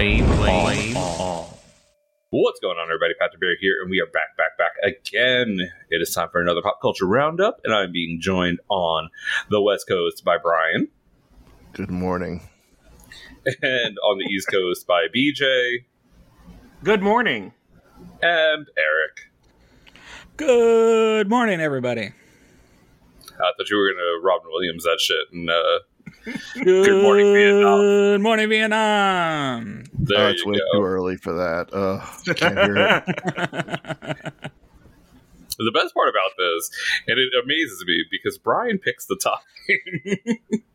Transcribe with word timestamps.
flame, 0.00 0.24
flame 0.38 0.96
on. 0.96 1.46
What's 2.30 2.58
going 2.60 2.78
on, 2.78 2.84
everybody? 2.84 3.12
Patrick 3.20 3.38
Bear 3.38 3.54
here, 3.60 3.82
and 3.82 3.90
we 3.90 4.00
are 4.00 4.06
back, 4.06 4.34
back, 4.38 4.56
back 4.56 4.72
again. 4.82 5.58
It 5.90 6.00
is 6.00 6.14
time 6.14 6.28
for 6.32 6.40
another 6.40 6.62
pop 6.62 6.80
culture 6.80 7.04
roundup, 7.04 7.60
and 7.64 7.74
I'm 7.74 7.92
being 7.92 8.18
joined 8.18 8.60
on 8.70 9.10
the 9.50 9.60
West 9.60 9.86
Coast 9.86 10.24
by 10.24 10.38
Brian, 10.42 10.88
Good 11.74 11.90
morning. 11.90 12.48
and 13.62 13.98
on 13.98 14.16
the 14.18 14.24
East 14.24 14.48
Coast 14.50 14.86
by 14.86 15.06
BJ 15.14 15.84
Good 16.82 17.02
morning. 17.02 17.52
and 18.22 18.66
Eric. 18.78 19.26
Good 20.38 21.28
morning, 21.28 21.60
everybody. 21.60 22.12
I 23.32 23.52
thought 23.54 23.68
you 23.68 23.76
were 23.76 23.92
gonna 23.92 24.24
Robin 24.26 24.48
Williams 24.50 24.84
that 24.84 24.98
shit, 24.98 25.26
and 25.30 25.50
uh, 25.50 25.80
Good, 26.24 27.02
morning, 27.02 27.32
Vietnam. 27.32 27.80
Good 27.80 28.20
morning, 28.20 28.48
Vietnam. 28.48 29.84
there 29.94 30.26
oh, 30.26 30.30
it's 30.30 30.44
way 30.44 30.54
go. 30.54 30.78
too 30.78 30.84
early 30.84 31.16
for 31.16 31.32
that. 31.32 31.72
Ugh, 31.72 32.36
can't 32.36 32.58
hear 32.58 32.76
it. 32.76 34.32
The 35.62 35.72
best 35.72 35.92
part 35.92 36.08
about 36.08 36.30
this, 36.38 36.70
and 37.06 37.18
it 37.18 37.28
amazes 37.44 37.84
me 37.86 38.06
because 38.10 38.38
Brian 38.38 38.78
picks 38.78 39.04
the 39.04 39.16
time. 39.16 40.56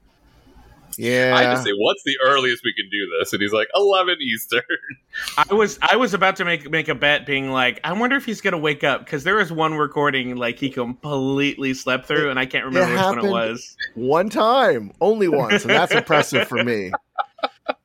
Yeah. 0.98 1.34
I 1.36 1.44
just 1.44 1.64
say, 1.64 1.72
"What's 1.78 2.04
the 2.04 2.18
earliest 2.24 2.64
we 2.64 2.74
can 2.74 2.90
do 2.90 3.10
this?" 3.20 3.34
And 3.34 3.42
he's 3.42 3.54
like, 3.54 3.68
"11 3.76 4.18
Eastern." 4.22 4.62
I 5.38 5.54
was 5.54 5.80
I 5.82 5.96
was 5.96 6.14
about 6.14 6.36
to 6.38 6.46
make 6.46 6.70
make 6.70 6.88
a 6.88 6.96
bet, 6.96 7.26
being 7.26 7.52
like, 7.52 7.80
I 7.84 7.94
wonder 7.94 8.16
if 8.16 8.26
he's 8.26 8.42
gonna 8.42 8.58
wake 8.58 8.84
up 8.84 9.06
because 9.06 9.24
there 9.24 9.36
was 9.36 9.52
one 9.52 9.74
recording 9.76 10.36
like 10.36 10.60
he 10.60 10.70
completely 10.70 11.74
slept 11.74 12.06
through, 12.08 12.30
and 12.30 12.40
I 12.40 12.46
can't 12.46 12.66
remember 12.66 12.94
which 12.94 13.02
one 13.02 13.14
it 13.14 13.16
happened. 13.16 13.32
was. 13.32 13.78
One 13.96 14.30
time, 14.30 14.92
only 15.02 15.28
once, 15.28 15.64
and 15.64 15.72
that's 15.72 15.94
impressive 15.94 16.48
for 16.48 16.64
me. 16.64 16.92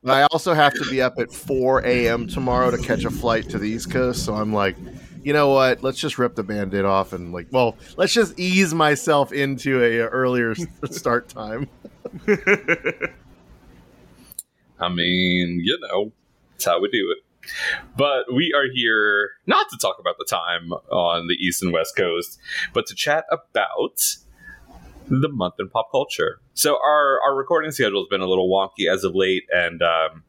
But 0.03 0.13
I 0.13 0.23
also 0.31 0.53
have 0.53 0.73
to 0.73 0.89
be 0.89 1.01
up 1.01 1.19
at 1.19 1.31
4 1.31 1.85
a.m. 1.85 2.27
tomorrow 2.27 2.71
to 2.71 2.77
catch 2.77 3.03
a 3.03 3.11
flight 3.11 3.49
to 3.49 3.59
the 3.59 3.69
East 3.69 3.91
Coast, 3.91 4.25
so 4.25 4.33
I'm 4.33 4.53
like, 4.53 4.75
you 5.23 5.33
know 5.33 5.49
what? 5.49 5.83
Let's 5.83 5.99
just 5.99 6.17
rip 6.17 6.35
the 6.35 6.43
band-aid 6.43 6.85
off 6.85 7.13
and 7.13 7.31
like, 7.31 7.47
well, 7.51 7.77
let's 7.97 8.13
just 8.13 8.39
ease 8.39 8.73
myself 8.73 9.31
into 9.31 9.83
a, 9.83 10.01
uh, 10.01 10.07
earlier 10.07 10.55
start 10.89 11.29
time. 11.29 11.67
I 14.79 14.89
mean, 14.89 15.61
you 15.63 15.77
know, 15.81 16.11
that's 16.51 16.65
how 16.65 16.81
we 16.81 16.89
do 16.89 17.15
it. 17.15 17.23
But 17.95 18.33
we 18.33 18.53
are 18.55 18.65
here 18.73 19.31
not 19.47 19.69
to 19.69 19.77
talk 19.77 19.97
about 19.99 20.17
the 20.17 20.25
time 20.25 20.71
on 20.91 21.27
the 21.27 21.33
East 21.35 21.63
and 21.63 21.73
West 21.73 21.95
Coast, 21.95 22.39
but 22.73 22.85
to 22.87 22.95
chat 22.95 23.25
about 23.31 23.99
the 25.07 25.29
month 25.29 25.55
in 25.59 25.69
pop 25.69 25.91
culture. 25.91 26.39
So 26.53 26.77
our 26.77 27.19
our 27.21 27.35
recording 27.35 27.71
schedule 27.71 28.01
has 28.01 28.07
been 28.09 28.21
a 28.21 28.27
little 28.27 28.49
wonky 28.49 28.91
as 28.91 29.03
of 29.03 29.15
late, 29.15 29.43
and 29.51 29.81
um, 29.81 30.23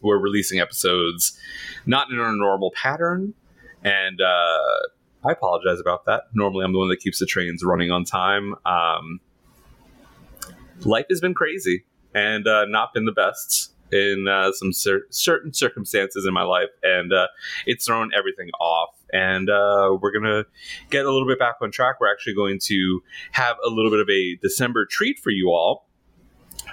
we're 0.00 0.18
releasing 0.18 0.60
episodes 0.60 1.38
not 1.86 2.10
in 2.10 2.18
our 2.18 2.34
normal 2.34 2.72
pattern. 2.72 3.34
And 3.82 4.20
uh, 4.20 5.28
I 5.28 5.32
apologize 5.32 5.80
about 5.80 6.06
that. 6.06 6.24
Normally, 6.32 6.64
I'm 6.64 6.72
the 6.72 6.78
one 6.78 6.88
that 6.88 7.00
keeps 7.00 7.18
the 7.18 7.26
trains 7.26 7.62
running 7.64 7.90
on 7.90 8.04
time. 8.04 8.54
Um, 8.66 9.20
life 10.84 11.06
has 11.10 11.20
been 11.20 11.34
crazy 11.34 11.84
and 12.14 12.46
uh, 12.46 12.64
not 12.66 12.92
been 12.92 13.04
the 13.04 13.12
best 13.12 13.72
in 13.92 14.28
uh, 14.28 14.52
some 14.52 14.72
cer- 14.72 15.06
certain 15.10 15.52
circumstances 15.52 16.26
in 16.26 16.32
my 16.32 16.42
life, 16.42 16.68
and 16.82 17.12
uh, 17.12 17.26
it's 17.66 17.86
thrown 17.86 18.10
everything 18.16 18.50
off. 18.60 18.90
And 19.12 19.50
uh, 19.50 19.98
we're 20.00 20.12
gonna 20.12 20.44
get 20.90 21.04
a 21.04 21.10
little 21.10 21.26
bit 21.26 21.38
back 21.38 21.56
on 21.60 21.70
track. 21.70 21.96
We're 22.00 22.10
actually 22.10 22.34
going 22.34 22.58
to 22.64 23.02
have 23.32 23.56
a 23.64 23.68
little 23.68 23.90
bit 23.90 24.00
of 24.00 24.08
a 24.08 24.36
December 24.36 24.86
treat 24.88 25.18
for 25.18 25.30
you 25.30 25.50
all. 25.50 25.86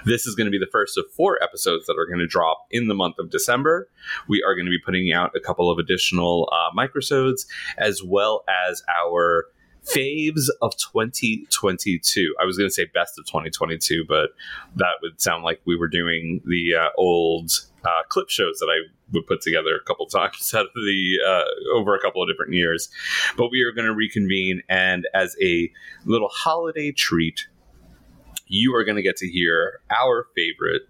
This 0.04 0.26
is 0.26 0.34
going 0.34 0.44
to 0.44 0.50
be 0.50 0.58
the 0.58 0.70
first 0.70 0.96
of 0.96 1.06
four 1.16 1.42
episodes 1.42 1.86
that 1.86 1.96
are 1.98 2.06
going 2.06 2.20
to 2.20 2.26
drop 2.26 2.66
in 2.70 2.86
the 2.86 2.94
month 2.94 3.16
of 3.18 3.30
December. 3.30 3.88
We 4.28 4.42
are 4.46 4.54
going 4.54 4.66
to 4.66 4.70
be 4.70 4.78
putting 4.78 5.12
out 5.12 5.32
a 5.34 5.40
couple 5.40 5.70
of 5.70 5.78
additional 5.78 6.48
uh, 6.52 6.76
microsodes 6.76 7.46
as 7.78 8.02
well 8.02 8.44
as 8.68 8.82
our 8.88 9.46
faves 9.94 10.46
of 10.62 10.76
2022. 10.76 12.34
I 12.40 12.44
was 12.44 12.56
going 12.56 12.68
to 12.68 12.74
say 12.74 12.86
best 12.86 13.18
of 13.18 13.26
2022, 13.26 14.04
but 14.06 14.30
that 14.76 14.94
would 15.02 15.20
sound 15.20 15.44
like 15.44 15.60
we 15.64 15.76
were 15.76 15.88
doing 15.88 16.40
the 16.44 16.74
uh, 16.74 16.88
old 16.96 17.50
uh, 17.84 18.02
clip 18.08 18.28
shows 18.28 18.58
that 18.58 18.66
I 18.66 18.88
would 19.12 19.26
put 19.26 19.40
together 19.40 19.76
a 19.76 19.84
couple 19.84 20.06
times 20.06 20.52
out 20.54 20.66
of 20.66 20.74
the 20.74 21.18
uh, 21.26 21.76
over 21.76 21.94
a 21.94 22.00
couple 22.00 22.22
of 22.22 22.28
different 22.28 22.52
years. 22.52 22.88
But 23.36 23.50
we 23.50 23.62
are 23.62 23.72
going 23.72 23.86
to 23.86 23.94
reconvene, 23.94 24.62
and 24.68 25.06
as 25.14 25.36
a 25.42 25.70
little 26.04 26.28
holiday 26.28 26.92
treat, 26.92 27.46
you 28.46 28.74
are 28.74 28.84
going 28.84 28.96
to 28.96 29.02
get 29.02 29.16
to 29.18 29.28
hear 29.28 29.80
our 29.90 30.26
favorite 30.34 30.82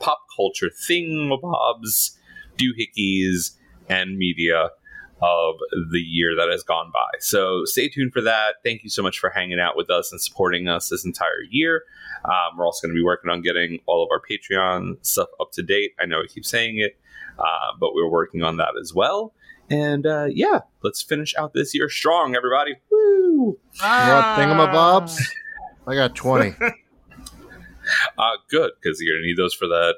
pop 0.00 0.20
culture 0.34 0.68
thingamabobs, 0.68 2.16
doohickeys, 2.56 3.56
and 3.88 4.16
media 4.16 4.70
of 5.22 5.54
the 5.92 6.00
year 6.00 6.34
that 6.36 6.48
has 6.50 6.64
gone 6.64 6.90
by. 6.92 7.18
So 7.20 7.64
stay 7.64 7.88
tuned 7.88 8.12
for 8.12 8.20
that. 8.22 8.56
Thank 8.64 8.82
you 8.82 8.90
so 8.90 9.02
much 9.02 9.20
for 9.20 9.30
hanging 9.30 9.60
out 9.60 9.76
with 9.76 9.88
us 9.88 10.10
and 10.10 10.20
supporting 10.20 10.66
us 10.66 10.88
this 10.88 11.04
entire 11.04 11.42
year. 11.48 11.84
Um, 12.24 12.58
we're 12.58 12.66
also 12.66 12.86
going 12.86 12.94
to 12.94 12.98
be 12.98 13.04
working 13.04 13.30
on 13.30 13.40
getting 13.40 13.78
all 13.86 14.02
of 14.02 14.08
our 14.10 14.20
Patreon 14.20 15.04
stuff 15.06 15.28
up 15.40 15.52
to 15.52 15.62
date. 15.62 15.92
I 16.00 16.06
know 16.06 16.20
I 16.20 16.26
keep 16.26 16.44
saying 16.44 16.78
it, 16.78 16.98
uh, 17.38 17.76
but 17.78 17.94
we're 17.94 18.10
working 18.10 18.42
on 18.42 18.56
that 18.56 18.72
as 18.80 18.92
well. 18.92 19.32
And 19.70 20.06
uh, 20.06 20.26
yeah, 20.28 20.60
let's 20.82 21.02
finish 21.02 21.34
out 21.36 21.54
this 21.54 21.72
year 21.74 21.88
strong, 21.88 22.34
everybody. 22.34 22.76
Woo! 22.90 23.58
You 23.74 23.82
want 23.82 24.38
thingamabobs? 24.38 25.20
I 25.86 25.94
got 25.94 26.14
20. 26.14 26.54
Uh, 28.16 28.36
good, 28.48 28.70
because 28.80 29.00
you're 29.00 29.16
going 29.16 29.22
to 29.22 29.26
need 29.26 29.36
those 29.36 29.54
for 29.54 29.66
that 29.66 29.96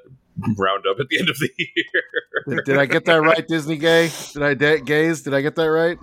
roundup 0.57 0.99
at 1.01 1.09
the 1.09 1.19
end 1.19 1.29
of 1.31 1.39
the 1.39 1.51
year. 1.59 2.57
Did, 2.57 2.65
did 2.65 2.79
I 2.79 2.87
get 2.87 3.05
that 3.07 3.21
right, 3.23 3.47
Disney 3.47 3.77
gay? 3.77 4.11
Did 4.33 4.43
I 4.43 4.55
da- 4.55 4.81
gaze? 4.81 5.23
Did 5.23 5.35
I 5.35 5.41
get 5.41 5.55
that 5.57 5.71
right? 5.71 5.99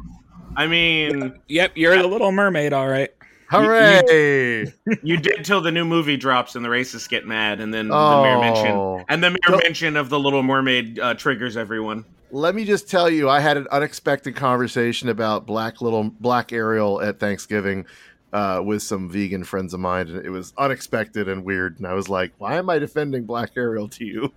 I 0.56 0.68
mean, 0.68 1.40
Yep, 1.48 1.74
you're 1.76 1.98
the 2.02 2.08
Little 2.08 2.32
Mermaid, 2.32 2.74
all 2.74 2.88
right. 2.88 3.10
Hooray! 3.50 4.72
you 5.04 5.18
did 5.18 5.44
till 5.44 5.60
the 5.62 5.72
new 5.72 5.84
movie 5.84 6.16
drops 6.18 6.56
and 6.56 6.64
the 6.64 6.70
racists 6.70 7.08
get 7.10 7.28
mad, 7.28 7.60
and 7.60 7.74
then 7.74 7.90
the 7.90 8.22
mere 8.22 8.40
mention 8.40 8.72
Oh. 8.72 9.04
and 9.10 9.22
the 9.24 9.30
mere 9.32 9.58
mention 9.62 9.98
of 9.98 10.10
the 10.10 10.18
Little 10.20 10.42
Mermaid 10.44 11.00
uh, 11.00 11.14
triggers 11.16 11.58
everyone. 11.58 12.06
Let 12.34 12.56
me 12.56 12.64
just 12.64 12.90
tell 12.90 13.10
you, 13.10 13.30
I 13.30 13.42
had 13.42 13.58
an 13.58 13.68
unexpected 13.72 14.38
conversation 14.38 15.10
about 15.10 15.46
Black 15.46 15.82
Little 15.82 16.04
Black 16.04 16.54
Ariel 16.54 17.02
at 17.02 17.20
Thanksgiving 17.20 17.86
uh, 18.34 18.62
with 18.64 18.82
some 18.82 19.10
vegan 19.10 19.44
friends 19.44 19.74
of 19.74 19.80
mine, 19.80 20.08
and 20.08 20.26
it 20.26 20.30
was 20.30 20.54
unexpected 20.58 21.28
and 21.28 21.44
weird. 21.44 21.78
And 21.78 21.88
I 21.88 21.94
was 21.94 22.10
like, 22.10 22.34
"Why 22.38 22.56
am 22.56 22.70
I 22.70 22.80
defending 22.80 23.26
Black 23.26 23.52
Ariel 23.56 23.90
to 23.90 24.06
you?" 24.06 24.34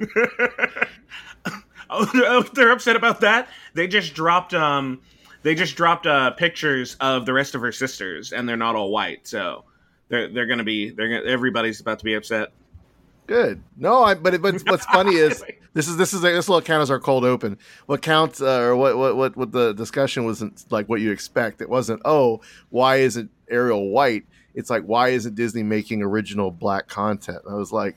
oh, 1.90 2.42
they're 2.54 2.70
upset 2.70 2.96
about 2.96 3.20
that. 3.20 3.48
They 3.74 3.86
just 3.86 4.14
dropped 4.14 4.54
um, 4.54 5.00
they 5.42 5.54
just 5.54 5.76
dropped 5.76 6.06
uh 6.06 6.30
pictures 6.32 6.96
of 7.00 7.26
the 7.26 7.32
rest 7.32 7.54
of 7.54 7.60
her 7.60 7.72
sisters, 7.72 8.32
and 8.32 8.48
they're 8.48 8.56
not 8.56 8.74
all 8.76 8.90
white, 8.90 9.26
so 9.26 9.64
they're 10.08 10.28
they're 10.28 10.46
gonna 10.46 10.64
be 10.64 10.90
they're 10.90 11.08
gonna 11.08 11.30
everybody's 11.30 11.80
about 11.80 11.98
to 11.98 12.04
be 12.04 12.14
upset. 12.14 12.52
Good. 13.28 13.62
No, 13.76 14.02
I. 14.02 14.14
But 14.14 14.40
but 14.42 14.60
what's 14.66 14.86
funny 14.86 15.14
is 15.14 15.44
this 15.74 15.86
is 15.86 15.96
this 15.98 16.12
is 16.14 16.22
this 16.22 16.48
will 16.48 16.62
count 16.62 16.82
as 16.82 16.90
our 16.90 16.98
cold 16.98 17.24
open. 17.24 17.58
What 17.86 18.00
counts 18.02 18.40
uh, 18.40 18.58
or 18.60 18.74
what 18.74 18.96
what 18.96 19.16
what 19.16 19.36
what 19.36 19.52
the 19.52 19.72
discussion 19.74 20.24
wasn't 20.24 20.64
like 20.72 20.88
what 20.88 21.00
you 21.02 21.12
expect. 21.12 21.60
It 21.60 21.68
wasn't. 21.68 22.00
Oh, 22.06 22.40
why 22.70 22.96
isn't 22.96 23.30
Ariel 23.50 23.90
white? 23.90 24.24
It's 24.54 24.70
like 24.70 24.82
why 24.84 25.10
isn't 25.10 25.34
Disney 25.36 25.62
making 25.62 26.02
original 26.02 26.50
black 26.50 26.88
content? 26.88 27.42
I 27.48 27.52
was 27.54 27.70
like, 27.70 27.96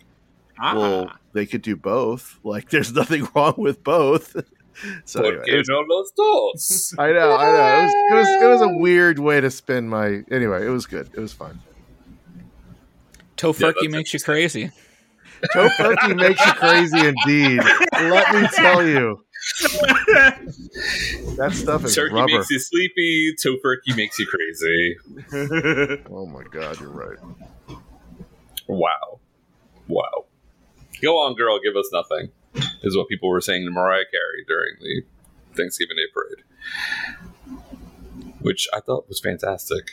well, 0.62 1.08
Ah. 1.10 1.18
they 1.32 1.46
could 1.46 1.62
do 1.62 1.76
both. 1.78 2.38
Like, 2.44 2.70
there's 2.70 2.94
nothing 3.02 3.26
wrong 3.34 3.56
with 3.58 3.84
both. 3.86 4.36
so 5.06 5.24
anyway, 5.24 5.44
it 5.48 5.58
was- 5.58 5.70
no. 6.18 7.04
I 7.04 7.12
know, 7.14 7.36
I 7.38 7.46
know. 7.46 7.80
It 7.80 7.84
was, 7.86 7.94
it 7.94 8.16
was 8.16 8.44
it 8.44 8.48
was 8.48 8.62
a 8.62 8.78
weird 8.78 9.18
way 9.18 9.40
to 9.40 9.50
spend 9.50 9.90
my. 9.90 10.24
Anyway, 10.30 10.66
it 10.66 10.70
was 10.70 10.86
good. 10.86 11.10
It 11.14 11.20
was 11.22 11.32
fun. 11.32 11.62
Tofurky 13.38 13.74
that's 13.82 13.88
makes 13.90 14.14
you 14.14 14.20
crazy. 14.20 14.72
Tofurky 15.54 16.16
makes 16.16 16.46
you 16.46 16.54
crazy 16.54 17.00
indeed. 17.00 17.62
Let 17.94 18.34
me 18.36 18.48
tell 18.54 18.86
you, 18.86 19.24
that 21.38 21.52
stuff 21.54 21.84
is 21.86 21.96
Turkey 21.96 22.14
rubber. 22.16 22.32
makes 22.38 22.50
you 22.50 22.60
sleepy. 22.60 23.34
Tofurky 23.36 23.96
makes 23.96 24.20
you 24.20 24.28
crazy. 24.28 24.98
Oh 26.12 26.26
my 26.26 26.44
god, 26.52 26.80
you're 26.80 26.90
right. 26.90 27.18
Wow. 28.68 29.20
Wow. 29.88 30.26
Go 31.02 31.18
on, 31.18 31.36
girl. 31.36 31.60
Give 31.64 31.76
us 31.76 31.90
nothing. 31.92 32.32
Is 32.84 32.96
what 32.96 33.08
people 33.08 33.30
were 33.30 33.42
saying 33.42 33.66
to 33.66 33.72
Mariah 33.72 34.04
Carey 34.12 34.44
during 34.48 34.76
the 34.82 35.04
Thanksgiving 35.56 35.96
Day 35.98 36.04
parade, 36.14 36.44
which 38.42 38.68
I 38.74 38.80
thought 38.82 39.08
was 39.08 39.20
fantastic. 39.20 39.92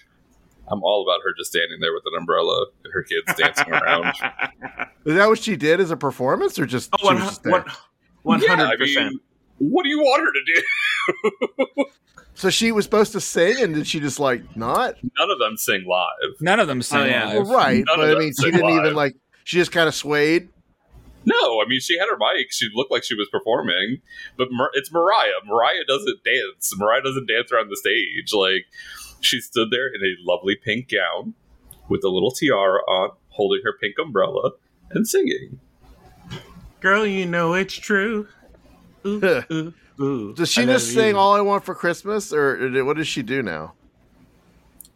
I'm 0.70 0.82
all 0.82 1.02
about 1.02 1.20
her 1.24 1.32
just 1.36 1.50
standing 1.50 1.80
there 1.80 1.92
with 1.92 2.02
an 2.06 2.18
umbrella 2.18 2.66
and 2.84 2.92
her 2.92 3.02
kids 3.02 3.38
dancing 3.38 3.72
around. 3.72 4.06
Is 5.04 5.14
that 5.14 5.28
what 5.28 5.38
she 5.38 5.56
did 5.56 5.80
as 5.80 5.90
a 5.90 5.96
performance, 5.96 6.58
or 6.58 6.66
just 6.66 6.90
Oh, 6.92 7.08
she 7.08 7.14
was 7.14 7.22
just 7.24 7.42
there? 7.42 7.52
one 7.52 7.64
one 8.22 8.40
Yeah, 8.42 8.52
I 8.52 8.56
hundred 8.56 8.78
percent. 8.78 9.14
what 9.58 9.82
do 9.84 9.88
you 9.88 9.98
want 10.00 10.22
her 10.22 10.32
to 10.32 10.40
do? 11.76 11.84
So 12.34 12.50
she 12.50 12.70
was 12.70 12.84
supposed 12.84 13.10
to 13.12 13.20
sing, 13.20 13.60
and 13.60 13.74
did 13.74 13.88
she 13.88 13.98
just 13.98 14.20
like 14.20 14.56
not? 14.56 14.94
None 15.18 15.28
of 15.28 15.40
them 15.40 15.56
sing 15.56 15.84
live. 15.88 16.40
None 16.40 16.60
of 16.60 16.68
them 16.68 16.82
sing 16.82 17.00
Oh, 17.00 17.04
yeah. 17.04 17.24
live. 17.32 17.48
Well, 17.48 17.56
right, 17.58 17.82
None 17.84 17.96
but 17.98 18.16
I 18.16 18.18
mean, 18.20 18.32
she 18.32 18.48
didn't 18.52 18.64
live. 18.64 18.84
even 18.84 18.94
like. 18.94 19.16
She 19.42 19.56
just 19.56 19.72
kind 19.72 19.88
of 19.88 19.94
swayed. 19.96 20.48
No, 21.24 21.60
I 21.60 21.64
mean 21.66 21.80
she 21.80 21.98
had 21.98 22.06
her 22.06 22.16
mic. 22.16 22.52
She 22.52 22.68
looked 22.74 22.92
like 22.92 23.02
she 23.02 23.16
was 23.16 23.28
performing, 23.32 24.02
but 24.36 24.48
Mar- 24.52 24.70
it's 24.74 24.92
Mariah. 24.92 25.32
Mariah 25.46 25.82
doesn't 25.88 26.22
dance. 26.22 26.72
Mariah 26.78 27.02
doesn't 27.02 27.26
dance 27.26 27.50
around 27.50 27.70
the 27.70 27.76
stage. 27.76 28.32
Like 28.32 28.66
she 29.20 29.40
stood 29.40 29.70
there 29.70 29.88
in 29.88 30.02
a 30.02 30.14
lovely 30.22 30.56
pink 30.56 30.90
gown 30.90 31.34
with 31.88 32.04
a 32.04 32.08
little 32.08 32.30
tiara 32.30 32.80
on, 32.88 33.10
holding 33.30 33.60
her 33.64 33.72
pink 33.80 33.96
umbrella 33.98 34.52
and 34.90 35.06
singing. 35.06 35.60
Girl, 36.80 37.06
you 37.06 37.26
know 37.26 37.54
it's 37.54 37.74
true. 37.74 38.28
Ooh, 39.06 39.42
ooh, 39.50 39.74
ooh. 40.00 40.34
Does 40.34 40.50
she 40.50 40.62
I 40.62 40.66
just 40.66 40.92
sing 40.92 41.10
you. 41.10 41.16
"All 41.16 41.34
I 41.34 41.40
Want 41.40 41.64
for 41.64 41.74
Christmas," 41.74 42.32
or 42.32 42.84
what 42.84 42.96
does 42.96 43.08
she 43.08 43.22
do 43.22 43.42
now? 43.42 43.74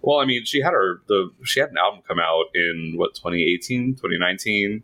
Well, 0.00 0.19
I 0.19 0.24
mean, 0.24 0.44
she 0.44 0.60
had 0.60 0.72
her 0.72 1.00
the 1.06 1.30
she 1.44 1.60
had 1.60 1.70
an 1.70 1.78
album 1.78 2.02
come 2.06 2.19
out 2.19 2.46
in 2.54 2.94
what 2.96 3.14
2018, 3.14 3.94
2019, 3.94 4.82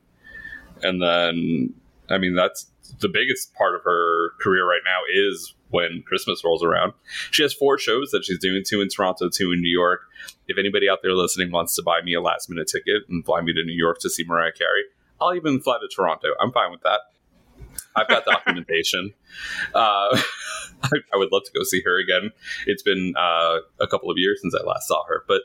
and 0.82 1.02
then 1.02 1.74
I 2.08 2.18
mean 2.18 2.34
that's 2.34 2.70
the 3.00 3.08
biggest 3.08 3.54
part 3.54 3.74
of 3.74 3.82
her 3.84 4.30
career 4.40 4.68
right 4.68 4.82
now 4.84 5.00
is 5.12 5.54
when 5.70 6.02
Christmas 6.06 6.42
rolls 6.44 6.62
around. 6.62 6.92
She 7.30 7.42
has 7.42 7.52
four 7.52 7.78
shows 7.78 8.10
that 8.10 8.24
she's 8.24 8.38
doing: 8.38 8.62
two 8.66 8.80
in 8.80 8.88
Toronto, 8.88 9.28
two 9.28 9.52
in 9.52 9.60
New 9.60 9.70
York. 9.70 10.02
If 10.46 10.58
anybody 10.58 10.88
out 10.88 11.00
there 11.02 11.12
listening 11.12 11.50
wants 11.50 11.74
to 11.76 11.82
buy 11.82 12.00
me 12.02 12.14
a 12.14 12.20
last 12.20 12.48
minute 12.48 12.68
ticket 12.68 13.02
and 13.08 13.24
fly 13.24 13.40
me 13.40 13.52
to 13.52 13.64
New 13.64 13.76
York 13.76 13.98
to 14.00 14.10
see 14.10 14.24
Mariah 14.24 14.52
Carey, 14.52 14.84
I'll 15.20 15.34
even 15.34 15.60
fly 15.60 15.78
to 15.80 15.88
Toronto. 15.94 16.28
I'm 16.40 16.52
fine 16.52 16.70
with 16.70 16.82
that. 16.82 17.00
I've 17.96 18.08
got 18.08 18.24
documentation. 18.24 19.14
Uh, 19.74 20.18
I, 20.82 20.88
I 21.14 21.16
would 21.16 21.30
love 21.30 21.44
to 21.44 21.52
go 21.54 21.62
see 21.62 21.82
her 21.82 21.98
again. 22.00 22.30
It's 22.66 22.82
been 22.82 23.14
uh, 23.16 23.58
a 23.80 23.86
couple 23.86 24.10
of 24.10 24.16
years 24.16 24.40
since 24.40 24.54
I 24.54 24.64
last 24.64 24.88
saw 24.88 25.04
her, 25.06 25.24
but 25.28 25.42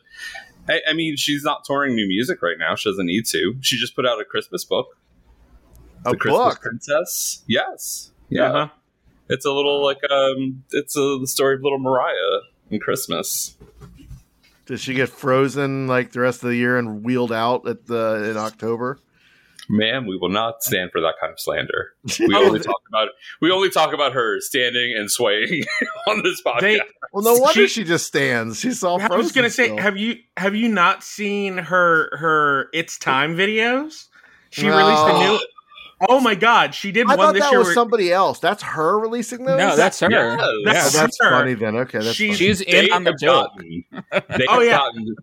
I, 0.70 0.82
I 0.90 0.94
mean, 0.94 1.18
she's 1.18 1.44
not 1.44 1.64
touring 1.66 1.96
new 1.96 2.08
music 2.08 2.42
right 2.42 2.58
now. 2.58 2.76
She 2.76 2.90
doesn't 2.90 3.06
need 3.06 3.26
to. 3.28 3.56
She 3.62 3.78
just 3.78 3.96
put 3.96 4.06
out 4.06 4.22
a 4.22 4.26
Christmas 4.26 4.64
book, 4.64 4.98
A 6.06 6.12
The 6.12 6.18
Christmas 6.18 6.54
book. 6.56 6.62
Princess. 6.62 7.44
Yes, 7.48 8.12
yeah, 8.30 8.44
Uh-huh. 8.52 8.68
it's 9.30 9.46
a 9.46 9.52
little 9.52 9.84
like 9.84 10.00
um, 10.12 10.64
it's 10.72 10.96
a, 10.98 11.18
the 11.20 11.28
story 11.28 11.56
of 11.56 11.62
little 11.64 11.80
Mariah 11.80 12.42
and 12.72 12.82
Christmas. 12.82 13.56
Does 14.66 14.80
she 14.82 14.94
get 14.94 15.10
frozen 15.10 15.88
like 15.88 16.12
the 16.14 16.22
rest 16.22 16.42
of 16.44 16.50
the 16.50 16.56
year 16.56 16.78
and 16.78 17.04
wheeled 17.04 17.32
out 17.34 17.68
at 17.68 17.86
the 17.88 18.30
in 18.32 18.38
October? 18.38 19.00
Ma'am, 19.70 20.06
we 20.08 20.18
will 20.18 20.30
not 20.30 20.62
stand 20.62 20.92
for 20.92 21.00
that 21.02 21.14
kind 21.22 21.32
of 21.32 21.40
slander. 21.40 21.94
We 22.20 22.36
only 22.36 22.60
talk 22.60 22.82
about 22.90 23.10
we 23.42 23.50
only 23.52 23.70
talk 23.70 23.94
about 23.94 24.12
her 24.14 24.40
standing 24.42 24.94
and 24.98 25.10
swaying 25.12 25.64
on 26.08 26.22
this 26.24 26.42
podcast. 26.42 26.60
They, 26.62 26.82
Well, 27.14 27.24
no 27.24 27.34
wonder 27.36 27.62
She- 27.68 27.68
she, 27.68 27.84
just 27.86 28.06
stands. 28.08 28.60
She's 28.60 28.84
all 28.84 29.02
I 29.02 29.16
was 29.16 29.32
gonna 29.32 29.50
say, 29.50 29.76
have 29.80 29.96
you 29.98 30.18
have 30.38 30.54
you 30.56 30.68
not 30.68 31.02
seen 31.04 31.58
her 31.58 32.10
her 32.18 32.68
It's 32.74 32.98
Time 32.98 33.36
videos? 33.38 34.08
She 34.50 34.68
No. 34.68 34.78
released 34.78 35.04
a 35.16 35.18
new. 35.20 35.40
Oh 36.08 36.20
my 36.20 36.36
god, 36.36 36.76
she 36.76 36.92
did 36.92 37.06
I 37.08 37.16
one 37.16 37.18
thought 37.18 37.34
this 37.34 37.44
that 37.44 37.52
year. 37.52 37.60
was 37.60 37.68
where- 37.68 37.74
somebody 37.76 38.12
else. 38.12 38.40
That's 38.40 38.62
her 38.64 39.00
releasing 39.00 39.46
those. 39.46 39.58
No, 39.58 39.76
that's 39.76 40.00
her. 40.02 40.10
Yes. 40.10 40.40
Oh, 40.42 40.62
That's- 40.66 40.94
that's 40.94 41.18
her. 41.22 41.30
funny 41.30 41.54
then. 41.54 41.76
Okay, 41.78 42.00
that's 42.00 42.14
She's- 42.14 42.38
funny. 42.38 42.48
She's 42.48 42.62
in 42.62 42.92
on 42.92 43.04
the 43.04 43.12
have 43.12 43.20
joke. 43.20 43.52
gotten 43.58 43.86
they 44.38 44.46
Oh, 44.50 44.54
have 44.60 44.64
yeah. 44.64 44.78
gotten 44.78 45.16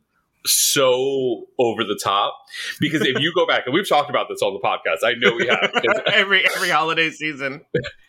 so 0.46 1.44
over 1.58 1.84
the 1.84 1.98
top 2.02 2.34
because 2.80 3.02
if 3.02 3.18
you 3.20 3.32
go 3.34 3.46
back 3.46 3.64
and 3.66 3.74
we've 3.74 3.88
talked 3.88 4.08
about 4.08 4.26
this 4.30 4.40
on 4.42 4.54
the 4.54 4.60
podcast, 4.60 5.06
I 5.06 5.12
know 5.18 5.34
we 5.36 5.46
have 5.48 5.70
every 6.14 6.46
every 6.56 6.70
holiday 6.70 7.10
season. 7.10 7.60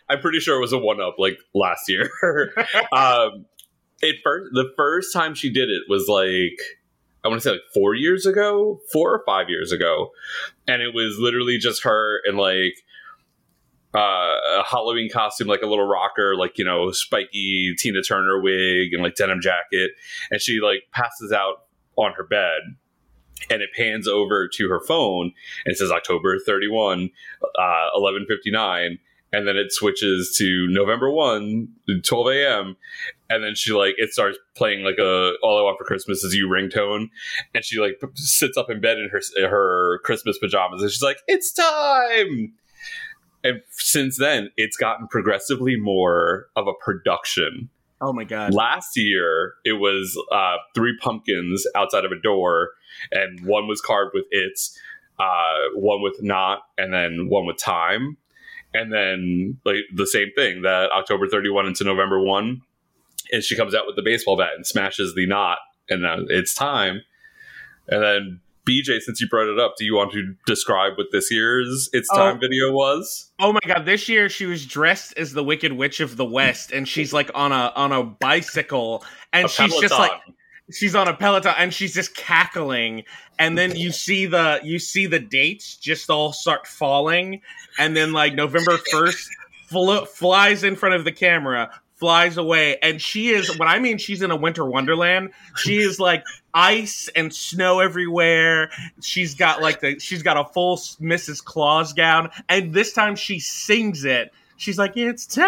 I'm 0.09 0.19
pretty 0.21 0.39
sure 0.39 0.55
it 0.57 0.61
was 0.61 0.71
a 0.73 0.77
one 0.77 1.01
up 1.01 1.15
like 1.17 1.37
last 1.53 1.89
year. 1.89 2.09
um, 2.93 3.45
it 4.01 4.15
first 4.23 4.49
the 4.53 4.71
first 4.77 5.13
time 5.13 5.35
she 5.35 5.51
did 5.51 5.69
it 5.69 5.83
was 5.89 6.07
like 6.07 6.57
I 7.23 7.27
want 7.27 7.41
to 7.41 7.47
say 7.47 7.51
like 7.51 7.61
four 7.73 7.93
years 7.93 8.25
ago, 8.25 8.79
four 8.91 9.13
or 9.13 9.23
five 9.25 9.49
years 9.49 9.71
ago, 9.71 10.11
and 10.67 10.81
it 10.81 10.93
was 10.93 11.17
literally 11.19 11.57
just 11.57 11.83
her 11.83 12.19
in 12.25 12.37
like 12.37 12.73
uh, 13.93 14.59
a 14.59 14.63
Halloween 14.65 15.09
costume, 15.09 15.47
like 15.47 15.61
a 15.61 15.67
little 15.67 15.87
rocker, 15.87 16.35
like 16.35 16.57
you 16.57 16.65
know, 16.65 16.91
spiky 16.91 17.75
Tina 17.77 18.01
Turner 18.01 18.41
wig 18.41 18.93
and 18.93 19.03
like 19.03 19.15
denim 19.15 19.39
jacket, 19.41 19.91
and 20.31 20.41
she 20.41 20.59
like 20.61 20.83
passes 20.91 21.31
out 21.31 21.65
on 21.95 22.13
her 22.13 22.23
bed. 22.23 22.61
And 23.49 23.63
it 23.63 23.69
pans 23.75 24.07
over 24.07 24.47
to 24.47 24.69
her 24.69 24.79
phone 24.79 25.33
and 25.65 25.75
says 25.75 25.89
October 25.89 26.37
31, 26.45 27.09
uh, 27.41 27.89
1159 27.95 28.99
and 29.33 29.47
then 29.47 29.55
it 29.55 29.71
switches 29.71 30.35
to 30.37 30.67
November 30.69 31.09
1, 31.09 31.67
12 32.03 32.27
a.m. 32.27 32.75
And 33.31 33.43
then 33.43 33.55
she 33.55 33.71
like 33.71 33.95
it 33.97 34.11
starts 34.11 34.37
playing 34.55 34.83
like 34.83 34.97
a 34.99 35.33
All 35.41 35.57
I 35.57 35.61
Want 35.61 35.77
for 35.77 35.85
Christmas 35.85 36.21
is 36.23 36.33
You 36.33 36.49
ringtone, 36.49 37.07
and 37.55 37.63
she 37.63 37.79
like 37.79 37.99
p- 38.01 38.07
sits 38.15 38.57
up 38.57 38.69
in 38.69 38.81
bed 38.81 38.97
in 38.97 39.09
her 39.09 39.21
her 39.47 39.99
Christmas 40.03 40.37
pajamas, 40.37 40.81
and 40.81 40.91
she's 40.91 41.01
like, 41.01 41.19
"It's 41.27 41.53
time." 41.53 42.53
And 43.43 43.61
since 43.69 44.17
then, 44.17 44.49
it's 44.57 44.77
gotten 44.77 45.07
progressively 45.07 45.75
more 45.75 46.47
of 46.55 46.67
a 46.67 46.73
production. 46.83 47.69
Oh 48.01 48.11
my 48.11 48.23
god. 48.23 48.53
Last 48.53 48.97
year, 48.97 49.53
it 49.63 49.73
was 49.73 50.19
uh, 50.31 50.57
three 50.75 50.97
pumpkins 50.99 51.65
outside 51.75 52.03
of 52.03 52.11
a 52.11 52.19
door, 52.19 52.71
and 53.11 53.39
one 53.45 53.67
was 53.67 53.79
carved 53.79 54.11
with 54.13 54.25
its, 54.31 54.77
uh, 55.19 55.69
one 55.75 56.01
with 56.01 56.21
not, 56.21 56.63
and 56.77 56.93
then 56.93 57.29
one 57.29 57.45
with 57.45 57.57
time. 57.57 58.17
And 58.73 58.91
then 58.91 59.59
like 59.65 59.83
the 59.93 60.07
same 60.07 60.29
thing 60.35 60.63
that 60.63 60.91
October 60.91 61.27
31 61.27 61.67
into 61.67 61.83
November 61.83 62.19
1, 62.19 62.61
and 63.31 63.43
she 63.43 63.55
comes 63.55 63.73
out 63.73 63.85
with 63.87 63.95
the 63.95 64.01
baseball 64.01 64.37
bat 64.37 64.49
and 64.55 64.65
smashes 64.65 65.13
the 65.15 65.25
knot, 65.27 65.57
and 65.89 66.05
uh, 66.05 66.17
it's 66.29 66.53
time. 66.53 67.01
And 67.87 68.03
then 68.03 68.41
BJ, 68.67 68.99
since 69.01 69.19
you 69.19 69.27
brought 69.27 69.47
it 69.47 69.59
up, 69.59 69.75
do 69.77 69.85
you 69.85 69.95
want 69.95 70.11
to 70.13 70.35
describe 70.45 70.93
what 70.97 71.07
this 71.11 71.31
year's 71.31 71.89
It's 71.93 72.09
Oh. 72.11 72.17
Time 72.17 72.39
video 72.39 72.71
was? 72.71 73.31
Oh 73.39 73.51
my 73.53 73.59
god, 73.65 73.85
this 73.85 74.07
year 74.07 74.29
she 74.29 74.45
was 74.45 74.65
dressed 74.65 75.13
as 75.17 75.33
the 75.33 75.43
Wicked 75.43 75.73
Witch 75.73 75.99
of 75.99 76.15
the 76.17 76.25
West 76.25 76.71
and 76.71 76.87
she's 76.87 77.11
like 77.11 77.31
on 77.33 77.51
a 77.51 77.73
on 77.75 77.91
a 77.91 78.03
bicycle 78.03 79.03
and 79.33 79.45
A 79.45 79.49
she's 79.49 79.75
just 79.79 79.93
like 79.93 80.11
she's 80.71 80.95
on 80.95 81.07
a 81.07 81.13
peloton 81.13 81.53
and 81.57 81.73
she's 81.73 81.93
just 81.93 82.15
cackling 82.15 83.03
and 83.39 83.57
then 83.57 83.75
you 83.75 83.91
see 83.91 84.25
the 84.25 84.59
you 84.63 84.79
see 84.79 85.05
the 85.05 85.19
dates 85.19 85.75
just 85.75 86.09
all 86.09 86.31
start 86.31 86.65
falling 86.65 87.41
and 87.77 87.95
then 87.97 88.13
like 88.13 88.33
november 88.35 88.77
1st 88.93 89.25
fl- 89.67 90.05
flies 90.05 90.63
in 90.63 90.75
front 90.75 90.95
of 90.95 91.03
the 91.03 91.11
camera 91.11 91.69
flies 92.01 92.35
away, 92.35 92.77
and 92.81 92.99
she 92.99 93.29
is. 93.29 93.57
When 93.59 93.69
I 93.69 93.79
mean 93.79 93.99
she's 93.99 94.23
in 94.23 94.31
a 94.31 94.35
winter 94.35 94.65
wonderland, 94.65 95.29
she 95.55 95.77
is 95.77 95.99
like 95.99 96.25
ice 96.53 97.07
and 97.15 97.33
snow 97.33 97.79
everywhere. 97.79 98.71
She's 99.01 99.35
got 99.35 99.61
like 99.61 99.79
the 99.79 99.99
she's 99.99 100.23
got 100.23 100.35
a 100.35 100.43
full 100.51 100.77
Mrs. 100.77 101.41
Claus 101.45 101.93
gown, 101.93 102.31
and 102.49 102.73
this 102.73 102.91
time 102.91 103.15
she 103.15 103.39
sings 103.39 104.03
it. 104.03 104.33
She's 104.57 104.79
like, 104.79 104.97
"It's 104.97 105.27
time," 105.27 105.45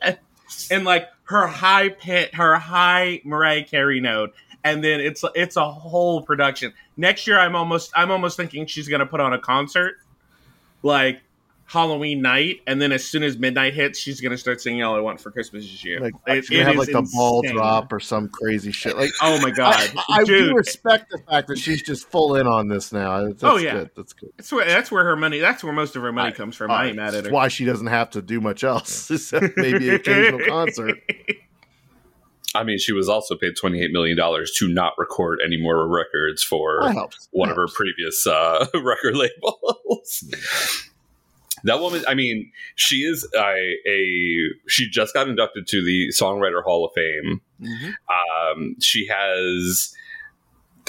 and, 0.00 0.18
and 0.70 0.84
like 0.84 1.08
her 1.24 1.46
high 1.46 1.90
pit, 1.90 2.34
her 2.34 2.56
high 2.56 3.20
Mariah 3.24 3.64
Carey 3.64 4.00
note, 4.00 4.32
and 4.64 4.82
then 4.82 4.98
it's 4.98 5.22
it's 5.34 5.56
a 5.56 5.70
whole 5.70 6.22
production. 6.22 6.72
Next 6.96 7.26
year, 7.26 7.38
I'm 7.38 7.54
almost 7.54 7.92
I'm 7.94 8.10
almost 8.10 8.38
thinking 8.38 8.64
she's 8.64 8.88
gonna 8.88 9.06
put 9.06 9.20
on 9.20 9.34
a 9.34 9.38
concert, 9.38 9.96
like 10.82 11.20
Halloween 11.72 12.20
night, 12.20 12.60
and 12.66 12.82
then 12.82 12.92
as 12.92 13.02
soon 13.02 13.22
as 13.22 13.38
midnight 13.38 13.72
hits, 13.72 13.98
she's 13.98 14.20
gonna 14.20 14.36
start 14.36 14.60
singing 14.60 14.82
"All 14.82 14.94
I 14.94 15.00
Want 15.00 15.18
for 15.18 15.30
Christmas 15.30 15.64
Is 15.64 15.82
You." 15.82 16.00
Like 16.00 16.12
It- 16.26 16.44
she's 16.44 16.50
gonna 16.58 16.64
have 16.64 16.74
is 16.74 16.78
like 16.80 16.88
the 17.04 17.10
ball 17.14 17.42
drop 17.42 17.90
or 17.92 17.98
some 17.98 18.28
crazy 18.28 18.72
shit. 18.72 18.94
Like 18.96 19.10
Oh 19.22 19.40
my 19.40 19.50
god, 19.50 19.74
I, 19.96 20.18
I 20.20 20.24
do 20.24 20.54
respect 20.54 21.10
the 21.10 21.18
fact 21.30 21.48
that 21.48 21.56
she's 21.58 21.80
just 21.82 22.10
full 22.10 22.36
in 22.36 22.46
on 22.46 22.68
this 22.68 22.92
now. 22.92 23.24
That's 23.26 23.42
Oh, 23.42 23.56
yeah. 23.56 23.72
good. 23.72 23.90
That's 23.96 24.12
good. 24.12 24.28
That's 24.36 24.52
where 24.52 24.66
that's 24.66 24.90
where 24.92 25.04
her 25.04 25.16
money. 25.16 25.38
That's 25.38 25.64
where 25.64 25.72
most 25.72 25.96
of 25.96 26.02
her 26.02 26.12
money 26.12 26.28
I- 26.28 26.32
comes 26.36 26.56
from. 26.56 26.70
Uh, 26.70 26.74
I 26.74 26.86
ain't 26.88 26.96
mad 26.96 27.14
at 27.14 27.24
her. 27.24 27.30
why 27.32 27.48
she 27.48 27.64
doesn't 27.64 27.86
have 27.86 28.10
to 28.10 28.20
do 28.20 28.40
much 28.42 28.64
else. 28.64 29.10
except 29.10 29.56
maybe 29.56 29.88
an 29.88 29.94
occasional 29.94 30.40
concert. 30.46 30.98
I 32.54 32.64
mean, 32.64 32.76
she 32.78 32.92
was 32.92 33.08
also 33.08 33.34
paid 33.34 33.54
$28 33.56 33.92
million 33.92 34.14
to 34.14 34.68
not 34.68 34.92
record 34.98 35.40
any 35.42 35.56
more 35.56 35.88
records 35.88 36.42
for 36.42 36.82
one 37.30 37.48
That 37.48 37.52
of 37.52 37.56
her 37.56 37.66
previous 37.74 38.26
uh, 38.26 38.66
record 38.74 39.16
labels. 39.16 40.24
That 41.64 41.80
woman, 41.80 42.04
I 42.08 42.14
mean, 42.14 42.50
she 42.76 43.02
is 43.02 43.28
a, 43.36 43.76
a 43.88 44.48
she 44.68 44.88
just 44.88 45.14
got 45.14 45.28
inducted 45.28 45.66
to 45.68 45.84
the 45.84 46.08
Songwriter 46.08 46.62
Hall 46.62 46.84
of 46.84 46.92
Fame. 46.94 47.40
Mhm. 47.60 47.94
Um, 48.08 48.76
she 48.80 49.06
has 49.06 49.94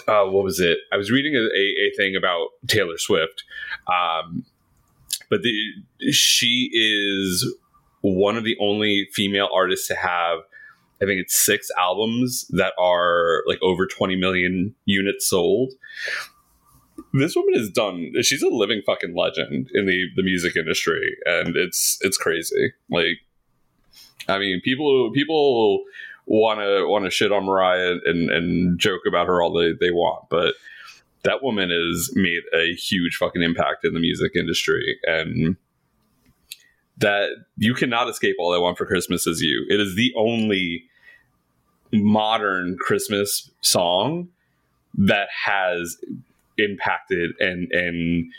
uh, 0.07 0.25
what 0.25 0.43
was 0.43 0.59
it? 0.59 0.79
I 0.91 0.97
was 0.97 1.11
reading 1.11 1.35
a, 1.35 1.39
a, 1.39 1.87
a 1.87 1.91
thing 1.97 2.15
about 2.15 2.47
Taylor 2.67 2.97
Swift, 2.97 3.43
um, 3.87 4.45
but 5.29 5.41
the 5.43 6.11
she 6.11 6.69
is 6.73 7.55
one 8.01 8.35
of 8.37 8.43
the 8.43 8.57
only 8.59 9.07
female 9.13 9.49
artists 9.53 9.87
to 9.87 9.95
have. 9.95 10.39
I 11.01 11.05
think 11.05 11.19
it's 11.19 11.37
six 11.37 11.69
albums 11.77 12.45
that 12.51 12.73
are 12.79 13.43
like 13.45 13.59
over 13.61 13.85
20 13.85 14.15
million 14.15 14.73
units 14.85 15.27
sold. 15.27 15.73
This 17.13 17.35
woman 17.35 17.53
is 17.55 17.69
done. 17.69 18.11
She's 18.23 18.41
a 18.41 18.49
living 18.49 18.81
fucking 18.85 19.15
legend 19.15 19.69
in 19.73 19.85
the, 19.85 20.07
the 20.15 20.23
music 20.23 20.55
industry, 20.55 21.15
and 21.25 21.55
it's 21.55 21.99
it's 22.01 22.17
crazy. 22.17 22.73
Like, 22.89 23.19
I 24.27 24.39
mean, 24.39 24.61
people 24.61 25.11
people 25.13 25.83
want 26.25 26.59
to 26.59 26.87
want 26.87 27.05
to 27.05 27.11
shit 27.11 27.31
on 27.31 27.45
Mariah 27.45 27.97
and 28.05 28.31
and 28.31 28.79
joke 28.79 29.01
about 29.07 29.27
her 29.27 29.43
all 29.43 29.53
they 29.53 29.73
they 29.79 29.91
want, 29.91 30.27
but 30.29 30.55
that 31.23 31.43
woman 31.43 31.69
has 31.69 32.11
made 32.15 32.41
a 32.53 32.73
huge 32.73 33.15
fucking 33.15 33.43
impact 33.43 33.85
in 33.85 33.93
the 33.93 33.99
music 33.99 34.31
industry, 34.35 34.97
and 35.03 35.55
that 36.97 37.29
you 37.57 37.75
cannot 37.75 38.09
escape 38.09 38.37
all 38.39 38.55
I 38.55 38.57
want 38.57 38.77
for 38.77 38.87
Christmas 38.87 39.27
is 39.27 39.39
you. 39.39 39.65
It 39.69 39.79
is 39.79 39.95
the 39.95 40.13
only 40.17 40.85
modern 41.91 42.75
Christmas 42.79 43.51
song 43.61 44.29
that 44.95 45.27
has 45.45 45.97
impacted 46.57 47.31
and 47.39 47.71
and 47.71 48.31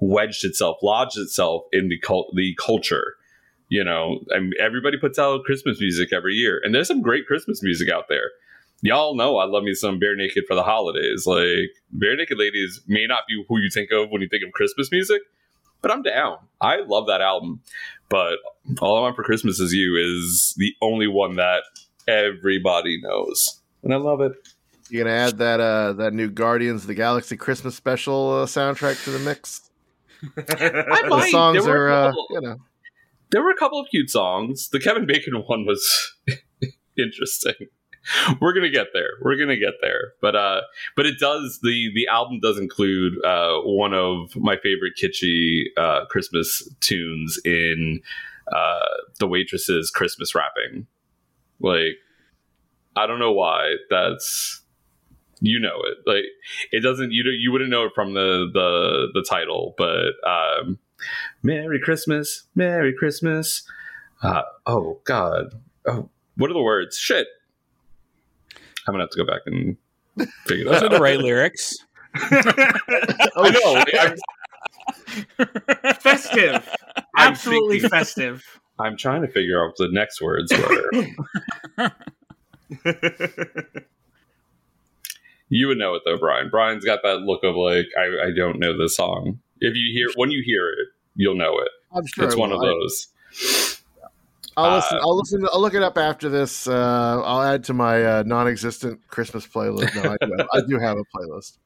wedged 0.00 0.44
itself, 0.44 0.78
lodged 0.82 1.16
itself 1.18 1.62
in 1.72 1.88
the 1.88 1.98
cult, 1.98 2.32
the 2.34 2.54
culture. 2.54 3.14
You 3.68 3.84
know, 3.84 4.20
mean, 4.38 4.52
everybody 4.60 4.98
puts 4.98 5.18
out 5.18 5.44
Christmas 5.44 5.80
music 5.80 6.12
every 6.12 6.34
year, 6.34 6.60
and 6.62 6.74
there's 6.74 6.88
some 6.88 7.00
great 7.00 7.26
Christmas 7.26 7.62
music 7.62 7.88
out 7.88 8.04
there. 8.08 8.30
Y'all 8.82 9.14
know 9.14 9.38
I 9.38 9.44
love 9.44 9.62
me 9.62 9.74
some 9.74 10.00
Barenaked 10.00 10.46
for 10.48 10.54
the 10.54 10.64
holidays. 10.64 11.24
Like 11.24 11.70
Barenaked 11.96 12.36
Ladies 12.36 12.80
may 12.86 13.06
not 13.06 13.20
be 13.28 13.42
who 13.48 13.58
you 13.58 13.70
think 13.70 13.90
of 13.92 14.10
when 14.10 14.20
you 14.20 14.28
think 14.28 14.44
of 14.44 14.52
Christmas 14.52 14.90
music, 14.90 15.22
but 15.80 15.92
I'm 15.92 16.02
down. 16.02 16.38
I 16.60 16.80
love 16.80 17.06
that 17.06 17.20
album. 17.20 17.60
But 18.08 18.38
All 18.80 18.98
I 18.98 19.00
Want 19.00 19.16
for 19.16 19.22
Christmas 19.22 19.60
Is 19.60 19.72
You 19.72 19.96
is 19.96 20.54
the 20.58 20.74
only 20.82 21.06
one 21.06 21.36
that 21.36 21.62
everybody 22.06 23.00
knows, 23.00 23.60
and 23.82 23.94
I 23.94 23.96
love 23.96 24.20
it. 24.20 24.32
You 24.92 25.02
gonna 25.02 25.16
add 25.16 25.38
that 25.38 25.58
uh 25.58 25.94
that 25.94 26.12
new 26.12 26.28
Guardians 26.28 26.82
of 26.82 26.86
the 26.88 26.94
Galaxy 26.94 27.34
Christmas 27.34 27.74
special 27.74 28.42
uh, 28.42 28.44
soundtrack 28.46 29.02
to 29.04 29.10
the 29.10 29.18
mix? 29.20 29.70
I 30.22 30.28
The 30.36 31.06
might. 31.08 31.30
songs 31.30 31.64
There 31.64 31.72
were 31.74 31.86
are, 31.86 31.88
a 31.88 31.94
uh, 31.94 32.06
couple- 32.08 32.26
you 32.30 32.40
know, 32.42 32.56
there 33.30 33.42
were 33.42 33.50
a 33.50 33.56
couple 33.56 33.80
of 33.80 33.86
cute 33.90 34.10
songs. 34.10 34.68
The 34.68 34.78
Kevin 34.78 35.06
Bacon 35.06 35.32
one 35.46 35.64
was 35.64 36.12
interesting. 36.98 37.54
We're 38.38 38.52
gonna 38.52 38.68
get 38.68 38.88
there. 38.92 39.12
We're 39.22 39.36
gonna 39.38 39.56
get 39.56 39.74
there. 39.80 40.12
But 40.20 40.36
uh, 40.36 40.60
but 40.94 41.06
it 41.06 41.18
does 41.18 41.60
the 41.62 41.90
the 41.94 42.06
album 42.08 42.40
does 42.42 42.58
include 42.58 43.14
uh 43.24 43.60
one 43.64 43.94
of 43.94 44.36
my 44.36 44.56
favorite 44.56 44.92
kitschy 45.02 45.62
uh 45.78 46.04
Christmas 46.10 46.68
tunes 46.80 47.40
in 47.46 48.02
uh 48.54 48.88
the 49.20 49.26
waitress's 49.26 49.90
Christmas 49.90 50.34
wrapping. 50.34 50.86
Like 51.60 51.96
I 52.94 53.06
don't 53.06 53.20
know 53.20 53.32
why 53.32 53.76
that's 53.88 54.58
you 55.42 55.60
know 55.60 55.80
it 55.84 55.98
like 56.06 56.24
it 56.70 56.80
doesn't 56.80 57.12
you 57.12 57.24
you 57.38 57.52
wouldn't 57.52 57.70
know 57.70 57.84
it 57.84 57.92
from 57.94 58.14
the 58.14 58.48
the 58.52 59.08
the 59.12 59.26
title 59.28 59.74
but 59.76 60.12
um 60.26 60.78
Merry 61.42 61.80
Christmas, 61.80 62.44
Merry 62.54 62.92
Christmas. 62.94 63.62
Uh, 64.22 64.42
oh 64.66 65.00
God, 65.04 65.60
oh, 65.86 66.08
what 66.36 66.50
are 66.50 66.54
the 66.54 66.62
words? 66.62 66.96
Shit, 66.96 67.26
I'm 68.86 68.92
gonna 68.92 69.04
have 69.04 69.10
to 69.10 69.18
go 69.18 69.26
back 69.26 69.42
and 69.46 69.76
figure 70.46 70.64
Those 70.66 70.80
that 70.80 70.92
are 70.92 70.96
the 70.96 71.02
right 71.02 71.18
lyrics. 71.18 71.76
oh, 73.36 73.50
no, 73.50 73.84
I'm, 73.98 75.94
festive, 75.96 76.68
I'm 77.16 77.32
absolutely 77.32 77.80
thinking- 77.80 77.90
festive. 77.90 78.60
I'm 78.78 78.96
trying 78.96 79.22
to 79.22 79.28
figure 79.28 79.62
out 79.62 79.74
the 79.76 79.88
next 79.92 80.20
words. 80.20 80.52
Were. 81.78 81.90
you 85.52 85.68
would 85.68 85.76
know 85.76 85.94
it 85.94 86.02
though, 86.06 86.16
Brian. 86.16 86.48
Brian's 86.48 86.84
got 86.84 87.00
that 87.02 87.20
look 87.20 87.44
of 87.44 87.54
like 87.56 87.86
I, 87.98 88.28
I 88.28 88.30
don't 88.34 88.58
know 88.58 88.76
the 88.76 88.88
song. 88.88 89.38
If 89.60 89.76
you 89.76 89.92
hear 89.92 90.08
when 90.16 90.30
you 90.30 90.42
hear 90.44 90.70
it, 90.70 90.88
you'll 91.14 91.36
know 91.36 91.58
it. 91.58 91.68
I'm 91.94 92.06
sure 92.06 92.24
it's 92.24 92.36
one 92.36 92.50
will. 92.50 92.56
of 92.56 92.62
those. 92.62 93.82
I'll 94.56 94.76
listen. 94.76 94.96
Uh, 94.96 95.00
I'll 95.02 95.16
listen. 95.18 95.46
I'll 95.52 95.60
look 95.60 95.74
it 95.74 95.82
up 95.82 95.98
after 95.98 96.30
this. 96.30 96.66
Uh, 96.66 97.22
I'll 97.22 97.42
add 97.42 97.64
to 97.64 97.74
my 97.74 98.02
uh, 98.02 98.22
non-existent 98.24 99.06
Christmas 99.08 99.46
playlist. 99.46 99.94
No, 99.94 100.12
I 100.12 100.16
do. 100.24 100.36
Have, 100.38 100.48
I 100.54 100.60
do 100.66 100.78
have 100.78 100.96
a 100.96 101.04
playlist. 101.14 101.58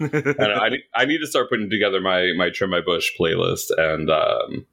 I, 0.00 0.46
know, 0.46 0.54
I, 0.54 0.68
need, 0.70 0.80
I 0.94 1.04
need 1.04 1.18
to 1.18 1.26
start 1.26 1.50
putting 1.50 1.68
together 1.68 2.00
my 2.00 2.32
my 2.34 2.48
trim 2.48 2.70
my 2.70 2.80
bush 2.80 3.10
playlist, 3.20 3.70
and 3.76 4.10
um, 4.10 4.64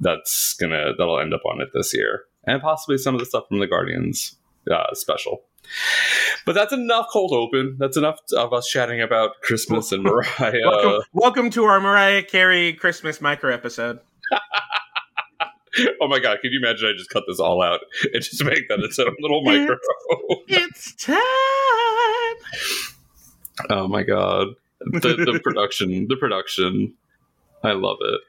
that's 0.00 0.54
gonna 0.60 0.92
that'll 0.98 1.18
end 1.18 1.32
up 1.32 1.42
on 1.46 1.62
it 1.62 1.68
this 1.72 1.94
year, 1.94 2.24
and 2.44 2.60
possibly 2.60 2.98
some 2.98 3.14
of 3.14 3.20
the 3.20 3.26
stuff 3.26 3.48
from 3.48 3.60
the 3.60 3.66
Guardians 3.66 4.36
uh, 4.70 4.92
special. 4.92 5.44
But 6.44 6.54
that's 6.54 6.72
enough 6.72 7.06
cold 7.12 7.32
open. 7.32 7.76
That's 7.78 7.96
enough 7.96 8.20
of 8.36 8.52
us 8.52 8.68
chatting 8.68 9.00
about 9.00 9.40
Christmas 9.42 9.92
and 9.92 10.02
Mariah. 10.02 10.60
welcome, 10.64 11.02
welcome 11.12 11.50
to 11.50 11.64
our 11.64 11.80
Mariah 11.80 12.22
Carey 12.22 12.72
Christmas 12.72 13.20
micro 13.20 13.52
episode. 13.52 13.98
oh 16.00 16.08
my 16.08 16.18
god, 16.18 16.38
can 16.40 16.52
you 16.52 16.60
imagine? 16.62 16.88
I 16.88 16.92
just 16.96 17.10
cut 17.10 17.24
this 17.26 17.40
all 17.40 17.62
out 17.62 17.80
and 18.12 18.22
just 18.22 18.44
make 18.44 18.68
that 18.68 18.80
its 18.80 18.98
own 18.98 19.14
little 19.20 19.42
micro. 19.42 19.76
It's 20.48 20.94
time. 20.94 21.16
oh 23.70 23.88
my 23.88 24.02
god, 24.02 24.48
the, 24.80 25.00
the 25.00 25.40
production, 25.44 26.06
the 26.08 26.16
production, 26.16 26.94
I 27.62 27.72
love 27.72 27.98
it. 28.00 28.20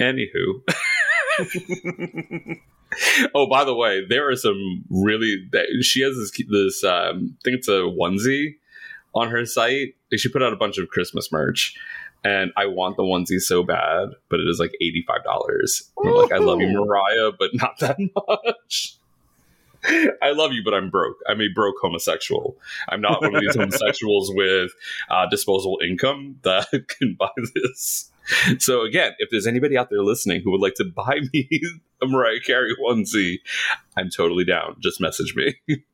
Anywho. 0.00 0.62
oh, 3.34 3.46
by 3.46 3.64
the 3.64 3.74
way, 3.74 4.04
there 4.08 4.28
are 4.28 4.36
some 4.36 4.84
really. 4.90 5.48
She 5.80 6.02
has 6.02 6.16
this. 6.16 6.32
This 6.48 6.84
um, 6.84 7.36
I 7.38 7.42
think 7.44 7.58
it's 7.58 7.68
a 7.68 7.82
onesie 7.82 8.56
on 9.14 9.30
her 9.30 9.44
site. 9.44 9.94
She 10.14 10.28
put 10.28 10.42
out 10.42 10.52
a 10.52 10.56
bunch 10.56 10.78
of 10.78 10.88
Christmas 10.88 11.32
merch, 11.32 11.74
and 12.24 12.52
I 12.56 12.66
want 12.66 12.96
the 12.96 13.02
onesie 13.02 13.40
so 13.40 13.62
bad, 13.62 14.10
but 14.28 14.40
it 14.40 14.48
is 14.48 14.58
like 14.58 14.72
eighty 14.80 15.04
five 15.06 15.24
dollars. 15.24 15.90
Like, 15.96 16.32
I 16.32 16.38
love 16.38 16.60
you, 16.60 16.68
Mariah, 16.68 17.32
but 17.38 17.50
not 17.54 17.78
that 17.80 17.98
much. 18.28 18.96
I 19.84 20.30
love 20.30 20.52
you, 20.52 20.62
but 20.64 20.74
I'm 20.74 20.90
broke. 20.90 21.16
I'm 21.28 21.40
a 21.40 21.48
broke 21.48 21.74
homosexual. 21.80 22.56
I'm 22.88 23.00
not 23.00 23.20
one 23.20 23.34
of 23.34 23.40
these 23.40 23.56
homosexuals 23.56 24.30
with 24.32 24.70
uh, 25.10 25.26
disposable 25.28 25.80
income 25.84 26.38
that 26.42 26.68
can 26.86 27.16
buy 27.18 27.30
this. 27.54 28.11
So 28.58 28.82
again, 28.82 29.12
if 29.18 29.30
there's 29.30 29.46
anybody 29.46 29.76
out 29.76 29.90
there 29.90 30.02
listening 30.02 30.42
who 30.42 30.50
would 30.52 30.60
like 30.60 30.74
to 30.74 30.84
buy 30.84 31.20
me 31.32 31.48
a 32.02 32.06
Mariah 32.06 32.40
Carey 32.40 32.74
onesie, 32.80 33.38
I'm 33.96 34.10
totally 34.10 34.44
down. 34.44 34.76
Just 34.80 35.00
message 35.00 35.34
me. 35.34 35.54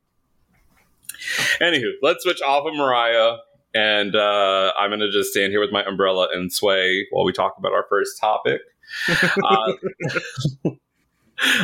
Anywho, 1.59 1.91
let's 2.01 2.23
switch 2.23 2.41
off 2.41 2.65
of 2.65 2.75
Mariah, 2.75 3.37
and 3.73 4.15
uh, 4.15 4.71
I'm 4.77 4.89
gonna 4.89 5.11
just 5.11 5.31
stand 5.31 5.51
here 5.51 5.59
with 5.59 5.71
my 5.71 5.83
umbrella 5.83 6.29
and 6.33 6.51
sway 6.51 7.07
while 7.11 7.25
we 7.25 7.33
talk 7.33 7.55
about 7.57 7.73
our 7.73 7.85
first 7.89 8.19
topic. 8.19 8.61
Uh, 9.43 9.73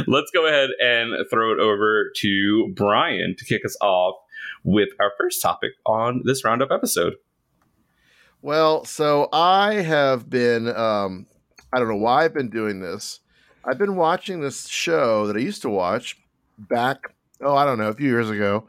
let's 0.07 0.29
go 0.31 0.45
ahead 0.45 0.69
and 0.81 1.13
throw 1.29 1.53
it 1.53 1.59
over 1.59 2.11
to 2.17 2.73
Brian 2.75 3.35
to 3.37 3.45
kick 3.45 3.63
us 3.63 3.77
off 3.79 4.15
with 4.63 4.89
our 4.99 5.13
first 5.17 5.41
topic 5.41 5.71
on 5.85 6.21
this 6.25 6.43
roundup 6.43 6.71
episode. 6.71 7.15
Well, 8.45 8.85
so 8.85 9.27
I 9.33 9.81
have 9.81 10.29
been, 10.29 10.67
um, 10.67 11.25
I 11.73 11.79
don't 11.79 11.87
know 11.87 11.95
why 11.95 12.25
I've 12.25 12.33
been 12.35 12.51
doing 12.51 12.79
this. 12.79 13.21
I've 13.63 13.79
been 13.79 13.95
watching 13.95 14.39
this 14.39 14.67
show 14.67 15.25
that 15.25 15.35
I 15.35 15.39
used 15.39 15.63
to 15.63 15.69
watch 15.71 16.15
back, 16.59 17.15
oh, 17.41 17.55
I 17.55 17.65
don't 17.65 17.79
know, 17.79 17.87
a 17.87 17.93
few 17.95 18.07
years 18.07 18.29
ago, 18.29 18.67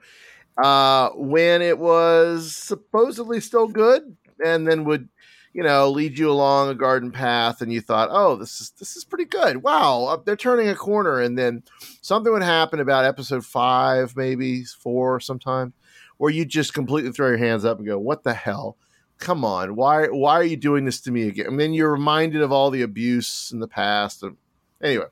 uh, 0.56 1.10
when 1.10 1.60
it 1.60 1.78
was 1.78 2.56
supposedly 2.56 3.38
still 3.38 3.68
good 3.68 4.16
and 4.42 4.66
then 4.66 4.84
would, 4.84 5.10
you 5.52 5.62
know, 5.62 5.90
lead 5.90 6.18
you 6.18 6.30
along 6.30 6.70
a 6.70 6.74
garden 6.74 7.12
path 7.12 7.60
and 7.60 7.70
you 7.70 7.82
thought, 7.82 8.08
oh, 8.10 8.34
this 8.36 8.62
is, 8.62 8.70
this 8.78 8.96
is 8.96 9.04
pretty 9.04 9.26
good. 9.26 9.62
Wow. 9.62 10.22
They're 10.24 10.36
turning 10.36 10.70
a 10.70 10.74
corner. 10.74 11.20
And 11.20 11.36
then 11.36 11.62
something 12.00 12.32
would 12.32 12.42
happen 12.42 12.80
about 12.80 13.04
episode 13.04 13.44
five, 13.44 14.16
maybe 14.16 14.64
four 14.64 15.20
sometime 15.20 15.74
where 16.16 16.32
you 16.32 16.46
just 16.46 16.72
completely 16.72 17.12
throw 17.12 17.28
your 17.28 17.36
hands 17.36 17.66
up 17.66 17.76
and 17.76 17.86
go, 17.86 17.98
what 17.98 18.22
the 18.22 18.32
hell? 18.32 18.78
Come 19.18 19.44
on 19.44 19.74
why 19.76 20.06
why 20.08 20.34
are 20.34 20.44
you 20.44 20.56
doing 20.56 20.84
this 20.84 21.00
to 21.00 21.10
me 21.10 21.26
again 21.28 21.46
and 21.46 21.58
then 21.60 21.72
you're 21.72 21.90
reminded 21.92 22.42
of 22.42 22.52
all 22.52 22.70
the 22.70 22.82
abuse 22.82 23.50
in 23.52 23.60
the 23.60 23.68
past 23.68 24.22
and 24.22 24.36
anyway 24.82 25.06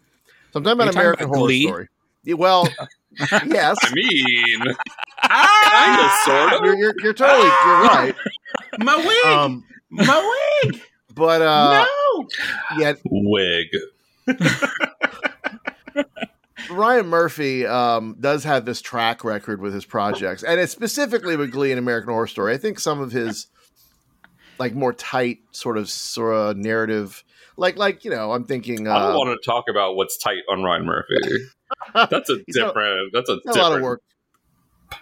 so 0.53 0.59
i'm 0.59 0.63
talking 0.65 0.81
Are 0.81 0.85
you 0.85 0.91
about 0.91 0.93
talking 0.93 1.01
american 1.01 1.25
about 1.27 1.37
horror 1.37 1.47
Glee? 1.49 1.67
story 1.67 1.89
Yeah, 2.25 2.35
well 2.35 2.69
yes 3.47 3.77
I 3.83 3.95
mean, 3.95 4.63
Ah! 5.23 6.17
Kinda, 6.27 6.51
sort 6.51 6.53
of. 6.61 6.65
you're, 6.67 6.77
you're, 6.77 6.95
you're 7.03 7.15
totally 7.15 7.47
you're 7.47 7.83
right 7.83 8.15
My 8.81 8.97
wig, 8.97 9.27
um 9.27 9.65
my 9.91 10.61
wig. 10.65 10.81
but 11.15 11.41
uh 11.41 11.87
no. 11.87 12.27
yeah 12.79 12.93
wig. 13.05 13.69
Ryan 16.71 17.07
Murphy 17.07 17.67
um, 17.67 18.17
does 18.19 18.45
have 18.45 18.65
this 18.65 18.81
track 18.81 19.23
record 19.23 19.61
with 19.61 19.75
his 19.75 19.85
projects, 19.85 20.43
and 20.43 20.59
it's 20.59 20.73
specifically 20.73 21.37
with 21.37 21.53
Glee 21.53 21.71
and 21.73 21.79
American 21.79 22.11
Horror 22.11 22.27
Story. 22.27 22.55
I 22.55 22.57
think 22.57 22.81
some 22.81 23.01
of 23.01 23.13
his 23.13 23.49
like 24.59 24.75
more 24.75 24.93
tight 24.93 25.39
sort 25.53 25.79
of 25.79 25.89
sort 25.91 26.35
of 26.35 26.57
narrative, 26.57 27.25
like 27.57 27.77
like 27.77 28.05
you 28.05 28.11
know, 28.11 28.33
I'm 28.33 28.45
thinking 28.45 28.89
I 28.89 28.99
don't 28.99 29.13
uh, 29.15 29.19
want 29.19 29.41
to 29.41 29.45
talk 29.51 29.65
about 29.69 29.97
what's 29.97 30.17
tight 30.19 30.43
on 30.51 30.63
Ryan 30.63 30.87
Murphy. 30.87 31.15
That's 31.95 32.31
a 32.31 32.39
different. 32.49 33.13
that's 33.13 33.29
a 33.29 33.39
a 33.47 33.53
lot 33.53 33.73
of 33.73 33.83
work. 33.83 34.03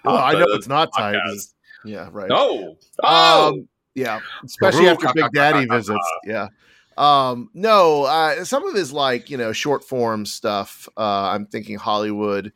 Well, 0.04 0.16
I 0.16 0.32
know 0.32 0.40
uh, 0.42 0.56
it's 0.56 0.68
not 0.68 0.90
tight. 0.96 1.16
It's- 1.16 1.54
Yeah, 1.84 2.08
right. 2.12 2.30
Oh, 2.32 2.76
oh, 3.02 3.48
Um, 3.48 3.68
yeah, 3.94 4.20
especially 4.44 4.88
after 4.88 5.08
Big 5.14 5.30
Daddy 5.32 5.66
visits. 5.66 5.98
Yeah. 6.24 6.48
Um, 6.96 7.50
no, 7.54 8.04
uh, 8.04 8.44
some 8.44 8.66
of 8.66 8.74
his 8.74 8.92
like 8.92 9.30
you 9.30 9.36
know 9.36 9.52
short 9.52 9.84
form 9.84 10.24
stuff. 10.26 10.88
Uh, 10.96 11.30
I'm 11.30 11.46
thinking 11.46 11.76
Hollywood. 11.76 12.52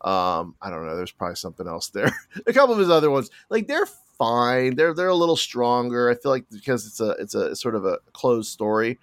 Um, 0.00 0.54
I 0.60 0.70
don't 0.70 0.86
know. 0.86 0.96
There's 0.96 1.12
probably 1.12 1.36
something 1.36 1.66
else 1.66 1.88
there. 1.88 2.12
a 2.46 2.52
couple 2.52 2.72
of 2.74 2.78
his 2.80 2.90
other 2.90 3.10
ones, 3.10 3.30
like 3.50 3.66
they're 3.66 3.86
fine. 4.18 4.76
They're 4.76 4.94
they're 4.94 5.08
a 5.08 5.14
little 5.14 5.36
stronger. 5.36 6.10
I 6.10 6.14
feel 6.14 6.32
like 6.32 6.46
because 6.50 6.86
it's 6.86 7.00
a 7.00 7.10
it's 7.12 7.34
a 7.34 7.56
sort 7.56 7.74
of 7.74 7.84
a 7.84 7.98
closed 8.12 8.50
story. 8.50 8.98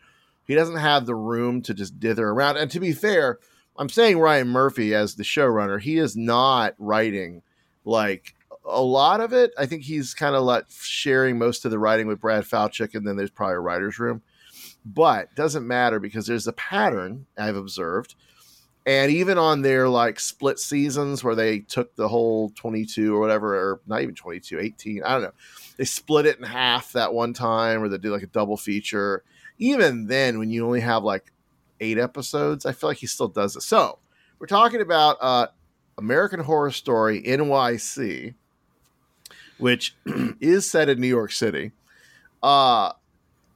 He 0.45 0.55
doesn't 0.55 0.77
have 0.77 1.05
the 1.05 1.15
room 1.15 1.61
to 1.63 1.73
just 1.73 1.99
dither 1.99 2.29
around. 2.29 2.57
And 2.57 2.69
to 2.71 2.79
be 2.79 2.91
fair, 2.91 3.39
I'm 3.77 3.89
saying 3.89 4.19
Ryan 4.19 4.49
Murphy 4.49 4.93
as 4.93 5.15
the 5.15 5.23
showrunner. 5.23 5.79
He 5.79 5.97
is 5.97 6.17
not 6.17 6.75
writing 6.77 7.41
like 7.85 8.35
a 8.65 8.81
lot 8.81 9.21
of 9.21 9.33
it. 9.33 9.51
I 9.57 9.65
think 9.65 9.83
he's 9.83 10.13
kind 10.13 10.35
of 10.35 10.43
like 10.43 10.65
sharing 10.69 11.37
most 11.37 11.65
of 11.65 11.71
the 11.71 11.79
writing 11.79 12.07
with 12.07 12.19
Brad 12.19 12.43
Falchuk, 12.43 12.95
and 12.95 13.07
then 13.07 13.15
there's 13.15 13.31
probably 13.31 13.55
a 13.55 13.59
writer's 13.59 13.99
room. 13.99 14.21
But 14.85 15.33
doesn't 15.35 15.67
matter 15.67 15.99
because 15.99 16.25
there's 16.25 16.47
a 16.47 16.53
pattern 16.53 17.27
I've 17.37 17.55
observed. 17.55 18.15
And 18.85 19.11
even 19.11 19.37
on 19.37 19.61
their 19.61 19.87
like 19.87 20.19
split 20.19 20.59
seasons 20.59 21.23
where 21.23 21.35
they 21.35 21.59
took 21.59 21.95
the 21.95 22.07
whole 22.07 22.49
22 22.55 23.15
or 23.15 23.19
whatever, 23.19 23.55
or 23.55 23.81
not 23.85 24.01
even 24.01 24.15
22, 24.15 24.59
18, 24.59 25.03
I 25.03 25.13
don't 25.13 25.21
know. 25.23 25.33
They 25.77 25.85
split 25.85 26.25
it 26.25 26.37
in 26.37 26.43
half 26.43 26.91
that 26.93 27.13
one 27.13 27.33
time, 27.33 27.83
or 27.83 27.89
they 27.89 27.97
do 27.97 28.11
like 28.11 28.23
a 28.23 28.27
double 28.27 28.57
feature. 28.57 29.23
Even 29.59 30.07
then, 30.07 30.39
when 30.39 30.49
you 30.49 30.65
only 30.65 30.79
have 30.79 31.03
like 31.03 31.31
eight 31.79 31.97
episodes, 31.97 32.65
I 32.65 32.71
feel 32.71 32.89
like 32.89 32.97
he 32.97 33.07
still 33.07 33.27
does 33.27 33.55
it. 33.55 33.61
So 33.61 33.99
we're 34.39 34.47
talking 34.47 34.81
about 34.81 35.17
uh, 35.21 35.47
American 35.97 36.39
Horror 36.39 36.71
Story 36.71 37.21
NYC, 37.21 38.33
which 39.59 39.95
is 40.39 40.69
set 40.69 40.89
in 40.89 40.99
New 40.99 41.07
York 41.07 41.31
City. 41.31 41.71
Uh, 42.41 42.93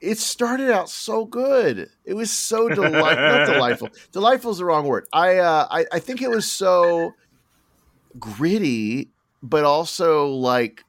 it 0.01 0.17
started 0.17 0.71
out 0.71 0.89
so 0.89 1.25
good. 1.25 1.89
It 2.03 2.13
was 2.13 2.31
so 2.31 2.69
delightful. 2.69 3.01
not 3.01 3.45
delightful. 3.53 3.89
Delightful 4.11 4.51
is 4.51 4.57
the 4.57 4.65
wrong 4.65 4.85
word. 4.85 5.07
I, 5.13 5.37
uh, 5.37 5.67
I 5.69 5.85
I 5.91 5.99
think 5.99 6.21
it 6.21 6.29
was 6.29 6.49
so 6.49 7.13
gritty, 8.19 9.09
but 9.41 9.63
also 9.63 10.27
like 10.27 10.83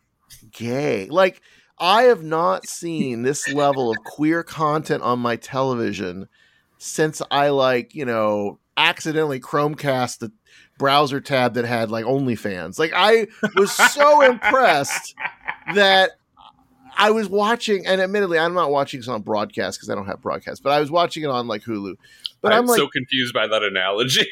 gay. 0.52 1.06
Like 1.06 1.40
I 1.78 2.04
have 2.04 2.22
not 2.22 2.66
seen 2.66 3.22
this 3.22 3.48
level 3.48 3.90
of 3.90 3.96
queer 4.04 4.42
content 4.42 5.02
on 5.02 5.18
my 5.18 5.36
television 5.36 6.28
since 6.78 7.22
I 7.30 7.48
like 7.50 7.94
you 7.94 8.04
know 8.04 8.58
accidentally 8.76 9.40
Chromecast 9.40 10.18
the 10.18 10.32
browser 10.78 11.20
tab 11.20 11.54
that 11.54 11.64
had 11.64 11.90
like 11.90 12.04
OnlyFans. 12.04 12.78
Like 12.78 12.92
I 12.94 13.28
was 13.54 13.72
so 13.72 14.20
impressed 14.22 15.14
that 15.74 16.12
I 16.96 17.10
was 17.10 17.28
watching, 17.28 17.86
and 17.86 18.00
admittedly, 18.00 18.38
I'm 18.38 18.54
not 18.54 18.70
watching 18.70 19.00
this 19.00 19.08
on 19.08 19.22
broadcast 19.22 19.78
because 19.78 19.90
I 19.90 19.94
don't 19.94 20.06
have 20.06 20.22
broadcast, 20.22 20.62
but 20.62 20.72
I 20.72 20.80
was 20.80 20.90
watching 20.90 21.22
it 21.22 21.30
on 21.30 21.46
like 21.46 21.62
Hulu. 21.62 21.96
But 22.40 22.52
I'm, 22.52 22.60
I'm 22.60 22.66
like, 22.66 22.78
so 22.78 22.88
confused 22.88 23.34
by 23.34 23.46
that 23.46 23.62
analogy. 23.62 24.26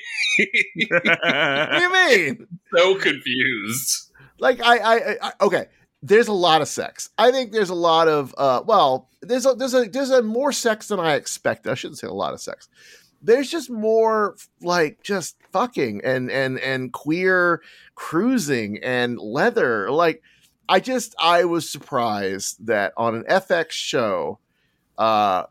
what 0.89 1.73
do 1.73 1.81
you 1.81 1.93
mean? 1.93 2.47
so 2.75 2.95
confused. 2.97 4.11
Like 4.39 4.61
I, 4.63 4.79
I, 4.79 5.17
I, 5.23 5.33
okay. 5.43 5.67
There's 6.03 6.29
a 6.29 6.35
lot 6.35 6.61
of 6.61 6.69
sex. 6.69 7.09
I 7.17 7.31
think 7.31 7.53
there's 7.53 7.71
a 7.71 7.75
lot 7.75 8.09
of, 8.09 8.35
uh, 8.37 8.63
well, 8.67 9.09
there's 9.23 9.47
a, 9.47 9.55
there's 9.55 9.73
a, 9.73 9.85
there's 9.85 10.11
a 10.11 10.23
more 10.23 10.53
sex 10.53 10.89
than 10.89 11.01
I 11.01 11.15
expected. 11.15 11.71
I 11.71 11.75
shouldn't 11.75 11.99
say 11.99 12.07
a 12.07 12.13
lot 12.13 12.35
of 12.35 12.43
sex. 12.43 12.69
There's 13.23 13.51
just 13.51 13.71
more 13.71 14.37
like 14.61 15.03
just 15.03 15.37
fucking 15.51 16.03
and 16.05 16.31
and 16.31 16.59
and 16.59 16.93
queer 16.93 17.63
cruising 17.95 18.81
and 18.83 19.19
leather. 19.19 19.91
Like 19.91 20.23
I 20.69 20.81
just 20.81 21.15
I 21.19 21.45
was 21.45 21.69
surprised 21.69 22.67
that 22.67 22.93
on 22.97 23.15
an 23.15 23.25
FX 23.25 23.73
show, 23.73 24.39
uh, 24.99 25.45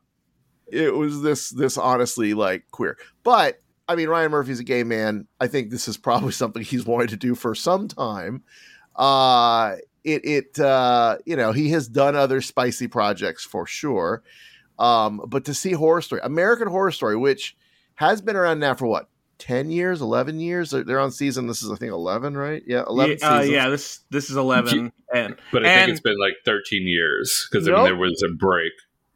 it 0.68 0.94
was 0.94 1.22
this 1.22 1.50
this 1.50 1.78
honestly 1.78 2.34
like 2.34 2.66
queer. 2.72 2.98
But 3.24 3.62
I 3.88 3.96
mean, 3.96 4.10
Ryan 4.10 4.32
Murphy's 4.32 4.60
a 4.60 4.64
gay 4.64 4.84
man. 4.84 5.28
I 5.40 5.48
think 5.48 5.70
this 5.70 5.88
is 5.88 5.98
probably 5.98 6.32
something 6.34 6.64
he's 6.64 6.86
wanted 6.86 7.10
to 7.10 7.18
do 7.18 7.36
for 7.36 7.54
some 7.56 7.88
time. 7.88 8.44
Uh, 8.96 9.76
it 10.04 10.26
it 10.26 10.60
uh, 10.60 11.18
you 11.26 11.36
know 11.36 11.52
he 11.52 11.70
has 11.70 11.88
done 11.88 12.16
other 12.16 12.42
spicy 12.42 12.88
projects 12.88 13.46
for 13.46 13.66
sure. 13.66 14.24
Um, 14.80 15.22
but 15.28 15.46
to 15.46 15.54
see 15.54 15.74
Horror 15.74 16.02
Story, 16.02 16.22
American 16.24 16.68
Horror 16.68 16.92
Story, 16.92 17.16
which 17.16 17.56
has 17.96 18.22
been 18.22 18.36
around 18.36 18.60
now 18.60 18.74
for 18.74 18.88
what 18.88 19.08
ten 19.44 19.70
years, 19.70 20.02
eleven 20.02 20.40
years. 20.40 20.72
They're, 20.72 20.84
they're 20.84 21.00
on 21.00 21.12
season. 21.12 21.48
This 21.48 21.62
is 21.62 21.70
I 21.70 21.76
think 21.76 21.92
eleven, 21.92 22.36
right? 22.38 22.64
Yeah, 22.66 22.84
eleven. 22.88 23.18
yeah, 23.20 23.36
uh, 23.38 23.42
yeah, 23.42 23.70
this 23.70 24.00
this 24.10 24.30
is 24.30 24.38
eleven, 24.38 24.92
and 25.14 25.36
But 25.52 25.66
I 25.66 25.70
And- 25.70 25.80
think 25.88 25.92
it's 25.92 26.02
been 26.02 26.18
like 26.20 26.36
13 26.46 26.88
years 26.88 27.48
because 27.52 27.68
Nope. 27.68 27.84
there 27.86 27.96
was 27.96 28.24
a 28.24 28.34
break. 28.34 28.72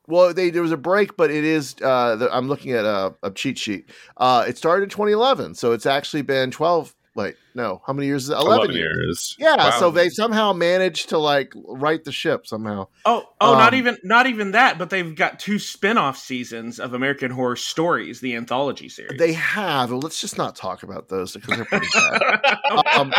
Well, 0.10 0.34
they, 0.34 0.50
there 0.52 0.62
was 0.62 0.72
a 0.72 0.78
break, 0.78 1.18
but 1.18 1.30
it 1.32 1.44
is. 1.44 1.76
Uh, 1.82 2.16
the, 2.16 2.34
I'm 2.34 2.48
looking 2.48 2.72
at 2.72 2.86
a, 2.86 3.14
a 3.24 3.32
cheat 3.32 3.58
sheet. 3.58 3.90
Uh, 4.16 4.46
it 4.48 4.58
started 4.58 4.84
in 4.84 4.90
2011, 4.90 5.56
so 5.56 5.74
it's 5.74 5.86
actually 5.86 6.22
been 6.22 6.50
12. 6.52 6.96
Wait, 7.18 7.36
no, 7.56 7.82
how 7.88 7.94
many 7.94 8.06
years 8.06 8.26
is 8.26 8.30
it? 8.30 8.34
11, 8.34 8.54
11 8.54 8.76
years. 8.76 8.96
years. 8.96 9.36
Yeah, 9.40 9.56
Wow. 9.58 9.72
so 9.72 9.90
they 9.92 10.08
somehow 10.10 10.54
managed 10.54 11.10
to 11.10 11.18
like 11.18 11.52
right 11.68 12.02
the 12.04 12.12
ship 12.12 12.46
somehow. 12.46 12.88
oh 13.06 13.24
oh, 13.42 13.54
not 13.56 13.74
Um, 13.74 13.80
even 13.80 13.98
not 14.04 14.28
even 14.28 14.52
that, 14.52 14.78
but 14.78 14.92
they've 14.92 15.16
got 15.16 15.40
two 15.40 15.58
spin-off 15.58 16.16
seasons 16.18 16.80
of 16.80 16.94
American 16.94 17.32
Horror 17.32 17.56
Stories, 17.56 18.22
the 18.22 18.36
anthology 18.36 18.88
series. 18.88 19.18
They 19.18 19.34
have. 19.34 19.92
Let's 19.92 20.22
just 20.22 20.38
not 20.38 20.56
talk 20.56 20.84
about 20.84 21.10
those 21.10 21.34
because 21.34 21.56
they're 21.58 21.66
pretty 21.66 21.88
bad. 21.92 22.58
Um, 22.96 23.12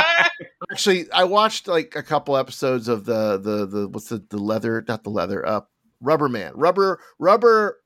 Actually, 0.70 1.10
I 1.12 1.24
watched 1.24 1.66
like 1.66 1.94
a 1.96 2.02
couple 2.02 2.36
episodes 2.36 2.86
of 2.88 3.04
the 3.04 3.36
the 3.38 3.66
the 3.66 3.88
what's 3.88 4.08
the 4.10 4.24
the 4.30 4.38
leather 4.38 4.84
not 4.86 5.02
the 5.04 5.10
leather 5.10 5.44
uh 5.46 5.62
Rubber 6.00 6.28
Man 6.28 6.52
Rubber 6.54 7.00
Rubber 7.18 7.80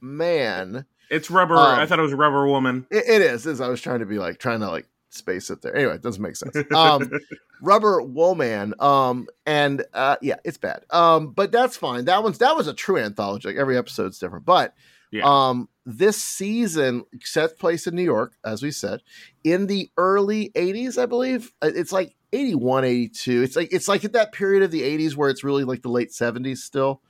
Man. 0.00 0.86
it's 1.10 1.30
Rubber. 1.30 1.56
Um, 1.56 1.78
I 1.78 1.86
thought 1.86 1.98
it 1.98 2.02
was 2.02 2.12
Rubber 2.14 2.46
Woman. 2.46 2.86
It, 2.90 3.04
it 3.08 3.22
is. 3.22 3.46
Is 3.46 3.60
I 3.60 3.68
was 3.68 3.80
trying 3.80 4.00
to 4.00 4.06
be 4.06 4.18
like 4.18 4.38
trying 4.38 4.60
to 4.60 4.68
like 4.68 4.86
space 5.14 5.50
it 5.50 5.62
there. 5.62 5.74
Anyway, 5.76 5.94
it 5.94 6.02
doesn't 6.02 6.22
make 6.22 6.36
sense. 6.36 6.56
Um, 6.74 7.10
Rubber 7.62 8.02
Woman. 8.02 8.74
Um, 8.78 9.26
and 9.46 9.84
uh, 9.94 10.16
yeah, 10.22 10.36
it's 10.44 10.58
bad. 10.58 10.84
Um, 10.90 11.28
but 11.30 11.52
that's 11.52 11.76
fine. 11.76 12.04
That 12.06 12.22
one's 12.22 12.38
that 12.38 12.56
was 12.56 12.66
a 12.68 12.74
true 12.74 12.98
anthology. 12.98 13.48
Like 13.48 13.56
every 13.56 13.76
episode's 13.78 14.18
different. 14.18 14.44
But 14.44 14.74
Yeah. 15.10 15.22
um, 15.24 15.68
this 15.86 16.16
season 16.22 17.04
sets 17.22 17.52
place 17.54 17.86
in 17.86 17.94
New 17.94 18.02
York, 18.02 18.34
as 18.44 18.62
we 18.62 18.70
said, 18.70 19.00
in 19.44 19.66
the 19.66 19.90
early 19.96 20.50
'80s, 20.54 20.98
I 21.00 21.06
believe. 21.06 21.52
Uh, 21.62 21.70
It's 21.74 21.92
like 21.92 22.14
81, 22.32 22.84
82. 22.84 23.42
It's 23.42 23.54
like 23.56 23.68
it's 23.72 23.86
like 23.86 24.04
at 24.04 24.12
that 24.14 24.32
period 24.32 24.62
of 24.62 24.70
the 24.70 24.82
'80s 24.82 25.14
where 25.14 25.30
it's 25.30 25.44
really 25.44 25.62
like 25.64 25.82
the 25.82 25.88
late 25.90 26.10
'70s 26.10 26.58
still. 26.58 27.00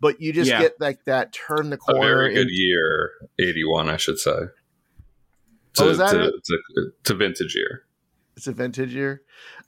But 0.00 0.20
you 0.20 0.32
just 0.32 0.50
Yeah. 0.50 0.60
get 0.62 0.80
like 0.80 1.04
that 1.04 1.32
turn 1.32 1.70
the 1.70 1.76
A 1.76 1.78
corner. 1.78 2.00
very 2.00 2.34
good 2.34 2.48
in- 2.48 2.54
year, 2.54 3.10
81, 3.38 3.88
I 3.88 3.96
should 3.96 4.18
say. 4.18 4.38
To, 5.74 5.84
Oh, 5.84 5.88
is 5.88 5.98
that 5.98 6.10
to, 6.12 6.24
it? 6.24 6.34
to, 6.44 6.92
to 7.04 7.14
vintage 7.14 7.54
year. 7.54 7.84
It's 8.36 8.46
a 8.46 8.52
vintage 8.52 8.94
year. 8.94 9.22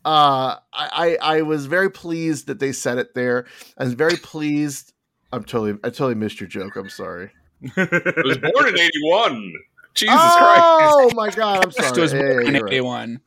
Uh, 0.04 0.56
I, 0.72 1.16
I 1.22 1.38
I 1.38 1.42
was 1.42 1.66
very 1.66 1.90
pleased 1.90 2.46
that 2.48 2.58
they 2.60 2.72
said 2.72 2.98
it 2.98 3.14
there. 3.14 3.46
I 3.78 3.84
was 3.84 3.94
very 3.94 4.16
pleased. 4.16 4.92
I'm 5.32 5.44
totally 5.44 5.72
I 5.84 5.90
totally 5.90 6.14
missed 6.14 6.40
your 6.40 6.48
joke. 6.48 6.76
I'm 6.76 6.88
sorry. 6.90 7.30
It 7.76 8.24
was 8.26 8.38
born 8.38 8.68
in 8.68 8.78
'81. 8.78 9.52
Jesus 9.94 10.14
Christ! 10.36 10.62
oh 10.62 11.10
my 11.14 11.30
god! 11.30 11.64
I'm 11.64 11.70
This 11.70 11.86
sorry. 11.88 12.00
was 12.02 12.12
Yeah, 12.12 12.18
yeah, 12.20 12.32
born 12.32 12.46
in 12.48 12.54
you're 12.54 12.64
right. 12.64 12.72
81. 12.72 13.20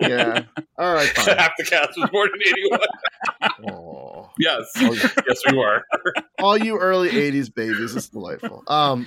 Yeah. 0.00 0.42
All 0.76 0.92
right. 0.92 1.08
Fine. 1.08 1.36
Half 1.38 1.52
the 1.56 1.64
cast 1.64 1.96
was 1.98 2.10
born 2.10 2.28
in 2.34 2.52
'81. 2.52 2.80
Aw. 3.72 4.28
Yes, 4.38 4.64
yes, 4.76 5.40
we 5.50 5.56
were. 5.56 5.82
all 6.40 6.58
you 6.58 6.78
early 6.78 7.10
80s 7.10 7.54
babies 7.54 7.94
it's 7.94 8.08
delightful 8.08 8.62
um 8.66 9.06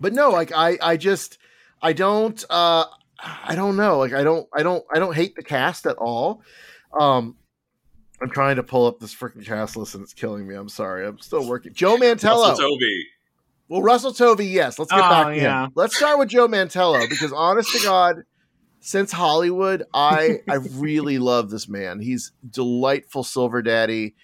but 0.00 0.12
no 0.12 0.30
like 0.30 0.52
i 0.52 0.76
i 0.82 0.96
just 0.98 1.38
i 1.82 1.92
don't 1.92 2.44
uh 2.50 2.84
i 3.22 3.54
don't 3.54 3.76
know 3.76 3.98
like 3.98 4.12
i 4.12 4.22
don't 4.22 4.46
i 4.54 4.62
don't 4.62 4.84
i 4.94 4.98
don't 4.98 5.14
hate 5.14 5.34
the 5.34 5.42
cast 5.42 5.86
at 5.86 5.96
all. 5.96 6.42
Um 6.98 7.36
i'm 8.20 8.30
trying 8.30 8.56
to 8.56 8.62
pull 8.62 8.86
up 8.86 8.98
this 8.98 9.14
freaking 9.14 9.44
cast 9.44 9.76
list 9.76 9.94
and 9.94 10.02
it's 10.02 10.12
killing 10.14 10.46
me 10.46 10.54
i'm 10.54 10.68
sorry 10.68 11.06
i'm 11.06 11.18
still 11.18 11.46
working. 11.48 11.72
Joe 11.72 11.96
mantello. 11.96 12.48
Russell 12.48 12.68
Tovey. 12.76 13.02
well 13.68 13.82
russell 13.82 14.12
tovey 14.12 14.46
yes 14.50 14.78
let's 14.78 14.90
get 14.90 14.98
Oh, 14.98 15.08
back 15.10 15.26
to 15.28 15.36
yeah. 15.36 15.64
him 15.66 15.72
let's 15.74 15.96
start 15.96 16.18
with 16.18 16.28
joe 16.28 16.48
mantello 16.48 17.08
because 17.08 17.32
honest 17.32 17.70
to 17.72 17.82
god 17.84 18.16
since 18.80 19.12
hollywood 19.12 19.82
i 19.94 20.38
i 20.48 20.54
really 20.74 21.18
love 21.18 21.50
this 21.50 21.68
man. 21.68 22.00
He's 22.00 22.32
delightful 22.48 23.24
silver 23.24 23.60
daddy. 23.62 24.14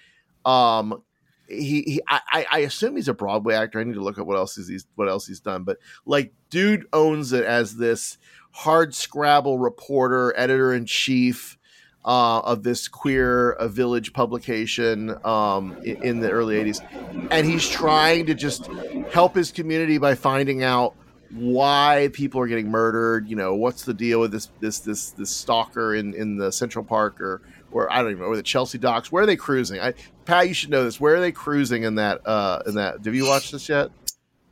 Um 0.44 1.02
he, 1.48 1.82
he 1.82 2.00
I, 2.08 2.46
I- 2.50 2.58
assume 2.60 2.96
he's 2.96 3.08
a 3.08 3.14
Broadway 3.14 3.54
actor. 3.54 3.80
I 3.80 3.84
need 3.84 3.94
to 3.94 4.02
look 4.02 4.18
at 4.18 4.26
what 4.26 4.36
else 4.36 4.58
is 4.58 4.68
he's 4.68 4.86
what 4.94 5.08
else 5.08 5.26
he's 5.26 5.40
done. 5.40 5.64
But 5.64 5.78
like, 6.06 6.32
dude 6.50 6.86
owns 6.92 7.32
it 7.32 7.44
as 7.44 7.76
this 7.76 8.18
hard 8.52 8.94
scrabble 8.94 9.58
reporter, 9.58 10.32
editor 10.36 10.72
in 10.72 10.86
chief 10.86 11.58
uh, 12.04 12.40
of 12.40 12.62
this 12.62 12.88
queer 12.88 13.52
uh, 13.52 13.66
village 13.68 14.12
publication 14.12 15.16
um, 15.24 15.76
in, 15.84 16.02
in 16.02 16.20
the 16.20 16.30
early 16.30 16.56
'80s, 16.62 17.28
and 17.30 17.46
he's 17.46 17.68
trying 17.68 18.26
to 18.26 18.34
just 18.34 18.66
help 19.12 19.34
his 19.34 19.52
community 19.52 19.98
by 19.98 20.14
finding 20.14 20.62
out 20.62 20.94
why 21.30 22.10
people 22.12 22.40
are 22.40 22.46
getting 22.46 22.70
murdered. 22.70 23.28
You 23.28 23.36
know, 23.36 23.54
what's 23.54 23.84
the 23.84 23.94
deal 23.94 24.20
with 24.20 24.32
this 24.32 24.50
this 24.60 24.80
this 24.80 25.10
this 25.10 25.30
stalker 25.30 25.94
in 25.94 26.14
in 26.14 26.36
the 26.36 26.52
Central 26.52 26.84
Park 26.84 27.20
or 27.20 27.42
or 27.74 27.92
I 27.92 28.00
don't 28.00 28.12
even 28.12 28.22
know 28.22 28.28
where 28.28 28.36
the 28.36 28.42
Chelsea 28.42 28.78
docks. 28.78 29.10
Where 29.10 29.24
are 29.24 29.26
they 29.26 29.36
cruising? 29.36 29.80
I, 29.80 29.94
Pat, 30.24 30.48
you 30.48 30.54
should 30.54 30.70
know 30.70 30.84
this. 30.84 31.00
Where 31.00 31.16
are 31.16 31.20
they 31.20 31.32
cruising 31.32 31.82
in 31.82 31.96
that? 31.96 32.26
Uh, 32.26 32.62
in 32.66 32.76
that? 32.76 33.04
Have 33.04 33.14
you 33.14 33.26
watched 33.26 33.52
this 33.52 33.68
yet? 33.68 33.90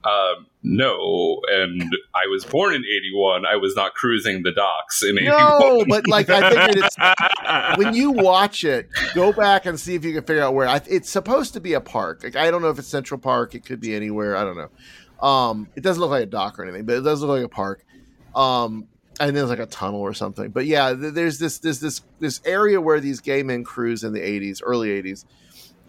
Um, 0.04 0.46
no, 0.64 1.40
and 1.48 1.80
I 2.12 2.26
was 2.28 2.44
born 2.44 2.74
in 2.74 2.82
'81. 2.85 3.46
I 3.46 3.56
was 3.56 3.76
not 3.76 3.94
cruising 3.94 4.42
the 4.42 4.50
docks 4.50 5.02
in 5.04 5.16
'81. 5.16 5.38
No, 5.38 5.85
but 5.88 6.08
like 6.08 6.28
I 6.28 6.50
figured 6.50 6.85
it's 6.85 7.78
when 7.78 7.94
you 7.94 8.11
watch 8.11 8.64
it, 8.64 8.88
go 9.14 9.32
back 9.32 9.66
and 9.66 9.78
see 9.78 9.94
if 9.94 10.04
you 10.04 10.12
can 10.12 10.24
figure 10.24 10.42
out 10.42 10.54
where. 10.54 10.66
I, 10.66 10.80
it's 10.88 11.08
supposed 11.08 11.54
to 11.54 11.61
be 11.61 11.74
a 11.74 11.80
park. 11.80 12.24
Like 12.24 12.35
I 12.35 12.50
don't 12.50 12.62
know 12.62 12.70
if 12.70 12.78
it's 12.78 12.88
Central 12.88 13.20
Park. 13.20 13.54
It 13.54 13.64
could 13.64 13.80
be 13.80 13.94
anywhere. 13.94 14.37
I 14.37 14.42
don't 14.42 14.56
know. 14.56 15.26
Um, 15.26 15.68
it 15.76 15.82
doesn't 15.82 16.00
look 16.00 16.11
like 16.11 16.24
a 16.24 16.26
dock 16.26 16.58
or 16.58 16.64
anything, 16.64 16.85
but 16.85 16.96
it 16.96 17.02
does 17.02 17.22
look 17.22 17.30
like 17.30 17.44
a 17.44 17.48
park. 17.48 17.85
Um, 18.35 18.88
and 19.20 19.37
there's 19.37 19.51
like 19.51 19.59
a 19.59 19.66
tunnel 19.66 20.01
or 20.01 20.14
something. 20.14 20.51
But 20.51 20.66
yeah, 20.66 20.92
there's 20.92 21.38
this 21.38 21.59
this 21.59 21.79
this 21.79 22.03
this 22.18 22.40
area 22.44 22.81
where 22.81 23.01
these 23.01 23.20
gay 23.20 23.42
men 23.42 23.64
cruise 23.64 24.05
in 24.05 24.12
the 24.12 24.20
'80s, 24.20 24.61
early 24.64 24.88
'80s. 25.03 25.25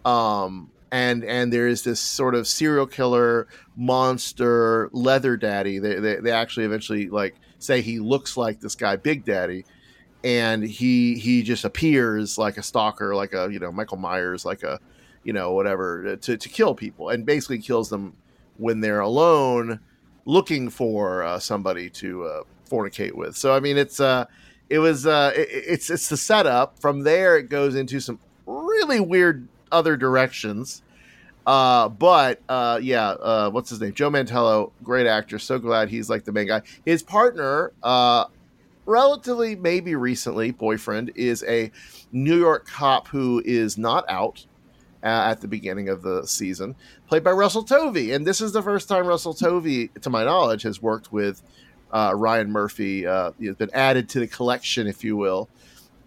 Um, 0.04 0.70
and 0.92 1.24
and 1.24 1.52
there 1.52 1.66
is 1.66 1.82
this 1.82 1.98
sort 1.98 2.34
of 2.34 2.46
serial 2.46 2.86
killer 2.86 3.48
monster 3.76 4.88
leather 4.92 5.36
daddy. 5.36 5.78
They, 5.78 5.96
they 5.96 6.16
they 6.16 6.30
actually 6.30 6.66
eventually 6.66 7.08
like 7.08 7.34
say 7.58 7.80
he 7.80 7.98
looks 7.98 8.36
like 8.36 8.60
this 8.60 8.76
guy 8.76 8.96
Big 8.96 9.24
Daddy, 9.24 9.64
and 10.22 10.62
he 10.62 11.18
he 11.18 11.42
just 11.42 11.64
appears 11.64 12.38
like 12.38 12.58
a 12.58 12.62
stalker, 12.62 13.14
like 13.14 13.34
a 13.34 13.48
you 13.50 13.58
know 13.58 13.72
Michael 13.72 13.96
Myers, 13.96 14.44
like 14.44 14.62
a 14.62 14.78
you 15.24 15.32
know 15.32 15.52
whatever 15.52 16.16
to 16.16 16.36
to 16.36 16.48
kill 16.48 16.74
people, 16.74 17.08
and 17.08 17.26
basically 17.26 17.58
kills 17.58 17.88
them 17.88 18.14
when 18.56 18.80
they're 18.80 19.00
alone, 19.00 19.80
looking 20.26 20.70
for 20.70 21.24
uh, 21.24 21.40
somebody 21.40 21.90
to 21.90 22.24
uh, 22.24 22.42
fornicate 22.74 23.12
with. 23.12 23.36
So 23.36 23.54
I 23.54 23.60
mean, 23.60 23.76
it's 23.76 24.00
uh, 24.00 24.26
it 24.68 24.78
was 24.78 25.06
uh, 25.06 25.32
it, 25.36 25.48
it's 25.50 25.90
it's 25.90 26.08
the 26.08 26.16
setup. 26.16 26.78
From 26.80 27.02
there, 27.02 27.36
it 27.36 27.48
goes 27.48 27.74
into 27.74 28.00
some 28.00 28.18
really 28.46 29.00
weird 29.00 29.46
other 29.70 29.96
directions. 29.96 30.82
Uh, 31.46 31.88
but 31.90 32.40
uh, 32.48 32.78
yeah, 32.82 33.10
uh, 33.10 33.50
what's 33.50 33.70
his 33.70 33.80
name? 33.80 33.92
Joe 33.92 34.10
Mantello, 34.10 34.72
great 34.82 35.06
actor. 35.06 35.38
So 35.38 35.58
glad 35.58 35.90
he's 35.90 36.08
like 36.08 36.24
the 36.24 36.32
main 36.32 36.46
guy. 36.46 36.62
His 36.86 37.02
partner, 37.02 37.72
uh, 37.82 38.24
relatively 38.86 39.54
maybe 39.54 39.94
recently, 39.94 40.52
boyfriend 40.52 41.12
is 41.14 41.44
a 41.46 41.70
New 42.12 42.38
York 42.38 42.66
cop 42.66 43.08
who 43.08 43.42
is 43.44 43.76
not 43.76 44.04
out 44.08 44.46
uh, 45.02 45.28
at 45.28 45.42
the 45.42 45.48
beginning 45.48 45.90
of 45.90 46.00
the 46.00 46.26
season, 46.26 46.74
played 47.08 47.22
by 47.22 47.32
Russell 47.32 47.62
Tovey. 47.62 48.12
And 48.12 48.26
this 48.26 48.40
is 48.40 48.52
the 48.52 48.62
first 48.62 48.88
time 48.88 49.06
Russell 49.06 49.34
Tovey, 49.34 49.90
to 50.00 50.08
my 50.08 50.24
knowledge, 50.24 50.62
has 50.62 50.80
worked 50.80 51.12
with 51.12 51.42
Ryan 51.94 52.50
Murphy. 52.50 53.06
Uh, 53.06 53.32
has 53.42 53.56
been 53.56 53.70
added 53.72 54.08
to 54.10 54.20
the 54.20 54.26
collection, 54.26 54.86
if 54.86 55.04
you 55.04 55.16
will, 55.16 55.48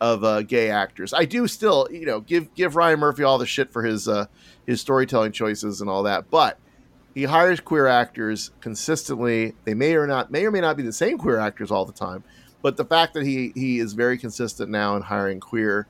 of 0.02 0.24
uh, 0.24 0.42
gay 0.42 0.70
actors. 0.70 1.14
I 1.14 1.26
do 1.26 1.48
still, 1.48 1.88
you 1.92 2.06
know, 2.06 2.20
give 2.20 2.54
give 2.56 2.76
Ryan 2.76 3.00
Murphy 3.00 3.24
all 3.24 3.38
the 3.38 3.46
shit 3.46 3.72
for 3.72 3.84
his 3.84 4.08
uh, 4.08 4.26
his 4.66 4.82
storytelling 4.82 5.32
choices 5.32 5.82
and 5.82 5.90
all 5.90 6.04
that, 6.04 6.30
but 6.30 6.60
he 7.18 7.24
hires 7.24 7.60
queer 7.60 7.88
actors 7.88 8.52
consistently. 8.62 9.56
They 9.64 9.74
may 9.74 9.96
or 9.96 10.06
not 10.06 10.30
may 10.30 10.46
or 10.46 10.52
may 10.52 10.62
not 10.62 10.78
be 10.78 10.84
the 10.84 10.94
same 10.94 11.18
queer 11.18 11.40
actors 11.40 11.72
all 11.72 11.86
the 11.86 11.94
time, 11.94 12.24
but 12.62 12.78
the 12.78 12.86
fact 12.86 13.14
that 13.16 13.26
he 13.26 13.52
he 13.56 13.80
is 13.80 13.94
very 13.94 14.18
consistent 14.18 14.70
now 14.70 14.96
in 14.96 15.02
hiring 15.02 15.40
queer, 15.40 15.88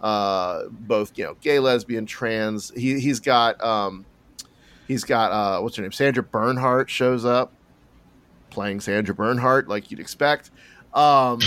uh, 0.00 0.64
both 0.68 1.16
you 1.16 1.24
know, 1.24 1.36
gay, 1.40 1.58
lesbian, 1.58 2.04
trans. 2.04 2.72
He 2.76 3.00
he's 3.00 3.20
got 3.20 3.62
um, 3.64 4.04
he's 4.86 5.04
got 5.04 5.32
uh, 5.32 5.62
what's 5.62 5.76
her 5.76 5.82
name? 5.82 5.92
Sandra 5.92 6.22
Bernhard 6.22 6.90
shows 6.90 7.24
up 7.24 7.52
playing 8.56 8.80
Sandra 8.80 9.14
Bernhard 9.14 9.68
like 9.68 9.90
you'd 9.90 10.00
expect. 10.00 10.50
Um, 10.94 11.40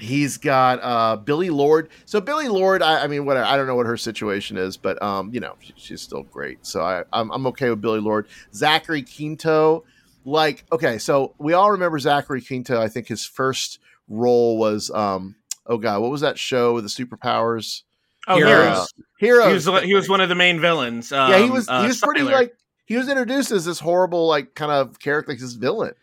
he's 0.00 0.38
got 0.38 0.80
uh, 0.82 1.16
Billie 1.16 1.50
Lourd. 1.50 1.90
So 2.06 2.18
Billie 2.18 2.48
Lourd, 2.48 2.82
I, 2.82 3.04
I 3.04 3.06
mean, 3.08 3.26
what 3.26 3.36
I 3.36 3.58
don't 3.58 3.66
know 3.66 3.74
what 3.74 3.84
her 3.84 3.98
situation 3.98 4.56
is, 4.56 4.78
but 4.78 5.00
um, 5.02 5.34
you 5.34 5.40
know, 5.40 5.54
she, 5.60 5.74
she's 5.76 6.00
still 6.00 6.22
great. 6.22 6.64
So 6.64 6.80
I, 6.80 7.04
I'm, 7.12 7.30
I'm 7.30 7.46
okay 7.48 7.68
with 7.68 7.82
Billie 7.82 8.00
Lourd. 8.00 8.26
Zachary 8.54 9.02
Quinto, 9.02 9.84
like, 10.24 10.64
okay, 10.72 10.96
so 10.96 11.34
we 11.36 11.52
all 11.52 11.72
remember 11.72 11.98
Zachary 11.98 12.40
Quinto. 12.40 12.80
I 12.80 12.88
think 12.88 13.06
his 13.06 13.26
first 13.26 13.80
role 14.08 14.56
was, 14.56 14.90
um, 14.92 15.36
oh 15.66 15.76
god, 15.76 16.00
what 16.00 16.10
was 16.10 16.22
that 16.22 16.38
show 16.38 16.72
with 16.72 16.84
the 16.84 17.04
superpowers? 17.04 17.82
oh, 18.28 18.36
Heroes. 18.36 18.54
Heroes. 18.54 18.92
Heroes. 19.18 19.64
He 19.64 19.70
was 19.70 19.82
he 19.82 19.94
was 19.94 20.08
one 20.08 20.22
of 20.22 20.30
the 20.30 20.34
main 20.34 20.58
villains. 20.58 21.12
Um, 21.12 21.30
yeah, 21.30 21.38
he 21.38 21.50
was. 21.50 21.68
uh, 21.68 21.82
he 21.82 21.88
was 21.88 22.00
pretty 22.00 22.22
Sylar. 22.22 22.32
like 22.32 22.56
he 22.84 22.96
was 22.96 23.08
introduced 23.08 23.50
as 23.50 23.64
this 23.64 23.80
horrible, 23.80 24.26
like 24.26 24.54
kind 24.54 24.72
of 24.72 24.98
character, 24.98 25.32
like 25.32 25.40
this 25.40 25.54
villain. 25.54 25.94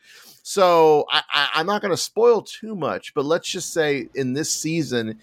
So 0.44 1.06
I, 1.12 1.22
I, 1.32 1.50
I'm 1.56 1.66
not 1.68 1.82
going 1.82 1.92
to 1.92 1.98
spoil 1.98 2.42
too 2.42 2.76
much, 2.76 3.14
but 3.14 3.26
let's 3.26 3.48
just 3.48 3.74
say 3.74 4.10
in 4.16 4.34
this 4.34 4.52
season, 4.52 5.20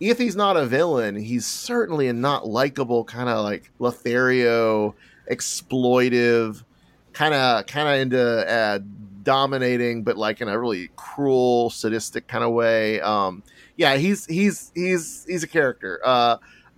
if 0.00 0.18
he's 0.18 0.36
not 0.36 0.56
a 0.56 0.64
villain, 0.64 1.16
he's 1.16 1.46
certainly 1.46 2.08
a 2.08 2.12
not 2.12 2.46
likable 2.46 3.04
kind 3.04 3.28
of 3.28 3.44
like 3.44 3.70
Lothario, 3.78 4.94
exploitive, 5.30 6.62
kind 7.12 7.34
of 7.34 7.66
kind 7.66 7.88
of 7.88 7.94
into 8.00 8.50
uh, 8.50 8.78
dominating, 9.22 10.04
but 10.04 10.16
like 10.16 10.40
in 10.40 10.48
a 10.48 10.58
really 10.58 10.88
cruel, 10.96 11.68
sadistic 11.70 12.28
kind 12.28 12.44
of 12.44 12.52
way. 12.52 13.00
Um, 13.00 13.42
yeah, 13.76 13.96
he's 13.96 14.24
he's 14.26 14.72
he's 14.74 15.24
he's 15.28 15.42
a 15.42 15.48
character. 15.48 16.00
Uh, 16.04 16.36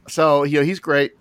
so 0.09 0.44
you 0.44 0.59
know 0.59 0.64
he's 0.64 0.81
great. 0.81 1.12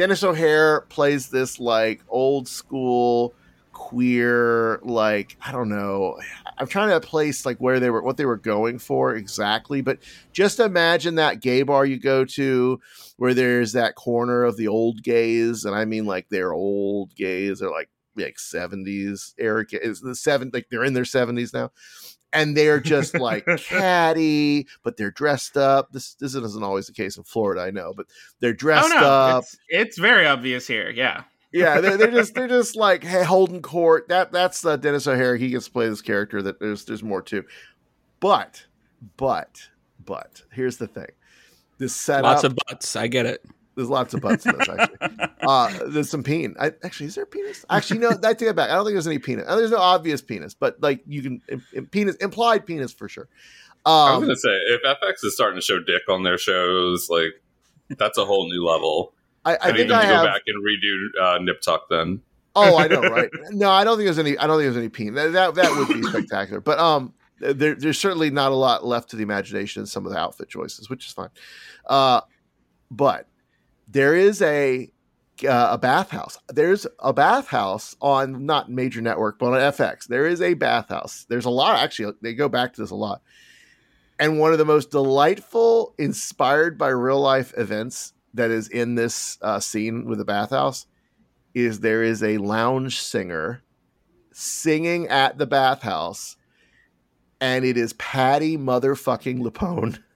Denis 0.00 0.24
O'Hare 0.24 0.80
plays 0.88 1.28
this 1.28 1.60
like 1.60 2.00
old 2.08 2.48
school 2.48 3.34
queer 3.74 4.80
like 4.82 5.36
I 5.42 5.52
don't 5.52 5.68
know. 5.68 6.18
I'm 6.56 6.68
trying 6.68 6.88
to 6.98 7.06
place 7.06 7.44
like 7.44 7.58
where 7.58 7.78
they 7.78 7.90
were 7.90 8.02
what 8.02 8.16
they 8.16 8.24
were 8.24 8.38
going 8.38 8.78
for 8.78 9.14
exactly, 9.14 9.82
but 9.82 9.98
just 10.32 10.58
imagine 10.58 11.16
that 11.16 11.42
gay 11.42 11.64
bar 11.64 11.84
you 11.84 11.98
go 11.98 12.24
to 12.24 12.80
where 13.18 13.34
there's 13.34 13.72
that 13.72 13.94
corner 13.94 14.42
of 14.42 14.56
the 14.56 14.68
old 14.68 15.02
gays 15.02 15.66
and 15.66 15.76
I 15.76 15.84
mean 15.84 16.06
like 16.06 16.30
they're 16.30 16.54
old 16.54 17.14
gays, 17.14 17.58
they're 17.58 17.70
like 17.70 17.90
like 18.16 18.36
70s 18.36 19.34
Eric 19.38 19.70
is 19.72 20.00
the 20.00 20.14
seven 20.14 20.50
like 20.52 20.66
they're 20.70 20.84
in 20.84 20.94
their 20.94 21.04
70s 21.04 21.54
now 21.54 21.70
and 22.32 22.56
they're 22.56 22.80
just 22.80 23.18
like 23.18 23.44
catty, 23.58 24.66
but 24.82 24.96
they're 24.96 25.10
dressed 25.10 25.56
up. 25.56 25.92
This 25.92 26.14
this 26.14 26.34
isn't 26.34 26.62
always 26.62 26.86
the 26.86 26.92
case 26.92 27.16
in 27.16 27.24
Florida, 27.24 27.62
I 27.62 27.70
know, 27.70 27.92
but 27.96 28.06
they're 28.40 28.50
Oh 28.50 28.54
dressed 28.54 28.90
no, 28.90 29.04
up. 29.04 29.42
it's, 29.44 29.58
it's 29.68 29.98
very 29.98 30.26
obvious 30.26 30.66
here. 30.66 30.90
Yeah. 30.90 31.24
Yeah, 31.52 31.80
they're, 31.80 31.96
they're 31.96 32.12
just 32.12 32.34
they're 32.34 32.46
just 32.46 32.76
like 32.76 33.02
hey, 33.02 33.24
holding 33.24 33.60
court. 33.60 34.08
That 34.08 34.30
that's 34.30 34.64
uh, 34.64 34.76
Denis 34.76 35.08
O'Hare. 35.08 35.34
He 35.34 35.50
gets 35.50 35.66
to 35.66 35.72
play 35.72 35.88
this 35.88 36.00
character. 36.00 36.40
That 36.42 36.60
there's 36.60 36.84
there's 36.84 37.02
more 37.02 37.22
to, 37.22 37.44
but 38.20 38.66
but 39.16 39.68
but 39.98 40.42
here's 40.52 40.76
the 40.76 40.86
thing. 40.86 41.10
This 41.78 41.92
setup. 41.96 42.22
Lots 42.24 42.44
of 42.44 42.56
butts. 42.68 42.94
I 42.94 43.08
get 43.08 43.26
it. 43.26 43.44
There's 43.76 43.88
lots 43.88 44.14
of 44.14 44.20
butts 44.20 44.44
in 44.46 44.56
this 44.58 44.68
actually. 44.68 45.08
Uh, 45.42 45.72
there's 45.88 46.10
some 46.10 46.22
penis. 46.22 46.56
I, 46.60 46.72
actually, 46.82 47.06
is 47.06 47.14
there 47.14 47.24
a 47.24 47.26
penis? 47.26 47.64
Actually, 47.70 48.00
no. 48.00 48.10
I 48.10 48.34
take 48.34 48.48
it 48.48 48.56
back. 48.56 48.68
I 48.70 48.74
don't 48.74 48.84
think 48.84 48.94
there's 48.94 49.06
any 49.06 49.18
penis. 49.18 49.46
There's 49.46 49.70
no 49.70 49.78
obvious 49.78 50.20
penis, 50.20 50.54
but 50.54 50.76
like 50.82 51.02
you 51.06 51.22
can 51.22 51.40
im- 51.48 51.64
im- 51.72 51.86
penis 51.86 52.16
implied 52.16 52.66
penis 52.66 52.92
for 52.92 53.08
sure. 53.08 53.28
I 53.86 54.10
was 54.10 54.16
Um, 54.16 54.22
gonna 54.24 54.36
say 54.36 54.50
if 54.50 54.82
FX 54.82 55.24
is 55.24 55.34
starting 55.34 55.58
to 55.58 55.64
show 55.64 55.78
dick 55.80 56.02
on 56.08 56.22
their 56.24 56.36
shows, 56.36 57.08
like 57.08 57.40
that's 57.96 58.18
a 58.18 58.24
whole 58.24 58.48
new 58.50 58.64
level. 58.66 59.14
I, 59.44 59.54
I, 59.54 59.58
I 59.60 59.66
need 59.70 59.76
think 59.78 59.88
them 59.90 59.98
I 59.98 60.02
to 60.02 60.08
go 60.08 60.24
back 60.24 60.42
and 60.46 60.64
redo 60.66 61.22
uh, 61.22 61.38
Nip 61.38 61.62
Tuck 61.62 61.88
then. 61.88 62.20
Oh, 62.54 62.76
I 62.76 62.88
know, 62.88 63.00
right? 63.10 63.30
No, 63.50 63.70
I 63.70 63.84
don't 63.84 63.96
think 63.96 64.06
there's 64.06 64.18
any. 64.18 64.36
I 64.36 64.46
don't 64.46 64.58
think 64.58 64.66
there's 64.66 64.76
any 64.76 64.88
penis. 64.90 65.14
That 65.32 65.32
that, 65.32 65.54
that 65.54 65.76
would 65.78 65.88
be 65.88 66.02
spectacular. 66.08 66.60
But 66.60 66.78
um, 66.78 67.14
there, 67.38 67.74
there's 67.74 67.98
certainly 67.98 68.28
not 68.30 68.52
a 68.52 68.56
lot 68.56 68.84
left 68.84 69.10
to 69.10 69.16
the 69.16 69.22
imagination 69.22 69.80
in 69.80 69.86
some 69.86 70.04
of 70.04 70.12
the 70.12 70.18
outfit 70.18 70.48
choices, 70.50 70.90
which 70.90 71.06
is 71.06 71.12
fine. 71.12 71.30
Uh, 71.86 72.20
but 72.90 73.28
there 73.90 74.14
is 74.14 74.40
a 74.42 74.90
uh, 75.44 75.68
a 75.72 75.78
bathhouse. 75.78 76.38
There's 76.48 76.86
a 76.98 77.12
bathhouse 77.12 77.96
on 78.00 78.44
not 78.44 78.70
major 78.70 79.00
network, 79.00 79.38
but 79.38 79.54
on 79.54 79.72
FX. 79.72 80.06
There 80.06 80.26
is 80.26 80.42
a 80.42 80.54
bathhouse. 80.54 81.24
There's 81.28 81.46
a 81.46 81.50
lot. 81.50 81.78
Actually, 81.78 82.14
they 82.20 82.34
go 82.34 82.48
back 82.48 82.74
to 82.74 82.80
this 82.82 82.90
a 82.90 82.96
lot. 82.96 83.22
And 84.18 84.38
one 84.38 84.52
of 84.52 84.58
the 84.58 84.66
most 84.66 84.90
delightful, 84.90 85.94
inspired 85.96 86.76
by 86.76 86.88
real 86.88 87.20
life 87.20 87.54
events 87.56 88.12
that 88.34 88.50
is 88.50 88.68
in 88.68 88.94
this 88.94 89.38
uh, 89.40 89.60
scene 89.60 90.04
with 90.04 90.18
the 90.18 90.26
bathhouse 90.26 90.86
is 91.54 91.80
there 91.80 92.02
is 92.02 92.22
a 92.22 92.36
lounge 92.36 93.00
singer 93.00 93.62
singing 94.32 95.08
at 95.08 95.38
the 95.38 95.46
bathhouse, 95.46 96.36
and 97.40 97.64
it 97.64 97.78
is 97.78 97.94
Patti 97.94 98.58
motherfucking 98.58 99.40
LuPone. 99.40 100.00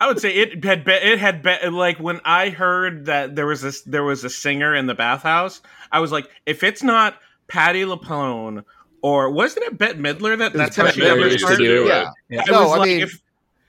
I 0.00 0.06
would 0.08 0.20
say 0.20 0.34
it 0.34 0.64
had 0.64 0.84
be, 0.84 0.92
it 0.92 1.18
had 1.18 1.42
be, 1.42 1.56
like 1.68 1.98
when 1.98 2.20
I 2.24 2.50
heard 2.50 3.06
that 3.06 3.34
there 3.36 3.46
was 3.46 3.62
this 3.62 3.82
there 3.82 4.04
was 4.04 4.24
a 4.24 4.30
singer 4.30 4.74
in 4.74 4.86
the 4.86 4.94
bathhouse. 4.94 5.60
I 5.92 6.00
was 6.00 6.12
like, 6.12 6.28
if 6.46 6.62
it's 6.62 6.82
not 6.82 7.18
Patti 7.48 7.82
LuPone 7.84 8.64
or 9.02 9.30
wasn't 9.30 9.66
it 9.66 9.78
Bette 9.78 9.98
Midler 9.98 10.36
that 10.38 10.52
that's 10.52 10.76
how 10.76 10.88
she 10.90 11.00
Midler 11.00 11.06
got 11.08 11.18
her 11.18 11.26
used 11.28 11.38
to 11.46 11.54
start? 11.54 11.58
do 11.58 11.84
it. 11.84 11.88
Yeah, 11.88 12.10
Yeah. 12.28 12.42
I 12.48 12.50
No, 12.50 12.62
was 12.62 12.72
I 12.72 12.76
like, 12.78 12.88
mean, 12.88 13.00
if, 13.00 13.22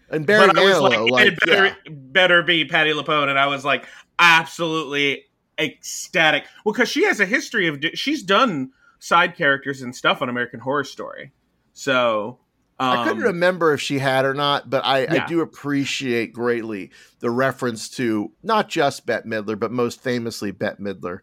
and 0.09 0.25
Barry 0.25 0.47
but 0.47 0.57
I 0.57 0.63
was 0.63 0.75
Manilow, 0.77 0.81
like, 0.81 1.11
like, 1.11 1.27
it 1.27 1.39
better, 1.45 1.65
yeah. 1.65 1.73
better 1.91 2.41
be 2.43 2.65
Patti 2.65 2.91
LuPone, 2.91 3.29
and 3.29 3.37
I 3.37 3.47
was 3.47 3.63
like 3.65 3.85
absolutely 4.19 5.25
ecstatic. 5.59 6.45
Well, 6.65 6.73
because 6.73 6.89
she 6.89 7.03
has 7.03 7.19
a 7.19 7.25
history 7.25 7.67
of 7.67 7.83
she's 7.93 8.23
done 8.23 8.71
side 8.99 9.35
characters 9.35 9.81
and 9.81 9.95
stuff 9.95 10.21
on 10.21 10.29
American 10.29 10.59
Horror 10.59 10.83
Story, 10.83 11.31
so 11.73 12.39
um, 12.79 12.99
I 12.99 13.03
couldn't 13.03 13.23
remember 13.23 13.73
if 13.73 13.81
she 13.81 13.99
had 13.99 14.23
or 14.25 14.33
not, 14.33 14.69
but 14.69 14.85
I, 14.85 15.07
I 15.09 15.25
do 15.27 15.41
appreciate 15.41 16.31
greatly 16.33 16.91
the 17.19 17.29
reference 17.31 17.89
to 17.91 18.31
not 18.43 18.69
just 18.69 19.05
Bette 19.05 19.27
Midler, 19.27 19.57
but 19.57 19.71
most 19.71 20.01
famously 20.01 20.51
Bette 20.51 20.81
Midler. 20.81 21.19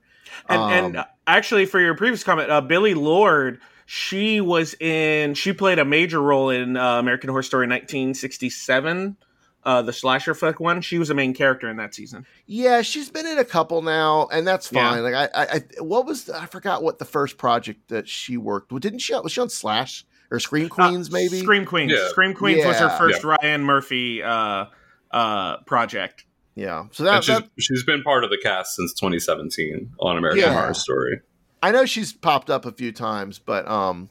And, 0.49 0.61
Um, 0.61 0.71
and 0.73 1.05
actually, 1.27 1.67
for 1.67 1.79
your 1.81 1.95
previous 1.95 2.25
comment, 2.25 2.51
uh, 2.51 2.61
Billie 2.61 2.95
Lourd, 2.95 3.61
she 3.87 4.41
was 4.41 4.75
in, 4.81 5.35
she 5.35 5.53
played 5.53 5.79
a 5.79 5.85
major 5.85 6.21
role 6.21 6.51
in 6.51 6.77
uh, 6.77 6.99
American 6.99 7.31
Horror 7.31 7.43
Story 7.45 7.67
1967, 7.69 9.17
uh, 9.65 9.83
the 9.83 9.93
slasher 9.93 10.35
flick 10.35 10.59
one. 10.61 10.81
She 10.81 10.99
was 10.99 11.11
a 11.11 11.15
main 11.15 11.35
character 11.35 11.69
in 11.69 11.77
that 11.77 11.95
season. 11.95 12.27
Yeah, 12.47 12.83
she's 12.83 13.11
been 13.11 13.27
in 13.27 13.39
a 13.39 13.45
couple 13.45 13.81
now, 13.83 14.29
and 14.33 14.47
that's 14.47 14.71
Yeah. 14.73 14.91
fine. 14.91 15.03
Like 15.03 15.15
I, 15.15 15.29
I, 15.35 15.47
I, 15.57 15.83
what 15.83 16.05
was 16.07 16.29
I 16.29 16.47
forgot 16.47 16.83
what 16.83 16.99
the 16.99 17.05
first 17.05 17.39
project 17.39 17.89
that 17.89 18.09
she 18.09 18.37
worked 18.37 18.73
with? 18.73 18.83
Didn't 18.83 18.99
she? 19.01 19.15
Was 19.15 19.33
she 19.33 19.41
on 19.41 19.49
Slash 19.51 20.05
or 20.35 20.41
Scream 20.41 20.69
Queens? 20.69 21.09
Uh, 21.09 21.13
maybe. 21.13 21.41
Scream 21.41 21.65
Queens. 21.65 21.93
Yeah. 21.93 22.09
Scream 22.09 22.35
Queens 22.35 22.65
was 22.65 22.77
her 22.79 22.87
Yeah. 22.87 22.99
first 22.99 23.25
Ryan 23.25 23.63
Murphy 23.65 24.23
uh, 24.23 24.67
uh, 25.11 25.57
project. 25.67 26.25
Yeah. 26.55 26.85
So 26.93 27.05
that, 27.05 27.25
she's, 27.25 27.37
that 27.37 27.49
she's 27.59 27.85
been 27.85 28.03
part 28.03 28.25
of 28.25 28.31
the 28.31 28.39
cast 28.43 28.77
since 28.77 28.93
2017 28.95 29.93
on 30.01 30.17
American 30.17 30.43
Yeah. 30.43 30.53
Horror 30.53 30.75
Story. 30.75 31.21
I 31.63 31.71
know 31.73 31.87
she's 31.87 32.13
popped 32.13 32.51
up 32.51 32.67
a 32.67 32.73
few 32.73 32.93
times, 32.93 33.39
but 33.39 33.67
um, 33.67 34.11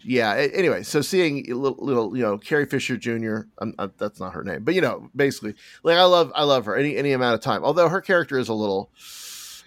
yeah. 0.00 0.34
Anyway, 0.34 0.82
so 0.82 1.02
seeing 1.02 1.44
little, 1.46 1.76
little 1.84 2.16
you 2.16 2.22
know, 2.22 2.38
Carrie 2.38 2.66
Fisher 2.66 2.96
Jr. 2.96 3.40
Um, 3.60 3.74
uh, 3.78 3.88
that's 3.98 4.18
not 4.18 4.32
her 4.32 4.42
name, 4.42 4.64
but 4.64 4.74
you 4.74 4.80
know, 4.80 5.10
basically, 5.14 5.54
like 5.82 5.98
I 5.98 6.04
love, 6.04 6.32
I 6.34 6.44
love 6.44 6.64
her 6.64 6.74
any 6.76 6.96
any 6.96 7.12
amount 7.12 7.34
of 7.34 7.40
time. 7.42 7.62
Although 7.62 7.88
her 7.90 8.00
character 8.00 8.38
is 8.38 8.48
a 8.48 8.54
little 8.54 8.90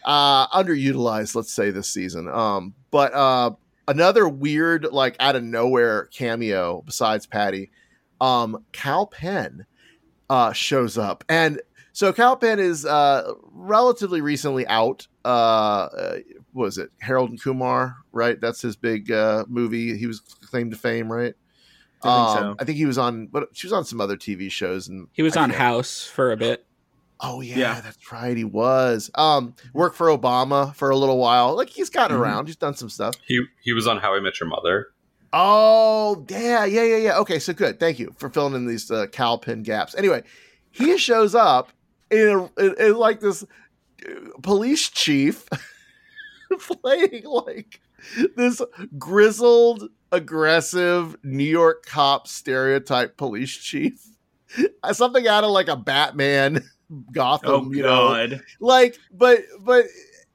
uh 0.04 0.48
underutilized, 0.48 1.36
let's 1.36 1.54
say 1.54 1.70
this 1.70 1.88
season. 1.88 2.28
Um, 2.28 2.74
but 2.90 3.14
uh, 3.14 3.52
another 3.92 4.28
weird, 4.28 4.86
like 4.86 5.16
out 5.20 5.36
of 5.36 5.44
nowhere 5.44 6.06
cameo 6.08 6.82
besides 6.86 7.26
Patti, 7.28 7.72
um, 8.20 8.64
Kal 8.72 9.08
Penn 9.08 9.66
uh 10.30 10.54
shows 10.54 10.98
up 10.98 11.24
and. 11.30 11.62
So 11.94 12.14
Kal 12.14 12.38
Penn 12.38 12.58
is 12.58 12.86
uh, 12.86 13.34
relatively 13.52 14.22
recently 14.22 14.66
out. 14.68 15.10
Uh, 15.26 15.28
uh, 15.28 16.18
what 16.54 16.64
was 16.64 16.78
it 16.78 16.90
Harold 17.02 17.32
and 17.32 17.42
Kumar? 17.44 17.98
Right, 18.14 18.40
that's 18.40 18.62
his 18.62 18.78
big 18.78 19.12
uh, 19.12 19.44
movie. 19.50 19.98
He 19.98 20.08
was 20.08 20.22
claimed 20.22 20.72
to 20.72 20.78
fame, 20.78 21.12
right? 21.12 21.34
I 22.02 22.08
think 22.08 22.14
Um, 22.14 22.38
so. 22.38 22.56
I 22.60 22.64
think 22.64 22.78
he 22.78 22.86
was 22.86 22.98
on, 22.98 23.28
but 23.28 23.50
she 23.52 23.68
was 23.68 23.74
on 23.74 23.84
some 23.84 24.00
other 24.00 24.16
TV 24.16 24.50
shows, 24.50 24.88
and 24.88 25.10
He 25.12 25.22
was 25.22 25.36
I 25.36 25.44
on 25.44 25.50
House 25.50 26.06
for 26.06 26.32
a 26.32 26.38
bit. 26.38 26.66
Oh 27.24 27.42
yeah, 27.42 27.58
Yeah. 27.58 27.82
that's 27.82 28.12
right. 28.12 28.36
He 28.36 28.44
was. 28.44 29.12
Um, 29.16 29.56
worked 29.74 29.96
for 29.96 30.08
Obama 30.08 30.74
for 30.76 30.90
a 30.90 30.96
little 30.98 31.18
while. 31.20 31.56
Like 31.56 31.70
he's 31.70 31.90
gotten 31.90 32.18
Mhm. 32.18 32.22
around. 32.22 32.48
He's 32.48 32.56
done 32.56 32.74
some 32.76 32.90
stuff. 32.90 33.16
He 33.28 33.44
he 33.62 33.74
was 33.74 33.86
on 33.88 33.98
How 34.00 34.16
I 34.16 34.20
Met 34.20 34.40
Your 34.40 34.50
Mother. 34.50 34.88
Oh 35.34 36.26
yeah, 36.30 36.66
yeah, 36.66 36.84
yeah, 36.84 36.98
yeah. 36.98 37.18
Okay, 37.20 37.40
so 37.40 37.54
good. 37.54 37.80
Thank 37.80 38.00
you 38.00 38.14
for 38.18 38.30
filling 38.30 38.54
in 38.56 38.66
these 38.66 38.90
uh, 38.92 39.06
gaps. 39.06 39.96
Anyway, 39.96 40.24
he 40.72 40.98
shows 40.98 41.36
up 41.36 41.70
in, 42.10 42.28
a, 42.58 42.62
in, 42.62 42.76
in 42.80 42.96
like 42.98 43.20
this 43.22 43.44
uh, 43.44 44.10
police 44.42 44.90
chief 44.90 45.48
playing 46.84 47.24
like 47.26 47.80
this 48.36 48.62
grizzled, 48.98 49.90
aggressive 50.12 51.16
New 51.24 51.44
York 51.46 51.86
cop 51.86 52.28
stereotype 52.28 53.16
police 53.16 53.56
chief. 53.56 54.06
Something 54.92 55.28
out 55.28 55.44
of 55.46 55.52
like 55.52 55.70
a 55.70 55.78
Batman 55.78 56.64
Gotham, 57.12 57.68
Oh, 57.68 57.72
you 57.72 57.84
know, 57.84 58.08
God. 58.10 58.42
like 58.60 58.98
but 59.12 59.40
but 59.62 59.86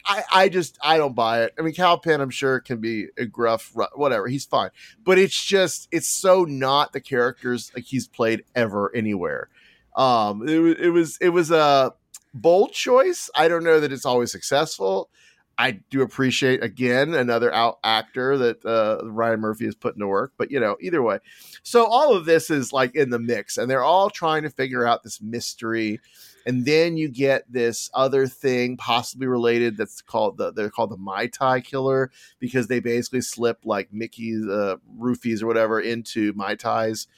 I, 0.05 0.23
I 0.33 0.49
just 0.49 0.79
I 0.83 0.99
don't 0.99 1.15
buy 1.15 1.43
it. 1.45 1.55
I 1.59 1.63
mean, 1.63 1.75
Kal 1.75 1.99
Penn, 1.99 2.21
I'm 2.21 2.31
sure 2.31 2.61
can 2.61 2.81
be 2.81 3.09
a 3.19 3.27
gruff, 3.27 3.73
whatever. 3.95 4.29
He's 4.29 4.45
fine, 4.45 4.71
but 5.05 5.19
it's 5.19 5.45
just 5.45 5.89
it's 5.91 6.09
so 6.09 6.45
not 6.45 6.93
the 6.93 7.01
characters 7.01 7.73
like 7.75 7.85
he's 7.85 8.07
played 8.07 8.45
ever 8.55 8.95
anywhere. 8.95 9.49
Um, 9.97 10.47
it, 10.49 10.81
it 10.81 10.91
was 10.91 11.19
it 11.21 11.31
was 11.31 11.51
a 11.51 11.93
bold 12.35 12.73
choice. 12.73 13.31
I 13.35 13.49
don't 13.49 13.65
know 13.65 13.81
that 13.81 13.93
it's 13.93 14.07
always 14.07 14.31
successful. 14.31 15.11
I 15.59 15.81
do 15.91 16.03
appreciate 16.03 16.63
again 16.63 17.15
another 17.15 17.53
out 17.53 17.79
actor 17.83 18.37
that 18.39 18.65
uh, 18.65 19.09
Ryan 19.09 19.41
Murphy 19.41 19.67
is 19.67 19.75
put 19.75 19.95
into 19.95 20.07
work, 20.07 20.33
but 20.37 20.51
you 20.51 20.61
know, 20.61 20.77
either 20.81 21.03
way. 21.03 21.19
So 21.63 21.87
all 21.87 22.15
of 22.15 22.27
this 22.27 22.51
is 22.51 22.73
like 22.73 22.95
in 22.95 23.11
the 23.11 23.19
mix, 23.19 23.57
and 23.57 23.71
they're 23.71 23.83
all 23.83 24.11
trying 24.11 24.43
to 24.43 24.51
figure 24.51 24.87
out 24.87 25.03
this 25.03 25.21
mystery 25.21 26.01
and 26.47 26.65
then 26.65 26.97
you 26.97 27.09
get 27.09 27.53
this 27.53 27.91
other 27.93 28.29
thing 28.29 28.77
possibly 28.77 29.27
related 29.27 29.77
that's 29.77 30.01
called 30.01 30.39
the 30.39 30.53
they're 30.53 30.71
called 30.71 30.91
the 30.91 30.97
Mai 30.97 31.27
Tai 31.27 31.61
killer 31.61 32.11
because 32.39 32.69
they 32.69 32.79
basically 32.79 33.21
slip 33.21 33.59
like 33.65 33.93
Mickey's 33.93 34.47
uh, 34.47 34.77
roofies 34.99 35.43
or 35.43 35.47
whatever 35.47 35.81
into 35.81 36.33
Mai 36.35 36.55
Tais 36.55 37.09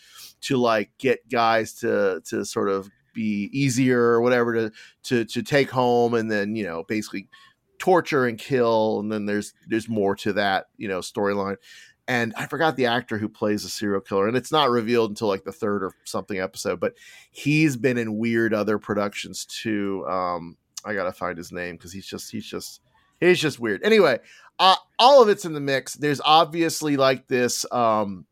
to 0.40 0.56
like 0.56 0.90
get 0.98 1.28
guys 1.28 1.74
to 1.74 2.22
to 2.24 2.44
sort 2.44 2.70
of 2.70 2.90
be 3.12 3.50
easier 3.52 4.00
or 4.00 4.22
whatever 4.22 4.54
to 4.54 4.72
to 5.02 5.24
to 5.26 5.42
take 5.42 5.70
home 5.70 6.14
and 6.14 6.30
then 6.30 6.56
you 6.56 6.64
know 6.64 6.84
basically 6.84 7.28
torture 7.78 8.26
and 8.26 8.38
kill 8.38 9.00
and 9.00 9.10
then 9.10 9.26
there's 9.26 9.54
there's 9.66 9.88
more 9.88 10.14
to 10.16 10.32
that 10.32 10.66
you 10.76 10.88
know 10.88 11.00
storyline 11.00 11.56
and 12.08 12.32
I 12.38 12.46
forgot 12.46 12.74
the 12.76 12.86
actor 12.86 13.18
who 13.18 13.28
plays 13.28 13.62
the 13.64 13.68
serial 13.68 14.00
killer, 14.00 14.26
and 14.26 14.36
it's 14.36 14.50
not 14.50 14.70
revealed 14.70 15.10
until 15.10 15.28
like 15.28 15.44
the 15.44 15.52
third 15.52 15.84
or 15.84 15.92
something 16.04 16.40
episode. 16.40 16.80
But 16.80 16.94
he's 17.30 17.76
been 17.76 17.98
in 17.98 18.16
weird 18.16 18.54
other 18.54 18.78
productions 18.78 19.44
too. 19.44 20.06
Um, 20.08 20.56
I 20.86 20.94
gotta 20.94 21.12
find 21.12 21.36
his 21.36 21.52
name 21.52 21.76
because 21.76 21.92
he's 21.92 22.06
just 22.06 22.30
he's 22.30 22.46
just 22.46 22.80
he's 23.20 23.38
just 23.38 23.60
weird. 23.60 23.82
Anyway, 23.84 24.20
uh, 24.58 24.76
all 24.98 25.22
of 25.22 25.28
it's 25.28 25.44
in 25.44 25.52
the 25.52 25.60
mix. 25.60 25.94
There's 25.94 26.22
obviously 26.24 26.96
like 26.96 27.28
this. 27.28 27.70
Um, 27.70 28.24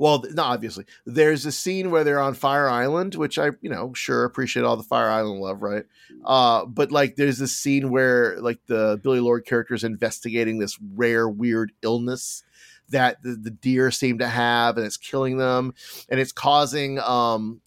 well, 0.00 0.24
not 0.32 0.54
obviously. 0.54 0.86
There's 1.04 1.44
a 1.44 1.52
scene 1.52 1.90
where 1.90 2.04
they're 2.04 2.22
on 2.22 2.32
Fire 2.32 2.70
Island, 2.70 3.16
which 3.16 3.38
I, 3.38 3.50
you 3.60 3.68
know, 3.68 3.92
sure 3.92 4.24
appreciate 4.24 4.64
all 4.64 4.78
the 4.78 4.82
Fire 4.82 5.10
Island 5.10 5.42
love, 5.42 5.60
right? 5.60 5.84
Uh, 6.24 6.64
but 6.64 6.90
like, 6.90 7.16
there's 7.16 7.36
this 7.36 7.54
scene 7.54 7.90
where 7.90 8.40
like 8.40 8.60
the 8.66 8.98
Billie 9.02 9.20
Lourd 9.20 9.44
character 9.44 9.74
is 9.74 9.84
investigating 9.84 10.58
this 10.58 10.78
rare, 10.94 11.28
weird 11.28 11.72
illness 11.82 12.42
that 12.88 13.22
the, 13.22 13.32
the 13.32 13.50
deer 13.50 13.90
seem 13.90 14.18
to 14.20 14.26
have, 14.26 14.78
and 14.78 14.86
it's 14.86 14.96
killing 14.96 15.36
them, 15.36 15.74
and 16.08 16.18
it's 16.18 16.32
causing 16.32 16.98
um, 17.00 17.60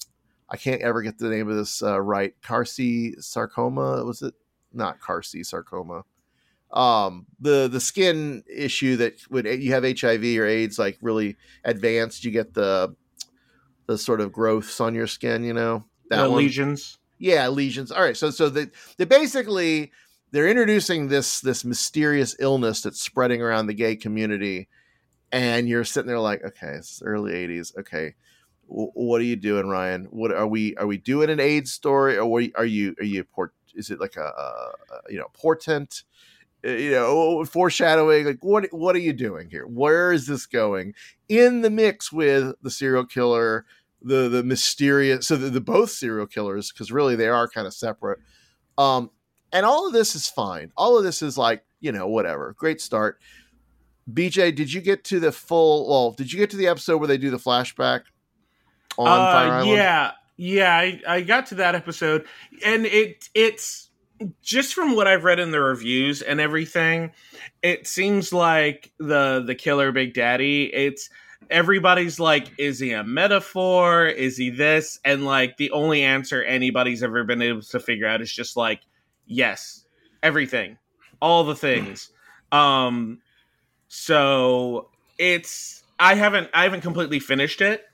I 0.50 0.58
can't 0.58 0.82
ever 0.82 1.04
get 1.04 1.20
the 1.20 1.30
name 1.30 1.48
of 1.50 1.56
this 1.56 1.84
uh, 1.84 2.02
right. 2.02 2.34
Carcy 2.42 3.14
sarcoma 3.20 4.04
was 4.04 4.24
it? 4.24 4.34
Not 4.74 5.00
Carcy 5.00 5.44
sarcoma. 5.44 6.04
Um, 6.74 7.28
the 7.40 7.68
the 7.68 7.80
skin 7.80 8.44
issue 8.52 8.98
that 8.98 9.22
when 9.30 9.46
you 9.62 9.72
have 9.74 9.84
HIV 9.84 10.24
or 10.24 10.46
AIDS 10.46 10.80
like 10.80 10.98
really 11.02 11.38
advanced, 11.64 12.26
you 12.26 12.32
get 12.32 12.54
the 12.56 12.96
the 13.88 13.98
sort 13.98 14.22
of 14.22 14.32
growths 14.32 14.82
on 14.82 14.96
your 14.96 15.08
skin. 15.08 15.44
You 15.44 15.54
know 15.54 15.86
that 16.10 16.24
The 16.24 16.30
one. 16.30 16.44
Yeah, 17.20 17.48
lesions. 17.50 17.92
All 17.92 18.02
right. 18.02 18.18
So 18.18 18.32
so 18.32 18.50
they 18.50 18.68
they 18.98 19.06
basically 19.06 19.92
they're 20.32 20.48
introducing 20.50 21.10
this 21.10 21.42
this 21.42 21.64
mysterious 21.64 22.36
illness 22.40 22.82
that's 22.82 23.02
spreading 23.02 23.42
around 23.42 23.68
the 23.68 23.74
gay 23.76 23.96
community, 23.96 24.68
and 25.32 25.70
you're 25.70 25.84
sitting 25.84 26.08
there 26.08 26.20
like, 26.20 26.44
okay, 26.44 26.74
it's 26.78 27.02
early 27.06 27.34
'80s. 27.34 27.78
Okay, 27.78 28.16
w- 28.68 28.92
what 28.96 29.22
are 29.22 29.26
you 29.26 29.36
doing, 29.36 29.68
Ryan? 29.68 30.06
What 30.06 30.32
are 30.32 30.48
we 30.48 30.76
are 30.78 30.88
we 30.88 30.98
doing 30.98 31.30
an 31.30 31.40
AIDS 31.40 31.72
story, 31.72 32.18
or 32.18 32.26
what 32.26 32.46
are 32.56 32.66
you 32.66 32.96
are 33.00 33.06
you 33.06 33.24
port? 33.24 33.54
Is 33.76 33.90
it 33.92 34.00
like 34.00 34.16
a, 34.18 34.22
a 34.26 34.72
a, 34.94 35.12
you 35.12 35.20
know 35.20 35.28
portent? 35.34 36.04
Uh, 36.66 36.70
You 36.70 36.92
know, 36.92 37.46
foreshadowing. 37.46 38.26
Like, 38.26 38.40
what 38.44 38.66
what 38.72 38.96
are 38.96 39.00
you 39.00 39.14
doing 39.14 39.50
here? 39.50 39.66
Where 39.66 40.12
is 40.12 40.28
this 40.28 40.46
going? 40.46 40.94
In 41.30 41.62
the 41.62 41.70
mix 41.70 42.12
with 42.12 42.56
the 42.62 42.70
serial 42.72 43.06
killer, 43.06 43.66
the 44.02 44.30
the 44.30 44.44
mysterious. 44.44 45.28
So 45.28 45.36
the, 45.36 45.50
the 45.50 45.62
both 45.62 45.90
serial 45.90 46.28
killers, 46.28 46.72
because 46.72 46.92
really 46.92 47.16
they 47.16 47.28
are 47.28 47.48
kind 47.48 47.68
of 47.68 47.74
separate. 47.74 48.20
Um, 48.78 49.12
and 49.52 49.66
all 49.66 49.86
of 49.88 49.94
this 49.94 50.16
is 50.16 50.28
fine. 50.28 50.72
All 50.76 50.98
of 50.98 51.04
this 51.04 51.22
is 51.22 51.38
like, 51.38 51.64
you 51.80 51.92
know, 51.92 52.08
whatever. 52.08 52.56
Great 52.58 52.82
start. 52.82 53.20
BJ, 54.12 54.54
did 54.54 54.74
you 54.74 54.82
get 54.82 55.04
to 55.06 55.20
the 55.20 55.32
full? 55.32 55.88
Well, 55.90 56.12
did 56.12 56.34
you 56.34 56.40
get 56.40 56.50
to 56.52 56.58
the 56.58 56.68
episode 56.68 56.98
where 56.98 57.08
they 57.08 57.18
do 57.18 57.30
the 57.30 57.38
flashback 57.38 58.02
on 58.98 59.06
Fire 59.06 59.48
Uh, 59.48 59.56
Island? 59.58 59.70
yeah, 59.72 60.12
yeah. 60.38 60.76
I, 60.76 61.02
I 61.08 61.22
got 61.22 61.46
to 61.48 61.56
that 61.56 61.76
episode, 61.76 62.26
and 62.66 62.86
it 62.86 63.30
it's 63.34 63.90
just 64.42 64.74
from 64.74 64.96
what 64.96 65.08
I've 65.08 65.24
read 65.24 65.40
in 65.40 65.52
the 65.52 65.60
reviews 65.60 66.22
and 66.22 66.40
everything. 66.40 67.12
It 67.62 67.88
seems 67.88 68.32
like 68.34 68.92
the 69.00 69.44
the 69.46 69.56
killer 69.56 69.92
Big 69.92 70.14
Daddy. 70.14 70.74
It's 70.74 71.10
everybody's 71.50 72.20
like, 72.20 72.52
is 72.58 72.80
he 72.80 72.92
a 72.94 73.04
metaphor? 73.04 74.06
Is 74.08 74.38
he 74.38 74.50
this? 74.50 75.00
And 75.06 75.26
like 75.26 75.58
the 75.58 75.72
only 75.72 76.04
answer 76.04 76.42
anybody's 76.44 77.04
ever 77.04 77.24
been 77.24 77.42
able 77.42 77.62
to 77.62 77.80
figure 77.80 78.08
out 78.08 78.22
is 78.22 78.32
just 78.34 78.56
like, 78.58 78.82
yes, 79.26 79.86
everything, 80.22 80.78
all 81.22 81.44
the 81.44 81.56
things. 81.56 82.10
Um, 82.52 83.20
so 83.88 84.90
it's 85.18 85.84
I 86.00 86.16
haven't 86.16 86.50
I 86.54 86.64
haven't 86.64 86.82
completely 86.82 87.20
finished 87.20 87.62
it. 87.62 87.86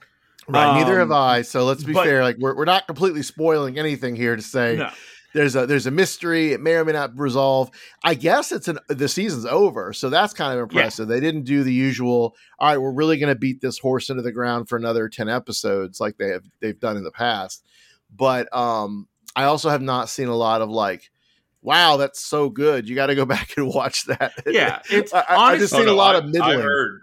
Right, 0.48 0.80
neither 0.80 0.98
have 0.98 1.12
Um, 1.12 1.18
I. 1.18 1.42
So 1.44 1.64
let's 1.66 1.84
be 1.84 1.94
but- 1.94 2.06
fair. 2.06 2.24
Like 2.24 2.38
we're, 2.40 2.56
we're 2.56 2.66
not 2.66 2.88
completely 2.88 3.22
spoiling 3.22 3.78
anything 3.78 4.16
here 4.16 4.36
to 4.36 4.42
say 4.42 4.78
No. 4.78 4.90
There's 5.34 5.56
a 5.56 5.66
there's 5.66 5.86
a 5.86 5.92
mystery. 5.92 6.54
It 6.54 6.62
may 6.62 6.74
or 6.74 6.86
may 6.86 6.94
not 6.94 7.18
resolve. 7.18 7.70
I 8.04 8.14
guess 8.16 8.52
it's 8.52 8.68
an 8.68 8.80
the 8.88 9.08
season's 9.08 9.46
over, 9.46 9.94
so 9.94 10.10
that's 10.10 10.34
kind 10.34 10.58
of 10.58 10.64
impressive. 10.64 11.08
They 11.08 11.20
didn't 11.20 11.44
do 11.44 11.64
the 11.64 11.74
usual. 11.74 12.36
All 12.60 12.68
right, 12.70 12.78
we're 12.78 12.92
really 12.92 13.18
going 13.18 13.34
to 13.34 13.40
beat 13.40 13.62
this 13.62 13.78
horse 13.80 14.10
into 14.10 14.22
the 14.24 14.32
ground 14.32 14.70
for 14.70 14.78
another 14.78 15.08
ten 15.10 15.30
episodes 15.30 16.00
like 16.00 16.18
they 16.18 16.30
have 16.30 16.44
they've 16.62 16.80
done 16.80 16.98
in 16.98 17.04
the 17.04 17.12
past. 17.12 17.64
But 18.16 18.54
um, 18.56 19.08
I 19.36 19.44
also 19.44 19.70
have 19.70 19.82
not 19.82 20.10
seen 20.10 20.30
a 20.30 20.36
lot 20.36 20.62
of 20.62 20.70
like, 20.70 21.12
wow, 21.62 21.98
that's 21.98 22.20
so 22.20 22.50
good. 22.50 22.90
You 22.90 22.96
got 22.96 23.08
to 23.08 23.16
go 23.16 23.26
back 23.26 23.56
and 23.58 23.68
watch 23.68 24.06
that. 24.06 24.34
Yeah, 24.48 24.82
it's 24.90 25.14
I, 25.14 25.20
I- 25.30 25.36
I 25.54 25.58
just 25.58 25.74
seen 25.74 25.88
Oh, 25.88 25.94
a 25.94 25.96
lot 25.96 26.16
I- 26.16 26.20
of 26.20 26.26
middling. 26.26 26.60
I 26.60 26.62
heard, 26.62 27.02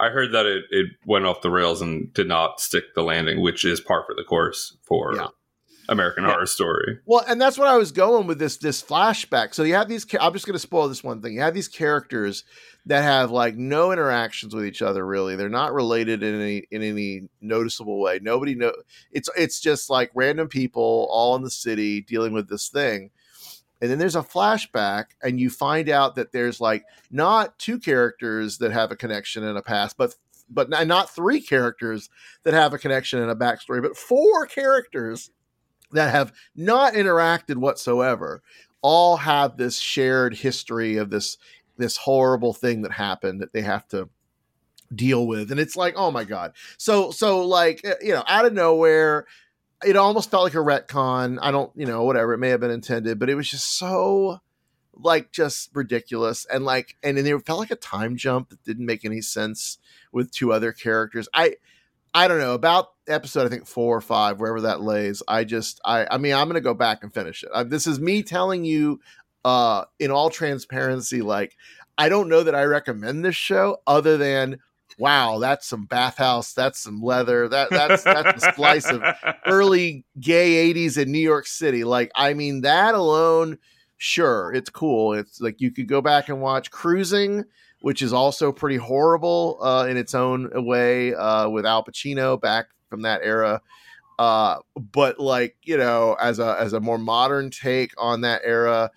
I 0.00 0.08
heard 0.08 0.32
that 0.32 0.46
it, 0.46 0.64
it 0.70 0.86
went 1.06 1.26
off 1.26 1.42
the 1.42 1.50
rails 1.50 1.80
and 1.82 2.12
did 2.14 2.26
not 2.26 2.58
stick 2.58 2.94
the 2.94 3.02
landing, 3.02 3.40
which 3.42 3.64
is 3.64 3.80
par 3.80 4.02
for 4.06 4.14
the 4.16 4.24
course 4.24 4.76
for 4.82 5.14
Yeah. 5.14 5.28
American 5.90 6.24
Yeah. 6.24 6.30
Horror 6.30 6.46
Story. 6.46 6.98
Well, 7.04 7.24
and 7.28 7.40
that's 7.40 7.58
what 7.58 7.68
I 7.68 7.76
was 7.76 7.92
going 7.92 8.26
with 8.26 8.38
this 8.38 8.56
this 8.56 8.82
flashback. 8.82 9.54
So 9.54 9.64
you 9.64 9.74
have 9.74 9.88
these. 9.88 10.06
I'm 10.18 10.32
just 10.32 10.46
going 10.46 10.54
to 10.54 10.58
spoil 10.58 10.88
this 10.88 11.04
one 11.04 11.20
thing. 11.20 11.34
You 11.34 11.40
have 11.40 11.52
these 11.52 11.68
characters 11.68 12.44
that 12.86 13.02
have 13.02 13.30
like 13.30 13.56
no 13.56 13.92
interactions 13.92 14.54
with 14.54 14.64
each 14.64 14.80
other. 14.80 15.04
Really, 15.04 15.36
they're 15.36 15.48
not 15.48 15.74
related 15.74 16.22
in 16.22 16.40
any 16.40 16.66
in 16.70 16.82
any 16.82 17.28
noticeable 17.40 18.00
way. 18.00 18.20
Nobody 18.22 18.54
know. 18.54 18.72
It's 19.10 19.28
it's 19.36 19.60
just 19.60 19.90
like 19.90 20.10
random 20.14 20.48
people 20.48 21.08
all 21.10 21.36
in 21.36 21.42
the 21.42 21.50
city 21.50 22.00
dealing 22.00 22.32
with 22.32 22.48
this 22.48 22.68
thing. 22.68 23.10
And 23.82 23.90
then 23.90 23.98
there's 23.98 24.16
a 24.16 24.22
flashback, 24.22 25.06
and 25.22 25.40
you 25.40 25.48
find 25.50 25.88
out 25.88 26.14
that 26.16 26.32
there's 26.32 26.60
like 26.60 26.84
not 27.10 27.58
two 27.58 27.78
characters 27.78 28.58
that 28.58 28.72
have 28.72 28.92
a 28.92 28.96
connection 28.96 29.42
and 29.42 29.58
a 29.58 29.62
past, 29.62 29.96
but 29.96 30.14
but 30.50 30.68
not 30.68 31.10
three 31.10 31.40
characters 31.40 32.10
that 32.42 32.54
have 32.54 32.74
a 32.74 32.78
connection 32.78 33.20
and 33.20 33.30
a 33.30 33.34
backstory, 33.34 33.80
but 33.80 33.96
four 33.96 34.46
characters 34.46 35.30
that 35.92 36.10
have 36.10 36.32
not 36.54 36.94
interacted 36.94 37.56
whatsoever 37.56 38.42
all 38.82 39.18
have 39.18 39.56
this 39.56 39.78
shared 39.78 40.34
history 40.34 40.96
of 40.96 41.10
this 41.10 41.36
this 41.76 41.96
horrible 41.96 42.52
thing 42.52 42.82
that 42.82 42.92
happened 42.92 43.40
that 43.40 43.52
they 43.52 43.62
have 43.62 43.88
to 43.88 44.08
deal 44.94 45.26
with. 45.26 45.50
And 45.50 45.60
it's 45.60 45.76
like 45.76 45.94
oh 45.96 46.10
my 46.10 46.24
god. 46.24 46.52
So 46.76 47.10
so 47.10 47.44
like 47.46 47.84
uh, 47.86 47.94
you 48.00 48.12
know 48.12 48.24
out 48.26 48.46
of 48.46 48.52
nowhere 48.52 49.26
it 49.82 49.96
almost 49.96 50.30
felt 50.30 50.44
like 50.44 50.54
a 50.54 50.58
retcon. 50.58 51.38
I 51.40 51.50
don't 51.50 51.72
you 51.74 51.86
know 51.86 52.04
whatever. 52.04 52.34
It 52.34 52.38
may 52.38 52.50
have 52.50 52.60
been 52.60 52.70
intended 52.70 53.18
but 53.18 53.30
it 53.30 53.34
was 53.34 53.50
just 53.50 53.78
so 53.78 54.40
like 54.94 55.32
just 55.32 55.70
ridiculous. 55.74 56.46
And 56.46 56.64
like 56.64 56.96
and 57.02 57.16
then 57.16 57.26
it 57.26 57.46
felt 57.46 57.58
like 57.58 57.70
a 57.70 57.76
time 57.76 58.16
jump 58.16 58.50
that 58.50 58.64
didn't 58.64 58.86
make 58.86 59.04
any 59.04 59.20
sense 59.20 59.78
with 60.12 60.30
two 60.30 60.52
other 60.52 60.72
characters. 60.72 61.28
I 61.34 61.56
I 62.12 62.28
don't 62.28 62.40
know. 62.40 62.54
About 62.54 62.88
episode. 63.10 63.46
I 63.46 63.50
think 63.50 63.66
four 63.66 63.96
or 63.96 64.00
five, 64.00 64.40
wherever 64.40 64.60
that 64.62 64.80
lays. 64.80 65.22
I 65.28 65.44
just, 65.44 65.80
I, 65.84 66.06
I 66.10 66.18
mean, 66.18 66.34
I'm 66.34 66.48
gonna 66.48 66.60
go 66.60 66.74
back 66.74 67.02
and 67.02 67.12
finish 67.12 67.42
it. 67.42 67.50
Uh, 67.52 67.64
this 67.64 67.86
is 67.86 68.00
me 68.00 68.22
telling 68.22 68.64
you, 68.64 69.00
uh, 69.44 69.84
in 69.98 70.10
all 70.10 70.30
transparency, 70.30 71.22
like 71.22 71.56
I 71.98 72.08
don't 72.08 72.28
know 72.28 72.42
that 72.42 72.54
I 72.54 72.64
recommend 72.64 73.24
this 73.24 73.36
show, 73.36 73.78
other 73.86 74.16
than, 74.16 74.58
wow, 74.98 75.38
that's 75.38 75.66
some 75.66 75.84
bathhouse, 75.84 76.52
that's 76.52 76.78
some 76.78 77.02
leather, 77.02 77.48
that 77.48 77.68
that's 77.70 78.04
that's 78.04 78.44
a 78.44 78.52
slice 78.54 78.86
of 78.86 79.02
early 79.46 80.04
gay 80.18 80.72
80s 80.72 80.96
in 80.96 81.12
New 81.12 81.18
York 81.18 81.46
City. 81.46 81.84
Like, 81.84 82.10
I 82.14 82.34
mean, 82.34 82.62
that 82.62 82.94
alone, 82.94 83.58
sure, 83.98 84.52
it's 84.54 84.70
cool. 84.70 85.12
It's 85.12 85.40
like 85.40 85.60
you 85.60 85.70
could 85.70 85.88
go 85.88 86.00
back 86.00 86.28
and 86.28 86.40
watch 86.40 86.70
Cruising, 86.70 87.44
which 87.80 88.02
is 88.02 88.12
also 88.12 88.52
pretty 88.52 88.76
horrible 88.76 89.58
uh, 89.62 89.86
in 89.88 89.96
its 89.96 90.14
own 90.14 90.50
way 90.66 91.14
uh, 91.14 91.48
with 91.48 91.66
Al 91.66 91.84
Pacino 91.84 92.40
back 92.40 92.68
from 92.90 93.02
that 93.02 93.20
era. 93.22 93.62
Uh, 94.18 94.58
but 94.92 95.18
like 95.18 95.56
you 95.62 95.78
know, 95.78 96.14
as 96.20 96.38
a 96.38 96.56
as 96.60 96.74
a 96.74 96.80
more 96.80 96.98
modern 96.98 97.48
take 97.48 97.92
on 97.96 98.20
that 98.20 98.42
era, 98.44 98.90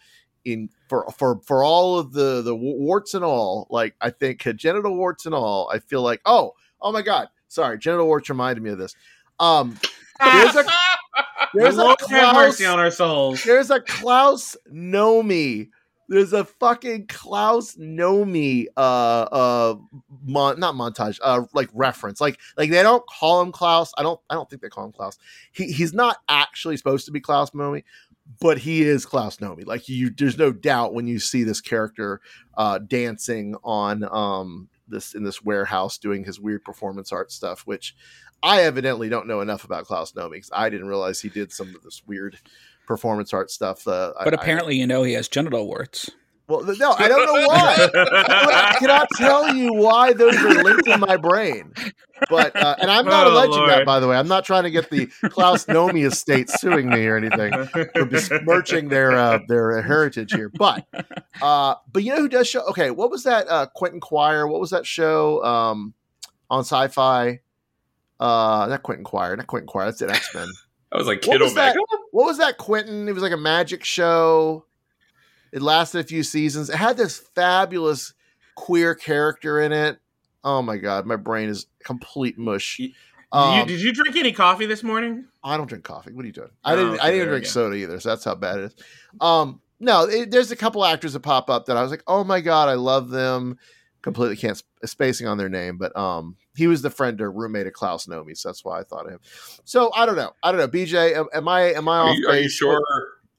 in 0.44 0.70
for 0.90 1.10
for 1.18 1.40
for 1.46 1.64
all 1.64 1.98
of 1.98 2.12
the 2.12 2.42
the 2.42 2.54
warts 2.54 3.14
and 3.14 3.24
all, 3.24 3.68
like 3.70 3.96
I 4.02 4.10
think 4.10 4.42
genital 4.58 4.98
warts 4.98 5.26
and 5.26 5.34
all, 5.34 5.70
I 5.74 5.80
feel 5.80 6.02
like 6.02 6.20
oh 6.26 6.56
oh 6.82 6.92
my 6.92 7.02
god, 7.02 7.30
sorry, 7.48 7.78
genital 7.78 8.06
warts 8.06 8.30
reminded 8.30 8.62
me 8.62 8.72
of 8.72 8.78
this. 8.78 8.96
Um, 9.40 9.80
there's 10.20 10.56
a 10.56 10.66
there's 11.54 11.78
a 11.78 11.96
Klaus, 11.98 12.36
mercy 12.36 12.66
on 12.66 12.80
our 12.80 12.92
souls. 12.92 13.44
there's 13.44 13.70
a 13.70 13.80
Klaus 13.80 14.58
Nomi. 14.70 15.70
There's 16.14 16.34
a 16.34 16.46
fucking 16.46 17.08
Klaus 17.08 17.76
Nomi 17.76 18.68
uh 18.78 18.80
uh 18.80 19.76
mon- 20.24 20.60
not 20.60 20.76
montage 20.76 21.20
uh 21.24 21.44
like 21.54 21.70
reference. 21.74 22.22
Like 22.22 22.40
like 22.56 22.70
they 22.70 22.84
don't 22.84 23.06
call 23.08 23.42
him 23.42 23.52
Klaus. 23.52 23.92
I 23.98 24.04
don't 24.04 24.20
I 24.30 24.36
don't 24.36 24.48
think 24.50 24.62
they 24.62 24.70
call 24.70 24.86
him 24.86 24.92
Klaus. 24.92 25.18
He 25.52 25.72
he's 25.72 25.92
not 25.92 26.18
actually 26.30 26.78
supposed 26.78 27.06
to 27.06 27.12
be 27.12 27.20
Klaus 27.20 27.50
Nomi 27.52 27.84
but 28.40 28.60
he 28.60 28.84
is 28.84 29.06
Klaus 29.06 29.38
Nomi. 29.38 29.66
Like 29.66 29.90
you 29.90 30.10
there's 30.10 30.38
no 30.38 30.52
doubt 30.52 30.94
when 30.94 31.08
you 31.08 31.20
see 31.20 31.44
this 31.44 31.62
character 31.62 32.22
uh 32.58 32.78
dancing 32.78 33.56
on 33.64 34.04
um 34.04 34.70
this 34.88 35.16
in 35.16 35.24
this 35.24 35.42
warehouse 35.42 35.98
doing 35.98 36.24
his 36.24 36.40
weird 36.40 36.64
performance 36.64 37.12
art 37.12 37.32
stuff 37.32 37.62
which 37.66 37.96
I 38.44 38.64
evidently 38.64 39.08
don't 39.08 39.28
know 39.28 39.40
enough 39.42 39.64
about 39.64 39.86
Klaus 39.86 40.12
Nomi 40.12 40.34
because 40.34 40.52
I 40.54 40.70
didn't 40.70 40.90
realize 40.90 41.22
he 41.22 41.30
did 41.30 41.52
some 41.52 41.74
of 41.74 41.82
this 41.82 42.04
weird 42.06 42.38
performance 42.88 43.34
art 43.34 43.52
stuff. 43.52 43.88
Uh, 43.88 44.14
But 44.24 44.34
I- 44.34 44.38
I- 44.38 44.42
apparently, 44.42 44.76
you 44.78 44.88
know 44.88 45.04
he 45.04 45.14
has 45.14 45.28
genital 45.28 45.66
warts. 45.68 46.10
well, 46.48 46.62
no, 46.78 46.92
I 46.98 47.08
don't 47.08 47.26
know 47.26 47.48
why. 47.48 47.90
I 47.96 48.76
cannot 48.78 49.08
tell 49.16 49.56
you 49.56 49.74
why 49.74 50.12
those 50.14 50.36
are 50.36 50.62
linked 50.64 50.88
in 50.88 51.00
my 51.00 51.16
brain. 51.18 51.74
But 52.30 52.56
uh, 52.56 52.76
and 52.80 52.92
I'm 52.92 53.06
not 53.06 53.28
Oh, 53.28 53.34
alleging 53.34 53.66
that, 53.68 53.86
by 53.86 54.00
the 54.00 54.08
way. 54.08 54.16
I'm 54.18 54.28
not 54.28 54.46
trying 54.46 54.64
to 54.64 54.70
get 54.72 54.90
the 54.90 55.08
Klaus 55.30 55.66
Nomi 55.68 56.06
estate 56.06 56.50
suing 56.50 56.90
me 56.90 57.06
or 57.08 57.18
anything 57.18 57.52
for 57.94 58.06
besmirching 58.06 58.90
their 58.90 59.12
uh, 59.18 59.40
their 59.48 59.82
heritage 59.82 60.32
here. 60.34 60.50
But 60.50 60.86
uh, 61.42 61.76
but 61.92 62.04
you 62.04 62.12
know 62.14 62.20
who 62.22 62.30
does 62.30 62.48
show? 62.48 62.62
Okay, 62.70 62.92
what 62.92 63.10
was 63.10 63.24
that? 63.24 63.48
Uh, 63.50 63.66
Quentin 63.68 64.00
Quire. 64.00 64.46
What 64.48 64.60
was 64.62 64.70
that 64.72 64.86
show 64.86 65.44
um, 65.44 65.94
on 66.50 66.62
Sci-Fi? 66.62 67.40
Uh, 68.20 68.68
not 68.70 68.84
Quentin 68.84 69.04
Quire. 69.04 69.36
Not 69.36 69.48
Quentin 69.48 69.68
Quire. 69.68 69.86
That's 69.86 70.02
an 70.02 70.10
X 70.12 70.34
Men. 70.36 70.48
I 70.92 70.98
was 70.98 71.08
like, 71.08 71.26
What 71.26 71.40
Kid 71.40 71.42
was 71.42 71.56
that? 71.56 71.76
What 72.14 72.28
was 72.28 72.38
that 72.38 72.60
Quentin? 72.60 73.10
It 73.10 73.14
was 73.14 73.24
like 73.24 73.32
a 73.32 73.38
magic 73.38 73.84
show. 73.84 74.66
It 75.52 75.64
lasted 75.64 75.98
a 76.00 76.04
few 76.04 76.22
seasons. 76.22 76.70
It 76.70 76.76
had 76.76 76.96
this 76.96 77.18
fabulous 77.18 78.14
queer 78.54 78.94
character 78.94 79.60
in 79.60 79.72
it. 79.72 79.98
Oh 80.44 80.62
my 80.62 80.78
god, 80.78 81.08
my 81.08 81.16
brain 81.16 81.50
is 81.50 81.66
complete 81.84 82.38
mush. 82.38 82.80
Um, 83.32 83.62
you, 83.62 83.66
did 83.66 83.82
you 83.82 83.92
drink 83.92 84.16
any 84.16 84.32
coffee 84.32 84.68
this 84.68 84.84
morning? 84.84 85.26
I 85.44 85.58
don't 85.58 85.66
drink 85.66 85.86
coffee. 85.86 86.14
What 86.14 86.22
are 86.24 86.28
you 86.28 86.34
doing? 86.34 86.52
I 86.64 86.74
Oh, 86.74 86.76
didn't. 86.76 86.94
okay, 86.94 87.02
I 87.02 87.12
didn't 87.12 87.30
drink 87.30 87.46
soda 87.48 87.76
either. 87.76 88.00
So 88.00 88.10
that's 88.10 88.24
how 88.24 88.36
bad 88.36 88.60
it 88.60 88.64
is. 88.66 88.76
Um, 89.20 89.60
no, 89.80 90.04
it, 90.04 90.30
there's 90.30 90.52
a 90.52 90.56
couple 90.56 90.86
actors 90.86 91.14
that 91.14 91.22
pop 91.22 91.50
up 91.50 91.66
that 91.66 91.78
I 91.78 91.82
was 91.82 91.90
like, 91.90 92.04
oh 92.06 92.24
my 92.24 92.42
god, 92.42 92.70
I 92.70 92.76
love 92.76 93.10
them. 93.10 93.58
Completely 94.04 94.36
can't 94.36 94.58
sp- 94.60 94.68
spacing 94.86 95.26
on 95.26 95.38
their 95.38 95.50
name, 95.50 95.78
but 95.78 95.96
um, 95.98 96.36
he 96.56 96.68
was 96.68 96.84
the 96.84 96.92
friend 96.92 97.20
or 97.22 97.32
roommate 97.32 97.66
of 97.66 97.74
Klaus 97.74 98.06
Nomi, 98.06 98.38
so 98.38 98.50
that's 98.50 98.64
why 98.64 98.80
I 98.80 98.84
thought 98.84 99.08
of 99.08 99.14
him. 99.14 99.20
So 99.64 99.92
I 99.96 100.06
don't 100.06 100.18
know. 100.18 100.34
I 100.44 100.52
don't 100.52 100.60
know. 100.60 100.68
BJ, 100.68 101.16
am, 101.16 101.28
am 101.34 101.48
I 101.48 101.74
am 101.74 101.88
I 101.88 102.00
Are 102.00 102.14
you, 102.14 102.28
are 102.30 102.38
you 102.38 102.50
sure? 102.50 102.82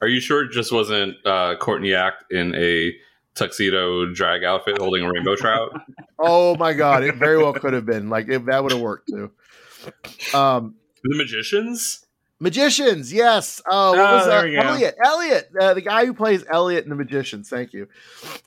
Are 0.01 0.09
you 0.09 0.21
sure 0.21 0.45
it 0.45 0.51
just 0.51 0.73
wasn't 0.73 1.15
uh, 1.25 1.57
Courtney 1.57 1.95
Act 1.95 2.33
in 2.33 2.55
a 2.57 2.93
tuxedo 3.35 4.13
drag 4.13 4.43
outfit 4.43 4.79
holding 4.79 5.05
a 5.05 5.11
rainbow 5.11 5.37
trout? 5.37 5.71
Oh 6.17 6.55
my 6.57 6.73
god, 6.73 7.03
it 7.03 7.17
very 7.17 7.37
well 7.37 7.53
could 7.53 7.73
have 7.73 7.85
been. 7.85 8.09
Like 8.09 8.29
if 8.29 8.45
that 8.45 8.63
would 8.63 8.71
have 8.71 8.81
worked 8.81 9.09
too. 9.09 9.33
Um, 10.33 10.77
the 11.03 11.17
magicians? 11.17 12.07
Magicians, 12.41 13.13
yes. 13.13 13.63
Oh, 13.67 13.93
what 13.93 14.01
Oh, 14.01 14.15
was 14.17 14.27
there 14.27 14.41
that? 14.43 14.45
we 14.49 14.57
go. 14.57 14.61
Elliot. 14.61 14.95
Elliot, 15.05 15.51
uh, 15.61 15.75
the 15.75 15.81
guy 15.81 16.05
who 16.05 16.13
plays 16.13 16.45
Elliot 16.51 16.85
in 16.85 16.91
the 16.91 16.97
Magicians. 16.97 17.49
Thank 17.49 17.73
you. 17.73 17.89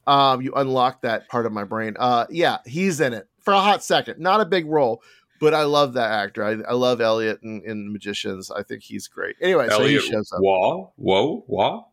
Um, 0.06 0.42
you 0.42 0.54
unlocked 0.54 1.02
that 1.04 1.28
part 1.30 1.46
of 1.46 1.52
my 1.54 1.64
brain. 1.64 1.96
Uh, 1.98 2.26
yeah, 2.30 2.58
he's 2.66 3.00
in 3.00 3.14
it 3.14 3.28
for 3.40 3.54
a 3.54 3.60
hot 3.60 3.84
second. 3.84 4.20
Not 4.20 4.42
a 4.42 4.46
big 4.46 4.66
role, 4.68 5.02
but 5.40 5.54
I 5.54 5.64
love 5.64 5.94
that 5.94 6.12
actor. 6.12 6.44
I, 6.44 6.58
I 6.70 6.74
love 6.74 7.00
Elliot 7.02 7.40
in, 7.44 7.62
in 7.66 7.92
Magicians. 7.94 8.52
I 8.52 8.62
think 8.64 8.84
he's 8.84 9.08
great. 9.08 9.36
Anyway, 9.42 9.68
Elliot 9.72 10.02
so 10.02 10.08
he 10.08 10.12
shows 10.14 10.32
up. 10.34 10.40
Wah? 10.42 10.88
Whoa? 10.98 11.44
Wah? 11.48 11.84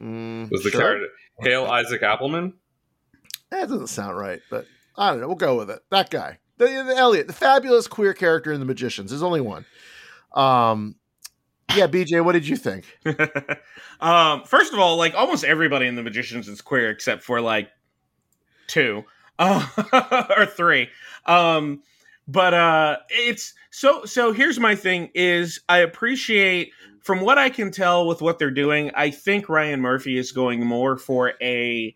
Mm, 0.00 0.50
Was 0.50 0.62
the 0.62 0.70
sure. 0.70 0.80
character 0.80 1.08
Hale 1.40 1.64
Isaac 1.66 2.02
Appleman? 2.02 2.52
That 3.50 3.68
doesn't 3.68 3.88
sound 3.88 4.16
right, 4.16 4.40
but 4.50 4.66
I 4.96 5.10
don't 5.10 5.20
know. 5.20 5.26
We'll 5.26 5.36
go 5.36 5.56
with 5.56 5.70
it. 5.70 5.80
That 5.90 6.10
guy, 6.10 6.38
the, 6.58 6.66
the 6.66 6.94
Elliot, 6.96 7.26
the 7.26 7.32
fabulous 7.32 7.86
queer 7.86 8.14
character 8.14 8.52
in 8.52 8.60
the 8.60 8.66
Magicians. 8.66 9.10
There's 9.10 9.22
only 9.22 9.40
one. 9.40 9.64
Um, 10.34 10.96
yeah, 11.74 11.86
BJ, 11.86 12.24
what 12.24 12.32
did 12.32 12.46
you 12.46 12.56
think? 12.56 12.84
um, 14.00 14.44
first 14.44 14.72
of 14.72 14.78
all, 14.78 14.96
like 14.96 15.14
almost 15.14 15.44
everybody 15.44 15.86
in 15.86 15.94
the 15.94 16.02
Magicians 16.02 16.48
is 16.48 16.60
queer 16.60 16.90
except 16.90 17.22
for 17.22 17.40
like 17.40 17.70
two 18.66 19.04
uh, 19.38 20.26
or 20.36 20.46
three. 20.46 20.88
Um, 21.26 21.82
but 22.28 22.54
uh, 22.54 22.96
it's 23.08 23.54
so. 23.70 24.04
So 24.04 24.32
here's 24.32 24.58
my 24.58 24.74
thing: 24.74 25.10
is 25.14 25.60
I 25.68 25.78
appreciate 25.78 26.72
from 27.02 27.20
what 27.20 27.38
I 27.38 27.50
can 27.50 27.70
tell 27.70 28.06
with 28.06 28.20
what 28.20 28.38
they're 28.38 28.50
doing. 28.50 28.90
I 28.94 29.10
think 29.10 29.48
Ryan 29.48 29.80
Murphy 29.80 30.18
is 30.18 30.32
going 30.32 30.64
more 30.64 30.96
for 30.96 31.34
a 31.40 31.94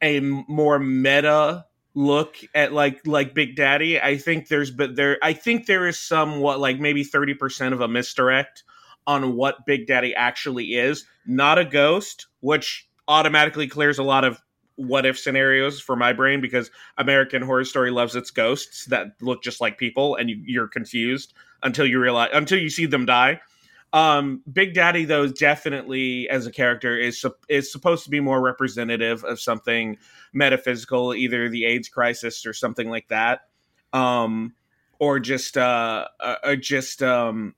a 0.00 0.20
more 0.20 0.78
meta 0.78 1.66
look 1.94 2.36
at 2.54 2.72
like 2.72 3.04
like 3.06 3.34
Big 3.34 3.56
Daddy. 3.56 4.00
I 4.00 4.16
think 4.16 4.48
there's 4.48 4.70
but 4.70 4.94
there 4.94 5.18
I 5.22 5.32
think 5.32 5.66
there 5.66 5.88
is 5.88 5.98
somewhat 5.98 6.60
like 6.60 6.78
maybe 6.78 7.04
30% 7.04 7.72
of 7.72 7.80
a 7.80 7.88
misdirect 7.88 8.62
on 9.08 9.34
what 9.34 9.66
Big 9.66 9.86
Daddy 9.86 10.14
actually 10.14 10.74
is. 10.74 11.06
Not 11.26 11.58
a 11.58 11.64
ghost, 11.64 12.26
which 12.40 12.86
automatically 13.08 13.66
clears 13.66 13.98
a 13.98 14.02
lot 14.02 14.22
of 14.22 14.38
what 14.76 15.06
if 15.06 15.18
scenarios 15.18 15.80
for 15.80 15.96
my 15.96 16.12
brain 16.12 16.40
because 16.40 16.70
American 16.98 17.42
Horror 17.42 17.64
Story 17.64 17.90
loves 17.90 18.14
its 18.14 18.30
ghosts 18.30 18.84
that 18.84 19.08
look 19.20 19.42
just 19.42 19.60
like 19.60 19.78
people 19.78 20.14
and 20.14 20.30
you, 20.30 20.40
you're 20.44 20.68
confused 20.68 21.32
until 21.64 21.86
you 21.86 21.98
realize 21.98 22.30
until 22.32 22.58
you 22.58 22.70
see 22.70 22.86
them 22.86 23.06
die. 23.06 23.40
Um, 23.94 24.42
Big 24.52 24.74
Daddy 24.74 25.06
though 25.06 25.26
definitely 25.26 26.28
as 26.28 26.46
a 26.46 26.52
character 26.52 26.96
is 26.96 27.24
is 27.48 27.72
supposed 27.72 28.04
to 28.04 28.10
be 28.10 28.20
more 28.20 28.40
representative 28.42 29.24
of 29.24 29.40
something 29.40 29.96
metaphysical, 30.34 31.14
either 31.14 31.48
the 31.48 31.64
AIDS 31.64 31.88
crisis 31.88 32.44
or 32.44 32.52
something 32.52 32.90
like 32.90 33.08
that, 33.08 33.48
um, 33.94 34.54
or 34.98 35.18
just 35.18 35.56
uh, 35.56 36.06
uh, 36.20 36.54
just 36.56 37.02
um, 37.02 37.54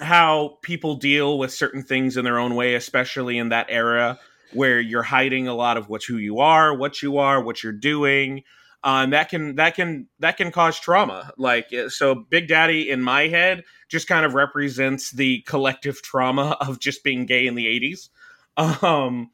how 0.00 0.58
people 0.62 0.96
deal 0.96 1.38
with 1.38 1.52
certain 1.52 1.82
things 1.82 2.16
in 2.16 2.24
their 2.24 2.38
own 2.38 2.54
way, 2.54 2.74
especially 2.74 3.38
in 3.38 3.50
that 3.50 3.66
era 3.68 4.18
where 4.52 4.80
you're 4.80 5.02
hiding 5.02 5.48
a 5.48 5.54
lot 5.54 5.76
of 5.76 5.88
what 5.88 6.04
who 6.04 6.16
you 6.16 6.38
are, 6.40 6.74
what 6.74 7.02
you 7.02 7.18
are, 7.18 7.42
what 7.42 7.62
you're 7.62 7.72
doing. 7.72 8.42
Um, 8.82 9.10
that 9.10 9.30
can 9.30 9.56
that 9.56 9.74
can 9.74 10.08
that 10.18 10.36
can 10.36 10.50
cause 10.52 10.78
trauma. 10.78 11.32
Like 11.36 11.72
uh, 11.72 11.88
so, 11.88 12.14
Big 12.14 12.48
Daddy 12.48 12.90
in 12.90 13.02
my 13.02 13.28
head 13.28 13.64
just 13.88 14.08
kind 14.08 14.26
of 14.26 14.34
represents 14.34 15.10
the 15.10 15.40
collective 15.42 16.02
trauma 16.02 16.56
of 16.60 16.80
just 16.80 17.02
being 17.02 17.26
gay 17.26 17.46
in 17.46 17.54
the 17.54 17.66
'80s. 17.66 18.08
Um, 18.56 19.30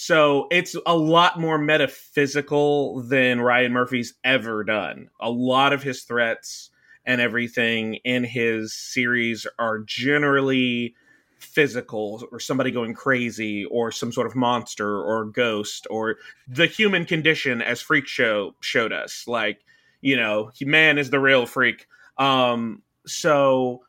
so 0.00 0.46
it's 0.52 0.76
a 0.86 0.96
lot 0.96 1.40
more 1.40 1.58
metaphysical 1.58 3.00
than 3.02 3.40
Ryan 3.40 3.72
Murphy's 3.72 4.14
ever 4.22 4.62
done. 4.62 5.10
A 5.20 5.28
lot 5.28 5.72
of 5.72 5.82
his 5.82 6.04
threats 6.04 6.70
and 7.08 7.20
everything 7.20 7.94
in 8.04 8.22
his 8.22 8.72
series 8.72 9.46
are 9.58 9.80
generally 9.80 10.94
physical 11.38 12.24
or 12.30 12.38
somebody 12.38 12.70
going 12.70 12.94
crazy 12.94 13.64
or 13.64 13.90
some 13.90 14.12
sort 14.12 14.26
of 14.26 14.36
monster 14.36 15.00
or 15.00 15.24
ghost 15.24 15.86
or 15.90 16.16
the 16.46 16.66
human 16.66 17.04
condition 17.04 17.62
as 17.62 17.80
freak 17.80 18.06
show 18.06 18.54
showed 18.60 18.92
us. 18.92 19.24
Like 19.26 19.64
you 20.00 20.16
know 20.16 20.52
man 20.60 20.98
is 20.98 21.10
the 21.10 21.18
real 21.18 21.46
freak. 21.46 21.88
Um 22.18 22.82
so 23.06 23.82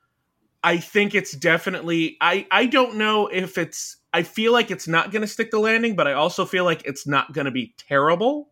i 0.64 0.78
think 0.78 1.14
it's 1.14 1.34
definitely 1.34 2.18
i 2.22 2.46
i 2.52 2.66
don't 2.66 2.96
know 2.96 3.28
if 3.28 3.58
it's 3.58 3.98
i 4.14 4.24
feel 4.24 4.52
like 4.52 4.72
it's 4.72 4.88
not 4.88 5.12
going 5.12 5.22
to 5.22 5.28
stick 5.28 5.52
the 5.52 5.60
landing 5.60 5.96
but 5.96 6.08
i 6.08 6.14
also 6.14 6.46
feel 6.46 6.64
like 6.64 6.82
it's 6.86 7.06
not 7.06 7.32
going 7.34 7.46
to 7.46 7.52
be 7.52 7.74
terrible 7.78 8.50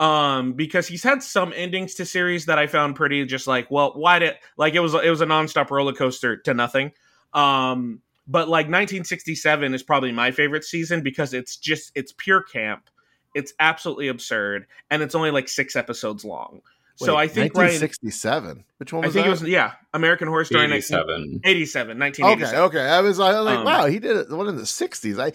um 0.00 0.54
because 0.54 0.88
he's 0.88 1.02
had 1.02 1.22
some 1.22 1.52
endings 1.54 1.94
to 1.94 2.04
series 2.06 2.46
that 2.46 2.58
i 2.58 2.66
found 2.66 2.96
pretty 2.96 3.24
just 3.26 3.46
like 3.46 3.70
well 3.70 3.92
why 3.94 4.18
did 4.18 4.34
like 4.56 4.74
it 4.74 4.80
was 4.80 4.94
it 4.94 5.10
was 5.10 5.20
a 5.20 5.26
nonstop 5.26 5.70
roller 5.70 5.92
coaster 5.92 6.36
to 6.38 6.54
nothing 6.54 6.90
um 7.34 8.00
but 8.26 8.48
like 8.48 8.64
1967 8.66 9.74
is 9.74 9.82
probably 9.82 10.10
my 10.10 10.30
favorite 10.30 10.64
season 10.64 11.02
because 11.02 11.34
it's 11.34 11.56
just 11.56 11.92
it's 11.94 12.12
pure 12.16 12.42
camp 12.42 12.88
it's 13.34 13.52
absolutely 13.60 14.08
absurd 14.08 14.66
and 14.90 15.02
it's 15.02 15.14
only 15.14 15.30
like 15.30 15.48
six 15.48 15.76
episodes 15.76 16.24
long 16.24 16.62
so 16.96 17.16
i 17.16 17.26
think 17.28 17.54
Ryan, 17.54 17.80
1967. 17.80 18.64
Which 18.78 18.92
one 18.92 19.04
i 19.04 19.08
think 19.08 19.24
that? 19.24 19.26
it 19.26 19.30
was 19.30 19.42
yeah 19.42 19.72
american 19.94 20.28
horror 20.28 20.44
story 20.44 20.64
87. 20.64 21.40
87 21.44 21.90
Okay, 21.90 21.98
1987 22.00 22.64
okay. 22.64 22.80
I 22.80 23.00
was, 23.00 23.20
I 23.20 23.32
was 23.38 23.44
like, 23.44 23.58
Um, 23.58 23.64
wow, 23.64 23.86
he 23.86 23.98
did 23.98 24.16
it 24.16 24.30
one 24.30 24.48
in 24.48 24.56
the 24.56 24.62
60s. 24.62 25.18
I, 25.18 25.32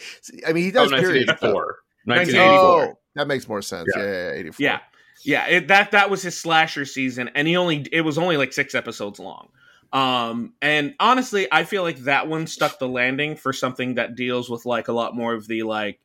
I 0.48 0.54
mean, 0.54 0.64
he 0.64 0.70
Oh, 0.72 0.88
does 0.88 0.92
period 0.92 1.24
stuff. 1.26 1.42
1984. 1.42 1.80
1984. 2.06 2.06
1984. 2.06 2.84
Oh, 2.84 3.00
that 3.16 3.28
makes 3.28 3.48
more 3.48 3.62
sense. 3.62 3.88
Yeah. 3.96 4.04
Yeah, 4.04 4.12
yeah, 4.12 4.32
yeah 4.32 4.40
84. 4.40 4.56
Yeah, 4.64 4.80
yeah. 5.24 5.48
It, 5.48 5.68
that 5.70 5.92
that 5.92 6.10
was 6.10 6.22
his 6.22 6.38
slasher 6.38 6.86
season, 6.86 7.30
and 7.36 7.48
he 7.48 7.58
only 7.58 7.86
it 7.92 8.02
was 8.02 8.18
only 8.18 8.38
like 8.38 8.54
six 8.54 8.76
episodes 8.76 9.20
long. 9.20 9.50
Um, 9.94 10.54
and 10.62 10.94
honestly, 11.00 11.48
I 11.52 11.64
feel 11.64 11.84
like 11.84 12.00
that 12.00 12.28
one 12.28 12.48
stuck 12.48 12.80
the 12.80 12.88
landing 12.88 13.36
for 13.38 13.54
something 13.54 13.96
that 13.96 14.16
deals 14.16 14.50
with 14.50 14.66
like 14.66 14.88
a 14.88 14.94
lot 14.94 15.16
more 15.16 15.34
of 15.34 15.48
the 15.48 15.64
like 15.64 16.00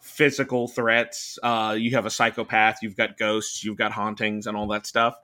physical 0.00 0.68
threats. 0.68 1.38
Uh, 1.42 1.76
you 1.78 1.92
have 1.92 2.06
a 2.06 2.10
psychopath, 2.10 2.78
you've 2.82 2.96
got 2.96 3.16
ghosts, 3.16 3.64
you've 3.64 3.76
got 3.76 3.92
hauntings, 3.92 4.46
and 4.46 4.56
all 4.56 4.68
that 4.68 4.86
stuff. 4.86 5.16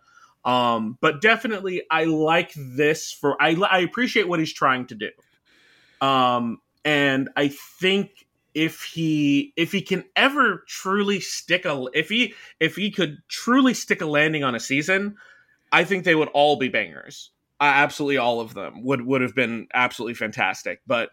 Um, 0.44 0.98
but 1.00 1.20
definitely, 1.20 1.82
I 1.90 2.04
like 2.04 2.52
this 2.56 3.12
for 3.12 3.40
I 3.40 3.54
I 3.70 3.80
appreciate 3.80 4.28
what 4.28 4.40
he's 4.40 4.52
trying 4.52 4.86
to 4.88 4.94
do. 4.94 5.10
Um, 6.06 6.58
and 6.84 7.28
I 7.36 7.48
think 7.48 8.10
if 8.54 8.82
he 8.82 9.52
if 9.56 9.72
he 9.72 9.80
can 9.80 10.04
ever 10.14 10.62
truly 10.66 11.20
stick 11.20 11.64
a 11.64 11.86
if 11.94 12.08
he 12.08 12.34
if 12.60 12.76
he 12.76 12.90
could 12.90 13.18
truly 13.28 13.74
stick 13.74 14.00
a 14.00 14.06
landing 14.06 14.44
on 14.44 14.54
a 14.54 14.60
season, 14.60 15.16
I 15.70 15.84
think 15.84 16.04
they 16.04 16.14
would 16.14 16.28
all 16.28 16.56
be 16.56 16.68
bangers. 16.68 17.30
Uh, 17.60 17.64
absolutely 17.64 18.18
all 18.18 18.40
of 18.40 18.54
them 18.54 18.82
would 18.84 19.02
would 19.06 19.20
have 19.22 19.34
been 19.34 19.68
absolutely 19.72 20.14
fantastic. 20.14 20.80
But 20.86 21.10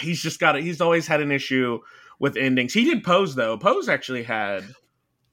he's 0.00 0.20
just 0.20 0.40
got 0.40 0.56
it. 0.56 0.62
He's 0.62 0.80
always 0.80 1.06
had 1.06 1.20
an 1.20 1.30
issue 1.32 1.80
with 2.18 2.36
endings. 2.36 2.74
He 2.74 2.84
did 2.84 3.04
Pose 3.04 3.34
though. 3.34 3.56
Pose 3.58 3.88
actually 3.88 4.24
had 4.24 4.64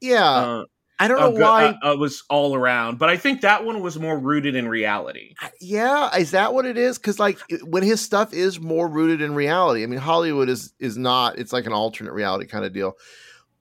Yeah. 0.01 0.23
uh, 0.23 0.63
I 0.99 1.07
don't 1.09 1.19
know 1.19 1.31
good- 1.31 1.41
why. 1.41 1.65
uh, 1.83 1.93
uh, 1.93 1.95
was 1.97 2.23
all 2.29 2.55
around, 2.55 2.99
but 2.99 3.09
I 3.09 3.17
think 3.17 3.41
that 3.41 3.65
one 3.65 3.81
was 3.81 3.99
more 3.99 4.17
rooted 4.17 4.55
in 4.55 4.67
reality. 4.67 5.35
yeah, 5.59 6.15
is 6.15 6.31
that 6.31 6.53
what 6.53 6.65
it 6.65 6.77
is? 6.77 6.97
Because 6.97 7.19
like 7.19 7.39
when 7.63 7.83
his 7.83 8.01
stuff 8.01 8.33
is 8.33 8.59
more 8.59 8.87
rooted 8.87 9.21
in 9.21 9.35
reality. 9.35 9.83
I 9.83 9.87
mean, 9.87 9.99
Hollywood 9.99 10.47
is 10.49 10.73
is 10.79 10.97
not. 10.97 11.37
It's 11.37 11.51
like 11.53 11.65
an 11.65 11.73
alternate 11.73 12.13
reality 12.13 12.45
kind 12.45 12.63
of 12.65 12.71
deal, 12.73 12.93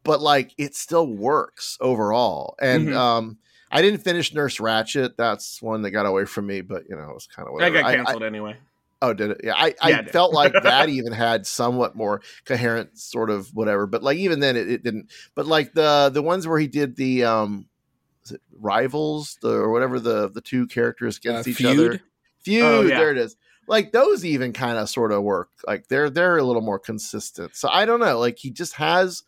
but 0.04 0.20
like 0.20 0.52
it 0.58 0.74
still 0.76 1.06
works 1.06 1.76
overall. 1.80 2.54
And 2.60 2.88
Mhm. 2.88 2.94
um, 2.96 3.38
I 3.72 3.82
didn't 3.82 4.00
finish 4.04 4.32
Nurse 4.32 4.58
Ratched. 4.58 5.16
That's 5.16 5.60
one 5.60 5.82
that 5.82 5.90
got 5.90 6.06
away 6.06 6.26
from 6.26 6.46
me. 6.46 6.60
But 6.60 6.84
you 6.88 6.94
know, 6.94 7.10
it 7.10 7.14
was 7.14 7.26
kind 7.26 7.48
of 7.48 7.58
That 7.58 7.72
whatever. 7.72 7.74
got 7.82 7.84
I- 7.86 7.92
I- 7.92 7.96
canceled 7.96 8.22
anyway. 8.22 8.56
Oh, 9.02 9.12
did 9.12 9.32
it? 9.32 9.40
Yeah, 9.44 9.54
I, 9.54 9.66
Yeah, 9.68 9.74
I 9.82 9.90
it 10.00 10.10
felt 10.10 10.32
like 10.32 10.52
that 10.52 10.88
even 10.90 11.12
had 11.12 11.46
somewhat 11.46 11.94
more 11.94 12.22
coherent 12.44 12.98
sort 12.98 13.30
of 13.30 13.54
whatever, 13.54 13.86
but 13.86 14.02
like 14.02 14.18
even 14.18 14.40
then 14.40 14.56
it, 14.56 14.70
it 14.70 14.82
didn't. 14.82 15.10
But 15.34 15.46
like 15.46 15.74
the 15.74 16.10
the 16.12 16.22
ones 16.22 16.46
where 16.46 16.58
he 16.58 16.66
did 16.66 16.96
the 16.96 17.24
um, 17.24 17.68
is 18.24 18.32
it 18.32 18.40
rivals 18.58 19.38
the 19.42 19.50
or 19.50 19.70
whatever 19.70 20.00
the 20.00 20.30
the 20.30 20.40
two 20.40 20.66
characters 20.66 21.18
against 21.18 21.46
Uh, 21.46 21.50
each 21.50 21.56
Feud? 21.58 21.78
other? 21.78 22.00
Feud. 22.42 22.62
Oh, 22.64 22.82
yeah. 22.82 22.98
There 22.98 23.10
it 23.10 23.18
is. 23.18 23.36
Like 23.66 23.92
those 23.92 24.24
even 24.24 24.52
kind 24.52 24.78
of 24.78 24.88
sort 24.88 25.12
of 25.12 25.22
work. 25.22 25.50
Like 25.66 25.88
they're 25.88 26.10
they're 26.10 26.38
a 26.38 26.42
little 26.42 26.62
more 26.62 26.78
consistent. 26.78 27.56
So 27.56 27.68
I 27.70 27.86
don't 27.86 28.00
know. 28.00 28.18
Like 28.18 28.38
he 28.38 28.50
just 28.50 28.74
has, 28.74 29.22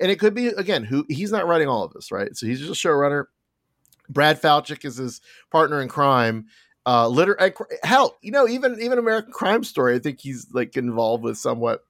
and 0.00 0.10
it 0.10 0.18
could 0.18 0.34
be 0.34 0.48
again 0.48 0.84
who 0.84 1.04
he's 1.08 1.30
not 1.30 1.46
writing 1.46 1.68
all 1.68 1.84
of 1.84 1.92
this, 1.92 2.10
right? 2.10 2.34
So 2.36 2.46
he's 2.46 2.60
just 2.60 2.84
a 2.84 2.88
showrunner. 2.88 3.26
Brad 4.08 4.40
Falchuk 4.40 4.84
is 4.84 4.96
his 4.96 5.20
partner 5.50 5.80
in 5.80 5.88
crime 5.88 6.46
uh 6.86 7.06
liter- 7.08 7.40
uh, 7.40 7.50
hell 7.82 8.18
you 8.22 8.32
know 8.32 8.48
even 8.48 8.76
even 8.80 8.98
american 8.98 9.32
crime 9.32 9.62
story 9.64 9.94
i 9.94 9.98
think 9.98 10.20
he's 10.20 10.48
like 10.52 10.76
involved 10.76 11.22
with 11.22 11.38
somewhat 11.38 11.84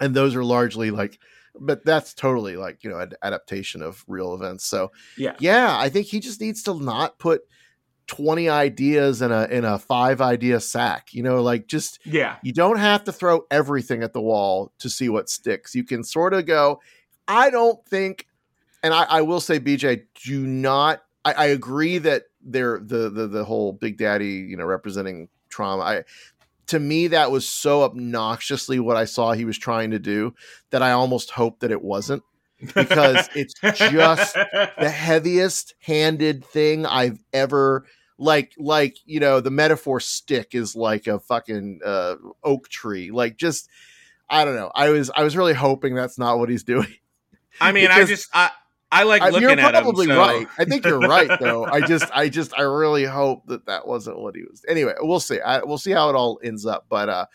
and 0.00 0.14
those 0.14 0.34
are 0.34 0.44
largely 0.44 0.90
like 0.90 1.18
but 1.60 1.84
that's 1.84 2.14
totally 2.14 2.56
like 2.56 2.84
you 2.84 2.90
know 2.90 2.98
an 2.98 3.12
adaptation 3.20 3.82
of 3.82 4.04
real 4.06 4.32
events. 4.32 4.64
So 4.64 4.92
Yeah. 5.16 5.34
yeah, 5.40 5.76
I 5.76 5.88
think 5.88 6.06
he 6.06 6.20
just 6.20 6.40
needs 6.40 6.62
to 6.64 6.74
not 6.80 7.18
put 7.18 7.40
twenty 8.06 8.48
ideas 8.48 9.22
in 9.22 9.32
a 9.32 9.44
in 9.46 9.64
a 9.64 9.76
five 9.76 10.20
idea 10.20 10.60
sack. 10.60 11.08
You 11.12 11.24
know, 11.24 11.42
like 11.42 11.66
just 11.66 11.98
Yeah. 12.04 12.36
you 12.42 12.52
don't 12.52 12.78
have 12.78 13.02
to 13.04 13.12
throw 13.12 13.44
everything 13.50 14.04
at 14.04 14.12
the 14.12 14.20
wall 14.20 14.72
to 14.78 14.88
see 14.88 15.08
what 15.08 15.28
sticks. 15.28 15.74
You 15.74 15.82
can 15.82 16.04
sort 16.04 16.32
of 16.32 16.46
go, 16.46 16.80
I 17.26 17.50
don't 17.50 17.84
think, 17.86 18.26
and 18.84 18.94
I, 18.94 19.02
I 19.04 19.22
will 19.22 19.40
say, 19.40 19.58
BJ, 19.58 20.04
do 20.24 20.46
not. 20.46 21.02
I, 21.24 21.32
I 21.32 21.46
agree 21.46 21.98
that 21.98 22.24
they're 22.50 22.78
the, 22.78 23.10
the 23.10 23.26
the 23.26 23.44
whole 23.44 23.72
Big 23.72 23.98
Daddy, 23.98 24.46
you 24.48 24.56
know, 24.56 24.64
representing 24.64 25.28
trauma. 25.48 25.82
I 25.82 26.04
to 26.68 26.78
me 26.78 27.08
that 27.08 27.30
was 27.30 27.48
so 27.48 27.82
obnoxiously 27.82 28.78
what 28.78 28.96
I 28.96 29.04
saw 29.04 29.32
he 29.32 29.44
was 29.44 29.58
trying 29.58 29.90
to 29.90 29.98
do 29.98 30.34
that 30.70 30.82
I 30.82 30.92
almost 30.92 31.30
hope 31.30 31.60
that 31.60 31.70
it 31.70 31.82
wasn't 31.82 32.22
because 32.74 33.28
it's 33.34 33.54
just 33.60 34.34
the 34.34 34.90
heaviest 34.90 35.74
handed 35.80 36.44
thing 36.44 36.86
I've 36.86 37.22
ever 37.32 37.84
like 38.18 38.52
like 38.58 38.96
you 39.04 39.20
know 39.20 39.40
the 39.40 39.50
metaphor 39.50 40.00
stick 40.00 40.54
is 40.54 40.74
like 40.74 41.06
a 41.06 41.18
fucking 41.18 41.80
uh, 41.84 42.16
oak 42.42 42.68
tree. 42.68 43.10
Like 43.10 43.36
just 43.36 43.68
I 44.28 44.44
don't 44.44 44.56
know. 44.56 44.70
I 44.74 44.90
was 44.90 45.10
I 45.16 45.22
was 45.22 45.36
really 45.36 45.54
hoping 45.54 45.94
that's 45.94 46.18
not 46.18 46.38
what 46.38 46.48
he's 46.48 46.64
doing. 46.64 46.94
I 47.60 47.72
mean, 47.72 47.88
I 47.90 48.04
just 48.04 48.28
I 48.32 48.50
I 48.90 49.02
like 49.02 49.20
I- 49.22 49.26
looking 49.28 49.42
you're 49.42 49.50
at 49.50 49.58
him. 49.58 49.70
probably 49.70 50.06
so- 50.06 50.16
right. 50.18 50.46
I 50.58 50.64
think 50.64 50.84
you're 50.84 50.98
right 51.00 51.38
though. 51.40 51.64
I 51.64 51.80
just 51.82 52.04
I 52.14 52.28
just 52.28 52.52
I 52.58 52.62
really 52.62 53.04
hope 53.04 53.46
that 53.46 53.66
that 53.66 53.86
wasn't 53.86 54.18
what 54.18 54.34
he 54.34 54.42
was 54.42 54.64
anyway 54.68 54.94
we'll 55.00 55.20
see. 55.20 55.40
I, 55.40 55.62
we'll 55.62 55.78
see 55.78 55.90
how 55.92 56.08
it 56.10 56.14
all 56.16 56.40
ends 56.42 56.64
up 56.66 56.86
but 56.88 57.08
uh 57.08 57.26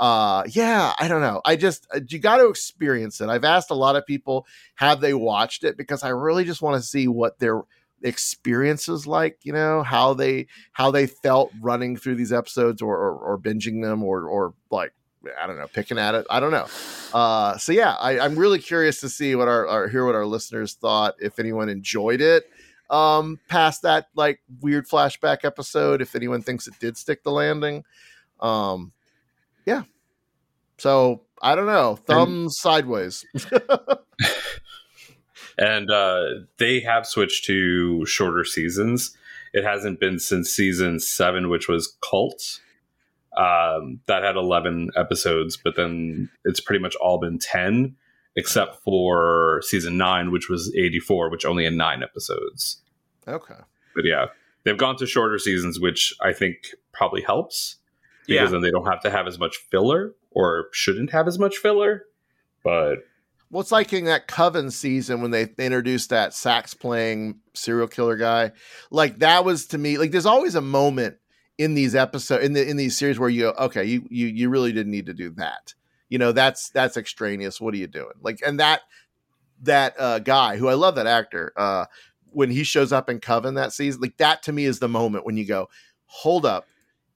uh 0.00 0.42
yeah 0.48 0.94
i 0.98 1.06
don't 1.08 1.20
know. 1.20 1.40
I 1.44 1.56
just 1.56 1.86
uh, 1.94 2.00
you 2.08 2.18
got 2.18 2.38
to 2.38 2.48
experience 2.48 3.20
it. 3.20 3.28
I've 3.28 3.44
asked 3.44 3.70
a 3.70 3.74
lot 3.74 3.96
of 3.96 4.06
people 4.06 4.46
have 4.76 5.00
they 5.00 5.14
watched 5.14 5.64
it? 5.64 5.76
Because 5.76 6.02
i 6.02 6.08
really 6.08 6.44
just 6.44 6.62
want 6.62 6.80
to 6.80 6.86
see 6.88 7.08
what 7.08 7.38
their 7.38 7.62
experiences 8.04 9.06
like 9.06 9.38
you 9.42 9.52
know 9.52 9.82
how 9.82 10.12
they 10.14 10.46
how 10.72 10.90
they 10.90 11.06
felt 11.06 11.52
running 11.60 11.96
through 11.96 12.16
these 12.16 12.32
episodes 12.32 12.82
or 12.82 12.96
or, 12.96 13.16
or 13.16 13.38
binging 13.38 13.82
them 13.82 14.02
or 14.02 14.24
or 14.28 14.54
like 14.70 14.92
i 15.40 15.46
don't 15.46 15.58
know 15.58 15.66
picking 15.68 15.98
at 15.98 16.14
it 16.14 16.26
i 16.30 16.40
don't 16.40 16.50
know. 16.50 16.66
Uh 17.12 17.56
so 17.58 17.72
yeah 17.72 17.94
I, 17.94 18.18
i'm 18.20 18.36
really 18.36 18.58
curious 18.58 19.00
to 19.00 19.08
see 19.08 19.34
what 19.34 19.48
our, 19.48 19.66
our 19.66 19.88
hear 19.88 20.04
what 20.04 20.14
our 20.14 20.26
listeners 20.26 20.74
thought 20.74 21.14
if 21.20 21.38
anyone 21.38 21.68
enjoyed 21.68 22.20
it. 22.20 22.44
Um 22.90 23.38
past 23.48 23.82
that 23.82 24.08
like 24.14 24.40
weird 24.60 24.86
flashback 24.88 25.44
episode 25.44 26.02
if 26.02 26.14
anyone 26.14 26.42
thinks 26.42 26.66
it 26.66 26.74
did 26.80 26.96
stick 26.96 27.22
the 27.22 27.32
landing. 27.32 27.84
Um 28.40 28.92
yeah. 29.66 29.82
So 30.78 31.22
i 31.40 31.54
don't 31.54 31.66
know 31.66 31.96
thumbs 31.96 32.58
sideways. 32.58 33.24
And 35.58 35.90
uh, 35.90 36.24
they 36.58 36.80
have 36.80 37.06
switched 37.06 37.44
to 37.44 38.06
shorter 38.06 38.44
seasons. 38.44 39.16
It 39.52 39.64
hasn't 39.64 40.00
been 40.00 40.18
since 40.18 40.50
season 40.50 40.98
seven, 40.98 41.48
which 41.48 41.68
was 41.68 41.96
Cult. 42.08 42.60
Um, 43.36 44.00
that 44.06 44.22
had 44.22 44.36
eleven 44.36 44.90
episodes, 44.96 45.56
but 45.56 45.74
then 45.76 46.28
it's 46.44 46.60
pretty 46.60 46.82
much 46.82 46.94
all 46.96 47.18
been 47.18 47.38
ten, 47.38 47.96
except 48.36 48.82
for 48.82 49.60
season 49.64 49.96
nine, 49.96 50.30
which 50.30 50.48
was 50.50 50.74
eighty-four, 50.76 51.30
which 51.30 51.44
only 51.46 51.64
had 51.64 51.72
nine 51.72 52.02
episodes. 52.02 52.82
okay 53.26 53.54
But 53.94 54.04
yeah, 54.04 54.26
they've 54.64 54.76
gone 54.76 54.96
to 54.96 55.06
shorter 55.06 55.38
seasons, 55.38 55.80
which 55.80 56.12
I 56.20 56.32
think 56.34 56.56
probably 56.92 57.22
helps 57.22 57.76
because 58.26 58.48
Yeah. 58.48 58.50
then 58.52 58.60
they 58.60 58.70
don't 58.70 58.86
have 58.86 59.00
to 59.02 59.10
have 59.10 59.26
as 59.26 59.38
much 59.38 59.56
filler 59.70 60.14
or 60.30 60.66
shouldn't 60.72 61.10
have 61.10 61.26
as 61.26 61.38
much 61.38 61.56
filler. 61.56 62.04
But 62.62 62.96
well 63.50 63.60
it's 63.62 63.72
like 63.72 63.92
in 63.92 64.04
that 64.04 64.28
coven 64.28 64.70
season 64.70 65.20
when 65.22 65.30
they 65.30 65.48
introduced 65.58 66.10
that 66.10 66.32
sax 66.34 66.74
playing 66.74 67.40
serial 67.54 67.88
killer 67.88 68.16
guy 68.16 68.52
like 68.90 69.18
that 69.18 69.44
was 69.44 69.66
to 69.66 69.78
me 69.78 69.98
like 69.98 70.10
there's 70.10 70.24
always 70.26 70.54
a 70.54 70.60
moment 70.62 71.16
in 71.58 71.74
these 71.74 71.94
episodes 71.94 72.44
in 72.44 72.52
the 72.54 72.68
in 72.68 72.76
these 72.76 72.96
series 72.96 73.18
where 73.18 73.28
you 73.28 73.42
go 73.42 73.54
okay 73.58 73.84
you 73.84 74.06
you 74.10 74.26
you 74.26 74.48
really 74.48 74.72
didn't 74.72 74.92
need 74.92 75.06
to 75.06 75.14
do 75.14 75.30
that. 75.30 75.74
You 76.08 76.18
know 76.18 76.32
that's 76.32 76.70
that's 76.70 76.96
extraneous. 76.96 77.60
What 77.60 77.74
are 77.74 77.78
you 77.78 77.86
doing? 77.86 78.14
Like 78.20 78.40
and 78.44 78.58
that 78.60 78.82
that 79.62 79.94
uh 79.98 80.18
guy 80.18 80.56
who 80.56 80.66
i 80.66 80.74
love 80.74 80.96
that 80.96 81.06
actor 81.06 81.52
uh 81.56 81.84
when 82.30 82.50
he 82.50 82.64
shows 82.64 82.92
up 82.92 83.08
in 83.08 83.20
coven 83.20 83.54
that 83.54 83.72
season 83.72 84.00
like 84.00 84.16
that 84.16 84.42
to 84.42 84.52
me 84.52 84.64
is 84.64 84.80
the 84.80 84.88
moment 84.88 85.24
when 85.24 85.36
you 85.36 85.46
go 85.46 85.68
hold 86.12 86.44
up. 86.44 86.66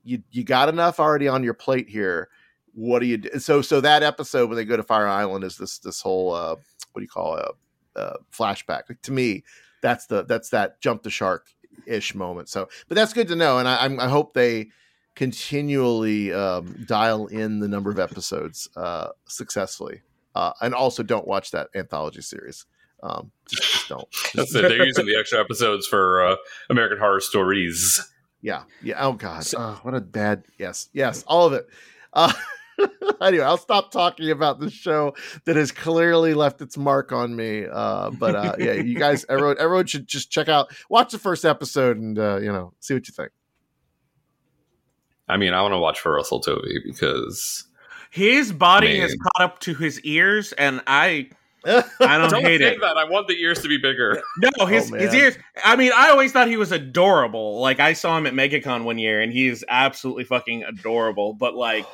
You 0.04 0.22
you 0.30 0.44
got 0.44 0.68
enough 0.68 0.98
already 0.98 1.28
on 1.28 1.42
your 1.42 1.54
plate 1.54 1.88
here. 1.88 2.28
What 2.72 3.00
do 3.00 3.06
you 3.06 3.18
do 3.18 3.38
so 3.38 3.60
so 3.60 3.80
that 3.80 4.02
episode 4.02 4.48
when 4.48 4.56
they 4.56 4.64
go 4.64 4.76
to 4.76 4.82
fire 4.82 5.06
island 5.06 5.44
is 5.44 5.58
this 5.58 5.78
this 5.78 6.00
whole 6.00 6.32
uh 6.32 6.56
what 6.92 7.00
do 7.00 7.02
you 7.02 7.08
call 7.08 7.36
it? 7.36 7.46
Uh, 7.94 8.16
flashback. 8.32 8.82
Like, 8.88 9.02
to 9.02 9.12
me 9.12 9.44
that's 9.82 10.06
the 10.06 10.24
that's 10.24 10.50
that 10.50 10.80
jump 10.80 11.02
the 11.02 11.10
shark 11.10 11.48
ish 11.86 12.14
moment 12.14 12.48
so 12.48 12.68
but 12.88 12.94
that's 12.94 13.12
good 13.12 13.28
to 13.28 13.36
know 13.36 13.58
and 13.58 13.68
i 13.68 13.84
I'm, 13.84 13.98
i 14.00 14.08
hope 14.08 14.32
they 14.34 14.68
continually 15.14 16.32
um 16.32 16.84
dial 16.86 17.26
in 17.26 17.58
the 17.60 17.68
number 17.68 17.90
of 17.90 17.98
episodes 17.98 18.68
uh 18.76 19.08
successfully 19.26 20.02
uh 20.34 20.52
and 20.60 20.74
also 20.74 21.02
don't 21.02 21.26
watch 21.26 21.50
that 21.52 21.68
anthology 21.74 22.20
series 22.22 22.66
um 23.02 23.30
just, 23.48 23.62
just 23.72 23.88
don't 23.88 24.08
it. 24.34 24.52
They're 24.52 24.84
using 24.84 25.06
the 25.06 25.16
extra 25.18 25.40
episodes 25.40 25.86
for 25.86 26.24
uh, 26.24 26.36
American 26.70 26.98
Horror 26.98 27.20
Stories. 27.20 28.00
Yeah. 28.40 28.62
Yeah. 28.82 28.96
Oh 28.98 29.12
God. 29.12 29.44
So- 29.44 29.58
oh, 29.58 29.78
what 29.82 29.94
a 29.94 30.00
bad. 30.00 30.44
Yes. 30.58 30.88
Yes. 30.92 31.22
All 31.26 31.46
of 31.46 31.52
it. 31.52 31.66
Anyway, 33.18 33.42
I'll 33.44 33.56
stop 33.56 33.90
talking 33.92 34.30
about 34.30 34.60
the 34.60 34.68
show 34.70 35.14
that 35.46 35.56
has 35.56 35.72
clearly 35.72 36.34
left 36.34 36.60
its 36.60 36.76
mark 36.76 37.12
on 37.12 37.34
me. 37.34 37.64
Uh, 37.70 38.10
but 38.10 38.34
uh, 38.36 38.54
yeah, 38.58 38.72
you 38.74 38.94
guys, 38.98 39.24
everyone, 39.30 39.56
everyone 39.58 39.86
should 39.86 40.06
just 40.06 40.30
check 40.30 40.48
out, 40.48 40.68
watch 40.90 41.12
the 41.12 41.18
first 41.18 41.44
episode, 41.46 41.96
and 41.96 42.18
uh, 42.18 42.36
you 42.38 42.52
know, 42.52 42.74
see 42.80 42.92
what 42.92 43.08
you 43.08 43.14
think. 43.14 43.30
I 45.28 45.36
mean, 45.38 45.54
I 45.54 45.62
want 45.62 45.72
to 45.72 45.78
watch 45.78 45.98
for 46.00 46.12
Russell 46.14 46.40
Tovey 46.40 46.78
because 46.84 47.64
His 48.10 48.52
body 48.52 48.88
Man. 48.98 49.00
has 49.00 49.14
caught 49.16 49.44
up 49.44 49.58
to 49.60 49.74
his 49.74 49.98
ears, 50.02 50.52
and 50.52 50.82
I 50.86 51.30
I 51.64 51.82
don't, 52.18 52.30
don't 52.30 52.42
hate 52.44 52.60
say 52.60 52.74
it. 52.74 52.80
that. 52.80 52.96
I 52.96 53.04
want 53.08 53.26
the 53.28 53.34
ears 53.42 53.60
to 53.62 53.68
be 53.68 53.78
bigger. 53.78 54.22
No, 54.58 54.66
his 54.66 54.92
Oh, 54.92 54.96
his 54.96 55.14
ears. 55.14 55.38
I 55.64 55.74
mean, 55.76 55.90
I 55.96 56.10
always 56.10 56.32
thought 56.32 56.48
he 56.48 56.56
was 56.56 56.70
adorable. 56.70 57.60
Like 57.60 57.80
I 57.80 57.92
saw 57.94 58.16
him 58.18 58.26
at 58.26 58.34
MegaCon 58.34 58.84
one 58.84 58.98
year, 58.98 59.20
and 59.20 59.32
he 59.32 59.48
is 59.48 59.64
absolutely 59.68 60.24
fucking 60.24 60.62
adorable. 60.64 61.32
But 61.32 61.54
like, 61.54 61.86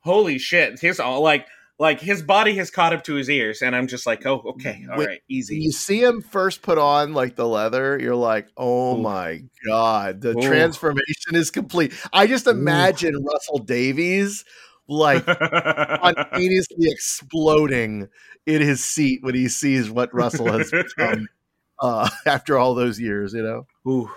holy 0.00 0.38
shit, 0.38 0.80
his 0.80 1.00
all 1.00 1.22
like 1.22 1.46
like 1.78 2.00
his 2.00 2.22
body 2.22 2.54
has 2.56 2.70
caught 2.70 2.92
up 2.92 3.04
to 3.04 3.14
his 3.14 3.30
ears, 3.30 3.62
and 3.62 3.74
I'm 3.74 3.86
just 3.86 4.06
like, 4.06 4.26
oh, 4.26 4.42
okay, 4.46 4.84
all 4.90 4.98
right, 4.98 5.08
When 5.08 5.18
easy. 5.28 5.58
you 5.60 5.72
see 5.72 6.02
him 6.02 6.20
first 6.20 6.62
put 6.62 6.76
on 6.78 7.14
like 7.14 7.36
the 7.36 7.46
leather, 7.48 7.98
you're 7.98 8.14
like, 8.16 8.48
oh 8.56 8.96
Oof. 8.96 9.02
my 9.02 9.42
God, 9.64 10.20
the 10.20 10.36
Oof. 10.36 10.44
transformation 10.44 11.34
is 11.34 11.50
complete. 11.50 11.94
I 12.12 12.26
just 12.26 12.46
imagine 12.46 13.24
Russell 13.24 13.58
Davies 13.58 14.44
like 14.88 15.22
spontaneously 15.22 16.76
exploding 16.90 18.08
in 18.46 18.60
his 18.60 18.84
seat 18.84 19.22
when 19.22 19.34
he 19.34 19.48
sees 19.48 19.90
what 19.90 20.12
Russell 20.12 20.50
has 20.52 20.70
become 20.70 21.28
uh, 21.80 22.08
after 22.26 22.58
all 22.58 22.74
those 22.74 22.98
years, 22.98 23.32
you 23.32 23.42
know? 23.42 23.66
Ooh. 23.88 24.10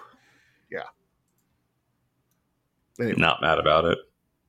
Anyway. 3.00 3.16
Not 3.18 3.42
mad 3.42 3.60
about 3.60 3.86
it. 3.86 3.98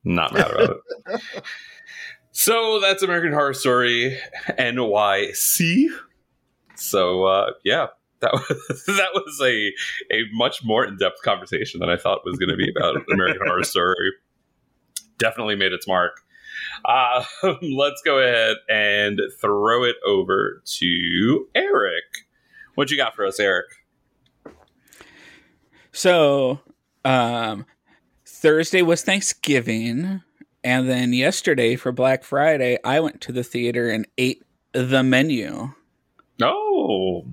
Not 0.05 0.33
mad 0.33 0.51
about 0.51 0.77
it. 1.07 1.43
So 2.37 2.81
that's 2.81 3.01
American 3.01 3.31
Horror 3.31 3.53
Story 3.53 4.19
NYC. 4.59 5.87
So 6.75 7.23
uh, 7.23 7.51
yeah, 7.63 7.87
that 8.19 8.33
was 8.33 8.83
that 8.87 9.11
was 9.13 9.39
a 9.41 9.71
a 10.13 10.23
much 10.33 10.61
more 10.61 10.85
in 10.85 10.97
depth 10.97 11.21
conversation 11.23 11.79
than 11.79 11.89
I 11.89 11.95
thought 11.95 12.25
was 12.25 12.37
going 12.37 12.49
to 12.49 12.57
be 12.57 12.69
about 12.69 12.97
American 13.11 13.41
Horror 13.47 13.63
Story. 13.63 14.11
Definitely 15.17 15.55
made 15.55 15.71
its 15.71 15.87
mark. 15.87 16.19
Uh, 16.83 17.23
let's 17.61 18.01
go 18.03 18.19
ahead 18.19 18.57
and 18.69 19.21
throw 19.39 19.85
it 19.85 19.95
over 20.05 20.61
to 20.65 21.47
Eric. 21.55 22.03
What 22.75 22.91
you 22.91 22.97
got 22.97 23.15
for 23.15 23.25
us, 23.25 23.39
Eric? 23.39 23.67
So, 25.93 26.59
um, 27.05 27.65
Thursday 28.45 28.83
was 28.83 29.01
Thanksgiving, 29.01 30.21
and 30.63 30.87
then 30.87 31.13
yesterday 31.13 31.75
for 31.75 31.91
Black 31.91 32.23
Friday, 32.23 32.77
I 32.83 32.99
went 32.99 33.19
to 33.21 33.31
the 33.31 33.43
theater 33.43 33.89
and 33.89 34.07
ate 34.19 34.43
the 34.71 35.01
menu. 35.01 35.71
Oh, 36.39 37.25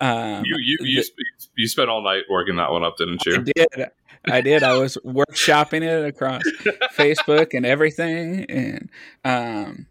Um, 0.00 0.44
you 0.46 0.56
you 0.56 0.78
you, 0.80 1.02
sp- 1.04 1.52
you 1.58 1.68
spent 1.68 1.90
all 1.90 2.02
night 2.02 2.22
working 2.30 2.56
that 2.56 2.70
one 2.72 2.84
up, 2.84 2.96
didn't 2.96 3.22
you? 3.26 3.34
I 3.34 3.38
did. 3.40 3.90
I 4.30 4.40
did. 4.40 4.62
I 4.62 4.78
was 4.78 4.96
workshopping 5.04 5.82
it 5.82 6.06
across 6.06 6.40
Facebook 6.96 7.52
and 7.52 7.66
everything. 7.66 8.46
And 8.48 8.88
um, 9.26 9.86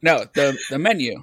no, 0.00 0.24
the 0.32 0.56
the 0.70 0.78
menu. 0.78 1.22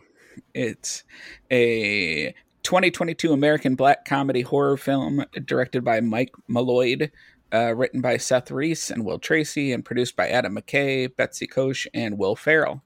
It's 0.53 1.03
a 1.49 2.35
2022 2.61 3.33
American 3.33 3.73
black 3.73 4.05
comedy 4.05 4.41
horror 4.41 4.77
film 4.77 5.25
directed 5.45 5.83
by 5.83 6.01
Mike 6.01 6.31
Mylod, 6.47 7.09
uh, 7.53 7.73
written 7.75 8.01
by 8.01 8.17
Seth 8.17 8.51
Reiss 8.51 8.89
and 8.89 9.05
Will 9.05 9.19
Tracy, 9.19 9.71
and 9.71 9.85
produced 9.85 10.15
by 10.15 10.27
Adam 10.27 10.55
McKay, 10.55 11.13
Betsy 11.15 11.47
Koch, 11.47 11.87
and 11.93 12.17
Will 12.17 12.35
Ferrell. 12.35 12.83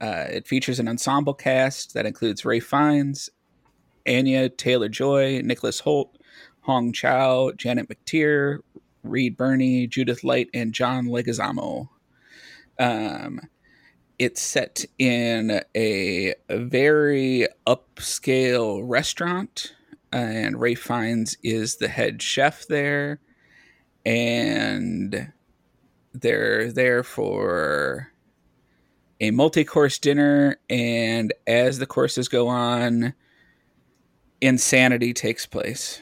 Uh, 0.00 0.26
it 0.30 0.48
features 0.48 0.78
an 0.78 0.88
ensemble 0.88 1.34
cast 1.34 1.92
that 1.94 2.06
includes 2.06 2.44
Ralph 2.44 2.64
Fiennes, 2.64 3.28
Anya 4.06 4.48
Taylor 4.48 4.88
Joy, 4.88 5.42
Nicholas 5.44 5.82
Hoult, 5.82 6.16
Hong 6.62 6.92
Chau, 6.92 7.52
Janet 7.52 7.88
McTeer, 7.88 8.60
Reed 9.02 9.36
Birney, 9.36 9.86
Judith 9.86 10.24
Light, 10.24 10.48
and 10.54 10.72
John 10.72 11.06
Leguizamo. 11.06 11.88
Um, 12.78 13.40
it's 14.18 14.42
set 14.42 14.84
in 14.98 15.62
a, 15.74 16.34
a 16.48 16.58
very 16.58 17.46
upscale 17.66 18.82
restaurant, 18.84 19.74
and 20.12 20.60
Ralph 20.60 20.78
Fiennes 20.78 21.36
is 21.42 21.76
the 21.76 21.88
head 21.88 22.22
chef 22.22 22.66
there, 22.66 23.20
and 24.04 25.32
they're 26.12 26.72
there 26.72 27.02
for 27.02 28.12
a 29.20 29.30
multi-course 29.30 29.98
dinner, 29.98 30.58
and 30.68 31.32
as 31.46 31.78
the 31.78 31.86
courses 31.86 32.28
go 32.28 32.48
on, 32.48 33.12
insanity 34.40 35.12
takes 35.12 35.44
place. 35.46 36.00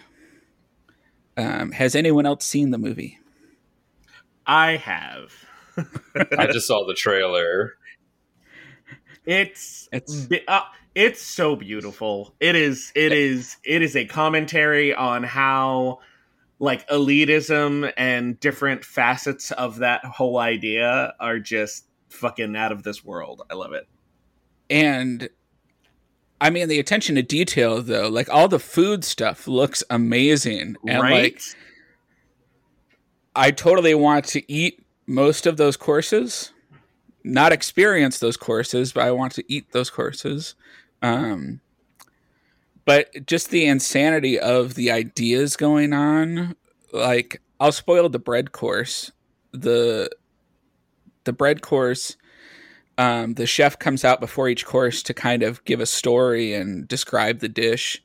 Um, 1.36 1.72
has 1.72 1.94
anyone 1.94 2.26
else 2.26 2.44
seen 2.44 2.70
the 2.70 2.78
movie? 2.78 3.18
I 4.46 4.76
have. 4.76 5.32
I 6.36 6.46
just 6.46 6.66
saw 6.66 6.86
the 6.86 6.94
trailer. 6.94 7.74
It's 9.26 9.88
It's- 9.92 10.28
uh, 10.48 10.62
it's 10.94 11.20
so 11.22 11.54
beautiful. 11.54 12.34
It 12.40 12.56
is 12.56 12.90
it 12.96 13.12
is 13.12 13.56
it 13.62 13.82
is 13.82 13.94
a 13.94 14.04
commentary 14.06 14.94
on 14.94 15.22
how 15.22 16.00
like 16.58 16.88
elitism 16.88 17.92
and 17.96 18.38
different 18.40 18.84
facets 18.84 19.52
of 19.52 19.78
that 19.78 20.04
whole 20.04 20.38
idea 20.38 21.14
are 21.20 21.38
just 21.38 21.86
fucking 22.08 22.56
out 22.56 22.72
of 22.72 22.82
this 22.82 23.04
world. 23.04 23.42
I 23.50 23.54
love 23.54 23.72
it. 23.72 23.86
And 24.70 25.28
I 26.40 26.50
mean, 26.50 26.68
the 26.68 26.78
attention 26.78 27.16
to 27.16 27.22
detail, 27.22 27.82
though, 27.82 28.08
like 28.08 28.28
all 28.28 28.48
the 28.48 28.58
food 28.58 29.04
stuff 29.04 29.48
looks 29.48 29.82
amazing. 29.90 30.76
And 30.86 31.02
right? 31.02 31.22
like, 31.22 31.42
I 33.34 33.50
totally 33.50 33.94
want 33.94 34.24
to 34.26 34.52
eat 34.52 34.84
most 35.06 35.46
of 35.46 35.56
those 35.56 35.76
courses, 35.76 36.52
not 37.24 37.52
experience 37.52 38.18
those 38.18 38.36
courses, 38.36 38.92
but 38.92 39.04
I 39.04 39.10
want 39.12 39.32
to 39.34 39.44
eat 39.52 39.72
those 39.72 39.90
courses. 39.90 40.54
Um, 41.02 41.60
but 42.88 43.26
just 43.26 43.50
the 43.50 43.66
insanity 43.66 44.38
of 44.40 44.74
the 44.74 44.90
ideas 44.90 45.58
going 45.58 45.92
on, 45.92 46.56
like 46.90 47.42
I'll 47.60 47.70
spoil 47.70 48.08
the 48.08 48.18
bread 48.18 48.52
course. 48.52 49.12
The 49.52 50.08
the 51.24 51.34
bread 51.34 51.60
course, 51.60 52.16
um, 52.96 53.34
the 53.34 53.46
chef 53.46 53.78
comes 53.78 54.06
out 54.06 54.20
before 54.20 54.48
each 54.48 54.64
course 54.64 55.02
to 55.02 55.12
kind 55.12 55.42
of 55.42 55.62
give 55.66 55.80
a 55.80 55.84
story 55.84 56.54
and 56.54 56.88
describe 56.88 57.40
the 57.40 57.48
dish, 57.50 58.02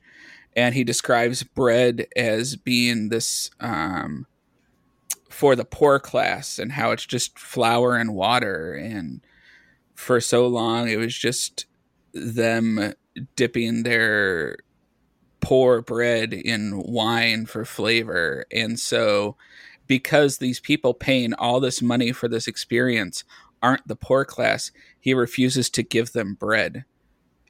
and 0.54 0.74
he 0.74 0.84
describes 0.84 1.42
bread 1.42 2.06
as 2.14 2.54
being 2.54 3.08
this 3.08 3.50
um, 3.60 4.26
for 5.30 5.56
the 5.56 5.64
poor 5.64 5.98
class 5.98 6.58
and 6.58 6.72
how 6.72 6.90
it's 6.90 7.06
just 7.06 7.38
flour 7.38 7.96
and 7.96 8.14
water 8.14 8.74
and 8.74 9.22
for 9.94 10.20
so 10.20 10.46
long 10.46 10.90
it 10.90 10.98
was 10.98 11.16
just 11.16 11.64
them 12.12 12.92
dipping 13.36 13.84
their 13.84 14.58
poor 15.44 15.82
bread 15.82 16.32
in 16.32 16.82
wine 16.82 17.46
for 17.46 17.64
flavor. 17.64 18.46
And 18.50 18.78
so 18.80 19.36
because 19.86 20.38
these 20.38 20.60
people 20.60 20.94
paying 20.94 21.34
all 21.34 21.60
this 21.60 21.82
money 21.82 22.12
for 22.12 22.28
this 22.28 22.48
experience 22.48 23.24
aren't 23.62 23.86
the 23.86 23.96
poor 23.96 24.24
class 24.24 24.70
he 25.00 25.14
refuses 25.14 25.68
to 25.70 25.82
give 25.82 26.12
them 26.12 26.34
bread 26.34 26.84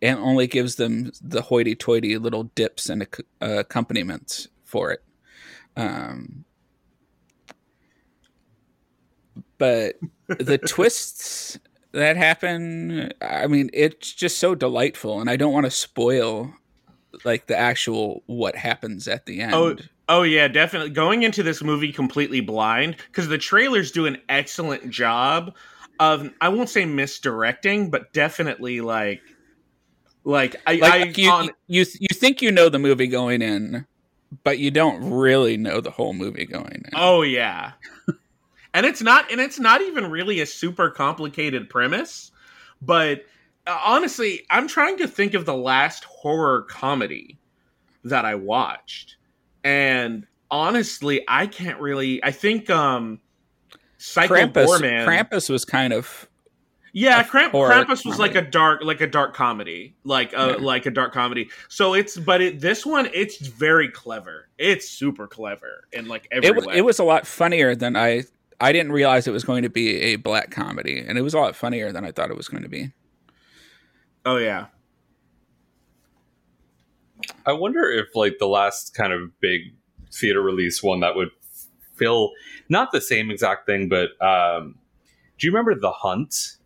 and 0.02 0.18
only 0.18 0.46
gives 0.46 0.74
them 0.74 1.12
the 1.22 1.42
hoity-toity 1.42 2.18
little 2.18 2.44
dips 2.54 2.88
and 2.88 3.02
ac- 3.02 3.24
uh, 3.40 3.58
accompaniments 3.58 4.48
for 4.64 4.90
it. 4.90 5.02
Um, 5.76 6.44
but 9.58 9.94
the 10.28 10.58
twists 10.66 11.58
that 11.92 12.16
happen 12.16 13.12
i 13.22 13.46
mean 13.46 13.70
it's 13.72 14.12
just 14.12 14.38
so 14.38 14.54
delightful 14.54 15.20
and 15.20 15.30
i 15.30 15.36
don't 15.36 15.52
want 15.52 15.64
to 15.64 15.70
spoil 15.70 16.52
like 17.24 17.46
the 17.46 17.56
actual 17.56 18.22
what 18.26 18.56
happens 18.56 19.08
at 19.08 19.26
the 19.26 19.40
oh, 19.42 19.44
end 19.44 19.54
Oh, 20.08 20.18
oh 20.20 20.22
yeah, 20.22 20.48
definitely. 20.48 20.90
Going 20.90 21.22
into 21.22 21.42
this 21.42 21.62
movie 21.62 21.92
completely 21.92 22.40
blind 22.40 22.96
because 23.06 23.28
the 23.28 23.38
trailers 23.38 23.90
do 23.90 24.06
an 24.06 24.18
excellent 24.28 24.90
job 24.90 25.54
of 26.00 26.30
I 26.40 26.48
won't 26.48 26.68
say 26.68 26.84
misdirecting, 26.84 27.90
but 27.90 28.12
definitely 28.12 28.80
like 28.80 29.22
like 30.24 30.56
I, 30.66 30.74
like 30.76 30.92
I 30.92 31.20
you, 31.20 31.30
on, 31.30 31.50
you 31.66 31.84
you 32.00 32.08
think 32.12 32.42
you 32.42 32.50
know 32.50 32.68
the 32.68 32.78
movie 32.78 33.06
going 33.06 33.42
in 33.42 33.86
but 34.42 34.58
you 34.58 34.70
don't 34.70 35.10
really 35.10 35.56
know 35.56 35.80
the 35.80 35.90
whole 35.90 36.12
movie 36.12 36.46
going 36.46 36.82
in 36.84 36.90
Oh 36.94 37.22
yeah. 37.22 37.72
and 38.74 38.86
it's 38.86 39.02
not 39.02 39.30
and 39.30 39.40
it's 39.40 39.60
not 39.60 39.80
even 39.82 40.10
really 40.10 40.40
a 40.40 40.46
super 40.46 40.90
complicated 40.90 41.70
premise, 41.70 42.32
but 42.82 43.24
honestly, 43.66 44.44
I'm 44.50 44.68
trying 44.68 44.98
to 44.98 45.08
think 45.08 45.34
of 45.34 45.46
the 45.46 45.56
last 45.56 46.04
horror 46.04 46.62
comedy 46.62 47.38
that 48.04 48.24
I 48.24 48.34
watched. 48.34 49.16
And 49.62 50.26
honestly, 50.50 51.24
I 51.28 51.46
can't 51.46 51.80
really 51.80 52.22
I 52.22 52.30
think 52.30 52.68
um 52.70 53.20
Psycho 53.98 54.34
Krampus, 54.34 54.66
Borman 54.66 55.06
Krampus 55.06 55.48
was 55.48 55.64
kind 55.64 55.92
of 55.92 56.28
yeah, 56.96 57.24
Kramp- 57.24 57.52
Krampus 57.52 58.06
was 58.06 58.20
like 58.20 58.36
a 58.36 58.40
dark, 58.40 58.84
like 58.84 59.00
a 59.00 59.08
dark 59.08 59.34
comedy, 59.34 59.96
like 60.04 60.32
a 60.32 60.50
Yeah. 60.50 60.56
like 60.60 60.86
a 60.86 60.92
dark 60.92 61.12
comedy. 61.12 61.50
So 61.68 61.92
it's, 61.92 62.16
but 62.16 62.40
it, 62.40 62.60
this 62.60 62.86
one, 62.86 63.10
it's 63.12 63.38
very 63.38 63.88
clever. 63.88 64.48
It's 64.58 64.88
super 64.88 65.26
clever 65.26 65.88
and 65.92 66.06
like 66.06 66.28
every 66.30 66.50
it, 66.50 66.64
way. 66.64 66.76
it 66.76 66.84
was 66.84 67.00
a 67.00 67.04
lot 67.04 67.26
funnier 67.26 67.74
than 67.74 67.96
I 67.96 68.22
I 68.60 68.70
didn't 68.70 68.92
realize 68.92 69.26
it 69.26 69.32
was 69.32 69.42
going 69.42 69.64
to 69.64 69.68
be 69.68 69.90
a 70.02 70.16
black 70.16 70.52
comedy 70.52 71.00
and 71.00 71.18
it 71.18 71.22
was 71.22 71.34
a 71.34 71.38
lot 71.38 71.56
funnier 71.56 71.90
than 71.90 72.04
I 72.04 72.12
thought 72.12 72.30
it 72.30 72.36
was 72.36 72.46
going 72.46 72.62
to 72.62 72.68
be. 72.68 72.92
Oh 74.24 74.36
yeah, 74.36 74.66
I 77.46 77.52
wonder 77.52 77.90
if 77.90 78.14
like 78.14 78.38
the 78.38 78.46
last 78.48 78.94
kind 78.94 79.12
of 79.12 79.38
big 79.40 79.74
theater 80.12 80.40
release 80.42 80.82
one 80.82 81.00
that 81.00 81.14
would 81.16 81.30
feel 81.96 82.30
not 82.68 82.92
the 82.92 83.00
same 83.00 83.30
exact 83.30 83.66
thing, 83.66 83.88
but 83.88 84.10
um, 84.24 84.76
do 85.38 85.46
you 85.46 85.52
remember 85.52 85.74
The 85.78 85.90
Hunt? 85.92 86.56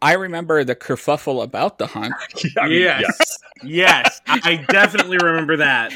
I 0.00 0.14
remember 0.14 0.64
the 0.64 0.74
kerfuffle 0.74 1.44
about 1.44 1.78
the 1.78 1.86
hunt. 1.86 2.12
I 2.60 2.66
mean, 2.68 2.80
Yes. 2.82 3.38
yes, 3.62 4.20
I 4.26 4.56
definitely 4.68 5.16
remember 5.18 5.58
that. 5.58 5.92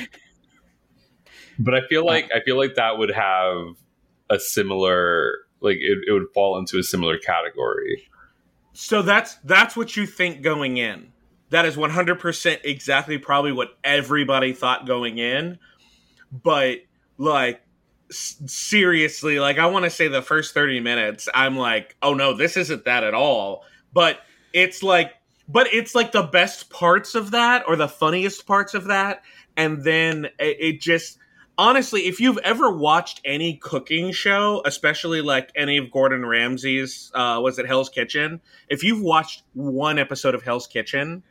but 1.58 1.74
I 1.74 1.80
feel 1.88 2.06
like 2.06 2.30
I 2.32 2.40
feel 2.44 2.56
like 2.56 2.76
that 2.76 2.98
would 2.98 3.10
have 3.10 3.74
a 4.30 4.38
similar 4.38 5.38
like 5.60 5.78
it, 5.78 5.98
it 6.06 6.12
would 6.12 6.28
fall 6.34 6.56
into 6.56 6.78
a 6.78 6.84
similar 6.84 7.18
category. 7.18 8.06
So 8.76 9.00
that's 9.00 9.36
that's 9.36 9.74
what 9.74 9.96
you 9.96 10.06
think 10.06 10.42
going 10.42 10.76
in. 10.76 11.12
That 11.48 11.64
is 11.64 11.76
100% 11.76 12.60
exactly 12.64 13.16
probably 13.16 13.52
what 13.52 13.78
everybody 13.82 14.52
thought 14.52 14.86
going 14.86 15.16
in. 15.16 15.58
But 16.30 16.80
like 17.16 17.62
seriously, 18.10 19.40
like 19.40 19.58
I 19.58 19.66
want 19.66 19.84
to 19.84 19.90
say 19.90 20.08
the 20.08 20.20
first 20.20 20.52
30 20.52 20.80
minutes, 20.80 21.26
I'm 21.32 21.56
like, 21.56 21.96
"Oh 22.02 22.12
no, 22.12 22.36
this 22.36 22.58
isn't 22.58 22.84
that 22.84 23.02
at 23.02 23.14
all." 23.14 23.64
But 23.94 24.20
it's 24.52 24.82
like 24.82 25.12
but 25.48 25.68
it's 25.72 25.94
like 25.94 26.12
the 26.12 26.24
best 26.24 26.68
parts 26.68 27.14
of 27.14 27.30
that 27.30 27.64
or 27.66 27.76
the 27.76 27.88
funniest 27.88 28.46
parts 28.46 28.74
of 28.74 28.84
that 28.84 29.22
and 29.56 29.84
then 29.84 30.26
it, 30.38 30.56
it 30.60 30.80
just 30.80 31.18
honestly, 31.58 32.06
if 32.06 32.20
you've 32.20 32.38
ever 32.38 32.70
watched 32.70 33.20
any 33.24 33.56
cooking 33.56 34.12
show, 34.12 34.62
especially 34.64 35.22
like 35.22 35.50
any 35.54 35.78
of 35.78 35.90
Gordon 35.90 36.24
Ramsay's, 36.24 37.10
uh, 37.14 37.40
was 37.42 37.58
it 37.58 37.66
Hell's 37.66 37.88
Kitchen? 37.88 38.40
If 38.68 38.82
you've 38.82 39.02
watched 39.02 39.42
one 39.54 39.98
episode 39.98 40.34
of 40.34 40.42
Hell's 40.42 40.66
Kitchen, 40.66 41.22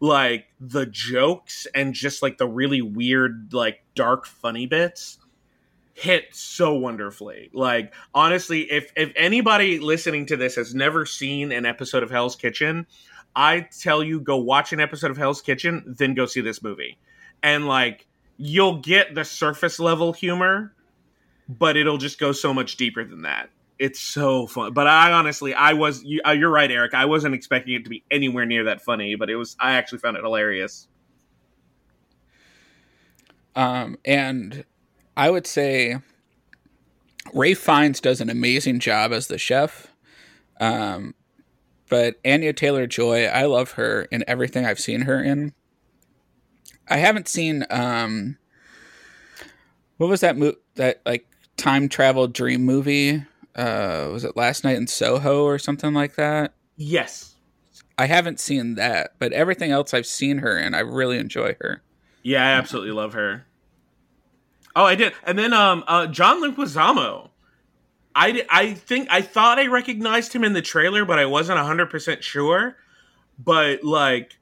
like 0.00 0.46
the 0.60 0.86
jokes 0.86 1.66
and 1.74 1.94
just 1.94 2.22
like 2.22 2.38
the 2.38 2.48
really 2.48 2.82
weird, 2.82 3.52
like 3.52 3.82
dark, 3.94 4.26
funny 4.26 4.66
bits 4.66 5.18
hit 5.96 6.26
so 6.34 6.74
wonderfully. 6.74 7.50
Like 7.54 7.94
honestly, 8.14 8.70
if 8.70 8.92
if 8.96 9.12
anybody 9.16 9.78
listening 9.80 10.26
to 10.26 10.36
this 10.36 10.54
has 10.56 10.74
never 10.74 11.06
seen 11.06 11.50
an 11.50 11.64
episode 11.64 12.02
of 12.02 12.10
Hell's 12.10 12.36
Kitchen, 12.36 12.86
I 13.34 13.60
tell 13.80 14.02
you 14.02 14.20
go 14.20 14.36
watch 14.36 14.72
an 14.72 14.80
episode 14.80 15.10
of 15.10 15.16
Hell's 15.16 15.40
Kitchen, 15.40 15.94
then 15.98 16.14
go 16.14 16.26
see 16.26 16.42
this 16.42 16.62
movie. 16.62 16.98
And 17.42 17.66
like 17.66 18.06
you'll 18.36 18.80
get 18.80 19.14
the 19.14 19.24
surface 19.24 19.78
level 19.78 20.12
humor, 20.12 20.74
but 21.48 21.76
it'll 21.76 21.98
just 21.98 22.18
go 22.18 22.32
so 22.32 22.52
much 22.52 22.76
deeper 22.76 23.04
than 23.04 23.22
that. 23.22 23.50
It's 23.78 24.00
so 24.00 24.46
fun. 24.46 24.72
But 24.72 24.86
I 24.86 25.12
honestly, 25.12 25.52
I 25.54 25.74
was 25.74 26.02
you, 26.02 26.20
uh, 26.26 26.30
you're 26.30 26.50
right, 26.50 26.70
Eric. 26.70 26.94
I 26.94 27.04
wasn't 27.04 27.34
expecting 27.34 27.74
it 27.74 27.84
to 27.84 27.90
be 27.90 28.04
anywhere 28.10 28.46
near 28.46 28.64
that 28.64 28.82
funny, 28.82 29.14
but 29.16 29.28
it 29.28 29.36
was. 29.36 29.56
I 29.60 29.72
actually 29.72 29.98
found 29.98 30.16
it 30.16 30.22
hilarious. 30.22 30.88
Um, 33.54 33.98
and 34.04 34.64
I 35.16 35.30
would 35.30 35.46
say 35.46 35.98
Ralph 37.32 37.58
Fiennes 37.58 38.00
does 38.00 38.20
an 38.20 38.30
amazing 38.30 38.80
job 38.80 39.12
as 39.12 39.26
the 39.26 39.38
chef. 39.38 39.88
Um, 40.60 41.14
but 41.88 42.16
Anya 42.24 42.52
Taylor 42.52 42.86
Joy, 42.86 43.26
I 43.26 43.44
love 43.44 43.72
her 43.72 44.02
in 44.10 44.24
everything 44.26 44.64
I've 44.64 44.80
seen 44.80 45.02
her 45.02 45.22
in. 45.22 45.52
I 46.88 46.98
haven't 46.98 47.28
seen 47.28 47.64
um, 47.70 48.38
what 49.96 50.08
was 50.08 50.20
that 50.20 50.36
mo- 50.36 50.54
that 50.76 51.00
like 51.06 51.26
time 51.56 51.88
travel 51.88 52.26
dream 52.28 52.64
movie? 52.64 53.24
Uh, 53.54 54.08
was 54.12 54.24
it 54.24 54.36
Last 54.36 54.64
Night 54.64 54.76
in 54.76 54.86
Soho 54.86 55.44
or 55.44 55.58
something 55.58 55.94
like 55.94 56.16
that? 56.16 56.52
Yes. 56.76 57.34
I 57.98 58.06
haven't 58.06 58.38
seen 58.40 58.74
that, 58.74 59.14
but 59.18 59.32
everything 59.32 59.70
else 59.70 59.94
I've 59.94 60.06
seen 60.06 60.38
her 60.38 60.56
and 60.56 60.76
I 60.76 60.80
really 60.80 61.18
enjoy 61.18 61.56
her. 61.60 61.82
Yeah, 62.22 62.44
I 62.44 62.50
absolutely 62.58 62.92
love 62.92 63.14
her. 63.14 63.46
Oh, 64.74 64.84
I 64.84 64.94
did. 64.94 65.14
And 65.24 65.38
then 65.38 65.52
um 65.54 65.84
uh 65.86 66.06
John 66.06 66.42
Leguizamo. 66.42 67.30
I 68.14 68.32
di- 68.32 68.46
I 68.50 68.74
think 68.74 69.08
I 69.10 69.22
thought 69.22 69.58
I 69.58 69.66
recognized 69.66 70.32
him 70.34 70.44
in 70.44 70.52
the 70.52 70.62
trailer, 70.62 71.04
but 71.04 71.18
I 71.18 71.26
wasn't 71.26 71.58
100% 71.58 72.22
sure. 72.22 72.76
But 73.38 73.82
like 73.84 74.36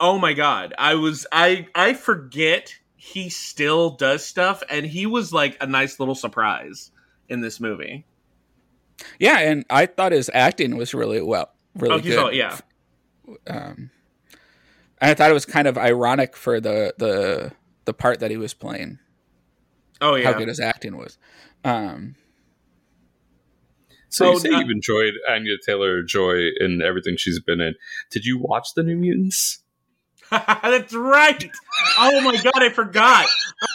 oh 0.00 0.18
my 0.18 0.32
god, 0.32 0.74
I 0.78 0.94
was 0.94 1.26
I 1.32 1.66
I 1.74 1.94
forget 1.94 2.74
he 2.96 3.28
still 3.28 3.90
does 3.90 4.24
stuff 4.24 4.62
and 4.68 4.84
he 4.84 5.06
was 5.06 5.32
like 5.32 5.56
a 5.60 5.66
nice 5.66 6.00
little 6.00 6.14
surprise 6.14 6.90
in 7.28 7.40
this 7.40 7.60
movie. 7.60 8.04
Yeah, 9.18 9.38
and 9.38 9.64
I 9.70 9.86
thought 9.86 10.12
his 10.12 10.30
acting 10.32 10.76
was 10.76 10.94
really 10.94 11.20
well, 11.20 11.50
really 11.74 11.94
oh, 11.94 12.00
good. 12.00 12.18
all, 12.18 12.32
yeah. 12.32 12.58
Um, 13.46 13.90
and 15.00 15.10
I 15.10 15.14
thought 15.14 15.30
it 15.30 15.34
was 15.34 15.46
kind 15.46 15.68
of 15.68 15.76
ironic 15.76 16.36
for 16.36 16.60
the 16.60 16.94
the 16.98 17.52
the 17.84 17.94
part 17.94 18.20
that 18.20 18.30
he 18.30 18.36
was 18.36 18.54
playing. 18.54 18.98
Oh 20.00 20.14
yeah. 20.14 20.32
How 20.32 20.38
good 20.38 20.48
his 20.48 20.60
acting 20.60 20.96
was. 20.96 21.18
Um, 21.64 22.16
So 24.08 24.26
Oh, 24.26 24.32
you 24.32 24.40
say 24.40 24.50
uh, 24.50 24.60
you've 24.60 24.70
enjoyed 24.70 25.14
Anya 25.28 25.56
Taylor 25.64 26.02
Joy 26.02 26.50
in 26.60 26.82
everything 26.82 27.16
she's 27.16 27.40
been 27.40 27.60
in. 27.60 27.74
Did 28.10 28.24
you 28.24 28.38
watch 28.38 28.68
the 28.74 28.82
New 28.82 28.96
Mutants? 28.96 29.62
That's 30.30 30.94
right. 30.94 31.50
Oh 31.98 32.20
my 32.20 32.36
god, 32.36 32.62
I 32.62 32.68
forgot. 32.68 33.26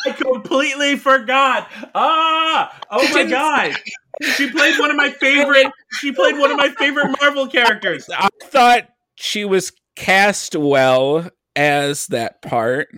I 0.05 0.11
completely 0.11 0.95
forgot. 0.97 1.69
Ah, 1.95 2.79
oh 2.89 3.13
my 3.13 3.23
god. 3.23 3.75
She 4.35 4.49
played 4.49 4.79
one 4.79 4.91
of 4.91 4.97
my 4.97 5.09
favorite. 5.09 5.71
She 5.99 6.11
played 6.11 6.37
one 6.37 6.51
of 6.51 6.57
my 6.57 6.69
favorite 6.69 7.15
Marvel 7.19 7.47
characters. 7.47 8.09
I 8.09 8.29
thought 8.43 8.89
she 9.15 9.45
was 9.45 9.71
cast 9.95 10.55
well 10.55 11.29
as 11.55 12.07
that 12.07 12.41
part. 12.41 12.89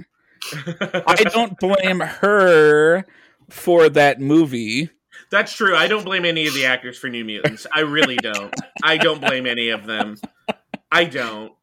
I 0.73 1.23
don't 1.31 1.57
blame 1.59 1.99
her 1.99 3.05
for 3.49 3.89
that 3.89 4.19
movie. 4.19 4.89
That's 5.31 5.53
true. 5.53 5.75
I 5.75 5.87
don't 5.87 6.05
blame 6.05 6.25
any 6.25 6.47
of 6.47 6.53
the 6.53 6.65
actors 6.65 6.97
for 6.97 7.09
New 7.09 7.23
Mutants. 7.23 7.65
I 7.73 7.81
really 7.81 8.17
don't. 8.17 8.53
I 8.83 8.97
don't 8.97 9.21
blame 9.21 9.47
any 9.47 9.69
of 9.69 9.85
them. 9.85 10.17
I 10.91 11.05
don't. 11.05 11.53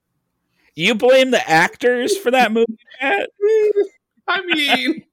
You 0.75 0.95
blame 0.95 1.31
the 1.31 1.49
actors 1.49 2.17
for 2.17 2.31
that 2.31 2.53
movie, 2.53 2.79
Pat? 3.01 3.29
I 4.29 4.43
mean, 4.47 5.05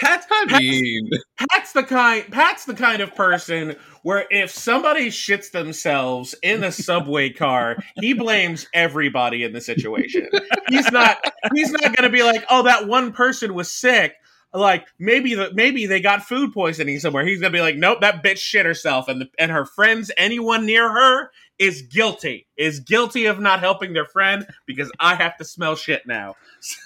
Pat's 0.00 0.26
I 0.30 0.58
mean, 0.58 1.10
Pat's 1.50 1.72
the 1.72 1.82
kind 1.82 2.24
Pat's 2.30 2.64
the 2.64 2.74
kind 2.74 3.02
of 3.02 3.14
person 3.14 3.76
where 4.02 4.26
if 4.30 4.50
somebody 4.50 5.08
shits 5.08 5.50
themselves 5.50 6.34
in 6.42 6.64
a 6.64 6.72
subway 6.72 7.30
car, 7.30 7.76
he 8.00 8.14
blames 8.14 8.66
everybody 8.72 9.44
in 9.44 9.52
the 9.52 9.60
situation. 9.60 10.28
He's 10.68 10.90
not 10.90 11.18
he's 11.54 11.70
not 11.70 11.96
going 11.96 12.10
to 12.10 12.10
be 12.10 12.22
like, 12.22 12.44
"Oh, 12.48 12.62
that 12.62 12.88
one 12.88 13.12
person 13.12 13.54
was 13.54 13.72
sick." 13.72 14.14
Like 14.52 14.86
maybe 14.98 15.34
the 15.34 15.50
maybe 15.52 15.86
they 15.86 16.00
got 16.00 16.24
food 16.24 16.52
poisoning 16.52 16.98
somewhere. 16.98 17.24
He's 17.24 17.40
going 17.40 17.52
to 17.52 17.56
be 17.56 17.62
like, 17.62 17.76
"Nope, 17.76 18.00
that 18.00 18.24
bitch 18.24 18.38
shit 18.38 18.66
herself 18.66 19.06
and 19.06 19.20
the, 19.20 19.28
and 19.38 19.50
her 19.50 19.66
friends, 19.66 20.10
anyone 20.16 20.64
near 20.64 20.90
her 20.90 21.30
is 21.60 21.82
guilty. 21.82 22.48
Is 22.56 22.80
guilty 22.80 23.26
of 23.26 23.38
not 23.38 23.60
helping 23.60 23.92
their 23.92 24.06
friend 24.06 24.44
because 24.66 24.90
I 24.98 25.14
have 25.14 25.36
to 25.36 25.44
smell 25.44 25.76
shit 25.76 26.06
now." 26.06 26.34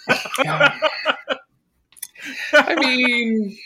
I 2.53 2.75
mean, 2.77 3.57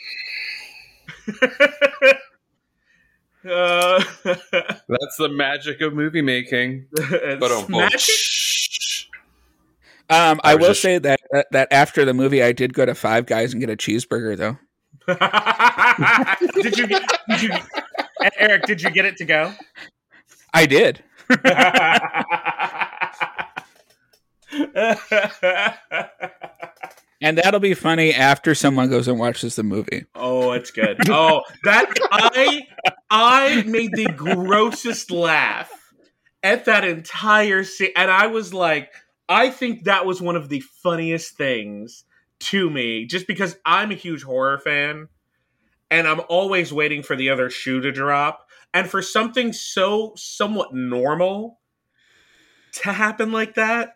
Uh, 3.49 4.03
that's 4.25 5.17
the 5.19 5.29
magic 5.31 5.81
of 5.81 5.95
movie 5.95 6.23
making. 6.23 6.87
But 6.93 7.51
um, 7.51 7.67
magic. 7.69 8.01
Um, 10.11 10.41
I 10.43 10.53
I, 10.53 10.55
will 10.57 10.69
just- 10.69 10.83
say 10.83 10.99
that 10.99 11.21
that 11.53 11.69
after 11.71 12.05
the 12.05 12.15
movie, 12.15 12.43
I 12.43 12.53
did 12.53 12.75
go 12.75 12.85
to 12.85 12.95
Five 12.95 13.27
Guys 13.27 13.53
and 13.53 13.61
get 13.61 13.71
a 13.71 13.77
cheeseburger, 13.77 14.37
though. 14.37 14.59
did 16.63 16.77
you? 16.77 16.87
Did 16.87 17.43
you? 17.43 17.51
Eric, 18.39 18.65
did 18.65 18.83
you 18.83 18.91
get 18.91 19.05
it 19.07 19.17
to 19.19 19.25
go? 19.25 19.53
I 20.53 20.67
did. 20.67 21.03
And 27.21 27.39
that'll 27.39 27.61
be 27.61 27.75
funny 27.75 28.15
after 28.15 28.55
someone 28.55 28.91
goes 28.91 29.09
and 29.09 29.19
watches 29.19 29.57
the 29.57 29.65
movie. 29.65 30.05
oh, 30.15 30.53
it's 30.53 30.71
good. 30.71 30.97
Oh, 31.11 31.43
that 31.65 31.93
I 32.13 32.63
I 33.11 33.63
made 33.67 33.91
the 33.95 34.13
grossest 34.17 35.11
laugh 35.11 35.71
at 36.43 36.67
that 36.67 36.85
entire 36.85 37.65
scene, 37.65 37.91
and 37.97 38.11
I 38.11 38.29
was 38.29 38.55
like, 38.55 38.91
I 39.29 39.51
think 39.51 39.85
that 39.85 40.07
was 40.07 40.23
one 40.23 40.37
of 40.37 40.49
the 40.49 40.61
funniest 40.61 41.37
things 41.37 42.05
to 42.41 42.71
me, 42.71 43.07
just 43.07 43.27
because 43.27 43.57
I'm 43.67 43.91
a 43.91 43.95
huge 43.97 44.23
horror 44.23 44.59
fan, 44.59 45.09
and 45.91 46.07
I'm 46.07 46.21
always 46.29 46.73
waiting 46.73 47.03
for 47.03 47.17
the 47.17 47.31
other 47.31 47.51
shoe 47.51 47.81
to 47.81 47.91
drop, 47.91 48.48
and 48.75 48.89
for 48.89 49.03
something 49.03 49.53
so 49.53 50.13
somewhat 50.17 50.75
normal 50.75 51.61
to 52.73 52.93
happen 52.93 53.33
like 53.33 53.55
that. 53.55 53.95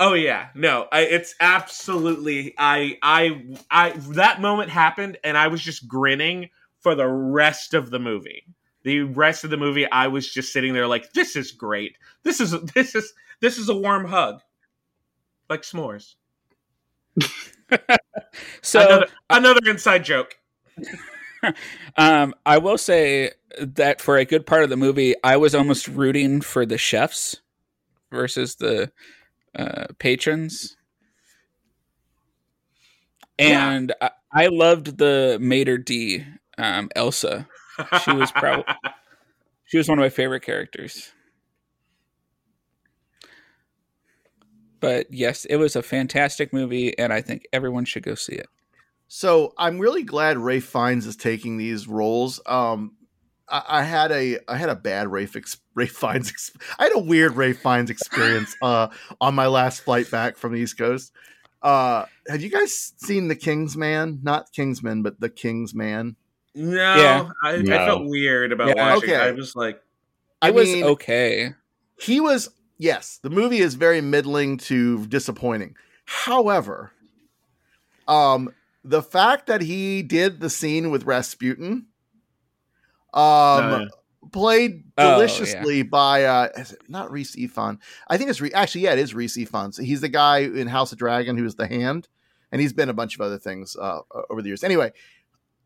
Oh 0.00 0.14
yeah, 0.14 0.48
no, 0.54 0.86
I, 0.92 1.00
it's 1.00 1.34
absolutely. 1.40 2.54
I, 2.56 2.98
I, 3.02 3.42
I. 3.70 3.90
That 4.10 4.40
moment 4.40 4.70
happened, 4.70 5.18
and 5.24 5.36
I 5.36 5.48
was 5.48 5.60
just 5.60 5.88
grinning 5.88 6.50
for 6.80 6.94
the 6.94 7.08
rest 7.08 7.74
of 7.74 7.90
the 7.90 7.98
movie. 7.98 8.44
The 8.84 9.02
rest 9.02 9.42
of 9.42 9.50
the 9.50 9.56
movie, 9.56 9.90
I 9.90 10.06
was 10.06 10.32
just 10.32 10.52
sitting 10.52 10.72
there 10.72 10.86
like, 10.86 11.12
"This 11.14 11.34
is 11.34 11.50
great. 11.50 11.98
This 12.22 12.40
is 12.40 12.52
this 12.74 12.94
is 12.94 13.12
this 13.40 13.58
is 13.58 13.68
a 13.68 13.74
warm 13.74 14.04
hug, 14.04 14.40
like 15.50 15.62
s'mores." 15.62 16.14
So 18.62 18.80
another, 18.80 19.06
another 19.30 19.60
inside 19.70 20.04
joke. 20.04 20.36
um, 21.96 22.34
I 22.44 22.58
will 22.58 22.78
say 22.78 23.32
that 23.60 24.00
for 24.00 24.16
a 24.16 24.24
good 24.24 24.46
part 24.46 24.62
of 24.64 24.70
the 24.70 24.76
movie, 24.76 25.14
I 25.22 25.36
was 25.36 25.54
almost 25.54 25.88
rooting 25.88 26.40
for 26.40 26.66
the 26.66 26.78
chefs 26.78 27.40
versus 28.10 28.56
the 28.56 28.92
uh, 29.56 29.86
patrons. 29.98 30.76
Yeah. 33.38 33.70
And 33.70 33.94
I, 34.00 34.10
I 34.32 34.46
loved 34.48 34.98
the 34.98 35.38
maître 35.40 35.82
d', 35.84 36.24
um, 36.58 36.90
Elsa. 36.96 37.48
She 38.04 38.12
was 38.12 38.32
prob- 38.32 38.64
She 39.66 39.76
was 39.76 39.88
one 39.88 39.98
of 39.98 40.02
my 40.02 40.08
favorite 40.08 40.42
characters. 40.42 41.12
But 44.80 45.12
yes, 45.12 45.44
it 45.44 45.56
was 45.56 45.76
a 45.76 45.82
fantastic 45.82 46.52
movie, 46.52 46.96
and 46.98 47.12
I 47.12 47.20
think 47.20 47.46
everyone 47.52 47.84
should 47.84 48.02
go 48.02 48.14
see 48.14 48.34
it. 48.34 48.48
So 49.08 49.54
I'm 49.56 49.78
really 49.78 50.02
glad 50.02 50.36
Ralph 50.38 50.64
Fiennes 50.64 51.06
is 51.06 51.16
taking 51.16 51.56
these 51.56 51.88
roles. 51.88 52.40
Um, 52.46 52.92
I, 53.48 53.62
I 53.68 53.82
had 53.82 54.12
a 54.12 54.38
I 54.46 54.56
had 54.56 54.68
a 54.68 54.74
bad 54.76 55.08
Ray 55.10 55.26
ex, 55.34 55.56
Ralph 55.74 55.90
Fiennes. 55.90 56.28
Ex, 56.28 56.52
I 56.78 56.84
had 56.84 56.92
a 56.94 56.98
weird 56.98 57.34
Ray 57.34 57.54
Fiennes 57.54 57.90
experience 57.90 58.54
uh, 58.62 58.88
on 59.20 59.34
my 59.34 59.46
last 59.46 59.80
flight 59.80 60.10
back 60.10 60.36
from 60.36 60.52
the 60.52 60.60
East 60.60 60.76
Coast. 60.76 61.12
Uh, 61.62 62.04
have 62.28 62.40
you 62.42 62.50
guys 62.50 62.92
seen 62.98 63.26
The 63.28 63.34
King's 63.34 63.76
Man? 63.76 64.20
Not 64.22 64.52
Kingsman, 64.52 65.02
but 65.02 65.18
The 65.18 65.28
King's 65.30 65.74
Man. 65.74 66.14
No, 66.54 66.76
Yeah. 66.76 67.28
I, 67.42 67.56
No. 67.56 67.74
I 67.74 67.86
felt 67.86 68.04
weird 68.08 68.52
about 68.52 68.68
Yeah. 68.76 68.94
watching. 68.94 69.10
Okay. 69.10 69.16
I 69.20 69.32
was 69.32 69.56
like, 69.56 69.82
I 70.40 70.48
It 70.48 70.54
was 70.54 70.68
mean, 70.68 70.84
okay. 70.84 71.54
he 71.98 72.20
was 72.20 72.48
yes 72.80 73.18
the 73.24 73.30
movie 73.30 73.58
is 73.58 73.74
very 73.74 74.00
middling 74.00 74.56
to 74.56 75.04
disappointing 75.06 75.74
however 76.04 76.92
um 78.06 78.54
the 78.84 79.02
fact 79.02 79.46
that 79.48 79.60
he 79.60 80.02
did 80.02 80.40
the 80.40 80.50
scene 80.50 80.90
with 80.90 81.04
rasputin 81.04 81.86
um 83.14 83.72
Uh. 83.72 83.84
played 84.32 84.84
Oh, 84.98 85.12
deliciously 85.14 85.82
by 85.82 86.24
uh 86.24 86.48
is 86.56 86.72
it 86.72 86.80
not 86.88 87.10
Rhys 87.10 87.34
Ifans. 87.36 87.78
i 88.08 88.16
think 88.18 88.30
it's 88.30 88.40
Re- 88.40 88.52
actually 88.52 88.82
yeah 88.82 88.92
it 88.92 88.98
is 88.98 89.14
Rhys 89.14 89.36
Ifans. 89.36 89.74
So 89.74 89.82
he's 89.82 90.00
the 90.00 90.08
guy 90.08 90.38
in 90.40 90.66
house 90.66 90.92
of 90.92 90.98
dragon 90.98 91.36
who's 91.38 91.54
the 91.54 91.66
hand 91.66 92.08
and 92.52 92.60
he's 92.60 92.72
been 92.72 92.88
a 92.88 92.94
bunch 92.94 93.14
of 93.14 93.20
other 93.20 93.38
things 93.38 93.76
uh 93.80 94.00
over 94.30 94.42
the 94.42 94.48
years 94.48 94.62
anyway 94.64 94.92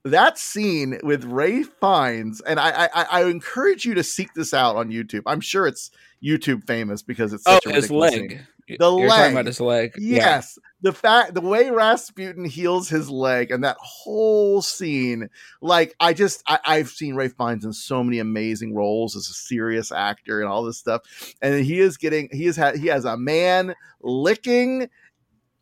that 0.04 0.36
scene 0.36 0.98
with 1.04 1.22
Ralph 1.24 1.68
Fiennes, 1.80 2.40
and 2.40 2.58
I, 2.58 2.88
I 2.92 3.02
I 3.20 3.24
encourage 3.26 3.84
you 3.84 3.94
to 3.94 4.02
seek 4.02 4.34
this 4.34 4.52
out 4.52 4.74
on 4.74 4.88
YouTube. 4.90 5.22
I'm 5.26 5.40
sure 5.40 5.64
it's 5.64 5.92
YouTube 6.20 6.64
famous 6.66 7.02
because 7.02 7.32
it's 7.32 7.44
Oh, 7.46 7.60
such 7.62 7.66
a 7.66 7.72
his 7.76 7.88
leg. 7.88 8.12
scene. 8.12 8.46
You're 8.66 8.78
The 8.78 8.90
talking 8.90 9.06
leg. 9.06 9.30
about 9.32 9.46
his 9.46 9.60
leg. 9.60 9.92
Yeah. 9.96 10.42
The 10.82 10.92
fact 10.92 11.34
the 11.34 11.40
way 11.40 11.70
Rasputin 11.70 12.44
heals 12.44 12.88
his 12.88 13.08
leg 13.08 13.52
and 13.52 13.62
that 13.62 13.76
whole 13.78 14.62
scene, 14.62 15.30
like 15.60 15.94
I 16.00 16.12
just 16.12 16.42
I, 16.48 16.58
I've 16.64 16.88
seen 16.88 17.14
Ralph 17.14 17.34
Fiennes 17.38 17.64
in 17.64 17.72
so 17.72 18.02
many 18.02 18.18
amazing 18.18 18.74
roles 18.74 19.16
as 19.16 19.28
a 19.28 19.32
serious 19.32 19.92
actor 19.92 20.40
and 20.40 20.48
all 20.50 20.64
this 20.64 20.78
stuff, 20.78 21.02
and 21.40 21.64
he 21.64 21.78
is 21.78 21.96
getting 21.96 22.28
he 22.32 22.46
is 22.46 22.56
ha- 22.56 22.72
he 22.72 22.88
has 22.88 23.04
a 23.04 23.16
man 23.16 23.74
licking 24.02 24.88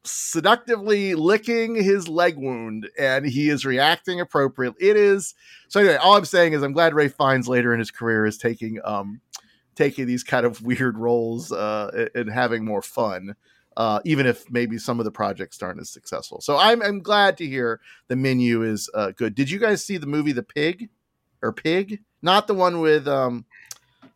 seductively 0.05 1.15
licking 1.15 1.75
his 1.75 2.09
leg 2.09 2.37
wound 2.39 2.89
and 2.99 3.27
he 3.27 3.51
is 3.51 3.67
reacting 3.67 4.19
appropriately 4.19 4.89
it 4.89 4.97
is 4.97 5.35
so 5.69 5.79
anyway 5.79 5.97
all 5.97 6.17
i'm 6.17 6.25
saying 6.25 6.55
is 6.55 6.63
i'm 6.63 6.73
glad 6.73 6.95
Ralph 6.95 7.13
Fiennes 7.13 7.47
later 7.47 7.75
in 7.75 7.79
his 7.79 7.91
career 7.91 8.25
is 8.25 8.39
taking 8.39 8.81
um 8.83 9.21
taking 9.75 10.07
these 10.07 10.25
kind 10.25 10.47
of 10.47 10.63
weird 10.63 10.97
roles 10.97 11.53
uh 11.53 12.07
and 12.15 12.31
having 12.31 12.65
more 12.65 12.81
fun 12.81 13.35
uh, 13.77 14.01
even 14.05 14.27
if 14.27 14.51
maybe 14.51 14.79
some 14.79 14.99
of 14.99 15.05
the 15.05 15.11
projects 15.11 15.63
aren't 15.63 15.81
as 15.81 15.91
successful. 15.91 16.41
So 16.41 16.57
I'm, 16.57 16.83
I'm 16.83 17.01
glad 17.01 17.37
to 17.39 17.47
hear 17.47 17.81
the 18.09 18.17
menu 18.17 18.63
is 18.63 18.91
uh, 18.95 19.13
good. 19.13 19.35
Did 19.35 19.51
you 19.51 19.59
guys 19.59 19.85
see 19.85 19.97
the 19.97 20.07
movie 20.07 20.33
The 20.33 20.43
Pig 20.43 20.89
or 21.43 21.53
Pig? 21.53 22.01
Not 22.23 22.47
the 22.47 22.55
one 22.55 22.81
with 22.81 23.09
um. 23.09 23.45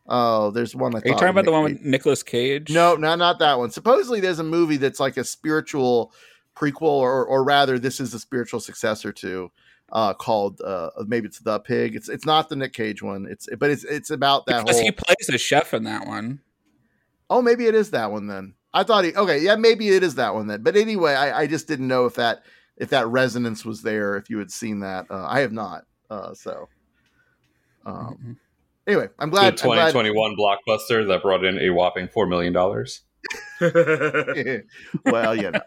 Oh, 0.07 0.51
there's 0.51 0.75
one. 0.75 0.95
I 0.95 0.99
Are 0.99 1.01
you 1.07 1.13
talking 1.13 1.29
about 1.29 1.45
the 1.45 1.51
one 1.51 1.63
with 1.63 1.81
Nicolas 1.81 2.21
Cage? 2.21 2.69
No, 2.69 2.95
no, 2.95 3.15
not 3.15 3.39
that 3.39 3.57
one. 3.57 3.71
Supposedly, 3.71 4.19
there's 4.19 4.37
a 4.37 4.43
movie 4.43 4.77
that's 4.77 4.99
like 4.99 5.17
a 5.17 5.23
spiritual 5.23 6.13
prequel, 6.55 6.83
or 6.83 7.25
or 7.25 7.43
rather, 7.43 7.79
this 7.79 7.99
is 7.99 8.13
a 8.13 8.19
spiritual 8.19 8.59
successor 8.59 9.11
to, 9.13 9.51
uh, 9.91 10.13
called 10.13 10.61
uh, 10.61 10.91
maybe 11.07 11.27
it's 11.27 11.39
the 11.39 11.59
Pig. 11.59 11.95
It's 11.95 12.09
it's 12.09 12.25
not 12.25 12.49
the 12.49 12.55
Nick 12.55 12.73
Cage 12.73 13.01
one. 13.01 13.25
It's 13.27 13.49
but 13.57 13.71
it's 13.71 13.83
it's 13.83 14.11
about 14.11 14.45
that 14.45 14.63
because 14.63 14.77
whole. 14.77 14.85
he 14.85 14.91
plays 14.91 15.29
a 15.29 15.39
chef 15.39 15.73
in 15.73 15.85
that 15.85 16.05
one. 16.05 16.39
Oh, 17.29 17.41
maybe 17.41 17.65
it 17.65 17.73
is 17.73 17.89
that 17.91 18.11
one 18.11 18.27
then. 18.27 18.53
I 18.75 18.83
thought 18.83 19.05
he 19.05 19.15
okay, 19.15 19.39
yeah, 19.39 19.55
maybe 19.55 19.89
it 19.89 20.03
is 20.03 20.15
that 20.15 20.35
one 20.35 20.47
then. 20.47 20.61
But 20.61 20.75
anyway, 20.75 21.13
I, 21.13 21.41
I 21.41 21.47
just 21.47 21.67
didn't 21.67 21.87
know 21.87 22.05
if 22.05 22.15
that 22.15 22.43
if 22.77 22.89
that 22.89 23.07
resonance 23.07 23.63
was 23.63 23.81
there, 23.81 24.17
if 24.17 24.29
you 24.29 24.37
had 24.37 24.51
seen 24.51 24.81
that. 24.81 25.05
Uh, 25.09 25.25
I 25.25 25.39
have 25.39 25.53
not. 25.53 25.85
Uh, 26.09 26.33
so 26.33 26.67
um, 27.85 28.37
anyway, 28.85 29.07
I'm 29.17 29.29
The 29.29 29.35
glad. 29.35 29.61
I'm 29.63 29.69
glad 29.69 29.91
2021 29.93 30.35
blockbuster 30.35 31.07
that 31.07 31.21
brought 31.21 31.45
in 31.45 31.57
a 31.59 31.69
whopping 31.69 32.07
$4 32.09 32.27
million. 32.27 32.53
well, 35.05 35.35
you 35.35 35.51
know. 35.51 35.61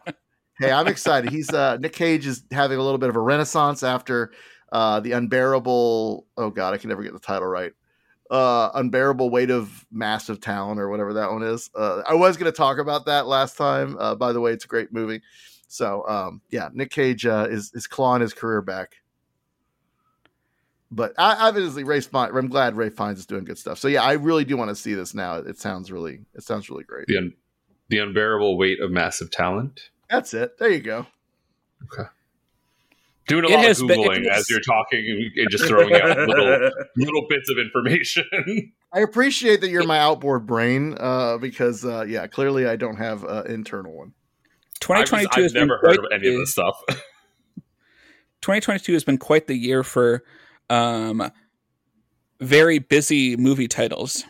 Hey, 0.61 0.70
I'm 0.70 0.88
excited. 0.88 1.30
He's 1.30 1.50
uh 1.50 1.76
Nick 1.76 1.92
Cage 1.92 2.26
is 2.26 2.42
having 2.50 2.78
a 2.78 2.82
little 2.82 2.98
bit 2.98 3.09
of 3.09 3.16
a 3.16 3.20
renaissance 3.20 3.82
after 3.82 4.32
uh 4.72 5.00
the 5.00 5.12
unbearable 5.12 6.26
oh 6.36 6.50
god, 6.50 6.74
I 6.74 6.78
can 6.78 6.88
never 6.88 7.02
get 7.02 7.12
the 7.12 7.20
title 7.20 7.46
right. 7.46 7.72
Uh 8.31 8.70
unbearable 8.74 9.31
weight 9.31 9.51
of 9.51 9.87
massive 9.91 10.41
talent 10.41 10.81
or 10.81 10.89
whatever 10.89 11.14
that 11.14 11.31
one 11.31 11.43
is. 11.43 11.70
Uh 11.74 12.03
I 12.07 12.14
was 12.14 12.37
gonna 12.37 12.53
talk 12.53 12.79
about 12.79 13.07
that 13.07 13.26
last 13.26 13.57
time. 13.57 13.97
Uh 13.99 14.14
by 14.14 14.33
the 14.33 14.41
way, 14.41 14.53
it's 14.53 14.64
a 14.64 14.68
great 14.68 14.93
movie. 14.93 15.22
So 15.68 16.07
um 16.09 16.41
yeah, 16.51 16.68
Nick 16.72 16.91
Cage 16.91 17.26
uh 17.26 17.47
is 17.51 17.72
is 17.74 17.87
clawing 17.87 18.20
his 18.20 18.35
career 18.35 18.61
back. 18.62 18.97
But 20.91 21.12
I 21.18 21.49
obviously 21.49 21.85
Ray 21.85 22.01
Fine, 22.01 22.35
I'm 22.35 22.49
glad 22.49 22.76
Ralph 22.76 22.95
Fiennes 22.95 23.18
is 23.18 23.26
doing 23.26 23.45
good 23.45 23.59
stuff. 23.59 23.79
So 23.79 23.89
yeah, 23.89 24.03
I 24.03 24.12
really 24.12 24.45
do 24.45 24.57
want 24.57 24.70
to 24.70 24.76
see 24.76 24.95
this 24.95 25.14
now. 25.14 25.37
It 25.37 25.59
sounds 25.59 25.93
really 25.93 26.20
it 26.35 26.43
sounds 26.43 26.70
really 26.70 26.85
great. 26.85 27.07
The, 27.09 27.18
un- 27.18 27.35
the 27.89 27.99
unbearable 27.99 28.57
weight 28.57 28.81
of 28.81 28.91
massive 28.91 29.31
talent. 29.31 29.91
That's 30.09 30.33
it. 30.33 30.59
There 30.59 30.70
you 30.70 30.81
go. 30.81 31.07
Doing 33.29 33.45
a 33.45 33.49
It 33.49 33.55
lot 33.57 33.64
has 33.64 33.81
of 33.81 33.89
googling 33.89 34.24
it 34.26 34.33
has- 34.33 34.41
as 34.41 34.51
you're 34.51 34.61
talking 34.61 35.31
and 35.37 35.51
just 35.51 35.66
throwing 35.66 35.93
out 35.95 36.16
little 36.29 36.70
little 36.97 37.26
bits 37.29 37.49
of 37.51 37.59
information. 37.59 38.24
I 38.93 39.01
appreciate 39.01 39.61
that 39.61 39.68
you're 39.70 39.85
my 39.87 39.99
outboard 39.99 40.47
brain, 40.47 40.97
uh, 40.99 41.39
because 41.39 41.85
uh, 41.85 42.05
yeah, 42.09 42.26
clearly 42.26 42.66
I 42.66 42.76
don't 42.76 42.97
have 42.97 43.22
an 43.24 43.47
internal 43.51 43.93
one. 43.97 44.14
I've, 44.91 45.07
just- 45.07 45.12
2022 45.12 45.29
I've 45.39 45.43
has 45.45 45.53
been 45.53 45.61
never 45.68 45.79
heard 45.79 45.99
of 45.99 46.05
quite 46.09 46.12
any 46.18 46.29
of 46.29 46.35
the- 46.35 46.41
this 46.41 46.53
stuff. 46.53 46.81
2022 48.43 48.93
has 48.93 49.05
been 49.05 49.18
quite 49.18 49.47
the 49.47 49.57
year 49.57 49.83
for 49.83 50.22
um, 50.70 51.31
very 52.41 52.79
busy 52.79 53.37
movie 53.37 53.68
titles. 53.68 54.24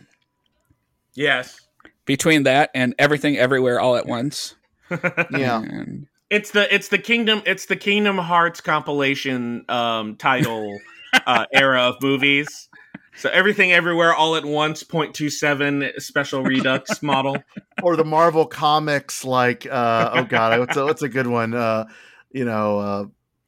yes. 1.14 1.60
Between 2.06 2.44
that 2.44 2.70
and 2.74 2.94
Everything 2.98 3.36
Everywhere 3.36 3.78
All 3.78 3.94
at 3.94 4.06
Once. 4.06 4.54
Yeah, 4.90 5.60
And 5.60 6.06
It's 6.30 6.50
the 6.50 6.72
it's 6.74 6.88
the 6.88 6.98
Kingdom 6.98 7.42
it's 7.46 7.66
the 7.66 7.76
Kingdom 7.76 8.18
Hearts 8.18 8.60
compilation 8.60 9.64
um 9.68 10.16
title 10.16 10.78
uh 11.26 11.46
era 11.52 11.82
of 11.82 12.02
movies. 12.02 12.68
So 13.16 13.28
everything 13.30 13.72
everywhere 13.72 14.14
all 14.14 14.36
at 14.36 14.44
once 14.44 14.84
0.27 14.84 16.00
special 16.00 16.44
redux 16.44 17.02
model. 17.02 17.42
or 17.82 17.96
the 17.96 18.04
Marvel 18.04 18.46
comics, 18.46 19.24
like 19.24 19.66
uh, 19.66 20.10
oh 20.14 20.24
god, 20.24 20.60
what's 20.60 20.76
a, 20.76 20.84
what's 20.84 21.02
a 21.02 21.08
good 21.08 21.26
one? 21.26 21.52
Uh, 21.52 21.86
you 22.30 22.44
know, 22.44 22.78
uh, 22.78 23.04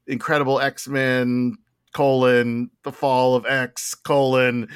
Incredible 0.09 0.59
X 0.59 0.89
Men 0.89 1.57
colon 1.93 2.71
the 2.83 2.91
Fall 2.91 3.37
of 3.37 3.47
X 3.47 3.95
colon 3.95 4.69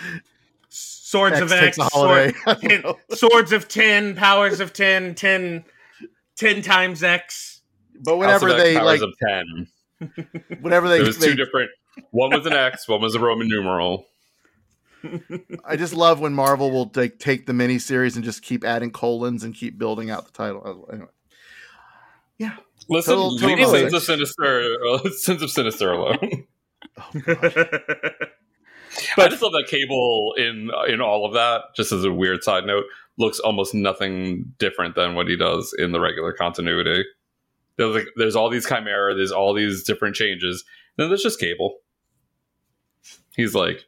Swords 0.68 1.36
X 1.36 1.42
of 1.42 1.52
X, 1.52 1.78
sword- 1.92 2.34
ten, 2.61 2.84
swords 3.11 3.52
of 3.52 3.68
10, 3.68 4.16
powers 4.16 4.61
of 4.61 4.72
10, 4.72 5.14
10 5.14 5.64
10 6.36 6.62
times 6.62 7.02
X. 7.02 7.53
but 8.01 8.16
whenever 8.16 8.49
House 8.49 8.55
of 8.55 8.61
X, 8.61 8.74
they 8.74 8.80
like, 8.80 9.01
of 9.01 9.14
ten. 9.26 9.68
whenever 10.61 10.88
they, 10.88 10.99
There 10.99 11.07
was 11.07 11.18
they 11.18 11.28
two 11.28 11.36
different. 11.36 11.70
One 12.11 12.30
was 12.30 12.47
an 12.47 12.53
X. 12.53 12.88
One 12.88 13.01
was 13.01 13.14
a 13.14 13.20
Roman 13.20 13.49
numeral. 13.49 14.07
I 15.64 15.76
just 15.76 15.95
love 15.95 16.20
when 16.20 16.32
Marvel 16.32 16.70
will 16.70 16.88
take 16.88 17.18
take 17.18 17.47
the 17.47 17.53
miniseries 17.53 18.16
and 18.16 18.24
just 18.24 18.42
keep 18.42 18.64
adding 18.64 18.90
colons 18.90 19.45
and 19.45 19.55
keep 19.55 19.78
building 19.78 20.11
out 20.11 20.26
the 20.26 20.32
title. 20.32 20.88
Anyway, 20.90 21.09
yeah. 22.38 22.57
Listen, 22.88 23.14
Total- 23.14 23.34
leave 23.34 23.59
total 23.59 23.70
Sins 23.70 23.82
six. 23.82 23.95
of 23.95 24.03
Sinister, 24.03 24.76
uh, 24.90 25.11
Sins 25.11 25.42
of 25.42 25.51
Sinister 25.51 25.92
alone. 25.92 26.47
But 29.16 29.26
I 29.26 29.28
just 29.28 29.42
love 29.42 29.53
that 29.53 29.66
Cable 29.68 30.34
in 30.36 30.70
in 30.88 31.01
all 31.01 31.26
of 31.26 31.32
that. 31.34 31.62
Just 31.76 31.92
as 31.92 32.05
a 32.05 32.12
weird 32.12 32.42
side 32.45 32.64
note, 32.64 32.84
looks 33.18 33.40
almost 33.40 33.74
nothing 33.74 34.53
different 34.59 34.95
than 34.95 35.14
what 35.14 35.28
he 35.28 35.36
does 35.36 35.74
in 35.78 35.92
the 35.92 36.01
regular 36.01 36.32
continuity. 36.32 37.05
There's 37.77 37.95
like 37.95 38.07
there's 38.16 38.37
all 38.37 38.51
these 38.51 38.66
chimera, 38.66 39.14
there's 39.14 39.33
all 39.33 39.53
these 39.55 39.83
different 39.85 40.14
changes. 40.16 40.64
Then 40.97 41.09
there's 41.09 41.22
just 41.22 41.41
Cable. 41.41 41.77
He's 43.37 43.55
like, 43.55 43.85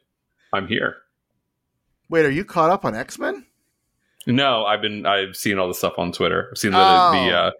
I'm 0.53 0.67
here. 0.67 0.97
wait, 2.09 2.25
are 2.25 2.29
you 2.31 2.43
caught 2.45 2.69
up 2.69 2.85
on 2.85 2.95
X 2.95 3.17
Men? 3.17 3.45
No, 4.25 4.65
I've 4.65 4.81
been 4.81 5.05
I've 5.05 5.35
seen 5.35 5.57
all 5.57 5.67
the 5.69 5.73
stuff 5.73 5.93
on 5.97 6.11
Twitter. 6.11 6.49
I've 6.51 6.57
seen 6.57 6.71
the, 6.71 6.77
Oh. 6.79 7.11
the 7.13 7.31
uh 7.33 7.51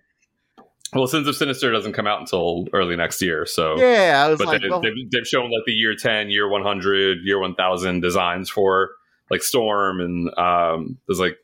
well, 0.94 1.06
Sins 1.08 1.28
of 1.28 1.36
Sinister 1.36 1.70
doesn't 1.72 1.92
come 1.94 2.08
out 2.08 2.22
until 2.22 2.66
early 2.72 2.96
next 2.96 3.22
year, 3.22 3.46
so 3.46 3.78
Yeah, 3.78 4.24
I 4.26 4.30
was 4.30 4.38
but 4.38 4.48
like, 4.48 4.62
they, 4.62 4.70
well, 4.70 4.80
they've, 4.82 4.94
they've 5.12 5.28
shown 5.28 5.44
like 5.52 5.64
the 5.66 5.74
year 5.74 5.96
10 5.96 6.30
year 6.30 6.48
100 6.48 7.20
year 7.24 7.40
1000 7.40 8.00
designs 8.02 8.50
for 8.50 8.92
like 9.30 9.44
storm 9.44 10.00
and 10.00 10.38
um 10.38 10.98
there's 11.08 11.20
like 11.20 11.38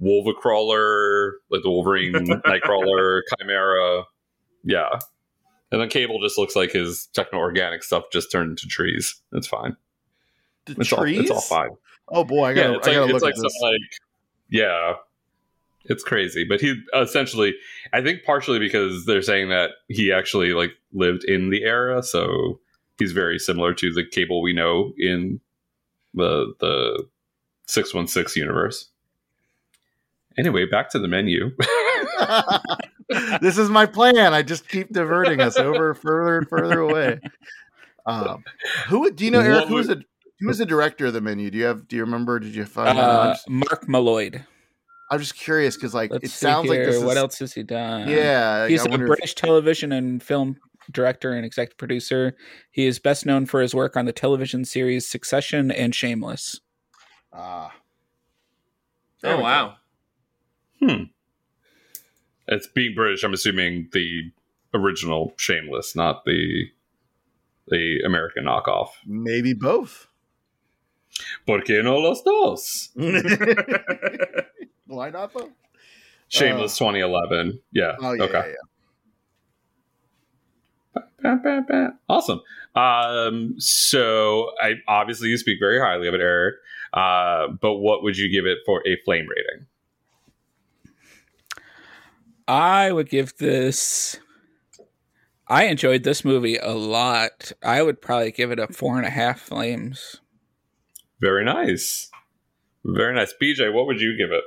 wolvecrawler 0.00 1.32
like 1.50 1.62
the 1.62 1.70
wolverine 1.70 2.12
nightcrawler 2.14 3.20
chimera. 3.38 4.04
Yeah. 4.64 4.98
And 5.70 5.80
then 5.80 5.88
cable 5.88 6.20
just 6.20 6.38
looks 6.38 6.54
like 6.54 6.72
his 6.72 7.06
techno 7.14 7.38
organic 7.38 7.82
stuff 7.82 8.04
just 8.12 8.30
turned 8.30 8.50
into 8.50 8.66
trees. 8.66 9.20
It's 9.32 9.46
fine. 9.46 9.76
The 10.66 10.76
it's 10.80 10.88
trees. 10.90 11.18
all 11.18 11.22
it's 11.22 11.30
all 11.30 11.40
fine. 11.40 11.70
Oh 12.08 12.24
boy, 12.24 12.46
I 12.46 12.54
gotta, 12.54 12.70
yeah 12.70 12.76
it's 12.76 12.86
I 12.88 12.90
like 12.90 12.96
gotta 13.00 13.04
it's 13.04 13.12
look 13.14 13.22
like 13.22 13.34
at 13.36 13.42
this. 13.42 13.52
some 13.58 13.68
like 13.68 13.80
yeah. 14.50 14.94
It's 15.86 16.04
crazy. 16.04 16.44
But 16.44 16.60
he 16.60 16.80
essentially 16.94 17.54
i 17.92 18.00
think 18.00 18.22
partially 18.24 18.58
because 18.58 19.04
they're 19.06 19.22
saying 19.22 19.48
that 19.48 19.70
he 19.88 20.12
actually 20.12 20.52
like 20.52 20.72
lived 20.92 21.24
in 21.24 21.50
the 21.50 21.62
era 21.64 22.02
so 22.02 22.60
he's 22.98 23.12
very 23.12 23.38
similar 23.38 23.74
to 23.74 23.92
the 23.92 24.04
cable 24.04 24.42
we 24.42 24.52
know 24.52 24.92
in 24.98 25.40
the 26.14 26.54
the 26.60 27.04
616 27.66 28.40
universe 28.40 28.88
anyway 30.38 30.64
back 30.66 30.90
to 30.90 30.98
the 30.98 31.08
menu 31.08 31.50
this 33.40 33.58
is 33.58 33.68
my 33.68 33.86
plan. 33.86 34.32
I 34.32 34.42
just 34.42 34.68
keep 34.68 34.90
diverting 34.92 35.40
us 35.40 35.56
over 35.56 35.94
further 35.94 36.38
and 36.38 36.48
further 36.48 36.80
away. 36.80 37.20
Um, 38.06 38.42
who 38.88 39.10
do 39.10 39.24
you 39.24 39.30
know, 39.30 39.40
Eric? 39.40 39.60
What 39.60 39.68
Who 39.68 39.74
was 39.74 39.88
would- 39.88 40.00
the 40.00 40.04
who 40.40 40.48
was 40.48 40.58
the 40.58 40.66
director 40.66 41.06
of 41.06 41.12
the 41.12 41.20
menu? 41.20 41.50
Do 41.50 41.58
you 41.58 41.64
have? 41.64 41.86
Do 41.88 41.96
you 41.96 42.02
remember? 42.04 42.38
Did 42.40 42.54
you 42.54 42.64
find? 42.64 42.98
uh, 42.98 43.36
Mark 43.48 43.86
Mylod. 43.86 44.44
I'm 45.10 45.18
just 45.20 45.34
curious 45.36 45.76
because 45.76 45.94
like 45.94 46.10
Let's 46.10 46.24
it 46.24 46.28
see 46.30 46.46
sounds 46.46 46.68
like 46.68 46.78
this 46.80 46.96
is 46.96 47.04
what 47.04 47.16
else 47.16 47.38
has 47.40 47.52
he 47.52 47.62
done? 47.62 48.08
Yeah, 48.08 48.60
like, 48.62 48.70
he's 48.70 48.82
I 48.82 48.88
a 48.88 48.90
wonder 48.90 49.06
if- 49.06 49.08
British 49.08 49.34
television 49.34 49.92
and 49.92 50.22
film 50.22 50.56
director 50.90 51.32
and 51.32 51.44
executive 51.44 51.76
producer. 51.78 52.34
He 52.70 52.86
is 52.86 52.98
best 52.98 53.24
known 53.26 53.46
for 53.46 53.60
his 53.60 53.74
work 53.74 53.96
on 53.96 54.06
the 54.06 54.12
television 54.12 54.64
series 54.64 55.06
Succession 55.08 55.70
and 55.70 55.94
Shameless. 55.94 56.60
Ah. 57.32 57.72
There 59.22 59.34
oh 59.34 59.36
we 59.36 59.42
go. 59.42 59.44
wow. 59.44 59.74
Hmm 60.82 61.02
it's 62.48 62.66
being 62.66 62.94
british 62.94 63.22
i'm 63.22 63.32
assuming 63.32 63.88
the 63.92 64.30
original 64.74 65.32
shameless 65.36 65.94
not 65.94 66.24
the 66.24 66.64
the 67.68 68.00
american 68.04 68.44
knockoff 68.44 68.88
Maybe 69.06 69.52
both. 69.54 70.08
por 71.46 71.60
qué 71.60 71.82
no 71.84 71.98
los 71.98 72.22
dos 72.24 72.90
Why 74.86 75.10
not 75.10 75.32
both? 75.32 75.50
shameless 76.28 76.76
2011 76.76 77.60
yeah 77.72 77.92
Oh 78.00 78.12
yeah, 78.12 78.22
okay 78.24 78.38
yeah, 78.38 78.46
yeah. 78.46 78.54
Bah, 81.22 81.36
bah, 81.42 81.60
bah. 81.68 81.88
Awesome. 82.08 82.40
Um, 82.74 83.54
so 83.58 84.50
I 84.60 84.74
obviously 84.88 85.28
you 85.28 85.38
speak 85.38 85.58
very 85.60 85.78
highly 85.80 86.08
of 86.08 86.14
it, 86.14 86.20
Eric. 86.20 86.56
Uh, 86.92 87.46
but 87.60 87.74
what 87.74 88.02
would 88.02 88.16
you 88.18 88.28
give 88.30 88.44
it 88.44 88.58
for 88.66 88.82
a 88.86 88.96
flame 89.04 89.26
rating? 89.28 89.66
I 92.52 92.92
would 92.92 93.08
give 93.08 93.38
this. 93.38 94.20
I 95.48 95.64
enjoyed 95.64 96.02
this 96.02 96.22
movie 96.22 96.58
a 96.58 96.72
lot. 96.72 97.52
I 97.64 97.80
would 97.82 98.02
probably 98.02 98.30
give 98.30 98.50
it 98.50 98.58
a 98.58 98.66
four 98.66 98.98
and 98.98 99.06
a 99.06 99.10
half 99.10 99.40
flames. 99.40 100.20
Very 101.18 101.46
nice. 101.46 102.10
Very 102.84 103.14
nice. 103.14 103.32
BJ, 103.40 103.72
what 103.72 103.86
would 103.86 104.02
you 104.02 104.18
give 104.18 104.32
it? 104.32 104.44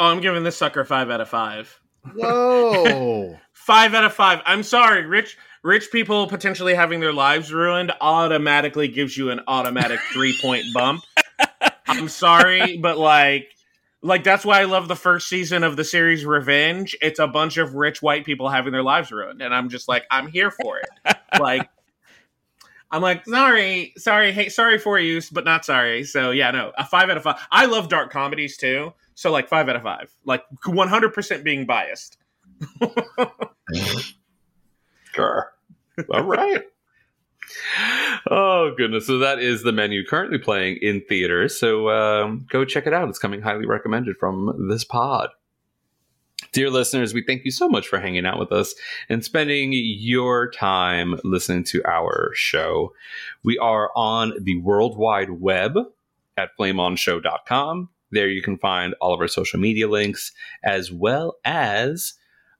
Oh, 0.00 0.06
I'm 0.06 0.20
giving 0.20 0.42
this 0.42 0.56
sucker 0.56 0.84
five 0.84 1.10
out 1.10 1.20
of 1.20 1.28
five. 1.28 1.80
Whoa. 2.16 3.38
Five 3.52 3.94
out 3.94 4.04
of 4.04 4.12
five. 4.12 4.42
I'm 4.44 4.62
sorry, 4.62 5.06
rich 5.06 5.38
rich 5.62 5.90
people 5.90 6.26
potentially 6.26 6.74
having 6.74 7.00
their 7.00 7.14
lives 7.14 7.50
ruined 7.50 7.92
automatically 8.00 8.88
gives 8.88 9.16
you 9.16 9.30
an 9.30 9.40
automatic 9.46 9.98
three 10.12 10.36
point 10.38 10.64
bump. 10.74 11.02
I'm 11.86 12.10
sorry, 12.10 12.76
but 12.76 12.98
like 12.98 13.53
like 14.04 14.22
that's 14.22 14.44
why 14.44 14.60
I 14.60 14.64
love 14.64 14.86
the 14.86 14.96
first 14.96 15.28
season 15.28 15.64
of 15.64 15.76
the 15.76 15.84
series 15.84 16.24
Revenge. 16.24 16.96
It's 17.02 17.18
a 17.18 17.26
bunch 17.26 17.56
of 17.56 17.74
rich 17.74 18.02
white 18.02 18.24
people 18.24 18.48
having 18.48 18.72
their 18.72 18.82
lives 18.82 19.10
ruined, 19.10 19.42
and 19.42 19.54
I'm 19.54 19.70
just 19.70 19.88
like, 19.88 20.04
I'm 20.10 20.28
here 20.28 20.50
for 20.50 20.78
it. 20.78 21.16
like 21.40 21.68
I'm 22.90 23.02
like, 23.02 23.24
sorry, 23.26 23.94
sorry, 23.96 24.32
hey, 24.32 24.50
sorry 24.50 24.78
for 24.78 24.98
you, 24.98 25.20
but 25.32 25.44
not 25.44 25.64
sorry. 25.64 26.04
So 26.04 26.30
yeah, 26.30 26.50
no, 26.50 26.72
a 26.76 26.84
five 26.84 27.10
out 27.10 27.16
of 27.16 27.22
five. 27.22 27.40
I 27.50 27.66
love 27.66 27.88
dark 27.88 28.12
comedies 28.12 28.56
too, 28.56 28.92
so 29.14 29.32
like 29.32 29.48
five 29.48 29.68
out 29.68 29.76
of 29.76 29.82
five, 29.82 30.14
like 30.24 30.44
100 30.64 31.12
percent 31.14 31.42
being 31.42 31.66
biased. 31.66 32.18
Sure. 35.14 35.52
All 36.12 36.24
right. 36.24 36.62
Oh 38.30 38.72
goodness! 38.76 39.06
So 39.06 39.18
that 39.18 39.38
is 39.38 39.62
the 39.62 39.72
menu 39.72 40.04
currently 40.04 40.38
playing 40.38 40.78
in 40.80 41.02
theaters. 41.08 41.58
So 41.58 41.90
um, 41.90 42.46
go 42.50 42.64
check 42.64 42.86
it 42.86 42.94
out. 42.94 43.08
It's 43.08 43.18
coming 43.18 43.42
highly 43.42 43.66
recommended 43.66 44.16
from 44.18 44.68
this 44.68 44.84
pod. 44.84 45.30
Dear 46.52 46.70
listeners, 46.70 47.14
we 47.14 47.22
thank 47.22 47.44
you 47.44 47.50
so 47.50 47.68
much 47.68 47.88
for 47.88 47.98
hanging 47.98 48.26
out 48.26 48.38
with 48.38 48.52
us 48.52 48.74
and 49.08 49.24
spending 49.24 49.72
your 49.72 50.50
time 50.50 51.18
listening 51.24 51.64
to 51.64 51.84
our 51.84 52.30
show. 52.34 52.92
We 53.42 53.58
are 53.58 53.90
on 53.96 54.34
the 54.40 54.60
World 54.60 54.96
Wide 54.96 55.30
Web 55.30 55.76
at 56.36 56.50
flameonshow.com. 56.58 57.88
There 58.10 58.28
you 58.28 58.42
can 58.42 58.58
find 58.58 58.94
all 59.00 59.12
of 59.12 59.20
our 59.20 59.28
social 59.28 59.58
media 59.58 59.88
links 59.88 60.32
as 60.62 60.92
well 60.92 61.38
as 61.44 62.14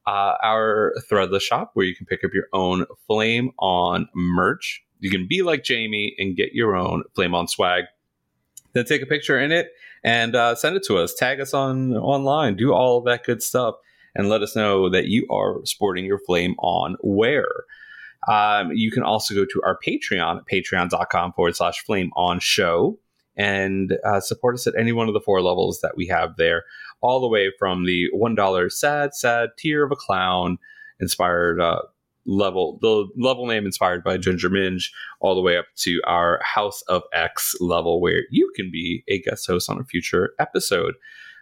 uh, 0.06 0.34
our 0.42 0.94
threadless 1.10 1.42
shop 1.42 1.70
where 1.74 1.86
you 1.86 1.94
can 1.94 2.06
pick 2.06 2.24
up 2.24 2.32
your 2.34 2.48
own 2.52 2.86
Flame 3.06 3.50
On 3.58 4.08
merch. 4.14 4.82
You 5.00 5.10
can 5.10 5.26
be 5.28 5.42
like 5.42 5.64
Jamie 5.64 6.14
and 6.18 6.36
get 6.36 6.52
your 6.52 6.76
own 6.76 7.04
Flame 7.14 7.34
On 7.34 7.48
swag. 7.48 7.84
Then 8.72 8.84
take 8.84 9.02
a 9.02 9.06
picture 9.06 9.38
in 9.38 9.52
it 9.52 9.68
and 10.02 10.34
uh, 10.34 10.54
send 10.54 10.76
it 10.76 10.84
to 10.84 10.98
us. 10.98 11.14
Tag 11.14 11.40
us 11.40 11.54
on 11.54 11.94
online. 11.96 12.56
Do 12.56 12.72
all 12.72 12.98
of 12.98 13.04
that 13.04 13.24
good 13.24 13.42
stuff 13.42 13.76
and 14.14 14.28
let 14.28 14.42
us 14.42 14.54
know 14.54 14.88
that 14.90 15.06
you 15.06 15.26
are 15.30 15.64
sporting 15.64 16.04
your 16.04 16.18
Flame 16.18 16.54
On 16.58 16.96
wear. 17.02 17.46
Um, 18.28 18.72
you 18.72 18.90
can 18.90 19.02
also 19.02 19.34
go 19.34 19.44
to 19.44 19.62
our 19.64 19.78
Patreon 19.78 20.38
at 20.38 20.46
patreon.com 20.46 21.32
forward 21.34 21.56
slash 21.56 21.84
flame 21.84 22.10
on 22.16 22.40
show 22.40 22.98
and 23.36 23.96
uh, 24.04 24.20
support 24.20 24.54
us 24.54 24.66
at 24.66 24.74
any 24.78 24.92
one 24.92 25.08
of 25.08 25.14
the 25.14 25.20
four 25.20 25.42
levels 25.42 25.80
that 25.80 25.96
we 25.96 26.06
have 26.06 26.36
there, 26.36 26.64
all 27.00 27.20
the 27.20 27.28
way 27.28 27.50
from 27.58 27.84
the 27.84 28.06
$1 28.14 28.72
sad, 28.72 29.14
sad 29.14 29.50
tier 29.58 29.84
of 29.84 29.92
a 29.92 29.96
clown 29.96 30.58
inspired 31.00 31.60
uh, 31.60 31.80
level, 32.26 32.78
the 32.80 33.06
level 33.16 33.46
name 33.46 33.66
inspired 33.66 34.02
by 34.04 34.16
Ginger 34.16 34.50
Minge, 34.50 34.92
all 35.20 35.34
the 35.34 35.40
way 35.40 35.56
up 35.56 35.66
to 35.78 36.00
our 36.06 36.40
House 36.42 36.82
of 36.88 37.02
X 37.12 37.54
level, 37.60 38.00
where 38.00 38.22
you 38.30 38.50
can 38.56 38.70
be 38.70 39.04
a 39.08 39.20
guest 39.20 39.46
host 39.46 39.68
on 39.68 39.80
a 39.80 39.84
future 39.84 40.32
episode. 40.38 40.94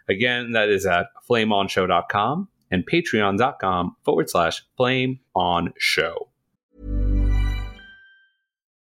Again, 0.09 0.51
that 0.51 0.69
is 0.69 0.85
at 0.85 1.07
flameonshow.com 1.29 2.49
and 2.71 2.85
patreon.com 2.85 3.95
forward 4.03 4.29
slash 4.29 4.63
flame 4.75 5.19
on 5.35 5.73
show. 5.77 6.32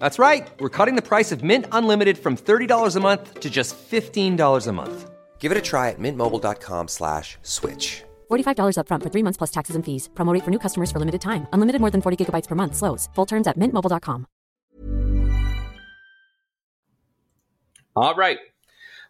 That's 0.00 0.18
right. 0.18 0.50
We're 0.58 0.76
cutting 0.78 0.96
the 0.96 1.08
price 1.08 1.30
of 1.30 1.44
Mint 1.44 1.66
Unlimited 1.72 2.18
from 2.18 2.36
$30 2.36 2.96
a 2.96 3.00
month 3.00 3.40
to 3.40 3.50
just 3.50 3.76
$15 3.90 4.66
a 4.66 4.72
month. 4.72 5.10
Give 5.38 5.52
it 5.52 5.58
a 5.58 5.62
try 5.62 5.88
at 5.90 5.98
mintmobile.com 5.98 6.88
slash 6.88 7.38
switch. 7.42 8.02
$45 8.30 8.76
upfront 8.76 9.02
for 9.02 9.10
three 9.10 9.22
months 9.22 9.38
plus 9.38 9.50
taxes 9.50 9.76
and 9.76 9.84
fees. 9.84 10.08
Promo 10.14 10.32
rate 10.34 10.44
for 10.44 10.50
new 10.50 10.58
customers 10.58 10.90
for 10.92 10.98
limited 10.98 11.20
time. 11.20 11.46
Unlimited 11.52 11.80
more 11.80 11.90
than 11.90 12.02
40 12.02 12.16
gigabytes 12.24 12.48
per 12.48 12.54
month. 12.54 12.76
Slows. 12.76 13.08
Full 13.14 13.26
terms 13.26 13.46
at 13.46 13.58
mintmobile.com. 13.58 14.26
All 17.96 18.14
right. 18.14 18.38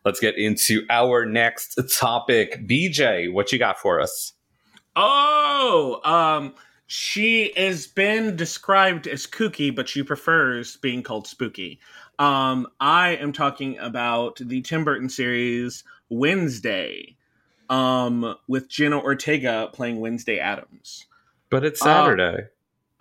Let's 0.04 0.20
get 0.20 0.36
into 0.38 0.86
our 0.88 1.26
next 1.26 1.78
topic. 1.98 2.66
BJ, 2.66 3.30
what 3.32 3.52
you 3.52 3.58
got 3.58 3.78
for 3.78 4.00
us? 4.00 4.32
Oh, 4.96 6.00
um, 6.04 6.54
she 6.92 7.52
has 7.56 7.86
been 7.86 8.34
described 8.34 9.06
as 9.06 9.24
kooky, 9.24 9.72
but 9.72 9.88
she 9.88 10.02
prefers 10.02 10.76
being 10.78 11.04
called 11.04 11.24
spooky. 11.24 11.78
Um, 12.18 12.66
I 12.80 13.10
am 13.10 13.32
talking 13.32 13.78
about 13.78 14.40
the 14.40 14.60
Tim 14.60 14.82
Burton 14.82 15.08
series 15.08 15.84
Wednesday, 16.08 17.14
um, 17.68 18.34
with 18.48 18.68
Jenna 18.68 18.98
Ortega 18.98 19.70
playing 19.72 20.00
Wednesday 20.00 20.40
Addams. 20.40 21.06
But 21.48 21.64
it's 21.64 21.78
Saturday. 21.78 22.48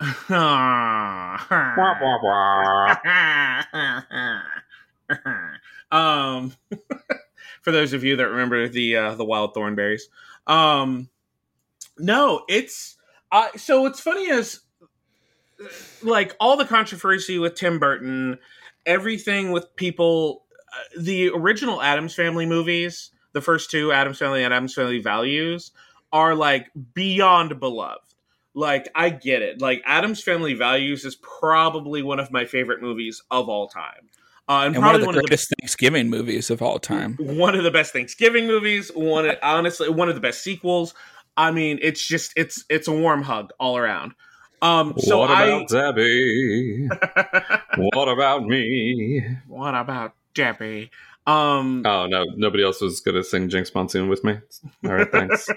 um, 5.90 6.54
for 7.60 7.72
those 7.72 7.92
of 7.92 8.04
you 8.04 8.14
that 8.14 8.28
remember 8.28 8.68
the 8.68 8.96
uh, 8.96 9.14
the 9.16 9.24
wild 9.24 9.52
Thornberrys, 9.52 10.02
um, 10.46 11.08
no, 11.98 12.44
it's 12.48 12.96
uh, 13.32 13.48
so 13.56 13.82
what's 13.82 14.00
funny 14.00 14.28
is 14.28 14.60
like 16.02 16.34
all 16.40 16.56
the 16.56 16.64
controversy 16.64 17.38
with 17.38 17.54
Tim 17.54 17.78
Burton, 17.78 18.38
everything 18.86 19.52
with 19.52 19.74
people, 19.76 20.44
uh, 20.72 21.00
the 21.00 21.28
original 21.30 21.82
Addams 21.82 22.14
Family 22.14 22.46
movies, 22.46 23.10
the 23.32 23.40
first 23.40 23.70
two 23.70 23.92
Addams 23.92 24.18
Family 24.18 24.42
and 24.42 24.52
Addams 24.52 24.74
Family 24.74 25.00
Values 25.00 25.72
are 26.12 26.34
like 26.34 26.70
beyond 26.94 27.60
beloved. 27.60 28.00
Like 28.54 28.88
I 28.94 29.10
get 29.10 29.42
it. 29.42 29.60
Like 29.60 29.82
Addams 29.86 30.22
Family 30.22 30.54
Values 30.54 31.04
is 31.04 31.16
probably 31.16 32.02
one 32.02 32.18
of 32.18 32.32
my 32.32 32.44
favorite 32.44 32.82
movies 32.82 33.22
of 33.30 33.48
all 33.48 33.68
time. 33.68 34.08
Uh, 34.48 34.64
and, 34.66 34.74
And 34.74 34.84
one 34.84 34.96
of 34.96 35.00
the 35.00 35.06
one 35.06 35.14
of 35.14 35.22
greatest 35.22 35.52
Thanksgiving 35.60 36.10
movies 36.10 36.50
of 36.50 36.60
all 36.60 36.80
time. 36.80 37.16
one 37.20 37.54
of 37.54 37.62
the 37.62 37.70
best 37.70 37.92
Thanksgiving 37.92 38.48
movies. 38.48 38.90
One 38.92 39.30
honestly, 39.42 39.88
one 39.88 40.08
of 40.08 40.16
the 40.16 40.20
best 40.20 40.42
sequels. 40.42 40.94
I 41.40 41.52
mean, 41.52 41.78
it's 41.80 42.06
just 42.06 42.34
it's 42.36 42.66
it's 42.68 42.86
a 42.86 42.92
warm 42.92 43.22
hug 43.22 43.50
all 43.58 43.78
around. 43.78 44.12
Um, 44.60 44.92
so 44.98 45.20
what 45.20 45.30
I 45.30 45.46
about 45.46 45.68
Debbie? 45.70 46.86
what 47.76 48.08
about 48.08 48.44
me? 48.44 49.24
what 49.48 49.74
about 49.74 50.14
Debbie? 50.34 50.90
Um, 51.26 51.82
Oh 51.86 52.06
no, 52.06 52.24
nobody 52.36 52.62
else 52.62 52.82
was 52.82 53.00
gonna 53.00 53.24
sing 53.24 53.48
Jinkx 53.48 53.74
Monsoon 53.74 54.10
with 54.10 54.22
me. 54.22 54.38
All 54.84 54.92
right, 54.92 55.10
thanks. 55.10 55.48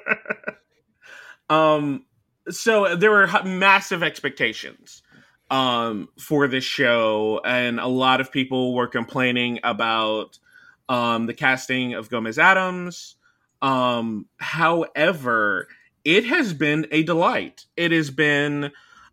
um, 1.49 2.05
so 2.49 2.95
there 2.95 3.11
were 3.11 3.27
massive 3.43 4.03
expectations 4.03 5.03
um, 5.51 6.07
for 6.17 6.47
this 6.47 6.63
show, 6.63 7.41
and 7.43 7.81
a 7.81 7.87
lot 7.87 8.21
of 8.21 8.31
people 8.31 8.73
were 8.73 8.87
complaining 8.87 9.59
about 9.65 10.39
um, 10.87 11.25
the 11.25 11.33
casting 11.33 11.93
of 11.93 12.09
Gomez 12.09 12.39
Addams. 12.39 13.17
Um, 13.63 14.27
however, 14.37 15.67
it 16.03 16.25
has 16.25 16.53
been 16.53 16.85
a 16.91 17.01
delight. 17.03 17.65
It 17.75 17.91
has 17.91 18.11
been 18.11 18.71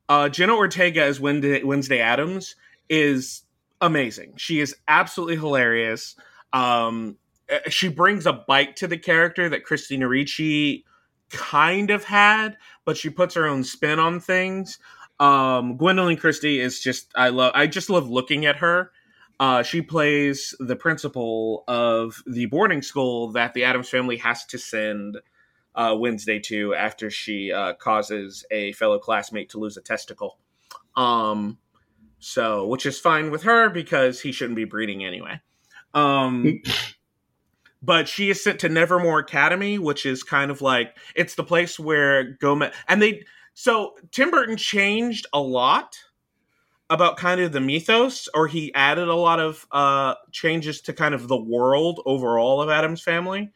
uh, 0.08 0.28
Jenna 0.28 0.56
Ortega 0.56 1.02
as 1.04 1.20
Wednesday, 1.20 1.62
Wednesday 1.62 2.00
Addams 2.00 2.56
is 2.88 3.44
amazing. 3.80 4.34
She 4.36 4.60
is 4.60 4.74
absolutely 4.88 5.36
hilarious. 5.36 6.16
Um, 6.52 7.16
eh, 7.48 7.60
she 7.70 7.88
brings 7.88 8.26
a 8.26 8.32
bite 8.32 8.76
to 8.76 8.88
the 8.88 8.98
character 8.98 9.48
that 9.48 9.64
Christina 9.64 10.08
Ricci 10.08 10.84
kind 11.30 11.90
of 11.90 12.04
had, 12.04 12.58
but 12.84 12.96
she 12.96 13.08
puts 13.08 13.34
her 13.34 13.46
own 13.46 13.62
spin 13.62 14.00
on 14.00 14.18
things. 14.18 14.78
Um, 15.20 15.78
Gwendoline 15.78 16.18
Christie 16.18 16.58
is 16.58 16.80
just 16.80 17.12
I 17.14 17.28
love 17.28 17.52
I 17.54 17.68
just 17.68 17.88
love 17.88 18.10
looking 18.10 18.46
at 18.46 18.56
her. 18.56 18.90
Uh, 19.40 19.62
she 19.62 19.80
plays 19.80 20.54
the 20.60 20.76
principal 20.76 21.64
of 21.66 22.22
the 22.26 22.44
boarding 22.44 22.82
school 22.82 23.32
that 23.32 23.54
the 23.54 23.64
Addams 23.64 23.88
family 23.88 24.18
has 24.18 24.44
to 24.44 24.58
send 24.58 25.16
uh, 25.74 25.96
Wednesday 25.98 26.38
to 26.38 26.74
after 26.74 27.08
she 27.10 27.50
uh, 27.50 27.72
causes 27.72 28.44
a 28.50 28.72
fellow 28.72 28.98
classmate 28.98 29.48
to 29.48 29.58
lose 29.58 29.78
a 29.78 29.80
testicle. 29.80 30.36
Um, 30.94 31.56
so, 32.18 32.66
which 32.66 32.84
is 32.84 33.00
fine 33.00 33.30
with 33.30 33.44
her 33.44 33.70
because 33.70 34.20
he 34.20 34.30
shouldn't 34.30 34.56
be 34.56 34.66
breeding 34.66 35.06
anyway. 35.06 35.40
Um, 35.94 36.60
but 37.82 38.08
she 38.08 38.28
is 38.28 38.44
sent 38.44 38.60
to 38.60 38.68
Nevermore 38.68 39.20
Academy, 39.20 39.78
which 39.78 40.04
is 40.04 40.22
kind 40.22 40.50
of 40.50 40.60
like 40.60 40.98
it's 41.14 41.34
the 41.34 41.44
place 41.44 41.78
where 41.80 42.32
Gomez 42.40 42.74
and 42.88 43.00
they. 43.00 43.24
So 43.54 43.94
Tim 44.10 44.30
Burton 44.30 44.58
changed 44.58 45.26
a 45.32 45.40
lot 45.40 45.96
about 46.90 47.16
kind 47.16 47.40
of 47.40 47.52
the 47.52 47.60
mythos, 47.60 48.28
or 48.34 48.48
he 48.48 48.74
added 48.74 49.08
a 49.08 49.14
lot 49.14 49.38
of 49.38 49.66
uh, 49.70 50.14
changes 50.32 50.80
to 50.82 50.92
kind 50.92 51.14
of 51.14 51.28
the 51.28 51.40
world 51.40 52.00
overall 52.04 52.60
of 52.60 52.68
Addams 52.68 53.00
family, 53.00 53.50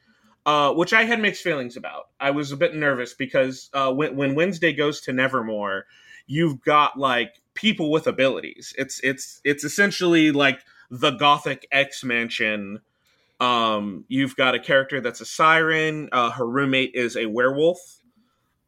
uh, 0.46 0.72
which 0.72 0.92
I 0.92 1.02
had 1.02 1.20
mixed 1.20 1.42
feelings 1.42 1.76
about. 1.76 2.10
I 2.20 2.30
was 2.30 2.52
a 2.52 2.56
bit 2.56 2.76
nervous 2.76 3.12
because 3.12 3.70
uh, 3.74 3.92
when, 3.92 4.14
when 4.14 4.36
Wednesday 4.36 4.72
goes 4.72 5.00
to 5.02 5.12
Nevermore, 5.12 5.86
you've 6.28 6.62
got 6.62 6.96
like 6.96 7.40
people 7.54 7.90
with 7.90 8.06
abilities. 8.06 8.72
It's 8.78 9.00
it's 9.02 9.40
it's 9.44 9.64
essentially 9.64 10.30
like 10.30 10.60
the 10.88 11.10
Gothic 11.10 11.66
X 11.72 12.04
Mansion. 12.04 12.80
Um, 13.40 14.04
you've 14.06 14.36
got 14.36 14.54
a 14.54 14.60
character 14.60 15.00
that's 15.00 15.20
a 15.20 15.26
siren. 15.26 16.08
Uh, 16.12 16.30
her 16.30 16.46
roommate 16.46 16.94
is 16.94 17.16
a 17.16 17.26
werewolf. 17.26 17.80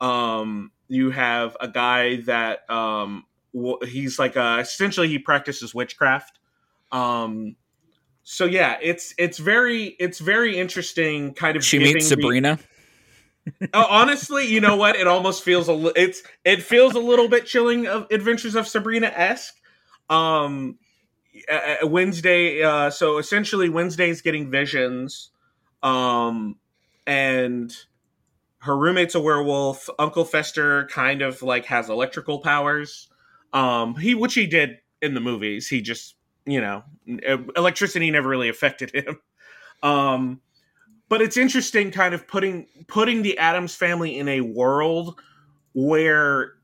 Um, 0.01 0.73
you 0.89 1.11
have 1.11 1.57
a 1.61 1.69
guy 1.69 2.17
that 2.23 2.69
um, 2.71 3.26
he's 3.85 4.19
like 4.19 4.37
uh, 4.37 4.59
essentially 4.61 5.09
he 5.09 5.19
practices 5.19 5.75
witchcraft. 5.75 6.39
Um, 6.93 7.57
so 8.23 8.45
yeah, 8.45 8.77
it's 8.83 9.15
it's 9.19 9.39
very 9.39 9.97
it's 9.99 10.19
very 10.19 10.59
interesting. 10.59 11.35
Kind 11.35 11.57
of 11.57 11.65
She 11.65 11.79
meets 11.79 12.09
the- 12.09 12.17
Sabrina. 12.17 12.59
Oh, 13.73 13.87
honestly, 13.89 14.47
you 14.47 14.61
know 14.61 14.75
what? 14.77 14.97
It 14.97 15.07
almost 15.07 15.45
feels 15.45 15.69
a 15.69 15.73
li- 15.73 15.93
it's 15.95 16.23
it 16.45 16.63
feels 16.63 16.95
a 16.95 16.99
little 16.99 17.29
bit 17.29 17.47
chilling 17.47 17.87
of 17.87 18.09
Adventures 18.11 18.57
of 18.57 18.67
Sabrina 18.67 19.07
esque. 19.07 19.55
Um, 20.11 20.79
uh, 21.49 21.87
Wednesday. 21.87 22.63
Uh, 22.63 22.91
so 22.91 23.19
essentially, 23.19 23.69
Wednesday's 23.69 24.21
getting 24.21 24.51
visions, 24.51 25.31
um, 25.83 26.57
and 27.07 27.73
her 28.59 28.77
roommate's 28.77 29.15
a 29.15 29.21
werewolf. 29.21 29.89
Uncle 29.99 30.25
Fester 30.25 30.87
kind 30.87 31.23
of 31.23 31.43
like 31.43 31.67
has 31.67 31.89
electrical 31.89 32.41
powers. 32.41 33.09
Um, 33.57 33.95
he 33.97 34.15
which 34.15 34.35
he 34.35 34.47
did 34.47 34.79
in 35.01 35.15
the 35.15 35.21
movies. 35.21 35.67
He 35.67 35.81
just 35.81 36.15
you 36.45 36.61
know 36.61 36.85
electricity 37.57 38.11
never 38.11 38.29
really 38.29 38.49
affected 38.49 38.95
him. 38.95 39.19
Um, 39.83 40.41
but 41.11 41.21
it's 41.21 41.37
interesting 41.37 41.91
kind 41.91 42.15
of 42.15 42.27
putting 42.27 42.67
putting 42.89 43.21
the 43.21 43.37
Addams 43.37 43.75
family 43.75 44.19
in 44.19 44.27
a 44.27 44.41
world 44.41 45.21
where 45.75 46.55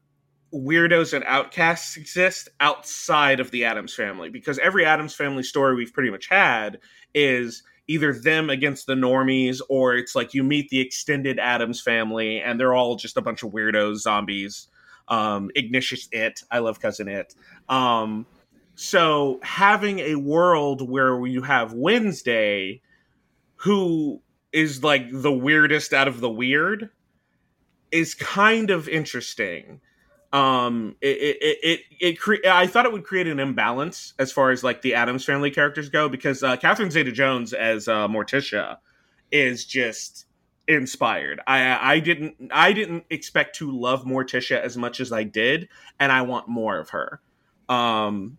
weirdos 0.52 1.12
and 1.12 1.22
outcasts 1.24 1.98
exist 1.98 2.48
outside 2.60 3.38
of 3.38 3.50
the 3.50 3.66
Addams 3.66 3.94
family 3.94 4.30
because 4.30 4.58
every 4.60 4.86
Addams 4.86 5.14
family 5.14 5.42
story 5.42 5.74
we've 5.74 5.92
pretty 5.92 6.10
much 6.10 6.26
had 6.26 6.78
is 7.14 7.62
either 7.86 8.14
them 8.14 8.48
against 8.48 8.86
the 8.86 8.94
normies 8.94 9.60
or 9.68 9.94
it's 9.94 10.14
like 10.14 10.32
you 10.32 10.42
meet 10.42 10.70
the 10.70 10.80
extended 10.80 11.38
Addams 11.38 11.82
family 11.82 12.40
and 12.40 12.58
they're 12.58 12.74
all 12.74 12.96
just 12.96 13.18
a 13.18 13.22
bunch 13.22 13.42
of 13.42 13.52
weirdos 13.52 13.96
zombies 13.96 14.68
um 15.12 15.50
Ignatius 15.54 16.08
it. 16.10 16.42
I 16.50 16.58
love 16.60 16.80
cousin 16.80 17.06
it. 17.08 17.34
Um 17.68 18.26
so 18.74 19.38
having 19.42 19.98
a 19.98 20.14
world 20.16 20.88
where 20.88 21.26
you 21.26 21.42
have 21.42 21.74
Wednesday 21.74 22.80
who 23.56 24.22
is 24.52 24.82
like 24.82 25.04
the 25.12 25.30
weirdest 25.32 25.92
out 25.92 26.08
of 26.08 26.20
the 26.20 26.30
weird 26.30 26.88
is 27.92 28.14
kind 28.14 28.70
of 28.70 28.88
interesting. 28.88 29.80
Um 30.32 30.96
it 31.02 31.36
it 31.42 31.58
it, 31.62 31.80
it 32.00 32.12
cre- 32.18 32.46
i 32.48 32.66
thought 32.66 32.86
it 32.86 32.92
would 32.92 33.04
create 33.04 33.26
an 33.26 33.38
imbalance 33.38 34.14
as 34.18 34.32
far 34.32 34.50
as 34.50 34.64
like 34.64 34.80
the 34.80 34.94
addams 34.94 35.26
family 35.26 35.50
characters 35.50 35.90
go 35.90 36.08
because 36.08 36.42
uh 36.42 36.56
catherine 36.56 36.90
zeta 36.90 37.12
jones 37.12 37.52
as 37.52 37.86
uh 37.86 38.08
morticia 38.08 38.78
is 39.30 39.66
just 39.66 40.24
inspired. 40.72 41.40
I 41.46 41.94
i 41.94 41.98
didn't 42.00 42.36
i 42.52 42.72
didn't 42.72 43.04
expect 43.10 43.56
to 43.56 43.70
love 43.70 44.04
morticia 44.04 44.60
as 44.60 44.76
much 44.76 45.00
as 45.00 45.12
i 45.12 45.22
did 45.22 45.68
and 46.00 46.12
i 46.12 46.22
want 46.22 46.48
more 46.48 46.78
of 46.78 46.90
her. 46.90 47.20
Um 47.68 48.38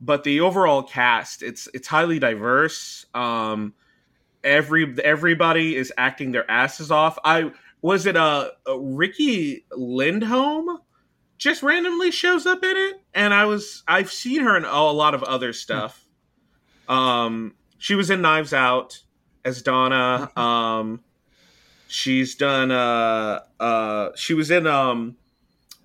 but 0.00 0.24
the 0.24 0.40
overall 0.40 0.82
cast 0.82 1.42
it's 1.42 1.68
it's 1.74 1.88
highly 1.88 2.18
diverse. 2.18 3.06
Um 3.14 3.74
every 4.42 4.96
everybody 5.04 5.76
is 5.76 5.92
acting 5.98 6.32
their 6.32 6.50
asses 6.50 6.90
off. 6.90 7.18
I 7.24 7.52
was 7.82 8.06
it 8.06 8.16
a, 8.16 8.52
uh 8.68 8.78
riki 8.78 9.64
lindhome 9.72 10.78
just 11.38 11.62
randomly 11.62 12.10
shows 12.10 12.46
up 12.46 12.62
in 12.62 12.76
it? 12.76 13.00
And 13.14 13.32
i 13.34 13.44
was 13.44 13.82
i've 13.88 14.12
seen 14.12 14.42
her 14.42 14.56
in 14.56 14.64
a 14.64 14.82
lot 14.92 15.14
of 15.14 15.22
other 15.22 15.52
stuff. 15.52 16.06
Um 16.88 17.54
she 17.78 17.94
was 17.94 18.10
in 18.10 18.22
knives 18.22 18.52
out 18.52 19.02
as 19.44 19.62
donna. 19.62 20.30
Um 20.36 21.00
she's 21.92 22.34
done 22.36 22.70
uh 22.70 23.40
uh 23.58 24.10
she 24.14 24.32
was 24.32 24.50
in 24.50 24.66
um 24.66 25.16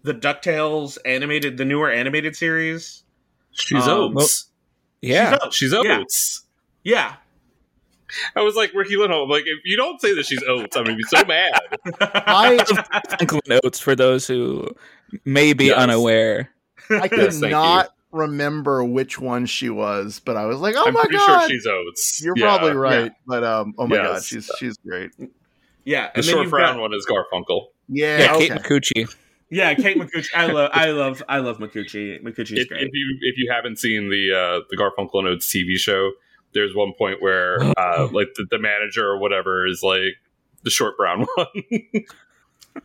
the 0.03 0.13
ducktales 0.13 0.97
animated 1.03 1.57
the 1.57 1.65
newer 1.65 1.89
animated 1.89 2.35
series 2.35 3.01
She's 3.51 3.87
Um, 3.87 4.17
Oates. 4.17 4.49
Yeah. 5.01 5.37
She's 5.51 5.71
Yeah. 5.73 5.99
Oates. 5.99 6.43
yeah 6.83 7.15
I 8.35 8.41
was 8.41 8.55
like 8.55 8.71
Riki 8.75 8.95
Lindhome. 8.95 9.29
Like, 9.29 9.43
if 9.47 9.59
you 9.65 9.75
don't 9.77 9.99
say 9.99 10.13
that 10.13 10.25
she's 10.25 10.43
Oates, 10.43 10.75
I'm 10.77 10.83
gonna 10.83 10.95
be 10.95 11.03
so 11.03 11.23
mad. 11.27 11.53
I 12.01 12.63
Franklin 13.17 13.59
Oates 13.63 13.79
for 13.79 13.95
those 13.95 14.27
who 14.27 14.69
may 15.25 15.53
be 15.53 15.65
Yes. 15.65 15.77
unaware. 15.77 16.51
I 16.91 17.07
could 17.07 17.17
Yes, 17.19 17.39
thank 17.39 17.51
not 17.51 17.89
remember 18.11 18.83
which 18.83 19.19
one 19.19 19.45
she 19.47 19.69
was, 19.71 20.19
but 20.23 20.37
I 20.37 20.45
was 20.45 20.59
like, 20.59 20.75
oh 20.77 20.85
I'm 20.85 20.93
my 20.93 21.01
pretty 21.01 21.17
god, 21.17 21.39
sure 21.39 21.49
she's 21.49 21.65
Oates. 21.65 22.21
you're 22.23 22.37
Yeah. 22.37 22.45
probably 22.57 22.75
right. 22.75 23.11
But 23.25 23.43
um, 23.43 23.73
oh 23.79 23.87
my 23.87 23.95
god, 23.95 24.23
she's 24.23 24.49
she's 24.59 24.77
great. 24.77 25.11
Yeah 25.85 26.07
The 26.13 26.17
and 26.17 26.25
short 26.25 26.49
brown 26.49 26.75
got- 26.75 26.81
one 26.81 26.93
is 26.93 27.05
Garfunkel. 27.05 27.67
Yeah, 27.87 28.19
Yeah, 28.19 28.35
okay. 28.35 28.47
Kate 28.49 28.57
Micucci. 28.61 29.15
yeah 29.51 29.75
kate 29.75 29.95
micucci 29.95 30.27
i 30.35 30.47
love 30.47 30.71
i 30.73 30.89
love 30.89 31.21
i 31.29 31.37
love 31.37 31.59
micucci 31.59 32.19
micucci's 32.23 32.61
If, 32.61 32.67
great 32.69 32.81
if 32.81 32.89
you 32.93 33.17
if 33.21 33.37
you 33.37 33.51
haven't 33.53 33.77
seen 33.77 34.09
the 34.09 34.31
uh, 34.33 34.61
the 34.71 34.75
Garfunkel 34.75 35.19
and 35.19 35.27
Oates 35.27 35.47
TV 35.53 35.77
show, 35.77 36.11
there's 36.55 36.73
one 36.75 36.93
point 36.97 37.21
where 37.21 37.61
uh, 37.77 38.07
like 38.11 38.33
the, 38.35 38.47
the 38.49 38.57
manager 38.57 39.05
or 39.07 39.19
whatever 39.19 39.67
is 39.67 39.83
like 39.83 40.15
the 40.63 40.71
short 40.71 40.97
brown 40.97 41.27
one. 41.35 41.47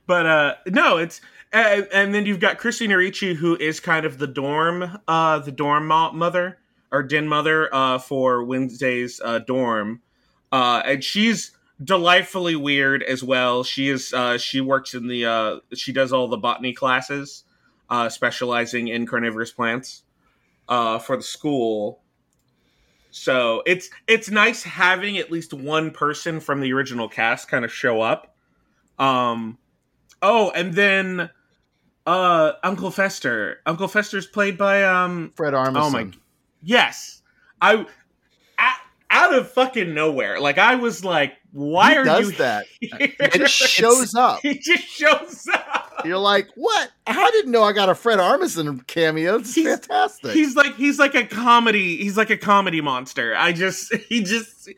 but 0.07 0.25
uh 0.25 0.55
no 0.67 0.97
it's 0.97 1.21
and, 1.53 1.87
and 1.93 2.13
then 2.13 2.25
you've 2.25 2.39
got 2.39 2.57
christina 2.57 2.97
ricci 2.97 3.33
who 3.33 3.55
is 3.55 3.79
kind 3.79 4.05
of 4.05 4.17
the 4.17 4.27
dorm 4.27 4.99
uh 5.07 5.39
the 5.39 5.51
dorm 5.51 5.87
mo- 5.87 6.11
mother 6.11 6.57
or 6.91 7.01
den 7.03 7.27
mother 7.27 7.73
uh 7.73 7.97
for 7.97 8.43
wednesday's 8.43 9.19
uh 9.23 9.39
dorm 9.39 10.01
uh 10.55 10.81
and 10.85 11.03
she's 11.03 11.51
delightfully 11.83 12.55
weird 12.55 13.03
as 13.03 13.23
well 13.23 13.63
she 13.63 13.89
is 13.89 14.13
uh 14.13 14.37
she 14.37 14.61
works 14.61 14.93
in 14.93 15.07
the 15.07 15.25
uh 15.25 15.59
she 15.73 15.91
does 15.91 16.13
all 16.13 16.27
the 16.27 16.37
botany 16.37 16.73
classes 16.73 17.43
uh 17.89 18.07
specializing 18.07 18.87
in 18.87 19.05
carnivorous 19.05 19.51
plants 19.51 20.03
uh 20.69 20.97
for 20.99 21.17
the 21.17 21.23
school 21.23 22.01
so 23.11 23.61
it's 23.65 23.89
it's 24.07 24.29
nice 24.29 24.63
having 24.63 25.17
at 25.17 25.31
least 25.31 25.53
one 25.53 25.91
person 25.91 26.39
from 26.39 26.61
the 26.61 26.71
original 26.71 27.09
cast 27.09 27.47
kind 27.47 27.65
of 27.65 27.71
show 27.71 28.01
up 28.01 28.35
um 28.99 29.57
Oh, 30.21 30.51
and 30.55 30.73
then 30.73 31.29
uh 32.07 32.53
Uncle 32.63 32.89
Fester. 32.89 33.59
Uncle 33.65 33.87
Fester's 33.87 34.25
played 34.25 34.57
by 34.57 34.83
um 34.83 35.31
Fred 35.35 35.53
Armisen. 35.53 35.81
Oh 35.81 35.89
my 35.89 36.09
yes. 36.63 37.21
I 37.61 37.85
of 39.35 39.51
fucking 39.51 39.93
nowhere. 39.93 40.39
Like 40.39 40.57
I 40.57 40.75
was 40.75 41.03
like, 41.05 41.33
why 41.51 41.91
He 41.91 41.97
are 41.97 42.03
does 42.03 42.31
you 42.31 42.37
that? 42.37 42.65
here? 42.81 42.99
It 43.19 43.49
shows 43.49 44.13
up. 44.15 44.39
he 44.41 44.57
just 44.59 44.83
shows 44.83 45.47
up. 45.53 46.01
You're 46.03 46.17
like, 46.17 46.49
what? 46.55 46.91
I 47.07 47.31
didn't 47.31 47.51
know 47.51 47.63
I 47.63 47.71
got 47.71 47.87
a 47.89 47.95
Fred 47.95 48.19
Armisen 48.19 48.85
cameo. 48.87 49.39
He's- 49.39 49.55
fantastic. 49.63 50.31
He's 50.31 50.55
like 50.55 50.75
he's 50.75 50.99
like 50.99 51.15
a 51.15 51.25
comedy. 51.25 51.97
He's 51.97 52.17
like 52.17 52.29
a 52.29 52.37
comedy 52.37 52.81
monster. 52.81 53.35
I 53.37 53.53
just 53.53 53.93
he 54.09 54.21
just 54.23 54.69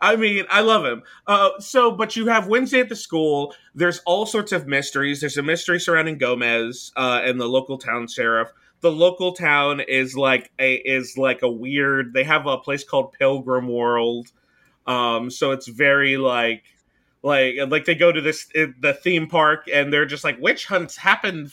I 0.00 0.16
mean 0.16 0.44
I 0.48 0.60
love 0.62 0.84
him. 0.84 1.02
Uh, 1.26 1.50
so 1.58 1.90
but 1.90 2.16
you 2.16 2.26
have 2.28 2.46
Wednesday 2.48 2.80
at 2.80 2.88
the 2.88 2.96
school. 2.96 3.54
There's 3.74 4.00
all 4.06 4.24
sorts 4.26 4.52
of 4.52 4.66
mysteries. 4.66 5.20
There's 5.20 5.36
a 5.36 5.42
mystery 5.42 5.78
surrounding 5.80 6.18
Gomez 6.18 6.92
uh, 6.96 7.20
and 7.24 7.40
the 7.40 7.46
local 7.48 7.78
town 7.78 8.06
sheriff. 8.08 8.48
The 8.82 8.92
local 8.92 9.32
town 9.32 9.80
is 9.80 10.16
like 10.16 10.50
a 10.58 10.74
is 10.74 11.16
like 11.16 11.42
a 11.42 11.50
weird. 11.50 12.12
They 12.12 12.24
have 12.24 12.46
a 12.46 12.58
place 12.58 12.84
called 12.84 13.12
Pilgrim 13.12 13.68
World. 13.68 14.30
Um, 14.86 15.30
so 15.30 15.52
it's 15.52 15.68
very 15.68 16.16
like 16.16 16.64
like 17.22 17.54
like 17.68 17.84
they 17.84 17.94
go 17.94 18.12
to 18.12 18.20
this 18.20 18.46
the 18.54 18.98
theme 19.02 19.28
park 19.28 19.66
and 19.72 19.92
they're 19.92 20.06
just 20.06 20.24
like 20.24 20.38
witch 20.40 20.66
hunts 20.66 20.96
happen 20.96 21.50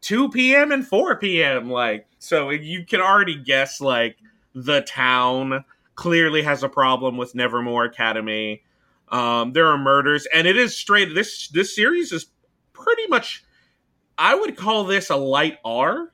2 0.00 0.30
p.m. 0.30 0.72
and 0.72 0.86
4 0.86 1.16
p.m. 1.16 1.70
Like, 1.70 2.06
so 2.18 2.50
you 2.50 2.84
can 2.84 3.00
already 3.00 3.36
guess, 3.36 3.80
like, 3.80 4.16
the 4.54 4.80
town 4.82 5.64
clearly 5.94 6.42
has 6.42 6.62
a 6.62 6.68
problem 6.68 7.16
with 7.16 7.34
Nevermore 7.34 7.84
Academy. 7.84 8.62
Um, 9.08 9.52
there 9.52 9.66
are 9.66 9.78
murders, 9.78 10.26
and 10.32 10.46
it 10.46 10.56
is 10.56 10.76
straight. 10.76 11.14
This 11.14 11.48
this 11.48 11.74
series 11.74 12.12
is 12.12 12.26
pretty 12.72 13.06
much, 13.08 13.44
I 14.16 14.34
would 14.34 14.56
call 14.56 14.84
this 14.84 15.10
a 15.10 15.16
light 15.16 15.58
R. 15.64 16.12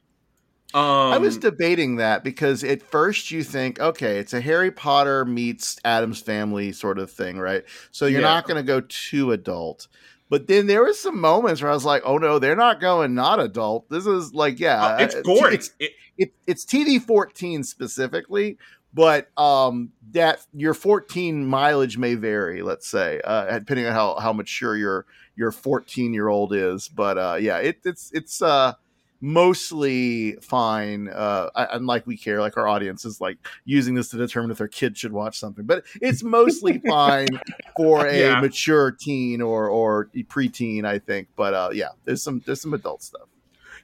Um, 0.76 1.12
I 1.14 1.18
was 1.18 1.38
debating 1.38 1.96
that 1.96 2.22
because 2.24 2.62
at 2.62 2.82
first 2.82 3.30
you 3.30 3.42
think, 3.42 3.80
okay, 3.80 4.18
it's 4.18 4.34
a 4.34 4.40
Harry 4.40 4.70
Potter 4.70 5.24
meets 5.24 5.78
Addams 5.84 6.20
family 6.20 6.72
sort 6.72 6.98
of 6.98 7.10
thing, 7.10 7.38
right? 7.38 7.64
So 7.92 8.06
you're 8.06 8.20
Yeah. 8.20 8.26
not 8.28 8.46
going 8.46 8.58
to 8.58 8.62
go 8.62 8.82
too 8.82 9.32
adult. 9.32 9.88
But 10.28 10.48
then 10.48 10.66
there 10.66 10.82
was 10.84 10.98
some 11.00 11.20
moments 11.20 11.62
where 11.62 11.70
I 11.70 11.74
was 11.74 11.84
like, 11.84 12.02
oh 12.04 12.18
no, 12.18 12.38
they're 12.38 12.56
not 12.56 12.80
going 12.80 13.14
not 13.14 13.40
adult. 13.40 13.88
This 13.90 14.06
is 14.06 14.34
like, 14.34 14.60
yeah, 14.60 14.84
uh, 14.84 14.96
it's 15.00 15.14
uh, 15.14 15.22
gory. 15.22 15.54
It's, 15.54 15.70
It- 15.78 15.92
it, 16.18 16.32
it's 16.46 16.64
TV 16.64 16.98
14 16.98 17.62
specifically, 17.62 18.56
but 18.94 19.28
um, 19.38 19.92
that 20.12 20.40
your 20.54 20.72
14 20.74 21.46
mileage 21.46 21.98
may 21.98 22.14
vary. 22.14 22.62
Let's 22.62 22.88
say, 22.88 23.20
uh, 23.22 23.58
depending 23.58 23.86
on 23.86 23.92
how 23.92 24.18
how 24.18 24.32
mature 24.32 24.76
your 24.76 25.04
your 25.36 25.52
14 25.52 26.14
year 26.14 26.28
old 26.28 26.54
is. 26.54 26.88
But 26.88 27.18
uh, 27.18 27.36
yeah, 27.40 27.58
it, 27.58 27.80
it's 27.84 28.10
it's 28.14 28.40
uh, 28.40 28.72
mostly 29.20 30.32
fine. 30.42 31.08
Uh, 31.08 31.48
unlike 31.54 32.06
we 32.06 32.16
care, 32.16 32.40
like 32.40 32.56
our 32.56 32.66
audience 32.68 33.04
is 33.04 33.20
like 33.20 33.38
using 33.64 33.94
this 33.94 34.08
to 34.10 34.16
determine 34.16 34.50
if 34.50 34.58
their 34.58 34.68
kid 34.68 34.96
should 34.96 35.12
watch 35.12 35.38
something, 35.38 35.64
but 35.64 35.84
it's 36.00 36.22
mostly 36.22 36.78
fine 36.88 37.28
for 37.76 38.06
a 38.06 38.18
Yeah. 38.18 38.40
mature 38.40 38.90
teen 38.92 39.40
or 39.42 39.68
or 39.68 40.08
preteen, 40.14 40.84
I 40.84 40.98
think. 40.98 41.28
But 41.36 41.54
uh, 41.54 41.70
yeah, 41.72 41.90
there's 42.04 42.22
some 42.22 42.42
there's 42.46 42.60
some 42.60 42.74
adult 42.74 43.02
stuff. 43.02 43.28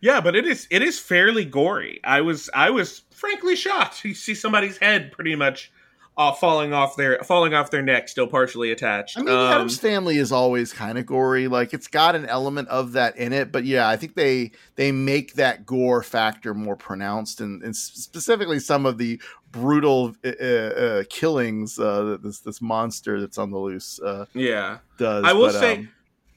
yeah, 0.01 0.21
but 0.21 0.35
it 0.35 0.47
is 0.47 0.67
it 0.71 0.83
is 0.83 0.99
fairly 0.99 1.45
gory. 1.45 2.01
I 2.05 2.21
was 2.21 2.49
I 2.55 2.71
was 2.71 3.03
frankly 3.11 3.57
shocked. 3.57 4.05
You 4.05 4.15
see 4.15 4.35
somebody's 4.35 4.79
head 4.79 5.13
pretty 5.13 5.37
much 5.37 5.71
uh, 6.17 6.33
falling 6.33 6.73
off 6.75 6.97
their 6.97 7.19
falling 7.25 7.55
off 7.55 7.71
their 7.71 7.83
neck, 7.83 8.09
still 8.09 8.27
partially 8.27 8.71
attached. 8.71 9.19
I 9.19 9.23
mean, 9.23 9.35
Um, 9.35 9.53
Addams 9.53 9.79
family 9.79 10.19
is 10.19 10.31
always 10.31 10.73
kind 10.73 10.99
of 10.99 11.07
gory. 11.07 11.49
Like 11.49 11.73
it's 11.73 11.89
got 11.89 12.15
an 12.15 12.27
element 12.27 12.69
of 12.69 12.93
that 12.93 13.17
in 13.17 13.33
it, 13.33 13.51
but 13.51 13.65
yeah, 13.65 13.89
I 13.89 13.97
think 13.97 14.15
they 14.15 14.53
they 14.77 14.93
make 14.93 15.35
that 15.35 15.65
gore 15.65 16.03
factor 16.03 16.53
more 16.53 16.77
pronounced, 16.77 17.41
and, 17.41 17.63
and 17.63 17.75
specifically 17.75 18.59
some 18.59 18.85
of 18.85 18.99
the 18.99 19.21
brutal 19.51 20.15
uh, 20.25 20.29
uh, 20.29 21.05
killings 21.09 21.79
uh, 21.79 22.03
that 22.05 22.23
this 22.23 22.41
this 22.41 22.61
monster 22.61 23.21
that's 23.21 23.39
on 23.39 23.51
the 23.51 23.59
loose 23.59 23.99
uh, 24.01 24.27
yeah. 24.35 24.79
does. 24.99 25.25
I 25.25 25.33
will 25.33 25.47
But, 25.47 25.61
say, 25.61 25.77
um, 25.79 25.89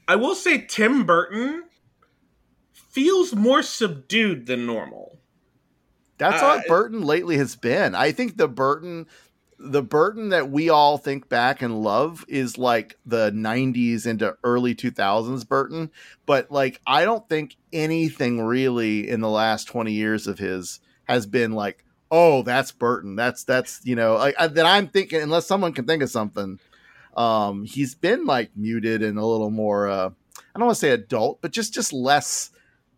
I 0.07 0.15
will 0.15 0.35
say, 0.35 0.59
Tim 0.59 1.05
Burton 1.05 1.63
feels 2.73 3.35
more 3.35 3.61
subdued 3.61 4.45
than 4.45 4.65
normal. 4.65 5.19
That's 6.17 6.41
Uh, 6.41 6.45
what 6.45 6.67
Burton 6.67 7.01
lately 7.01 7.35
has 7.37 7.57
been. 7.57 7.93
I 7.93 8.13
think 8.13 8.37
the 8.37 8.47
Burton 8.47 9.07
the 9.57 9.81
Burton 9.81 10.29
that 10.29 10.49
we 10.49 10.69
all 10.69 10.97
think 10.97 11.29
back 11.29 11.61
and 11.61 11.81
love 11.81 12.25
is 12.27 12.57
like 12.57 12.97
the 13.05 13.31
90s 13.31 14.05
into 14.05 14.35
early 14.43 14.75
2000s 14.75 15.47
Burton, 15.47 15.91
but 16.25 16.51
like 16.51 16.81
I 16.85 17.05
don't 17.05 17.27
think 17.29 17.55
anything 17.71 18.41
really 18.41 19.09
in 19.09 19.21
the 19.21 19.29
last 19.29 19.65
20 19.65 19.91
years 19.93 20.27
of 20.27 20.39
his 20.39 20.79
has 21.05 21.25
been 21.25 21.53
like, 21.53 21.85
"Oh, 22.11 22.41
that's 22.41 22.71
Burton. 22.71 23.15
That's 23.15 23.43
that's, 23.43 23.79
you 23.83 23.95
know, 23.95 24.15
like 24.15 24.35
I, 24.39 24.47
that 24.47 24.65
I'm 24.65 24.87
thinking 24.87 25.21
unless 25.21 25.47
someone 25.47 25.73
can 25.73 25.85
think 25.85 26.03
of 26.03 26.09
something. 26.09 26.59
Um 27.15 27.63
he's 27.63 27.95
been 27.95 28.25
like 28.25 28.51
muted 28.55 29.01
and 29.03 29.17
a 29.17 29.25
little 29.25 29.51
more 29.51 29.87
uh 29.87 30.09
I 30.53 30.59
don't 30.59 30.65
want 30.67 30.75
to 30.75 30.79
say 30.81 30.91
adult, 30.91 31.41
but 31.41 31.51
just 31.51 31.73
just 31.73 31.93
less 31.93 32.51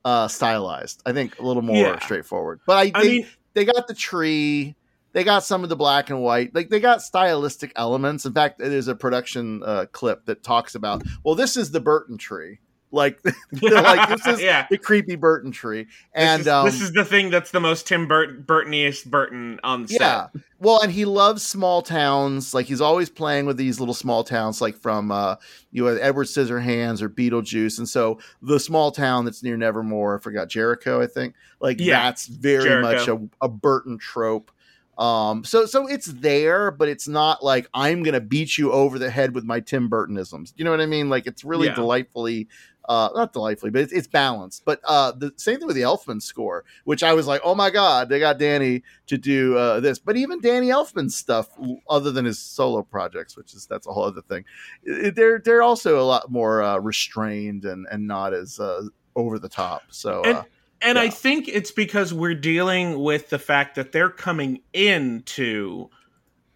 uh 0.03 0.27
stylized. 0.27 1.01
I 1.05 1.13
think 1.13 1.37
a 1.39 1.43
little 1.43 1.61
more 1.61 1.77
Yeah. 1.77 1.99
straightforward. 1.99 2.61
But 2.65 2.77
I, 2.77 2.91
I 2.99 3.03
mean, 3.03 3.27
they 3.53 3.65
got 3.65 3.87
the 3.87 3.93
tree. 3.93 4.75
They 5.13 5.23
got 5.23 5.43
some 5.43 5.63
of 5.63 5.69
the 5.69 5.75
black 5.75 6.09
and 6.09 6.21
white. 6.21 6.53
Like 6.53 6.69
they 6.69 6.79
got 6.79 7.01
stylistic 7.01 7.71
elements. 7.75 8.25
In 8.25 8.33
fact, 8.33 8.59
there's 8.59 8.87
a 8.87 8.95
production 8.95 9.63
uh, 9.63 9.85
clip 9.91 10.25
that 10.25 10.43
talks 10.43 10.75
about, 10.75 11.03
well, 11.23 11.35
this 11.35 11.57
is 11.57 11.71
the 11.71 11.79
Burton 11.79 12.17
tree. 12.17 12.59
Like, 12.91 13.19
like 13.61 14.09
this 14.09 14.25
is 14.35 14.41
yeah. 14.41 14.67
the 14.69 14.77
creepy 14.77 15.15
Burton 15.15 15.51
tree. 15.51 15.87
And 16.13 16.39
this 16.39 16.47
is, 16.47 16.53
um, 16.53 16.65
this 16.65 16.81
is 16.81 16.93
the 16.93 17.03
thing 17.03 17.29
that's 17.29 17.51
the 17.51 17.59
most 17.59 17.87
Tim 17.87 18.07
Burton 18.07 18.43
Burtoniest 18.47 19.05
Burton 19.05 19.59
on 19.63 19.87
set. 19.87 19.99
yeah. 19.99 20.27
Well, 20.59 20.81
and 20.81 20.91
he 20.91 21.05
loves 21.05 21.43
small 21.43 21.81
towns. 21.81 22.53
Like 22.53 22.65
he's 22.65 22.81
always 22.81 23.09
playing 23.09 23.45
with 23.45 23.57
these 23.57 23.79
little 23.79 23.93
small 23.93 24.23
towns, 24.23 24.61
like 24.61 24.77
from 24.77 25.11
uh, 25.11 25.35
you 25.71 25.83
know 25.83 25.95
Edward 25.95 26.27
Scissorhands 26.27 27.01
or 27.01 27.09
Beetlejuice. 27.09 27.77
And 27.77 27.87
so 27.87 28.19
the 28.41 28.59
small 28.59 28.91
town 28.91 29.25
that's 29.25 29.43
near 29.43 29.57
Nevermore, 29.57 30.17
I 30.17 30.21
forgot 30.21 30.47
Jericho, 30.47 31.01
I 31.01 31.07
think. 31.07 31.35
Like 31.59 31.79
Yeah, 31.79 32.03
that's 32.03 32.27
very 32.27 32.63
Jericho. 32.63 33.17
much 33.17 33.29
a, 33.41 33.45
a 33.45 33.49
Burton 33.49 33.97
trope. 33.97 34.51
Um, 34.97 35.43
so 35.43 35.65
so 35.65 35.87
it's 35.87 36.07
there, 36.07 36.71
but 36.71 36.89
it's 36.89 37.07
not 37.07 37.43
like 37.43 37.67
I'm 37.73 38.03
gonna 38.03 38.19
beat 38.21 38.57
you 38.57 38.71
over 38.71 38.97
the 38.97 39.09
head 39.11 39.35
with 39.35 39.43
my 39.43 39.59
Tim 39.59 39.89
Burtonisms. 39.89 40.53
You 40.57 40.65
know 40.65 40.71
what 40.71 40.81
I 40.81 40.85
mean? 40.87 41.09
Like 41.09 41.27
it's 41.27 41.43
really 41.43 41.67
Yeah. 41.67 41.75
delightfully 41.75 42.47
uh 42.89 43.09
not 43.15 43.33
delightfully 43.33 43.69
but 43.69 43.81
it's, 43.81 43.91
it's 43.91 44.07
balanced 44.07 44.63
but 44.63 44.79
uh 44.85 45.11
the 45.11 45.33
same 45.35 45.57
thing 45.57 45.67
with 45.67 45.75
the 45.75 45.81
elfman 45.81 46.21
score 46.21 46.63
which 46.85 47.03
i 47.03 47.11
was 47.13 47.27
like 47.27 47.41
oh 47.43 47.53
my 47.53 47.69
god 47.69 48.07
they 48.07 48.17
got 48.17 48.39
danny 48.39 48.81
to 49.07 49.17
do 49.17 49.57
uh 49.57 49.81
this 49.81 49.99
but 49.99 50.15
even 50.15 50.39
danny 50.39 50.67
elfman's 50.67 51.13
stuff 51.13 51.49
other 51.89 52.11
than 52.13 52.23
his 52.23 52.39
solo 52.39 52.81
projects 52.81 53.35
which 53.35 53.53
is 53.53 53.65
that's 53.67 53.87
a 53.87 53.91
whole 53.91 54.05
other 54.05 54.21
thing 54.21 54.45
they're 54.85 55.37
they're 55.39 55.61
also 55.61 55.99
a 55.99 56.07
lot 56.07 56.31
more 56.31 56.63
uh 56.63 56.77
restrained 56.77 57.65
and 57.65 57.85
and 57.91 58.07
not 58.07 58.33
as 58.33 58.57
uh 58.57 58.81
over 59.17 59.37
the 59.37 59.49
top 59.49 59.83
so 59.89 60.23
And 60.23 60.45
and 60.81 60.99
I 60.99 61.09
think 61.09 61.47
it's 61.47 61.71
because 61.71 62.13
we're 62.13 62.35
dealing 62.35 62.99
with 62.99 63.29
the 63.29 63.39
fact 63.39 63.75
that 63.75 63.91
they're 63.91 64.09
coming 64.09 64.61
into 64.73 65.89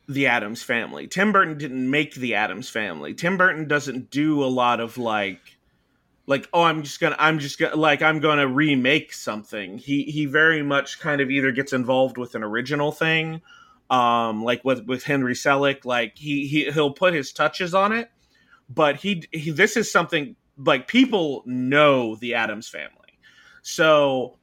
the 0.08 0.28
Addams 0.28 0.64
family. 0.64 1.08
Tim 1.08 1.32
Burton 1.32 1.58
didn't 1.58 1.90
make 1.90 2.16
the 2.16 2.36
Addams 2.36 2.70
family. 2.70 3.14
Tim 3.14 3.38
Burton 3.38 3.68
doesn't 3.68 4.10
do 4.10 4.44
a 4.44 4.46
lot 4.46 4.80
of 4.80 4.98
like 4.98 5.58
like 6.28 6.48
oh 6.54 6.64
I'm 6.64 6.84
just 6.84 7.00
going 7.00 7.14
to 7.14 7.22
I'm 7.22 7.40
just 7.40 7.60
going 7.60 7.72
to 7.72 7.78
like 7.78 8.02
I'm 8.02 8.20
going 8.20 8.38
to 8.38 8.48
remake 8.48 9.14
something. 9.14 9.78
He 9.78 10.04
he 10.04 10.26
very 10.26 10.62
much 10.62 11.00
kind 11.00 11.22
of 11.22 11.32
either 11.32 11.52
gets 11.52 11.74
involved 11.74 12.18
with 12.18 12.36
an 12.36 12.44
original 12.44 12.92
thing 12.92 13.42
um 13.90 14.44
like 14.44 14.64
with 14.64 14.86
with 14.86 15.04
Henry 15.04 15.34
Selick 15.34 15.84
like 15.84 16.18
he 16.18 16.48
he 16.48 16.72
he'll 16.72 16.94
put 16.94 17.14
his 17.14 17.34
touches 17.34 17.74
on 17.74 17.92
it 17.92 18.10
but 18.74 18.98
he, 18.98 19.24
he 19.32 19.52
this 19.52 19.76
is 19.76 19.92
something 19.92 20.36
like 20.58 20.88
people 20.88 21.44
know 21.46 22.16
the 22.16 22.36
Addams 22.36 22.70
family. 22.70 22.96
So 23.62 24.38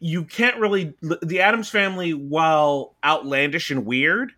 you 0.00 0.24
can't 0.24 0.58
really 0.58 0.94
the 1.00 1.40
Addams 1.40 1.70
family 1.70 2.12
while 2.12 2.96
outlandish 3.04 3.70
and 3.70 3.86
weird, 3.86 4.32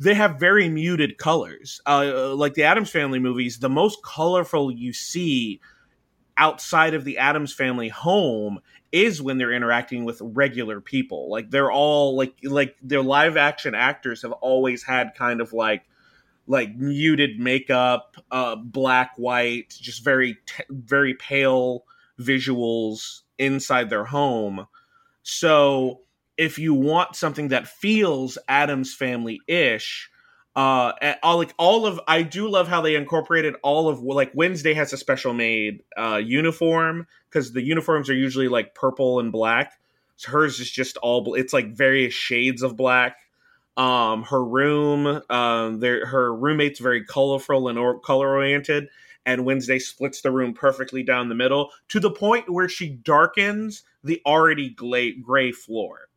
they 0.00 0.14
have 0.14 0.40
very 0.40 0.68
muted 0.68 1.18
colors. 1.18 1.80
Uh, 1.86 2.34
like 2.34 2.54
the 2.54 2.64
Addams 2.64 2.90
family 2.90 3.18
movies, 3.18 3.58
the 3.58 3.68
most 3.68 4.02
colorful 4.02 4.72
you 4.72 4.92
see 4.92 5.60
outside 6.36 6.94
of 6.94 7.04
the 7.04 7.18
Addams 7.18 7.52
family 7.52 7.88
home 7.88 8.60
is 8.90 9.22
when 9.22 9.38
they're 9.38 9.52
interacting 9.52 10.04
with 10.04 10.20
regular 10.22 10.80
people. 10.80 11.30
Like 11.30 11.50
they're 11.50 11.72
all 11.72 12.16
like 12.16 12.34
like 12.44 12.76
their 12.82 13.02
live 13.02 13.36
action 13.36 13.74
actors 13.74 14.22
have 14.22 14.32
always 14.32 14.82
had 14.82 15.14
kind 15.14 15.40
of 15.40 15.52
like 15.52 15.84
like 16.46 16.74
muted 16.76 17.38
makeup, 17.38 18.16
uh, 18.30 18.56
black, 18.56 19.12
white, 19.16 19.70
just 19.80 20.04
very, 20.04 20.36
t- 20.46 20.64
very 20.70 21.14
pale 21.14 21.84
visuals 22.20 23.21
inside 23.38 23.90
their 23.90 24.04
home. 24.04 24.66
So 25.22 26.00
if 26.36 26.58
you 26.58 26.74
want 26.74 27.16
something 27.16 27.48
that 27.48 27.68
feels 27.68 28.38
Addams 28.48 28.94
Family 28.94 29.40
ish, 29.46 30.10
uh, 30.54 30.92
all 31.22 31.38
like 31.38 31.54
all 31.58 31.86
of 31.86 32.00
I 32.06 32.22
do 32.22 32.48
love 32.48 32.68
how 32.68 32.82
they 32.82 32.94
incorporated 32.94 33.54
all 33.62 33.88
of 33.88 34.02
like 34.02 34.32
Wednesday 34.34 34.74
has 34.74 34.92
a 34.92 34.98
special 34.98 35.32
made 35.32 35.82
uh, 35.96 36.20
uniform 36.22 37.06
because 37.28 37.52
the 37.52 37.62
uniforms 37.62 38.10
are 38.10 38.14
usually 38.14 38.48
like 38.48 38.74
purple 38.74 39.18
and 39.20 39.32
black. 39.32 39.78
So 40.16 40.30
hers 40.30 40.60
is 40.60 40.70
just 40.70 40.98
all 40.98 41.34
it's 41.34 41.52
like 41.52 41.74
various 41.74 42.12
shades 42.12 42.62
of 42.62 42.76
black 42.76 43.16
um 43.78 44.22
her 44.24 44.44
room 44.44 45.22
um 45.30 45.80
there 45.80 46.04
her 46.04 46.34
roommate's 46.34 46.78
very 46.78 47.02
colorful 47.04 47.68
and 47.68 47.78
or- 47.78 47.98
color 48.00 48.28
oriented 48.28 48.88
and 49.26 49.44
Wednesday 49.44 49.78
splits 49.78 50.20
the 50.20 50.30
room 50.30 50.52
perfectly 50.54 51.02
down 51.02 51.28
the 51.28 51.34
middle 51.34 51.70
to 51.88 52.00
the 52.00 52.10
point 52.10 52.48
where 52.50 52.68
she 52.68 52.88
darkens 52.88 53.82
the 54.04 54.20
already 54.26 54.70
gray, 54.70 55.12
gray 55.12 55.52
floor. 55.52 56.08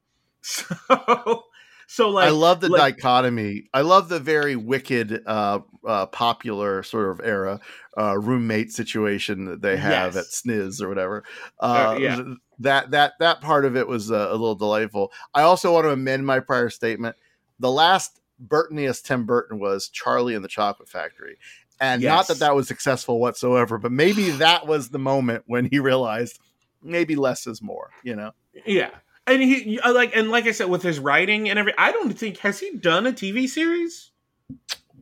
So, 0.41 1.44
so 1.88 2.10
like 2.10 2.27
I 2.27 2.32
love 2.32 2.61
the 2.61 2.69
like- 2.69 2.98
dichotomy. 2.98 3.69
I 3.73 3.82
love 3.82 4.10
the 4.10 4.19
very 4.19 4.56
wicked, 4.56 5.22
uh, 5.26 5.60
uh, 5.86 6.06
popular 6.07 6.82
sort 6.84 7.10
of 7.11 7.22
era 7.23 7.60
uh, 7.98 8.18
roommate 8.18 8.72
situation 8.72 9.45
that 9.45 9.61
they 9.61 9.77
have 9.77 10.15
Yes. 10.15 10.44
at 10.45 10.52
Shiz 10.52 10.82
or 10.82 10.90
whatever. 10.90 11.23
Uh, 11.60 11.94
Uh, 11.95 11.98
yeah. 11.99 12.22
That 12.60 12.91
that 12.91 13.14
that 13.19 13.41
part 13.41 13.65
of 13.65 13.76
it 13.76 13.88
was 13.88 14.11
uh, 14.11 14.27
a 14.30 14.32
little 14.32 14.56
delightful. 14.56 15.11
I 15.34 15.41
also 15.41 15.73
want 15.73 15.86
to 15.86 15.91
amend 15.91 16.26
my 16.26 16.40
prior 16.40 16.69
statement. 16.69 17.15
The 17.60 17.69
last 17.72 18.19
Burtoniest 18.45 19.03
Tim 19.03 19.26
Burton 19.26 19.60
was 19.60 19.90
Charlie 19.90 20.36
and 20.36 20.44
the 20.44 20.49
Chocolate 20.49 20.90
Factory. 20.90 21.38
And 21.80 22.02
not 22.02 22.27
that 22.27 22.39
that 22.39 22.56
was 22.56 22.68
successful 22.68 23.19
whatsoever, 23.19 23.77
but 23.77 23.91
maybe 23.91 24.31
that 24.31 24.65
was 24.65 24.89
the 24.89 24.99
moment 24.99 25.43
when 25.45 25.65
he 25.65 25.80
realized 25.80 26.39
maybe 26.81 27.15
less 27.15 27.47
is 27.47 27.61
more, 27.61 27.91
you 28.03 28.15
know? 28.15 28.31
Yeah. 28.65 28.91
And 29.27 29.41
he 29.41 29.80
uh, 29.80 29.93
like 29.93 30.15
and 30.15 30.30
like 30.30 30.45
I 30.45 30.52
said 30.52 30.69
with 30.69 30.84
his 30.84 30.99
writing 30.99 31.49
and 31.49 31.57
every 31.57 31.73
I 31.77 31.91
don't 31.91 32.18
think 32.18 32.38
has 32.38 32.60
he 32.60 32.76
done 32.77 33.07
a 33.07 33.11
TV 33.11 33.49
series? 33.49 34.11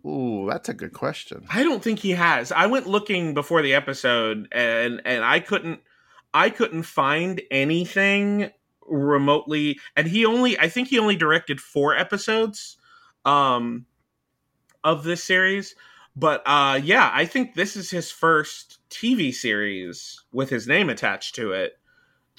Ooh, 0.05 0.47
that's 0.49 0.69
a 0.69 0.73
good 0.73 0.93
question. 0.93 1.45
I 1.49 1.63
don't 1.63 1.83
think 1.83 1.99
he 1.99 2.11
has. 2.11 2.51
I 2.51 2.67
went 2.67 2.87
looking 2.87 3.33
before 3.33 3.61
the 3.61 3.73
episode 3.73 4.47
and 4.51 5.01
and 5.03 5.23
I 5.23 5.41
couldn't 5.41 5.81
I 6.33 6.49
couldn't 6.49 6.83
find 6.83 7.41
anything 7.51 8.49
remotely 8.87 9.79
and 9.95 10.07
he 10.07 10.25
only 10.25 10.57
I 10.57 10.69
think 10.69 10.87
he 10.87 10.99
only 10.99 11.17
directed 11.17 11.59
4 11.59 11.95
episodes 11.97 12.77
um 13.25 13.85
of 14.85 15.03
this 15.03 15.23
series. 15.23 15.75
But 16.15 16.43
uh 16.45 16.79
yeah, 16.83 17.09
I 17.13 17.25
think 17.25 17.55
this 17.55 17.75
is 17.75 17.89
his 17.89 18.11
first 18.11 18.79
TV 18.89 19.33
series 19.33 20.21
with 20.31 20.49
his 20.49 20.67
name 20.67 20.89
attached 20.89 21.35
to 21.35 21.51
it. 21.53 21.73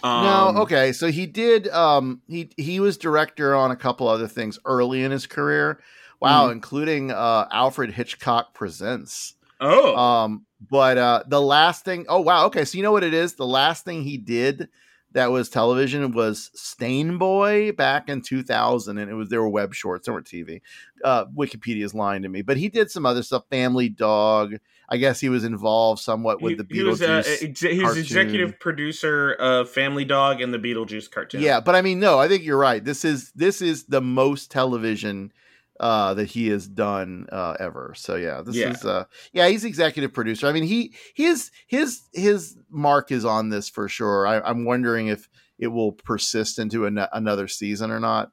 Um, 0.03 0.25
no, 0.25 0.63
okay. 0.63 0.93
So 0.93 1.09
he 1.09 1.27
did. 1.27 1.69
Um, 1.69 2.21
he 2.29 2.51
he 2.57 2.81
was 2.81 2.97
director 2.97 3.55
on 3.55 3.71
a 3.71 3.77
couple 3.77 4.07
other 4.09 4.29
things 4.29 4.59
early 4.65 5.03
in 5.03 5.11
his 5.11 5.27
career. 5.27 5.81
Wow, 6.21 6.49
Mhm. 6.49 6.53
including 6.53 7.11
uh, 7.11 7.47
Alfred 7.51 7.93
Hitchcock 7.93 8.55
Presents. 8.55 9.35
Oh. 9.61 9.97
Um, 9.97 10.47
but 10.71 10.99
uh, 10.99 11.23
the 11.27 11.41
last 11.41 11.85
thing. 11.85 12.07
Oh 12.09 12.21
wow. 12.21 12.47
Okay, 12.47 12.65
so 12.65 12.77
you 12.77 12.83
know 12.83 12.93
what 12.93 13.05
it 13.05 13.15
is. 13.15 13.35
The 13.35 13.47
last 13.47 13.85
thing 13.85 14.03
he 14.03 14.17
did 14.19 14.69
that 15.15 15.31
was 15.31 15.49
television 15.49 16.13
was 16.13 16.51
Stain 16.55 17.19
Boy 17.19 17.73
back 17.73 18.09
in 18.09 18.21
2000, 18.21 18.99
and 18.99 19.11
it 19.11 19.15
was 19.15 19.31
there 19.31 19.41
were 19.41 19.49
web 19.49 19.73
shorts, 19.73 20.07
there 20.07 20.15
weren't 20.15 20.27
TV. 20.27 20.61
Uh, 21.03 21.25
Wikipedia's 21.27 21.95
lying 21.95 22.23
to 22.23 22.29
me, 22.29 22.43
but 22.43 22.57
he 22.57 22.69
did 22.69 22.91
some 22.91 23.07
other 23.07 23.23
stuff. 23.23 23.45
Family 23.51 23.89
Dog. 23.89 24.57
I 24.87 24.99
guess 24.99 25.19
he 25.19 25.31
was 25.31 25.45
involved 25.45 26.03
somewhat 26.03 26.43
with 26.43 26.51
he, 26.51 26.57
the 26.57 26.67
he 26.71 26.83
was 26.83 27.01
uh, 27.01 27.07
Beetlejuice. 27.07 27.49
exe- 27.49 27.61
he 27.61 27.83
was 27.83 27.97
executive 27.97 28.61
producer 28.61 29.33
of 29.33 29.71
Family 29.71 30.05
Dog 30.05 30.43
and 30.43 30.53
the 30.53 30.59
Beetlejuice 30.59 31.11
cartoon. 31.11 31.41
Yeah, 31.41 31.61
but 31.61 31.75
I 31.75 31.81
mean, 31.81 32.01
no, 32.01 32.19
I 32.19 32.29
think 32.29 32.45
you're 32.45 32.59
right. 32.59 32.85
This 32.85 33.05
is 33.05 33.33
this 33.33 33.63
is 33.63 33.85
the 33.85 34.03
most 34.03 34.51
television 34.51 35.33
uh 35.81 36.15
that 36.15 36.27
he 36.27 36.49
has 36.49 36.69
done 36.69 37.27
uh 37.33 37.57
ever. 37.59 37.95
So 37.97 38.17
yeah, 38.17 38.43
this 38.43 38.57
Yeah. 38.57 38.71
is 38.71 38.85
uh 38.85 39.05
yeah, 39.33 39.49
he's 39.49 39.65
executive 39.65 40.13
producer. 40.13 40.47
I 40.47 40.53
mean, 40.53 40.65
he 40.65 40.95
his 41.15 41.51
his 41.67 42.03
his 42.13 42.57
mark 42.71 43.11
is 43.11 43.25
on 43.25 43.49
this 43.49 43.69
for 43.69 43.89
sure. 43.89 44.27
I, 44.27 44.41
I'm 44.41 44.65
wondering 44.65 45.09
if 45.09 45.29
it 45.59 45.69
will 45.69 45.93
persist 45.93 46.59
into 46.59 46.87
an, 46.87 46.99
another 47.13 47.49
season 47.49 47.91
or 47.91 48.01
not. 48.01 48.31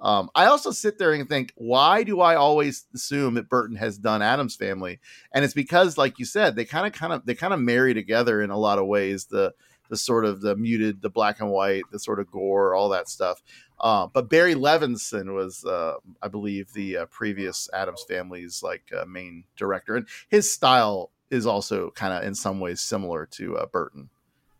Um, 0.00 0.30
I 0.34 0.46
also 0.46 0.72
sit 0.72 0.98
there 0.98 1.12
and 1.12 1.28
think, 1.28 1.52
why 1.54 2.02
do 2.02 2.20
I 2.20 2.34
always 2.34 2.86
assume 2.92 3.34
that 3.34 3.48
Burton 3.48 3.76
has 3.76 3.98
done 3.98 4.20
Addams 4.20 4.56
Family? 4.56 4.98
And 5.32 5.44
it's 5.44 5.54
because, 5.54 5.96
like 5.96 6.18
you 6.18 6.24
said, 6.24 6.56
they 6.56 6.64
kind 6.64 6.88
of, 6.88 6.92
kind 6.92 7.12
of, 7.12 7.24
they 7.24 7.36
kind 7.36 7.54
of 7.54 7.60
marry 7.60 7.94
together 7.94 8.42
in 8.42 8.50
a 8.50 8.58
lot 8.58 8.80
of 8.80 8.86
ways. 8.86 9.26
The 9.26 9.54
the 9.92 9.96
sort 9.98 10.24
of 10.24 10.40
the 10.40 10.56
muted, 10.56 11.02
the 11.02 11.10
black 11.10 11.38
and 11.38 11.50
white, 11.50 11.82
the 11.92 11.98
sort 11.98 12.18
of 12.18 12.30
gore, 12.30 12.74
all 12.74 12.88
that 12.88 13.10
stuff. 13.10 13.42
Uh, 13.78 14.06
but 14.06 14.30
Barry 14.30 14.54
Levinson 14.54 15.34
was, 15.34 15.66
uh, 15.66 15.96
I 16.22 16.28
believe, 16.28 16.72
the 16.72 16.96
uh, 16.96 17.06
previous 17.10 17.68
Addams 17.74 18.02
Family's 18.08 18.62
like 18.62 18.90
uh, 18.98 19.04
main 19.04 19.44
director, 19.54 19.94
and 19.96 20.08
his 20.30 20.50
style 20.50 21.10
is 21.28 21.44
also 21.46 21.90
kind 21.90 22.14
of 22.14 22.24
in 22.24 22.34
some 22.34 22.58
ways 22.58 22.80
similar 22.80 23.26
to 23.26 23.58
uh, 23.58 23.66
Burton. 23.66 24.08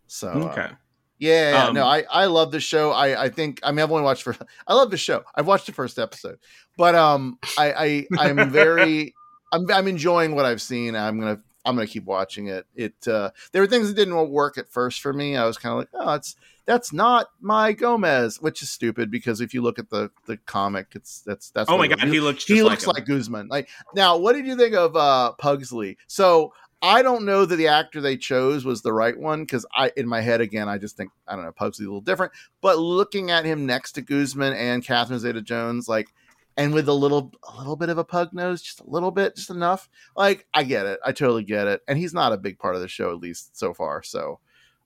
So 0.06 0.28
uh, 0.28 0.58
Okay. 0.58 0.70
yeah, 1.18 1.50
yeah, 1.52 1.68
Um, 1.68 1.74
no, 1.74 1.86
I 1.86 2.04
I 2.10 2.26
love 2.26 2.52
the 2.52 2.60
show. 2.60 2.90
I 2.92 3.24
I 3.24 3.28
think 3.30 3.60
I 3.62 3.70
mean 3.70 3.80
I've 3.80 3.90
only 3.90 4.04
watched 4.04 4.22
for 4.24 4.36
I 4.66 4.74
love 4.74 4.90
the 4.90 4.98
show. 4.98 5.24
I've 5.34 5.46
watched 5.46 5.64
the 5.66 5.72
first 5.72 5.98
episode, 5.98 6.38
but 6.76 6.94
um 6.94 7.38
I 7.56 7.72
I 7.72 8.28
I'm 8.28 8.50
very 8.50 9.14
I'm 9.52 9.70
I'm 9.70 9.88
enjoying 9.88 10.34
what 10.34 10.44
I've 10.44 10.60
seen. 10.62 10.94
I'm 10.96 11.18
gonna 11.20 11.40
I'm 11.64 11.76
gonna 11.76 11.86
keep 11.86 12.04
watching 12.04 12.48
it. 12.48 12.66
It 12.74 13.06
uh 13.06 13.30
there 13.52 13.62
were 13.62 13.68
things 13.68 13.88
that 13.88 13.94
didn't 13.94 14.30
work 14.30 14.58
at 14.58 14.70
first 14.70 15.00
for 15.00 15.12
me. 15.12 15.36
I 15.36 15.46
was 15.46 15.58
kind 15.58 15.72
of 15.72 15.78
like, 15.78 15.88
oh, 15.94 16.14
it's 16.14 16.36
that's 16.64 16.92
not 16.92 17.28
my 17.40 17.72
Gomez, 17.72 18.40
which 18.40 18.62
is 18.62 18.70
stupid 18.70 19.10
because 19.10 19.40
if 19.40 19.52
you 19.52 19.62
look 19.62 19.78
at 19.78 19.90
the 19.90 20.10
the 20.26 20.36
comic, 20.38 20.88
it's 20.94 21.20
that's 21.20 21.50
that's 21.50 21.70
Oh 21.70 21.78
my 21.78 21.88
god, 21.88 22.00
he 22.00 22.20
looks 22.20 22.44
he 22.44 22.62
looks 22.62 22.86
like 22.86 23.06
Guzman. 23.06 23.48
Like 23.48 23.68
now, 23.94 24.16
what 24.16 24.34
did 24.34 24.46
you 24.46 24.56
think 24.56 24.74
of 24.74 24.96
uh 24.96 25.32
Pugsley? 25.32 25.98
So 26.06 26.52
I 26.84 27.02
don't 27.02 27.24
know 27.24 27.44
that 27.44 27.54
the 27.56 27.68
actor 27.68 28.00
they 28.00 28.16
chose 28.16 28.64
was 28.64 28.82
the 28.82 28.92
right 28.92 29.16
one 29.16 29.42
because 29.42 29.64
I, 29.72 29.92
in 29.96 30.08
my 30.08 30.20
head, 30.20 30.40
again, 30.40 30.68
I 30.68 30.78
just 30.78 30.96
think 30.96 31.12
I 31.28 31.36
don't 31.36 31.44
know 31.44 31.52
Pugsley's 31.52 31.86
a 31.86 31.90
little 31.90 32.00
different. 32.00 32.32
But 32.60 32.78
looking 32.78 33.30
at 33.30 33.44
him 33.44 33.66
next 33.66 33.92
to 33.92 34.02
Guzman 34.02 34.52
and 34.54 34.84
Catherine 34.84 35.20
Zeta-Jones, 35.20 35.88
like, 35.88 36.12
and 36.56 36.74
with 36.74 36.88
a 36.88 36.92
little, 36.92 37.32
a 37.52 37.56
little 37.58 37.76
bit 37.76 37.88
of 37.88 37.98
a 37.98 38.04
pug 38.04 38.32
nose, 38.32 38.62
just 38.62 38.80
a 38.80 38.88
little 38.90 39.10
bit, 39.10 39.36
just 39.36 39.50
enough. 39.50 39.88
Like, 40.16 40.46
I 40.52 40.62
get 40.64 40.86
it, 40.86 41.00
I 41.04 41.12
totally 41.12 41.44
get 41.44 41.66
it. 41.66 41.82
And 41.88 41.98
he's 41.98 42.14
not 42.14 42.32
a 42.32 42.36
big 42.38 42.58
part 42.58 42.74
of 42.74 42.80
the 42.80 42.88
show, 42.88 43.10
at 43.10 43.18
least 43.20 43.56
so 43.58 43.72
far. 43.74 44.02
So, 44.02 44.40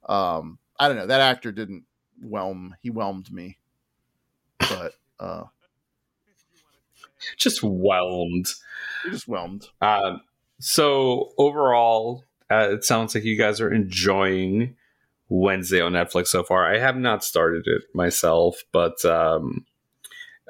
um, 0.09 0.59
I 0.79 0.89
don't 0.89 0.97
know. 0.97 1.07
That 1.07 1.21
actor 1.21 1.53
didn't 1.53 1.85
whelm. 2.23 2.77
He 2.83 2.91
whelmed 2.91 3.33
me, 3.33 3.59
but 4.59 4.93
uh, 5.19 5.45
Just 7.37 7.63
whelmed. 7.63 8.49
he 9.05 9.11
just 9.11 9.27
whelmed. 9.27 9.67
Um, 9.81 10.21
so 10.61 11.33
overall, 11.39 12.25
uh, 12.51 12.69
it 12.73 12.85
sounds 12.85 13.15
like 13.15 13.25
you 13.25 13.37
guys 13.37 13.61
are 13.61 13.73
enjoying 13.73 14.77
Wednesday 15.29 15.81
on 15.81 15.93
Netflix 15.93 16.29
so 16.29 16.43
far. 16.45 16.73
I 16.73 16.79
have 16.79 16.97
not 16.97 17.25
started 17.25 17.67
it 17.67 17.83
myself, 17.95 18.63
but 18.73 19.05
um, 19.05 19.67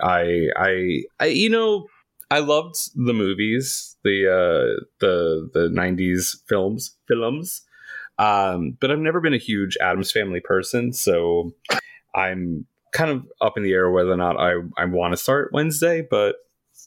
I, 0.03 0.49
I, 0.57 1.03
I, 1.21 1.27
you 1.27 1.51
know, 1.51 1.87
I 2.31 2.41
loved 2.41 2.77
the 2.95 3.15
movies, 3.15 3.97
the 4.03 4.27
uh, 4.29 4.85
the 5.01 5.49
the 5.53 5.69
'90s 5.69 6.37
films, 6.49 6.97
films. 7.07 7.63
Um, 8.19 8.77
but 8.81 8.91
I've 8.91 8.99
never 8.99 9.21
been 9.21 9.35
a 9.35 9.39
huge 9.39 9.77
Addams 9.81 10.11
Family 10.11 10.41
person, 10.41 10.93
so 10.93 11.53
I'm 12.15 12.67
kind 12.93 13.11
of 13.11 13.27
up 13.41 13.57
in 13.57 13.63
the 13.63 13.73
air 13.73 13.91
whether 13.91 14.11
or 14.11 14.17
not 14.17 14.39
I 14.39 14.55
I 14.77 14.87
want 14.87 15.13
to 15.13 15.17
start 15.17 15.51
Wednesday. 15.53 16.05
But 16.09 16.37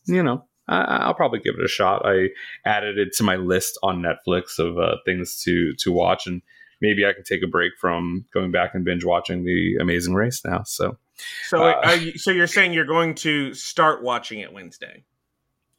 you 0.07 0.21
know, 0.21 0.43
I, 0.67 0.81
I'll 0.81 1.13
probably 1.13 1.39
give 1.39 1.55
it 1.57 1.63
a 1.63 1.69
shot. 1.69 2.01
I 2.05 2.29
added 2.65 2.97
it 2.97 3.13
to 3.17 3.23
my 3.23 3.37
list 3.37 3.77
on 3.81 4.03
Netflix 4.03 4.59
of 4.59 4.77
uh, 4.77 4.97
things 5.05 5.41
to 5.43 5.73
to 5.79 5.91
watch, 5.91 6.27
and 6.27 6.41
maybe 6.81 7.05
I 7.05 7.13
can 7.13 7.23
take 7.23 7.43
a 7.43 7.47
break 7.47 7.73
from 7.79 8.25
going 8.33 8.51
back 8.51 8.75
and 8.75 8.83
binge 8.83 9.05
watching 9.05 9.45
The 9.45 9.77
Amazing 9.79 10.15
Race 10.15 10.41
now. 10.43 10.63
So 10.65 10.97
So, 11.47 11.63
Uh, 11.63 11.81
are 11.83 11.95
you, 11.95 12.17
so 12.17 12.31
you're 12.31 12.47
saying 12.47 12.73
you're 12.73 12.85
going 12.85 13.15
to 13.15 13.53
start 13.53 14.03
watching 14.03 14.39
it 14.39 14.53
Wednesday? 14.53 15.03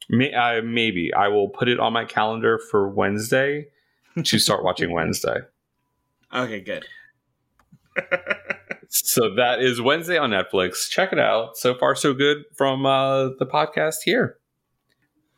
may, 0.09 0.33
uh, 0.33 0.61
maybe 0.61 1.13
I 1.13 1.27
will 1.29 1.49
put 1.49 1.67
it 1.67 1.79
on 1.79 1.93
my 1.93 2.05
calendar 2.05 2.57
for 2.57 2.89
Wednesday 2.89 3.67
to 4.23 4.39
start 4.39 4.63
watching 4.65 4.91
Wednesday. 4.91 5.37
Okay, 6.33 6.61
good. 6.61 6.85
So 8.93 9.33
that 9.35 9.61
is 9.61 9.79
Wednesday 9.79 10.17
on 10.17 10.31
Netflix. 10.31 10.89
Check 10.89 11.13
it 11.13 11.19
out. 11.19 11.55
So 11.55 11.73
far, 11.73 11.95
so 11.95 12.13
good 12.13 12.43
from 12.53 12.85
uh, 12.85 13.29
the 13.39 13.45
podcast 13.45 13.99
here. 14.03 14.37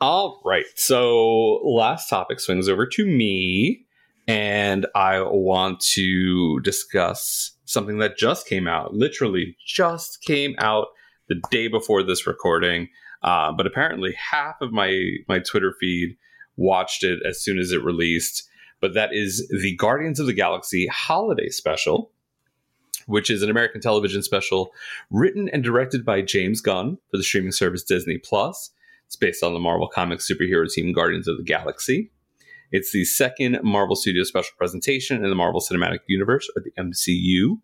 All 0.02 0.42
right. 0.44 0.66
So 0.76 1.62
last 1.64 2.10
topic 2.10 2.40
swings 2.40 2.68
over 2.68 2.88
to 2.88 3.06
me, 3.06 3.86
and 4.28 4.88
I 4.96 5.22
want 5.22 5.82
to 5.92 6.62
discuss 6.62 7.52
something 7.66 8.00
that 8.00 8.18
just 8.18 8.48
came 8.48 8.68
out. 8.68 8.94
Literally, 8.94 9.58
just 9.66 10.22
came 10.22 10.56
out 10.58 10.88
the 11.28 11.42
day 11.52 11.68
before 11.68 12.04
this 12.04 12.28
recording. 12.28 12.90
Uh, 13.22 13.52
but 13.52 13.66
apparently, 13.66 14.14
half 14.14 14.62
of 14.62 14.72
my 14.72 15.16
my 15.28 15.40
Twitter 15.40 15.74
feed 15.80 16.18
watched 16.56 17.04
it 17.04 17.20
as 17.26 17.42
soon 17.42 17.58
as 17.58 17.72
it 17.72 17.84
released. 17.84 18.50
But 18.80 18.94
that 18.96 19.14
is 19.14 19.48
the 19.62 19.76
Guardians 19.78 20.20
of 20.20 20.28
the 20.28 20.34
Galaxy 20.34 20.88
holiday 20.88 21.50
special 21.50 22.12
which 23.06 23.30
is 23.30 23.42
an 23.42 23.50
American 23.50 23.82
television 23.82 24.24
special 24.24 24.72
written 25.12 25.50
and 25.50 25.64
directed 25.64 26.06
by 26.06 26.22
James 26.22 26.62
Gunn 26.62 26.98
for 27.10 27.18
the 27.18 27.24
streaming 27.24 27.52
service 27.52 27.84
Disney 27.84 28.18
Plus. 28.18 28.72
It's 29.06 29.16
based 29.16 29.44
on 29.44 29.54
the 29.54 29.60
Marvel 29.60 29.88
Comics 29.88 30.30
superhero 30.30 30.72
team 30.72 30.94
Guardians 30.94 31.28
of 31.28 31.38
the 31.38 31.44
Galaxy. 31.44 32.12
It's 32.74 32.92
the 32.92 33.06
second 33.06 33.60
Marvel 33.62 33.96
Studios 33.96 34.30
special 34.30 34.56
presentation 34.58 35.24
in 35.24 35.30
the 35.30 35.36
Marvel 35.36 35.62
Cinematic 35.62 36.00
Universe, 36.08 36.50
or 36.56 36.64
the 36.64 36.72
MCU, 36.72 37.60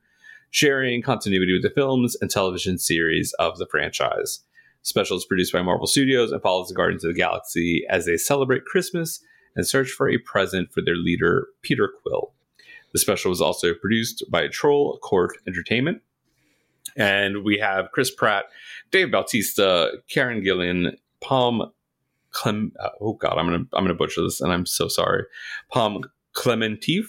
sharing 0.51 1.01
continuity 1.01 1.51
with 1.51 1.63
the 1.63 1.71
films 1.71 2.15
and 2.21 2.29
television 2.29 2.77
series 2.77 3.33
of 3.39 3.57
the 3.57 3.65
franchise. 3.65 4.41
Special 4.83 5.17
is 5.17 5.25
produced 5.25 5.51
by 5.51 5.63
Marvel 5.63 5.87
Studios 5.87 6.31
and 6.31 6.39
follows 6.43 6.67
the 6.67 6.75
Guardians 6.75 7.03
of 7.03 7.11
the 7.11 7.19
Galaxy 7.19 7.87
as 7.89 8.05
they 8.05 8.17
celebrate 8.17 8.65
Christmas 8.65 9.19
and 9.55 9.67
search 9.67 9.89
for 9.89 10.07
a 10.07 10.19
present 10.19 10.71
for 10.71 10.81
their 10.81 10.95
leader, 10.95 11.47
Peter 11.63 11.91
Quill. 12.03 12.31
The 12.93 12.99
special 12.99 13.29
was 13.29 13.41
also 13.41 13.73
produced 13.73 14.23
by 14.29 14.47
Troll 14.47 14.99
Court 14.99 15.39
Entertainment. 15.47 16.03
And 16.95 17.43
we 17.43 17.57
have 17.57 17.91
Chris 17.93 18.11
Pratt, 18.13 18.45
Dave 18.91 19.11
Bautista, 19.11 20.03
Karen 20.07 20.43
Gillan, 20.43 20.97
Pom 21.19 21.71
Clem. 22.31 22.71
Uh, 22.79 22.89
oh 23.01 23.13
God, 23.13 23.37
I'm 23.37 23.45
gonna 23.45 23.65
I'm 23.73 23.83
gonna 23.83 23.93
butcher 23.93 24.21
this, 24.21 24.41
and 24.41 24.51
I'm 24.51 24.65
so 24.65 24.87
sorry. 24.87 25.23
Pom 25.71 26.03
Klementieff, 26.35 27.05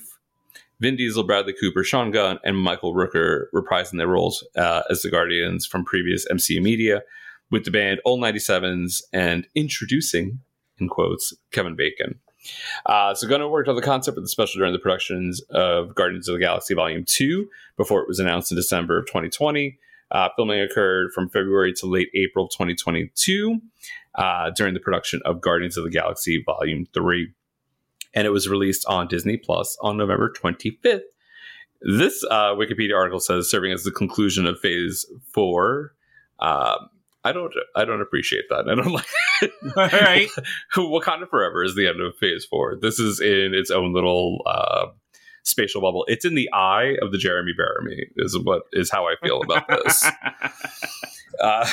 Vin 0.80 0.97
Diesel, 0.97 1.24
Bradley 1.24 1.55
Cooper, 1.59 1.84
Sean 1.84 2.10
Gunn, 2.10 2.38
and 2.44 2.56
Michael 2.56 2.94
Rooker 2.94 3.44
reprising 3.55 3.98
their 3.98 4.09
roles 4.09 4.47
uh, 4.56 4.82
as 4.90 5.02
the 5.02 5.10
Guardians 5.10 5.66
from 5.66 5.84
previous 5.84 6.26
MCU 6.30 6.62
media, 6.62 7.02
with 7.51 7.64
the 7.64 7.70
band 7.70 8.01
Old 8.05 8.20
97s 8.20 9.02
and 9.12 9.47
introducing, 9.55 10.40
in 10.78 10.88
quotes, 10.88 11.34
Kevin 11.52 11.76
Bacon. 11.76 12.18
Uh, 12.86 13.14
so 13.14 13.28
Gunn 13.28 13.48
worked 13.51 13.68
on 13.68 13.76
the 13.76 13.82
concept 13.82 14.16
of 14.16 14.24
the 14.24 14.28
special 14.28 14.60
during 14.60 14.72
the 14.72 14.78
productions 14.78 15.42
of 15.51 15.94
Guardians 15.94 16.28
of 16.28 16.34
the 16.34 16.40
Galaxy 16.40 16.74
Volume 16.74 17.05
2 17.06 17.47
before 17.76 18.01
it 18.01 18.09
was 18.09 18.18
announced 18.18 18.51
in 18.51 18.56
December 18.56 18.98
of 18.98 19.06
2020. 19.06 19.78
Uh, 20.10 20.28
filming 20.34 20.60
occurred 20.60 21.12
from 21.12 21.28
February 21.28 21.72
to 21.72 21.86
late 21.86 22.09
April 22.14 22.48
2022 22.48 23.60
uh, 24.15 24.51
during 24.57 24.74
the 24.74 24.81
production 24.81 25.20
of 25.24 25.41
Guardians 25.41 25.77
of 25.77 25.85
the 25.85 25.91
Galaxy 25.91 26.43
Volume 26.45 26.87
3. 26.93 27.32
And 28.15 28.27
it 28.27 28.31
was 28.31 28.49
released 28.49 28.85
on 28.87 29.07
Disney 29.07 29.37
Plus 29.37 29.77
on 29.81 29.97
November 29.97 30.32
25th. 30.32 31.03
This 31.82 32.24
uh, 32.31 32.55
Wikipedia 32.55 32.95
article 32.95 33.20
says 33.20 33.49
serving 33.49 33.73
as 33.73 33.85
the 33.85 33.91
conclusion 33.91 34.47
of 34.47 34.59
Phase 34.61 35.07
4. 35.32 35.93
Um, 36.41 36.91
I 37.23 37.32
don't 37.32 37.53
I 37.77 37.85
don't 37.85 38.01
appreciate 38.01 38.45
that. 38.49 38.69
I 38.69 38.74
don't 38.74 38.93
like 38.93 39.07
All 39.77 40.01
right. 40.01 40.28
Wakanda 40.77 41.28
Forever 41.28 41.62
is 41.62 41.74
the 41.74 41.87
end 41.87 42.01
of 42.01 42.16
phase 42.16 42.47
four. 42.47 42.77
This 42.81 42.99
is 42.99 43.20
in 43.20 43.53
its 43.55 43.70
own 43.70 43.93
little 43.93 44.43
uh, 44.47 44.87
spatial 45.43 45.81
bubble. 45.81 46.05
It's 46.09 46.24
in 46.24 46.35
the 46.35 46.49
eye 46.53 46.97
of 47.03 47.12
the 47.12 47.19
Jeremy 47.19 47.53
Bearimy, 47.59 48.07
is 48.16 48.39
what 48.39 48.62
is 48.73 48.91
how 48.91 49.07
I 49.07 49.16
feel 49.23 49.43
about 49.43 49.69
this. 49.69 50.11
uh, 51.43 51.69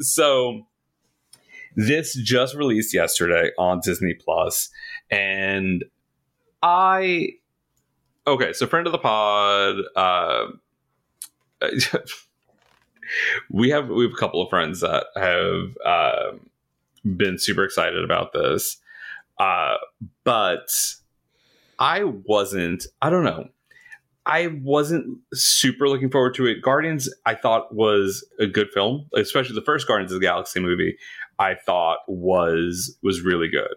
so 0.00 0.66
this 1.76 2.14
just 2.14 2.54
released 2.54 2.94
yesterday 2.94 3.50
on 3.58 3.80
Disney 3.80 4.14
Plus, 4.14 4.70
and 5.10 5.84
I 6.62 7.30
okay. 8.26 8.52
So 8.52 8.66
friend 8.66 8.86
of 8.86 8.92
the 8.92 8.98
pod. 8.98 9.76
Uh, 9.96 10.46
we 13.50 13.70
have 13.70 13.88
we 13.88 14.04
have 14.04 14.12
a 14.12 14.16
couple 14.16 14.42
of 14.42 14.50
friends 14.50 14.80
that 14.80 15.06
have 15.16 15.76
um, 15.84 16.40
been 17.16 17.38
super 17.38 17.64
excited 17.64 18.04
about 18.04 18.32
this, 18.32 18.78
uh, 19.38 19.76
but 20.24 20.68
I 21.78 22.04
wasn't. 22.04 22.86
I 23.02 23.10
don't 23.10 23.24
know. 23.24 23.48
I 24.26 24.48
wasn't 24.62 25.18
super 25.32 25.88
looking 25.88 26.10
forward 26.10 26.34
to 26.34 26.46
it. 26.46 26.60
Guardians, 26.62 27.12
I 27.24 27.34
thought 27.34 27.74
was 27.74 28.24
a 28.38 28.46
good 28.46 28.68
film, 28.72 29.06
especially 29.16 29.54
the 29.54 29.62
first 29.62 29.88
Guardians 29.88 30.12
of 30.12 30.20
the 30.20 30.26
Galaxy 30.26 30.60
movie. 30.60 30.96
I 31.40 31.54
thought 31.54 31.98
was 32.06 32.98
was 33.02 33.22
really 33.22 33.48
good. 33.48 33.74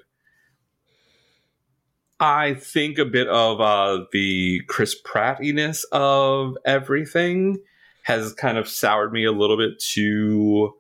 I 2.20 2.54
think 2.54 3.00
a 3.00 3.06
bit 3.06 3.28
of 3.28 3.60
uh, 3.60 4.06
the 4.12 4.62
Chris 4.68 4.96
Prattiness 5.02 5.84
of 5.92 6.58
everything 6.66 7.58
has 8.04 8.34
kind 8.34 8.58
of 8.58 8.68
soured 8.68 9.14
me 9.14 9.24
a 9.24 9.32
little 9.32 9.58
bit 9.58 9.80
to 9.94 10.74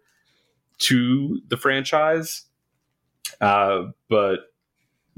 to 0.79 1.41
the 1.47 1.57
franchise. 1.57 2.43
Uh, 3.39 3.83
but 4.09 4.39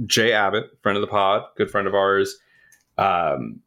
Jay 0.06 0.34
Abbott, 0.34 0.66
friend 0.84 0.98
of 0.98 1.02
the 1.02 1.08
pod, 1.08 1.44
good 1.58 1.72
friend 1.72 1.88
of 1.88 1.96
ours, 1.96 2.38
um, 3.00 3.62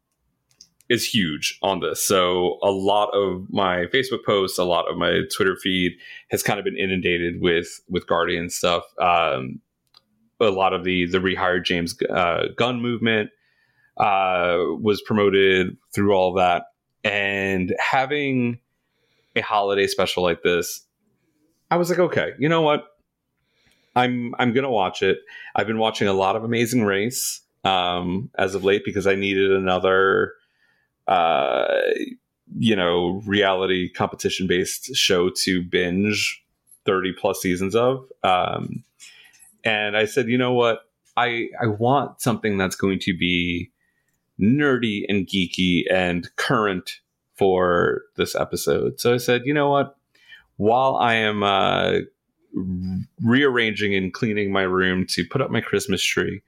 is 0.89 1.07
huge 1.07 1.59
on 1.63 1.81
this. 1.81 2.03
So 2.03 2.59
a 2.63 2.71
lot 2.71 3.11
of 3.11 3.47
my 3.51 3.87
Facebook 3.87 4.25
posts, 4.25 4.59
a 4.59 4.65
lot 4.65 4.91
of 4.91 4.97
my 4.97 5.23
Twitter 5.35 5.57
feed 5.57 5.93
has 6.31 6.43
kind 6.43 6.59
of 6.59 6.65
been 6.65 6.77
inundated 6.77 7.41
with 7.41 7.81
with 7.89 8.07
Guardian 8.07 8.51
stuff. 8.51 8.85
Um, 9.01 9.61
a 10.41 10.51
lot 10.51 10.73
of 10.73 10.85
the 10.85 11.07
the 11.07 11.19
rehired 11.19 11.65
James 11.65 11.97
uh, 12.09 12.49
Gunn 12.57 12.81
movement 12.81 13.31
uh, 13.97 14.59
was 14.81 15.03
promoted 15.03 15.77
through 15.95 16.13
all 16.15 16.35
that, 16.35 16.65
and 17.05 17.75
having 17.79 18.59
a 19.37 19.41
holiday 19.41 19.87
special 19.87 20.23
like 20.23 20.43
this, 20.43 20.85
I 21.71 21.77
was 21.77 21.91
like, 21.91 21.99
okay, 21.99 22.33
you 22.39 22.49
know 22.49 22.63
what? 22.63 22.87
I'm 23.95 24.35
I'm 24.39 24.53
gonna 24.53 24.71
watch 24.71 25.03
it. 25.03 25.19
I've 25.55 25.67
been 25.67 25.79
watching 25.79 26.09
a 26.09 26.13
lot 26.13 26.37
of 26.37 26.45
Amazing 26.45 26.85
Race 26.85 27.43
um, 27.65 28.31
as 28.39 28.55
of 28.55 28.65
late 28.65 28.83
because 28.85 29.07
I 29.07 29.17
needed 29.17 29.51
another, 29.51 30.35
uh, 31.09 31.81
you 32.59 32.77
know, 32.77 33.23
reality 33.27 33.91
competition 33.91 34.47
based 34.47 34.95
show 34.95 35.31
to 35.31 35.63
binge 35.63 36.43
thirty 36.85 37.13
plus 37.13 37.41
seasons 37.41 37.75
of. 37.75 38.05
Um, 38.23 38.85
and 39.65 39.97
I 39.97 40.05
said, 40.05 40.29
you 40.29 40.39
know 40.39 40.53
what? 40.53 40.83
I 41.17 41.49
I 41.61 41.67
want 41.67 42.21
something 42.21 42.59
that's 42.59 42.77
going 42.77 43.01
to 43.01 43.17
be 43.17 43.71
nerdy 44.41 45.05
and 45.09 45.27
geeky 45.27 45.83
and 45.91 46.29
current 46.37 47.01
for 47.35 48.03
this 48.17 48.35
episode. 48.35 49.01
So 49.01 49.15
I 49.15 49.17
said, 49.17 49.43
you 49.45 49.55
know 49.55 49.71
what? 49.71 49.97
While 50.57 50.97
I 50.97 51.15
am 51.15 51.43
uh, 51.43 51.99
rearranging 53.23 53.95
and 53.95 54.13
cleaning 54.13 54.53
my 54.53 54.63
room 54.63 55.07
to 55.11 55.25
put 55.25 55.41
up 55.41 55.51
my 55.51 55.61
Christmas 55.61 56.03
tree 56.03 56.43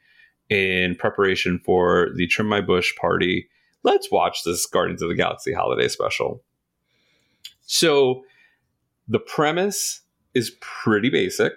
in 0.48 0.96
preparation 0.96 1.60
for 1.64 2.10
the 2.16 2.26
Trim 2.26 2.48
My 2.48 2.60
Bush 2.60 2.94
party, 2.96 3.48
let's 3.82 4.10
watch 4.10 4.44
this 4.44 4.66
Guardians 4.66 5.02
of 5.02 5.08
the 5.08 5.14
Galaxy 5.14 5.52
holiday 5.52 5.88
special. 5.88 6.42
So 7.62 8.24
the 9.08 9.18
premise 9.18 10.02
is 10.34 10.56
pretty 10.60 11.10
basic. 11.10 11.52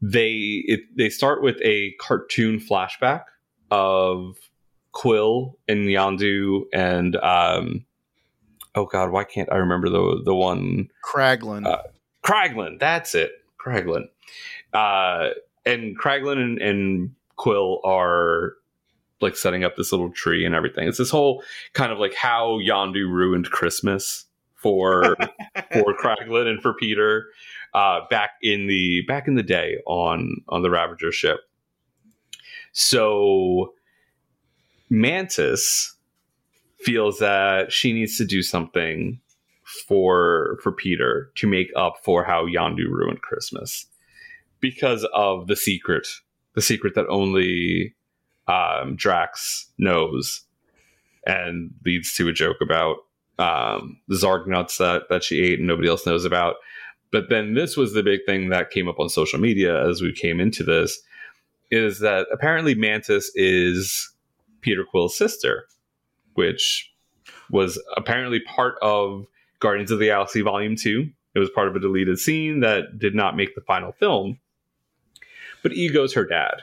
They 0.00 0.62
it, 0.66 0.80
they 0.96 1.08
start 1.08 1.42
with 1.42 1.56
a 1.62 1.94
cartoon 2.00 2.60
flashback 2.60 3.24
of 3.70 4.36
Quill 4.92 5.58
and 5.66 5.86
Yondu 5.86 6.64
and 6.72 7.16
um, 7.16 7.86
oh 8.74 8.86
god, 8.86 9.10
why 9.10 9.24
can't 9.24 9.50
I 9.50 9.56
remember 9.56 9.88
the 9.88 10.22
the 10.24 10.34
one 10.34 10.90
Kraglin. 11.04 11.66
Uh, 11.66 11.82
Kraglin, 12.22 12.78
that's 12.78 13.14
it. 13.14 13.32
Kraglin. 13.58 14.04
Uh, 14.72 15.30
and 15.64 15.98
Kraglin 15.98 16.38
and, 16.38 16.58
and 16.58 17.14
Quill 17.36 17.80
are 17.84 18.54
like 19.20 19.36
setting 19.36 19.64
up 19.64 19.76
this 19.76 19.92
little 19.92 20.10
tree 20.10 20.44
and 20.44 20.54
everything. 20.54 20.88
It's 20.88 20.98
this 20.98 21.10
whole 21.10 21.42
kind 21.72 21.92
of 21.92 21.98
like 21.98 22.14
how 22.14 22.58
Yondu 22.58 23.08
ruined 23.08 23.50
Christmas 23.50 24.26
for 24.54 25.16
for 25.72 25.96
Kraglin 25.96 26.46
and 26.46 26.60
for 26.60 26.74
Peter 26.74 27.26
uh, 27.74 28.00
back 28.10 28.30
in 28.42 28.66
the 28.66 29.02
back 29.06 29.28
in 29.28 29.34
the 29.34 29.42
day 29.42 29.78
on 29.86 30.42
on 30.48 30.62
the 30.62 30.70
Ravager 30.70 31.12
ship. 31.12 31.40
So 32.72 33.74
Mantis 34.90 35.96
feels 36.80 37.18
that 37.18 37.72
she 37.72 37.92
needs 37.92 38.18
to 38.18 38.24
do 38.24 38.42
something 38.42 39.20
for 39.86 40.58
for 40.62 40.72
Peter 40.72 41.30
to 41.36 41.46
make 41.46 41.70
up 41.76 41.94
for 42.02 42.24
how 42.24 42.46
Yondu 42.46 42.88
ruined 42.88 43.22
Christmas 43.22 43.86
because 44.60 45.06
of 45.12 45.46
the 45.46 45.56
secret, 45.56 46.06
the 46.54 46.62
secret 46.62 46.94
that 46.94 47.06
only 47.08 47.94
um, 48.48 48.96
Drax 48.96 49.70
knows, 49.78 50.42
and 51.26 51.72
leads 51.84 52.14
to 52.16 52.28
a 52.28 52.32
joke 52.32 52.58
about 52.60 52.98
um, 53.38 53.98
the 54.08 54.16
Zarg 54.16 54.46
nuts 54.46 54.78
that 54.78 55.08
that 55.08 55.24
she 55.24 55.42
ate 55.42 55.58
and 55.58 55.68
nobody 55.68 55.88
else 55.88 56.06
knows 56.06 56.24
about. 56.24 56.56
But 57.10 57.28
then 57.28 57.54
this 57.54 57.76
was 57.76 57.92
the 57.92 58.02
big 58.02 58.24
thing 58.26 58.48
that 58.48 58.70
came 58.70 58.88
up 58.88 58.98
on 58.98 59.08
social 59.08 59.38
media 59.38 59.88
as 59.88 60.02
we 60.02 60.12
came 60.12 60.40
into 60.40 60.64
this 60.64 61.00
is 61.70 62.00
that 62.00 62.26
apparently 62.32 62.74
Mantis 62.74 63.30
is 63.34 64.12
Peter 64.60 64.84
Quill's 64.84 65.16
sister, 65.16 65.66
which 66.34 66.92
was 67.50 67.80
apparently 67.96 68.40
part 68.40 68.76
of 68.82 69.26
Guardians 69.60 69.90
of 69.90 69.98
the 69.98 70.06
Galaxy 70.06 70.40
Volume 70.40 70.76
2. 70.76 71.08
It 71.34 71.38
was 71.38 71.50
part 71.50 71.68
of 71.68 71.76
a 71.76 71.80
deleted 71.80 72.18
scene 72.18 72.60
that 72.60 72.98
did 72.98 73.14
not 73.14 73.36
make 73.36 73.54
the 73.54 73.60
final 73.60 73.92
film. 73.92 74.38
But 75.62 75.72
Ego's 75.72 76.14
her 76.14 76.24
dad, 76.24 76.62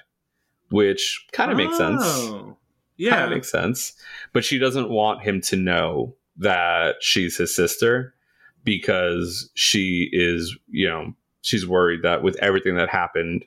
which 0.71 1.25
kind 1.31 1.51
of 1.51 1.57
makes 1.57 1.77
sense. 1.77 2.01
Oh, 2.03 2.57
Yeah. 2.97 3.23
Yeah. 3.25 3.29
makes 3.29 3.51
sense. 3.51 3.93
But 4.33 4.43
she 4.43 4.57
doesn't 4.57 4.89
want 4.89 5.21
him 5.21 5.41
to 5.41 5.55
know 5.55 6.15
that 6.37 6.95
she's 7.01 7.37
his 7.37 7.55
sister 7.55 8.13
because 8.63 9.49
she 9.53 10.09
is, 10.11 10.55
you 10.69 10.87
know, 10.87 11.13
she's 11.41 11.67
worried 11.67 12.01
that 12.03 12.23
with 12.23 12.35
everything 12.37 12.75
that 12.75 12.89
happened, 12.89 13.45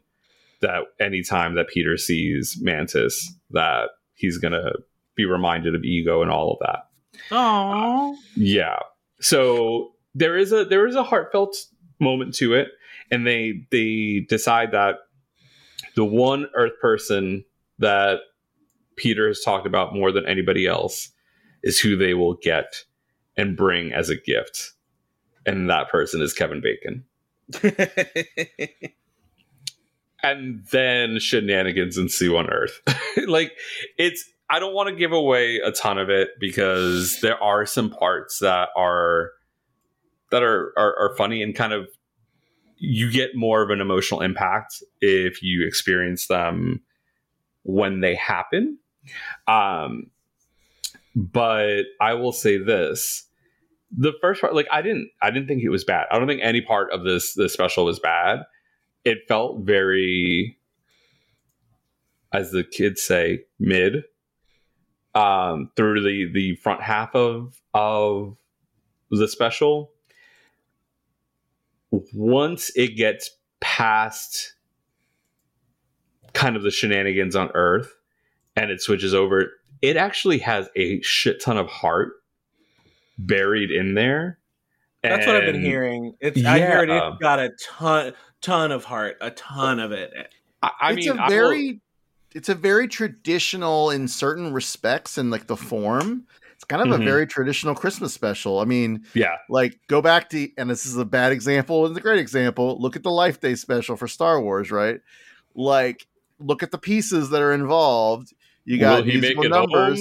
that 0.60 0.82
anytime 1.01 1.55
that 1.55 1.68
Peter 1.68 1.96
sees 1.96 2.59
Mantis, 2.60 3.32
that 3.51 3.90
he's 4.14 4.38
gonna 4.38 4.72
be 5.14 5.24
reminded 5.24 5.74
of 5.74 5.84
ego 5.84 6.22
and 6.22 6.30
all 6.30 6.52
of 6.52 6.59
that. 6.60 6.88
Oh. 7.30 8.16
Yeah. 8.36 8.78
So 9.20 9.92
there 10.14 10.36
is 10.36 10.52
a 10.52 10.64
there 10.64 10.86
is 10.86 10.96
a 10.96 11.02
heartfelt 11.05 11.56
moment 12.01 12.34
to 12.36 12.55
it, 12.55 12.68
and 13.10 13.26
they 13.26 13.66
they 13.70 14.26
decide 14.28 14.72
that 14.72 14.96
the 15.96 16.04
one 16.04 16.46
Earth 16.54 16.78
person 16.80 17.44
that 17.78 18.20
Peter 18.96 19.28
has 19.28 19.40
talked 19.40 19.66
about 19.66 19.94
more 19.94 20.12
than 20.12 20.26
anybody 20.26 20.66
else 20.66 21.10
is 21.62 21.80
who 21.80 21.96
they 21.96 22.14
will 22.14 22.34
get 22.34 22.84
and 23.36 23.56
bring 23.56 23.92
as 23.92 24.10
a 24.10 24.16
gift. 24.16 24.72
And 25.46 25.68
that 25.70 25.90
person 25.90 26.22
is 26.22 26.32
Kevin 26.32 26.62
Bacon. 26.62 27.04
and 30.22 30.64
then 30.70 31.18
shenanigans 31.18 31.98
ensue 31.98 32.36
on 32.36 32.48
Earth. 32.48 32.80
like 33.26 33.52
it's 33.98 34.24
I 34.48 34.58
don't 34.58 34.74
want 34.74 34.88
to 34.88 34.94
give 34.94 35.12
away 35.12 35.56
a 35.58 35.72
ton 35.72 35.98
of 35.98 36.10
it 36.10 36.30
because 36.38 37.18
there 37.20 37.42
are 37.42 37.66
some 37.66 37.90
parts 37.90 38.38
that 38.38 38.68
are 38.76 39.32
that 40.30 40.42
are, 40.42 40.72
are, 40.76 40.96
are 40.98 41.16
funny 41.16 41.42
and 41.42 41.54
kind 41.54 41.72
of 41.72 41.88
you 42.76 43.10
get 43.10 43.34
more 43.34 43.62
of 43.62 43.70
an 43.70 43.80
emotional 43.80 44.20
impact 44.20 44.82
if 45.01 45.42
you 45.42 45.66
experience 45.66 46.26
them 46.26 46.82
when 47.62 48.01
they 48.01 48.14
happen. 48.14 48.78
Um, 49.46 50.10
but 51.14 51.82
I 52.01 52.14
will 52.14 52.32
say 52.32 52.59
this: 52.59 53.24
the 53.96 54.12
first 54.20 54.40
part, 54.40 54.55
like 54.55 54.68
I 54.70 54.82
didn't, 54.82 55.10
I 55.22 55.30
didn't 55.30 55.48
think 55.48 55.62
it 55.62 55.68
was 55.68 55.84
bad. 55.84 56.06
I 56.10 56.18
don't 56.18 56.28
think 56.28 56.40
any 56.42 56.60
part 56.60 56.92
of 56.92 57.05
this 57.05 57.34
this 57.34 57.52
special 57.52 57.84
was 57.84 57.98
bad. 57.98 58.40
It 59.05 59.18
felt 59.28 59.60
very, 59.60 60.59
as 62.32 62.51
the 62.51 62.64
kids 62.64 63.02
say, 63.02 63.44
mid. 63.59 64.05
Um, 65.14 65.70
through 65.76 66.02
the 66.02 66.32
the 66.32 66.56
front 66.56 66.82
half 66.82 67.14
of 67.14 67.60
of 67.72 68.36
the 69.10 69.28
special, 69.28 69.92
once 72.14 72.70
it 72.74 72.96
gets 72.96 73.30
past 73.60 74.54
kind 76.32 76.56
of 76.56 76.62
the 76.62 76.70
shenanigans 76.70 77.36
on 77.36 77.50
Earth 77.54 77.92
and 78.56 78.70
it 78.70 78.80
switches 78.80 79.14
over, 79.14 79.50
it 79.82 79.96
actually 79.96 80.38
has 80.38 80.68
a 80.76 81.00
shit 81.02 81.40
ton 81.42 81.56
of 81.58 81.68
heart 81.68 82.12
buried 83.18 83.70
in 83.70 83.94
there. 83.94 84.38
That's 85.02 85.26
what 85.26 85.36
I've 85.36 85.52
been 85.52 85.60
hearing. 85.60 86.14
It's 86.20 86.42
I 86.44 86.60
heard 86.60 86.88
Yeah. 86.88 87.10
it's 87.12 87.18
got 87.18 87.38
a 87.38 87.50
ton 87.62 88.14
ton 88.40 88.72
of 88.72 88.84
heart, 88.84 89.16
a 89.20 89.30
ton 89.32 89.78
of 89.78 89.92
it. 89.92 90.10
I, 90.62 90.70
I 90.80 90.92
it's 90.92 91.06
mean, 91.06 91.18
a 91.18 91.20
I 91.20 91.24
will- 91.24 91.30
very 91.30 91.80
it's 92.34 92.48
a 92.48 92.54
very 92.54 92.88
traditional 92.88 93.90
in 93.90 94.08
certain 94.08 94.52
respects 94.52 95.18
in 95.18 95.30
like 95.30 95.46
the 95.46 95.56
form 95.56 96.26
it's 96.64 96.70
kind 96.70 96.82
of 96.90 96.98
Mhm. 96.98 97.02
a 97.02 97.04
very 97.04 97.26
traditional 97.26 97.74
christmas 97.74 98.14
special. 98.14 98.58
I 98.58 98.64
mean 98.64 99.04
yeah, 99.14 99.36
like 99.50 99.78
go 99.86 100.00
back 100.00 100.30
to 100.30 100.48
and 100.56 100.70
this 100.70 100.86
is 100.86 100.96
a 100.96 101.04
bad 101.04 101.30
example 101.32 101.84
and 101.86 101.96
a 101.96 102.00
great 102.00 102.18
example 102.18 102.80
look 102.80 102.96
at 102.96 103.02
the 103.02 103.10
life 103.10 103.40
day 103.40 103.54
special 103.54 103.96
for 103.96 104.08
star 104.08 104.40
wars 104.40 104.70
right? 104.70 105.00
Like 105.54 106.06
look 106.38 106.62
at 106.62 106.70
the 106.70 106.78
pieces 106.78 107.30
that 107.30 107.42
are 107.42 107.52
involved. 107.52 108.32
You 108.64 108.78
got 108.78 109.04
will 109.04 109.10
he 109.12 109.20
make 109.20 109.36
musical 109.36 109.48
numbers. 109.50 110.00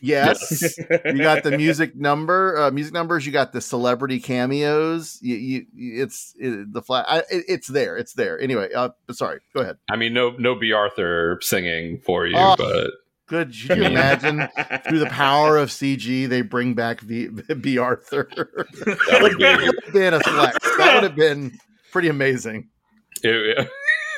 Yes. 0.00 0.76
You 1.04 1.18
got 1.18 1.44
the 1.44 1.56
music 1.56 1.94
number 1.94 2.58
uh, 2.60 2.70
music 2.72 2.92
numbers. 2.92 3.24
You 3.24 3.30
got 3.32 3.52
the 3.52 3.60
celebrity 3.60 4.18
cameos. 4.18 5.18
You, 5.22 5.36
you 5.36 5.66
it's 6.02 6.34
it, 6.38 6.72
the 6.72 6.82
flat 6.82 7.06
it, 7.30 7.44
it's 7.46 7.68
there. 7.68 7.96
It's 7.96 8.14
there. 8.14 8.40
Anyway 8.40 8.72
uh 8.74 8.88
sorry. 9.12 9.40
Go 9.54 9.60
ahead. 9.60 9.76
I 9.90 9.94
mean, 9.96 10.12
no, 10.14 10.30
no 10.38 10.56
Bea 10.56 10.72
Arthur 10.72 11.38
singing 11.40 11.98
for 12.00 12.26
you, 12.26 12.34
Oh. 12.36 12.56
but 12.58 12.90
Good. 13.26 13.48
Could 13.48 13.76
you 13.78 13.84
imagine 13.84 14.48
through 14.88 14.98
the 14.98 15.06
power 15.06 15.56
of 15.56 15.70
CG 15.70 16.28
they 16.28 16.42
bring 16.42 16.74
back 16.74 17.00
V, 17.00 17.28
Bea 17.60 17.78
Arthur? 17.78 18.28
that 18.34 19.18
would 19.22 19.36
be 19.38 19.44
that 19.44 19.60
would 19.60 19.84
have 19.84 19.92
been 19.92 20.14
a 20.14 20.20
flex. 20.20 20.58
That 20.78 20.94
would 20.94 21.02
have 21.04 21.16
been 21.16 21.58
pretty 21.92 22.08
amazing. 22.08 22.68
it, 23.22 23.68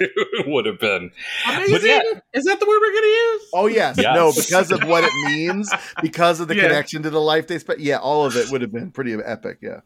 it 0.01 0.47
would 0.49 0.67
have 0.67 0.81
been. 0.81 1.11
Amazing. 1.49 1.89
Yeah. 1.89 2.01
Is 2.33 2.45
that 2.45 2.59
the 2.59 2.67
word 2.67 2.79
we're 2.81 2.93
going 2.93 3.03
to 3.03 3.07
use? 3.09 3.43
Oh 3.55 3.67
yes, 3.67 3.97
Yes. 3.99 4.15
no, 4.17 4.33
because 4.35 4.73
of 4.73 4.83
what 4.89 5.05
it 5.05 5.13
means, 5.27 5.71
because 6.03 6.41
of 6.41 6.49
the 6.49 6.57
Yeah. 6.57 6.63
connection 6.63 7.03
to 7.05 7.11
the 7.11 7.21
life 7.21 7.47
they 7.47 7.59
spent. 7.59 7.81
yeah, 7.81 7.99
all 7.99 8.25
of 8.25 8.37
it 8.37 8.51
would 8.51 8.63
have 8.63 8.73
been 8.73 8.91
pretty 8.91 9.13
epic. 9.15 9.59
Yeah. 9.63 9.81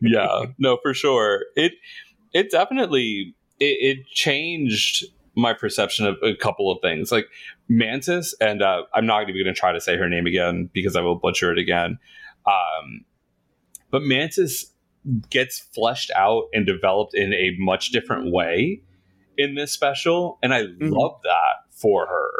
yeah 0.00 0.44
no 0.58 0.78
for 0.82 0.94
sure 0.94 1.44
it 1.56 1.72
it 2.32 2.50
definitely 2.50 3.34
it, 3.58 3.98
it 3.98 4.06
changed 4.08 5.06
my 5.34 5.52
perception 5.54 6.06
of 6.06 6.16
a 6.22 6.34
couple 6.36 6.70
of 6.70 6.78
things 6.82 7.10
like 7.10 7.26
mantis 7.68 8.34
and 8.40 8.62
uh, 8.62 8.82
i'm 8.94 9.06
not 9.06 9.22
even 9.22 9.34
going 9.34 9.44
to 9.44 9.52
try 9.52 9.72
to 9.72 9.80
say 9.80 9.96
her 9.96 10.08
name 10.08 10.26
again 10.26 10.70
because 10.72 10.96
i 10.96 11.00
will 11.00 11.16
butcher 11.16 11.52
it 11.52 11.58
again. 11.58 11.98
Um, 12.46 13.04
but 13.90 14.02
mantis 14.02 14.72
gets 15.30 15.58
fleshed 15.58 16.10
out 16.16 16.44
and 16.52 16.66
developed 16.66 17.14
in 17.14 17.32
a 17.32 17.54
much 17.58 17.90
different 17.90 18.32
way 18.32 18.82
in 19.36 19.54
this 19.54 19.72
special 19.72 20.38
and 20.42 20.54
i 20.54 20.62
love 20.80 21.20
that 21.24 21.68
for 21.70 22.06
her. 22.06 22.30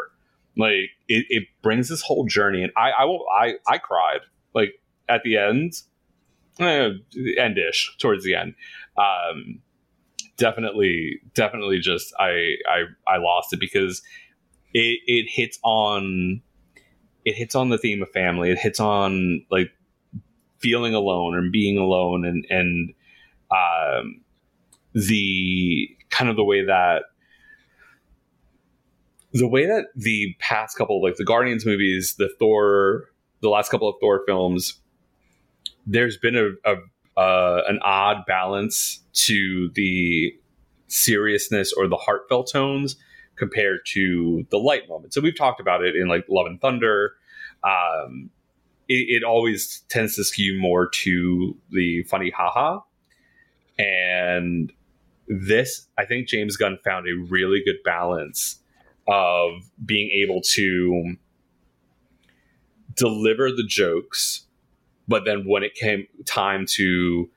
Like 0.57 0.89
it, 1.07 1.25
it 1.29 1.43
brings 1.61 1.87
this 1.87 2.01
whole 2.01 2.25
journey 2.25 2.63
and 2.63 2.71
i 2.75 2.91
i 2.91 3.05
will 3.05 3.25
i 3.39 3.53
i 3.67 3.77
cried 3.77 4.21
like 4.53 4.73
at 5.07 5.23
the 5.23 5.37
end 5.37 5.73
eh, 6.59 6.89
endish 7.37 7.97
towards 7.99 8.23
the 8.23 8.35
end. 8.35 8.55
Um, 8.97 9.61
definitely, 10.37 11.21
definitely, 11.33 11.79
just 11.79 12.13
I 12.19 12.55
I 12.67 12.83
I 13.07 13.17
lost 13.17 13.53
it 13.53 13.59
because 13.59 14.01
it 14.73 14.99
it 15.05 15.27
hits 15.29 15.59
on 15.63 16.41
it 17.25 17.35
hits 17.35 17.55
on 17.55 17.69
the 17.69 17.77
theme 17.77 18.01
of 18.01 18.09
family. 18.11 18.51
It 18.51 18.57
hits 18.57 18.79
on 18.79 19.45
like 19.51 19.71
feeling 20.57 20.93
alone 20.93 21.37
and 21.37 21.51
being 21.51 21.77
alone 21.77 22.25
and 22.25 22.45
and 22.49 22.93
um, 23.51 24.21
the 24.93 25.89
kind 26.09 26.29
of 26.29 26.35
the 26.35 26.43
way 26.43 26.65
that 26.65 27.03
the 29.33 29.47
way 29.47 29.65
that 29.65 29.85
the 29.95 30.35
past 30.39 30.77
couple 30.77 31.01
like 31.01 31.15
the 31.15 31.25
Guardians 31.25 31.65
movies, 31.65 32.15
the 32.17 32.29
Thor, 32.39 33.05
the 33.41 33.49
last 33.49 33.69
couple 33.69 33.87
of 33.87 33.95
Thor 33.99 34.23
films 34.25 34.79
there's 35.89 36.17
been 36.17 36.35
a, 36.35 36.49
a 36.65 36.75
uh, 37.19 37.63
an 37.67 37.79
odd 37.81 38.25
balance 38.27 39.01
to 39.11 39.69
the 39.73 40.33
seriousness 40.87 41.73
or 41.73 41.87
the 41.87 41.97
heartfelt 41.97 42.49
tones 42.51 42.95
compared 43.39 43.79
to 43.87 44.45
the 44.51 44.57
light 44.57 44.87
moment. 44.87 45.13
So 45.13 45.21
we've 45.21 45.37
talked 45.37 45.59
about 45.59 45.83
it 45.83 45.95
in 45.95 46.07
like 46.07 46.25
Love 46.29 46.45
and 46.45 46.61
Thunder. 46.61 47.13
Um, 47.63 48.29
it, 48.87 49.21
it 49.21 49.23
always 49.23 49.83
tends 49.89 50.15
to 50.17 50.23
skew 50.23 50.59
more 50.59 50.87
to 50.87 51.55
the 51.71 52.03
funny 52.03 52.29
haha, 52.29 52.81
and 53.77 54.71
this 55.27 55.87
I 55.97 56.05
think 56.05 56.27
James 56.27 56.57
Gunn 56.57 56.77
found 56.83 57.07
a 57.07 57.15
really 57.29 57.63
good 57.63 57.81
balance 57.83 58.59
of 59.07 59.51
being 59.83 60.11
able 60.11 60.41
to 60.41 61.15
deliver 62.95 63.51
the 63.51 63.63
jokes 63.65 64.45
but 65.09 65.25
then 65.25 65.43
when 65.45 65.63
it 65.63 65.73
came 65.73 66.07
time 66.25 66.65
to 66.67 67.29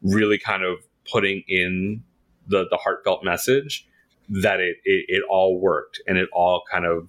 really 0.00 0.38
kind 0.38 0.62
of 0.62 0.78
putting 1.10 1.42
in 1.48 2.02
the 2.46 2.66
the 2.70 2.78
heartfelt 2.78 3.24
message 3.24 3.86
that 4.28 4.60
it, 4.60 4.76
it 4.84 5.04
it 5.08 5.22
all 5.30 5.58
worked 5.60 6.00
and 6.06 6.18
it 6.18 6.28
all 6.32 6.62
kind 6.70 6.84
of 6.84 7.08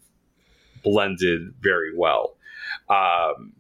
blended 0.84 1.53
very 1.61 1.91
well 1.95 2.35
um 2.89 3.53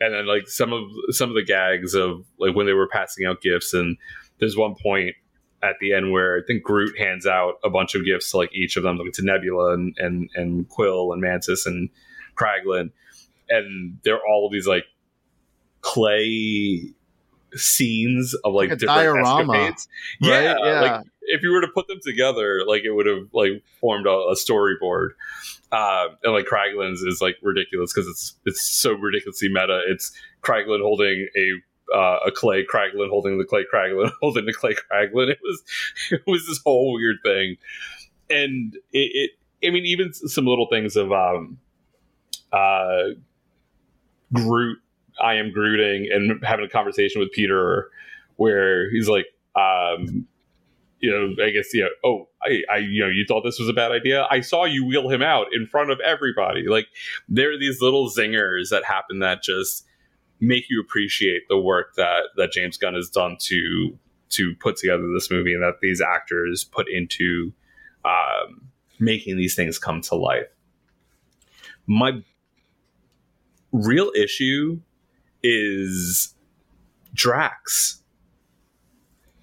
and 0.00 0.14
then 0.14 0.26
like 0.26 0.46
some 0.48 0.72
of 0.72 0.84
some 1.10 1.28
of 1.28 1.34
the 1.34 1.44
gags 1.44 1.94
of 1.94 2.24
like 2.38 2.54
when 2.54 2.66
they 2.66 2.72
were 2.72 2.88
passing 2.88 3.26
out 3.26 3.40
gifts 3.40 3.72
and 3.74 3.96
there's 4.38 4.56
one 4.56 4.74
point 4.82 5.14
at 5.62 5.74
the 5.80 5.94
end 5.94 6.12
where 6.12 6.36
I 6.36 6.40
think 6.46 6.62
Groot 6.62 6.98
hands 6.98 7.26
out 7.26 7.54
a 7.64 7.70
bunch 7.70 7.94
of 7.94 8.04
gifts 8.04 8.30
to 8.30 8.36
like 8.36 8.54
each 8.54 8.76
of 8.76 8.82
them, 8.82 8.98
like 8.98 9.12
to 9.14 9.24
Nebula 9.24 9.72
and 9.72 9.94
and, 9.98 10.28
and 10.34 10.68
Quill 10.68 11.12
and 11.12 11.20
Mantis 11.22 11.64
and 11.64 11.88
Kraglin, 12.36 12.90
and 13.48 13.98
they're 14.04 14.20
all 14.24 14.46
of 14.46 14.52
these 14.52 14.66
like 14.66 14.84
clay 15.80 16.92
scenes 17.54 18.34
of 18.44 18.52
like, 18.52 18.70
Like 18.70 18.78
different 18.80 19.00
diorama, 19.00 19.52
escapades. 19.54 19.88
right? 20.22 20.42
Yeah, 20.42 20.56
Yeah. 20.62 20.80
like 20.80 21.04
if 21.26 21.42
you 21.42 21.50
were 21.50 21.60
to 21.60 21.68
put 21.68 21.88
them 21.88 21.98
together, 22.02 22.62
like 22.66 22.82
it 22.84 22.92
would 22.92 23.06
have 23.06 23.28
like 23.32 23.62
formed 23.80 24.06
a, 24.06 24.10
a 24.10 24.34
storyboard. 24.34 25.10
Uh, 25.72 26.08
and 26.22 26.32
like 26.32 26.46
Kraglin's 26.46 27.02
is 27.02 27.20
like 27.20 27.36
ridiculous 27.42 27.92
because 27.92 28.08
it's 28.08 28.34
it's 28.44 28.62
so 28.62 28.92
ridiculously 28.92 29.48
meta. 29.48 29.82
It's 29.88 30.12
Kraglin 30.42 30.80
holding 30.80 31.28
a 31.36 31.96
uh, 31.96 32.18
a 32.26 32.32
clay 32.32 32.64
Kraglin 32.64 33.08
holding 33.10 33.38
the 33.38 33.44
clay 33.44 33.64
Kraglin 33.72 34.10
holding 34.20 34.46
the 34.46 34.52
clay 34.52 34.74
Kraglin. 34.74 35.30
It 35.30 35.38
was 35.42 35.62
it 36.10 36.22
was 36.26 36.46
this 36.46 36.60
whole 36.64 36.94
weird 36.94 37.16
thing, 37.24 37.56
and 38.30 38.74
it, 38.92 39.30
it 39.62 39.66
I 39.66 39.70
mean 39.70 39.86
even 39.86 40.12
some 40.12 40.46
little 40.46 40.68
things 40.70 40.96
of 40.96 41.12
um 41.12 41.58
uh 42.52 43.08
Groot 44.32 44.78
I 45.20 45.34
am 45.34 45.52
Grooting 45.52 46.08
and 46.12 46.44
having 46.44 46.64
a 46.64 46.68
conversation 46.68 47.20
with 47.20 47.32
Peter 47.32 47.90
where 48.36 48.90
he's 48.90 49.08
like 49.08 49.26
um 49.54 50.26
you 51.00 51.10
know, 51.10 51.44
I 51.44 51.50
guess, 51.50 51.72
you 51.74 51.82
know, 51.82 51.90
oh, 52.04 52.28
I, 52.42 52.62
I, 52.72 52.76
you 52.78 53.02
know, 53.02 53.08
you 53.08 53.24
thought 53.26 53.42
this 53.42 53.58
was 53.58 53.68
a 53.68 53.72
bad 53.72 53.92
idea. 53.92 54.26
I 54.30 54.40
saw 54.40 54.64
you 54.64 54.84
wheel 54.84 55.10
him 55.10 55.22
out 55.22 55.48
in 55.52 55.66
front 55.66 55.90
of 55.90 56.00
everybody. 56.00 56.66
Like, 56.68 56.86
there 57.28 57.52
are 57.52 57.58
these 57.58 57.80
little 57.80 58.08
zingers 58.08 58.70
that 58.70 58.84
happen 58.84 59.18
that 59.18 59.42
just 59.42 59.84
make 60.40 60.64
you 60.68 60.80
appreciate 60.80 61.42
the 61.48 61.58
work 61.58 61.94
that 61.96 62.24
that 62.36 62.52
James 62.52 62.76
Gunn 62.76 62.94
has 62.94 63.08
done 63.08 63.36
to 63.40 63.98
to 64.28 64.54
put 64.56 64.76
together 64.76 65.04
this 65.14 65.30
movie 65.30 65.54
and 65.54 65.62
that 65.62 65.80
these 65.80 66.00
actors 66.00 66.64
put 66.64 66.88
into 66.90 67.52
um, 68.04 68.68
making 68.98 69.36
these 69.36 69.54
things 69.54 69.78
come 69.78 70.00
to 70.02 70.14
life. 70.14 70.46
My 71.86 72.22
real 73.72 74.10
issue 74.16 74.80
is 75.42 76.34
Drax. 77.14 78.02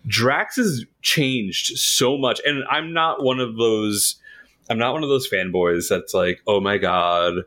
Drax 0.08 0.58
has 0.58 0.86
changed 1.02 1.78
so 1.78 2.18
much, 2.18 2.42
and 2.46 2.64
I'm 2.70 2.94
not 2.94 3.24
one 3.24 3.40
of 3.40 3.56
those. 3.58 4.16
I'm 4.70 4.78
not 4.78 4.94
one 4.94 5.04
of 5.04 5.10
those 5.10 5.30
fanboys 5.30 5.90
that's 5.90 6.14
like, 6.14 6.42
oh 6.48 6.60
my 6.60 6.78
god, 6.78 7.44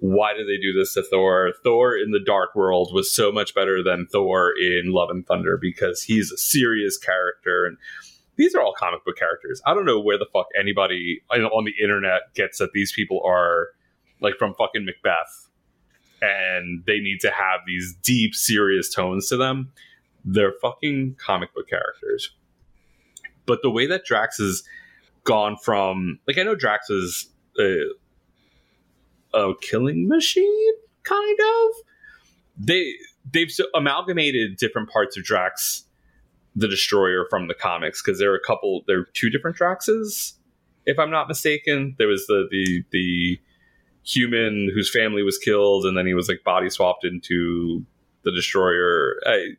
why 0.00 0.32
did 0.34 0.46
they 0.46 0.60
do 0.60 0.72
this 0.72 0.94
to 0.94 1.02
Thor? 1.02 1.52
Thor 1.64 1.96
in 1.96 2.12
the 2.12 2.22
Dark 2.24 2.54
World 2.54 2.92
was 2.92 3.12
so 3.12 3.32
much 3.32 3.54
better 3.54 3.82
than 3.82 4.06
Thor 4.06 4.52
in 4.58 4.92
Love 4.92 5.10
and 5.10 5.26
Thunder 5.26 5.58
because 5.60 6.02
he's 6.02 6.30
a 6.30 6.38
serious 6.38 6.96
character, 6.96 7.66
and 7.66 7.76
these 8.36 8.54
are 8.54 8.62
all 8.62 8.74
comic 8.74 9.04
book 9.04 9.16
characters. 9.16 9.60
I 9.66 9.74
don't 9.74 9.86
know 9.86 10.00
where 10.00 10.18
the 10.18 10.26
fuck 10.32 10.46
anybody 10.58 11.20
on 11.30 11.64
the 11.64 11.74
internet 11.82 12.34
gets 12.34 12.58
that 12.58 12.72
these 12.72 12.92
people 12.92 13.20
are 13.26 13.68
like 14.20 14.36
from 14.38 14.54
fucking 14.54 14.84
Macbeth, 14.84 15.48
and 16.22 16.84
they 16.86 17.00
need 17.00 17.20
to 17.20 17.30
have 17.30 17.60
these 17.66 17.94
deep, 18.02 18.34
serious 18.34 18.92
tones 18.92 19.28
to 19.28 19.36
them 19.36 19.72
they're 20.24 20.54
fucking 20.60 21.16
comic 21.24 21.54
book 21.54 21.68
characters. 21.68 22.30
But 23.46 23.60
the 23.62 23.70
way 23.70 23.86
that 23.86 24.04
Drax 24.04 24.38
has 24.38 24.62
gone 25.24 25.56
from 25.62 26.18
like 26.26 26.38
I 26.38 26.42
know 26.42 26.54
Drax 26.54 26.90
is 26.90 27.30
a, 27.58 27.80
a 29.34 29.52
killing 29.60 30.08
machine, 30.08 30.74
kind 31.02 31.38
of. 31.40 31.74
They 32.58 32.94
they've 33.30 33.50
amalgamated 33.74 34.56
different 34.56 34.90
parts 34.90 35.16
of 35.16 35.24
Drax 35.24 35.84
the 36.56 36.68
Destroyer 36.68 37.26
from 37.30 37.46
the 37.46 37.54
comics 37.54 38.02
because 38.02 38.18
there 38.18 38.32
are 38.32 38.36
a 38.36 38.44
couple 38.44 38.82
there 38.86 39.00
are 39.00 39.08
two 39.14 39.30
different 39.30 39.56
Draxes, 39.56 40.34
if 40.86 40.98
I'm 40.98 41.10
not 41.10 41.28
mistaken. 41.28 41.94
There 41.98 42.08
was 42.08 42.26
the 42.26 42.48
the 42.50 42.84
the 42.90 43.40
human 44.02 44.70
whose 44.74 44.90
family 44.90 45.22
was 45.22 45.38
killed 45.38 45.84
and 45.84 45.96
then 45.96 46.06
he 46.06 46.14
was 46.14 46.28
like 46.28 46.42
body 46.42 46.70
swapped 46.70 47.04
into 47.04 47.84
the 48.24 48.32
Destroyer. 48.32 49.16
I, 49.26 49.50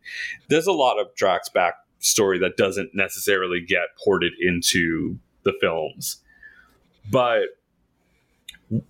there's 0.49 0.67
a 0.67 0.71
lot 0.71 0.99
of 0.99 1.13
Drax 1.15 1.49
backstory 1.49 2.39
that 2.41 2.57
doesn't 2.57 2.93
necessarily 2.93 3.61
get 3.61 3.87
ported 4.03 4.33
into 4.39 5.19
the 5.43 5.53
films, 5.61 6.21
but 7.09 7.43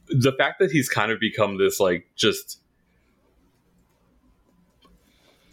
the 0.09 0.33
fact 0.37 0.59
that 0.59 0.71
he's 0.71 0.89
kind 0.89 1.11
of 1.11 1.19
become 1.19 1.57
this 1.57 1.79
like 1.79 2.07
just 2.15 2.59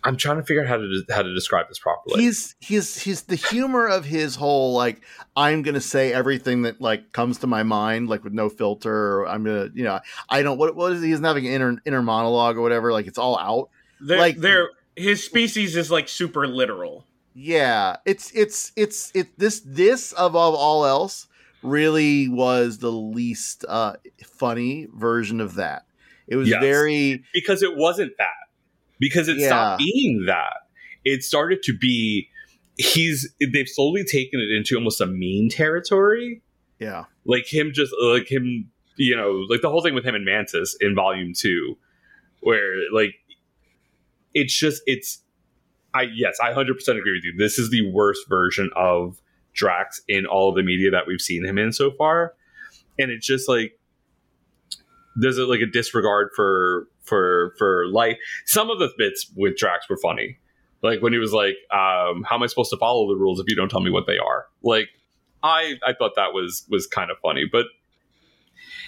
I'm 0.06 0.16
trying 0.16 0.36
to 0.36 0.44
figure 0.44 0.62
out 0.62 0.68
how 0.68 0.76
to 0.76 1.04
how 1.10 1.22
to 1.22 1.34
describe 1.34 1.66
this 1.66 1.80
properly. 1.80 2.22
He's 2.22 2.54
he's 2.60 2.96
he's 2.96 3.22
the 3.22 3.34
humor 3.34 3.88
of 3.88 4.04
his 4.04 4.36
whole 4.36 4.72
like 4.72 5.02
I'm 5.36 5.62
gonna 5.62 5.80
say 5.80 6.12
everything 6.12 6.62
that 6.62 6.80
like 6.80 7.12
comes 7.12 7.38
to 7.38 7.48
my 7.48 7.64
mind 7.64 8.08
like 8.08 8.22
with 8.22 8.32
no 8.32 8.48
filter. 8.48 9.26
I'm 9.26 9.42
gonna 9.42 9.68
you 9.74 9.82
know 9.82 9.98
I 10.28 10.42
don't 10.42 10.58
what 10.58 10.76
what 10.76 10.92
is 10.92 11.02
he? 11.02 11.10
He's 11.10 11.18
not 11.18 11.28
having 11.28 11.48
an 11.48 11.52
inner 11.52 11.76
inner 11.84 12.02
monologue 12.02 12.56
or 12.56 12.62
whatever. 12.62 12.92
Like 12.92 13.08
it's 13.08 13.18
all 13.18 13.36
out. 13.36 13.70
They're, 14.00 14.18
like 14.18 14.36
they're 14.38 14.70
his 14.96 15.24
species 15.24 15.76
is 15.76 15.90
like 15.90 16.08
super 16.08 16.46
literal. 16.46 17.06
Yeah, 17.34 17.96
it's 18.04 18.30
it's 18.34 18.72
it's 18.76 19.12
it 19.14 19.38
this 19.38 19.60
this 19.60 20.12
above 20.16 20.54
all 20.54 20.86
else 20.86 21.26
really 21.62 22.28
was 22.28 22.78
the 22.78 22.92
least 22.92 23.64
uh 23.68 23.94
funny 24.24 24.86
version 24.94 25.40
of 25.40 25.54
that. 25.56 25.84
It 26.28 26.36
was 26.36 26.48
Yes. 26.48 26.60
very 26.60 27.24
because 27.34 27.62
it 27.62 27.76
wasn't 27.76 28.12
that. 28.18 28.28
Because 28.98 29.28
it 29.28 29.38
stopped 29.40 29.78
being 29.78 30.24
that. 30.26 30.54
It 31.04 31.22
started 31.22 31.62
to 31.64 31.76
be 31.76 32.28
he's 32.78 33.32
they've 33.40 33.68
slowly 33.68 34.04
taken 34.04 34.40
it 34.40 34.50
into 34.50 34.76
almost 34.76 35.00
a 35.00 35.06
mean 35.06 35.48
territory. 35.50 36.42
yeah. 36.78 37.04
Like 37.24 37.52
him 37.52 37.72
just 37.74 37.92
like 38.02 38.30
him, 38.30 38.70
you 38.96 39.14
know, 39.16 39.44
like 39.48 39.60
the 39.60 39.68
whole 39.68 39.82
thing 39.82 39.94
with 39.94 40.04
him 40.04 40.14
and 40.14 40.24
Mantis 40.24 40.76
in 40.80 40.94
volume 40.94 41.32
two, 41.36 41.76
where 42.40 42.74
like 42.92 43.14
it's 44.40 44.54
just 44.56 44.82
it's 44.86 45.22
I 45.94 46.02
yes, 46.14 46.36
I 46.42 46.52
hundred 46.52 46.74
percent 46.74 46.98
agree 46.98 47.12
with 47.14 47.24
you. 47.24 47.34
This 47.36 47.58
is 47.58 47.70
the 47.70 47.90
worst 47.90 48.28
version 48.28 48.70
of 48.76 49.20
Drax 49.54 50.00
in 50.08 50.26
all 50.26 50.50
of 50.50 50.54
the 50.56 50.62
media 50.62 50.90
that 50.90 51.06
we've 51.06 51.20
seen 51.20 51.44
him 51.44 51.56
in 51.58 51.72
so 51.72 51.90
far. 51.90 52.34
And 52.98 53.10
it's 53.10 53.26
just 53.26 53.48
like 53.48 53.78
there's 55.16 55.38
a, 55.38 55.46
like 55.46 55.60
a 55.60 55.66
disregard 55.66 56.30
for 56.36 56.88
for 57.02 57.54
for 57.58 57.86
life. 57.88 58.16
Some 58.44 58.70
of 58.70 58.78
the 58.78 58.90
bits 58.98 59.30
with 59.34 59.56
Drax 59.56 59.88
were 59.88 59.96
funny, 59.96 60.38
like 60.82 61.00
when 61.00 61.12
he 61.12 61.18
was 61.18 61.32
like, 61.32 61.56
um, 61.72 62.22
"How 62.28 62.36
am 62.36 62.42
I 62.42 62.46
supposed 62.46 62.70
to 62.70 62.76
follow 62.76 63.08
the 63.08 63.16
rules 63.16 63.40
if 63.40 63.46
you 63.48 63.56
don't 63.56 63.70
tell 63.70 63.80
me 63.80 63.90
what 63.90 64.06
they 64.06 64.18
are?" 64.18 64.46
Like, 64.62 64.88
I 65.42 65.74
I 65.86 65.94
thought 65.94 66.12
that 66.16 66.34
was 66.34 66.66
was 66.68 66.86
kind 66.86 67.10
of 67.10 67.16
funny, 67.22 67.44
but 67.50 67.66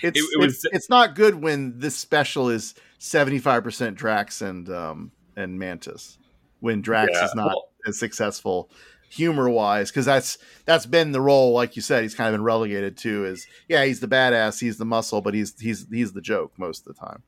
It's, 0.03 0.19
It- 0.19 0.25
it 0.35 0.39
was- 0.41 0.55
it's 0.65 0.75
it's 0.77 0.91
not 0.91 1.15
good 1.15 1.37
when 1.37 1.79
this 1.79 1.97
special 1.97 2.49
is 2.51 2.75
75% 3.01 3.95
Drax 3.97 4.41
and 4.43 4.69
um 4.71 5.13
and 5.39 5.59
Mantis. 5.59 6.19
When 6.61 6.81
Drax 6.83 7.11
Yeah, 7.15 7.25
is 7.25 7.35
not 7.35 7.47
well- 7.49 7.69
as 7.87 7.99
successful 7.99 8.69
humor 9.11 9.49
wise 9.49 9.91
because 9.91 10.05
that's 10.05 10.37
that's 10.67 10.85
been 10.85 11.13
the 11.13 11.21
role 11.21 11.55
like 11.55 11.75
you 11.77 11.81
said 11.81 12.03
he's 12.03 12.15
kind 12.15 12.29
of 12.29 12.35
been 12.35 12.43
relegated 12.45 12.95
to 12.95 13.25
is 13.25 13.47
yeah 13.67 13.83
he's 13.83 14.01
the 14.01 14.07
badass 14.07 14.61
he's 14.61 14.77
the 14.77 14.85
muscle 14.85 15.23
but 15.23 15.33
he's 15.33 15.59
he's 15.59 15.87
he's 15.91 16.13
the 16.13 16.21
joke 16.21 16.53
most 16.59 16.87
of 16.87 16.95
the 16.95 17.01
time 17.07 17.23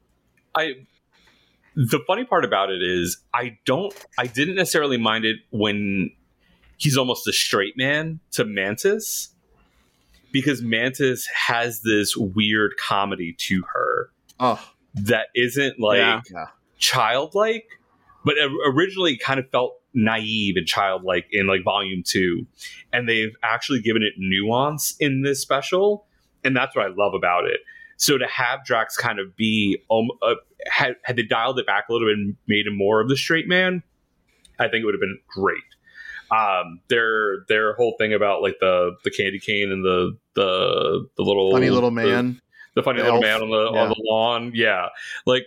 I 0.55 0.73
the 1.75 2.01
funny 2.07 2.27
part 2.27 2.45
about 2.45 2.69
it 2.69 2.83
is 2.83 3.17
I 3.33 3.57
don't 3.65 3.95
I 4.19 4.27
didn't 4.27 4.57
necessarily 4.57 4.99
mind 4.99 5.25
it 5.25 5.37
when 5.53 6.11
he's 6.77 6.99
almost 6.99 7.27
a 7.27 7.33
straight 7.33 7.79
man 7.79 8.21
to 8.33 8.45
Mantis 8.45 9.31
because 10.33 10.61
Mantis 10.61 11.27
has 11.29 11.81
this 11.81 12.15
weird 12.15 12.73
comedy 12.77 13.33
to 13.39 13.63
her 13.73 14.11
oh 14.39 14.63
that 14.97 15.29
isn't 15.35 15.81
like 15.81 15.97
Yeah. 16.31 16.47
Childlike, 16.77 17.80
but 18.25 18.35
originally 18.67 19.17
kind 19.17 19.41
of 19.41 19.49
felt 19.51 19.77
naive 19.95 20.55
and 20.57 20.67
childlike 20.67 21.27
in 21.33 21.47
like 21.47 21.65
volume 21.65 22.03
two, 22.07 22.47
and 22.93 23.09
they've 23.09 23.35
actually 23.43 23.81
given 23.81 24.03
it 24.03 24.13
nuance 24.19 24.95
in 25.01 25.23
this 25.23 25.41
special, 25.41 26.07
and 26.45 26.57
that's 26.57 26.75
what 26.77 26.87
I 26.87 26.89
love 26.89 27.15
about 27.15 27.45
it. 27.47 27.61
So 27.97 28.17
to 28.19 28.27
have 28.27 28.65
Drax 28.65 28.97
kind 28.97 29.19
of 29.19 29.37
be 29.37 29.79
um, 29.91 30.09
uh, 30.23 30.35
had 30.71 30.97
had 31.05 31.17
they 31.17 31.23
dialed 31.23 31.59
it 31.59 31.67
back 31.67 31.89
a 31.89 31.93
little 31.93 32.09
bit 32.09 32.17
and 32.17 32.37
made 32.47 32.67
him 32.67 32.77
more 32.77 33.01
of 33.01 33.09
the 33.09 33.17
straight 33.17 33.47
man, 33.49 33.83
I 34.59 34.69
think 34.69 34.83
it 34.83 34.85
would 34.87 34.95
have 34.95 35.01
been 35.01 35.19
great. 35.29 35.63
Um, 36.31 36.81
their 36.89 37.45
their 37.49 37.75
whole 37.75 37.97
thing 37.99 38.15
about 38.15 38.41
like 38.43 38.57
the 38.61 38.93
the 39.05 39.11
candy 39.11 39.39
cane 39.41 39.73
and 39.73 39.85
the 39.85 40.17
the 40.35 41.09
the 41.17 41.23
little 41.23 41.51
funny 41.51 41.71
little 41.71 41.91
the- 41.91 41.97
man 41.97 42.41
the 42.77 42.83
funny 42.85 42.99
The 43.01 43.05
little 43.13 43.17
elf. 43.17 43.23
man 43.25 43.43
on 43.43 43.51
the 43.51 43.73
Yeah. 43.75 43.83
on 43.83 43.89
the 43.89 44.03
lawn. 44.09 44.53
Yeah, 44.55 44.89
like 45.27 45.43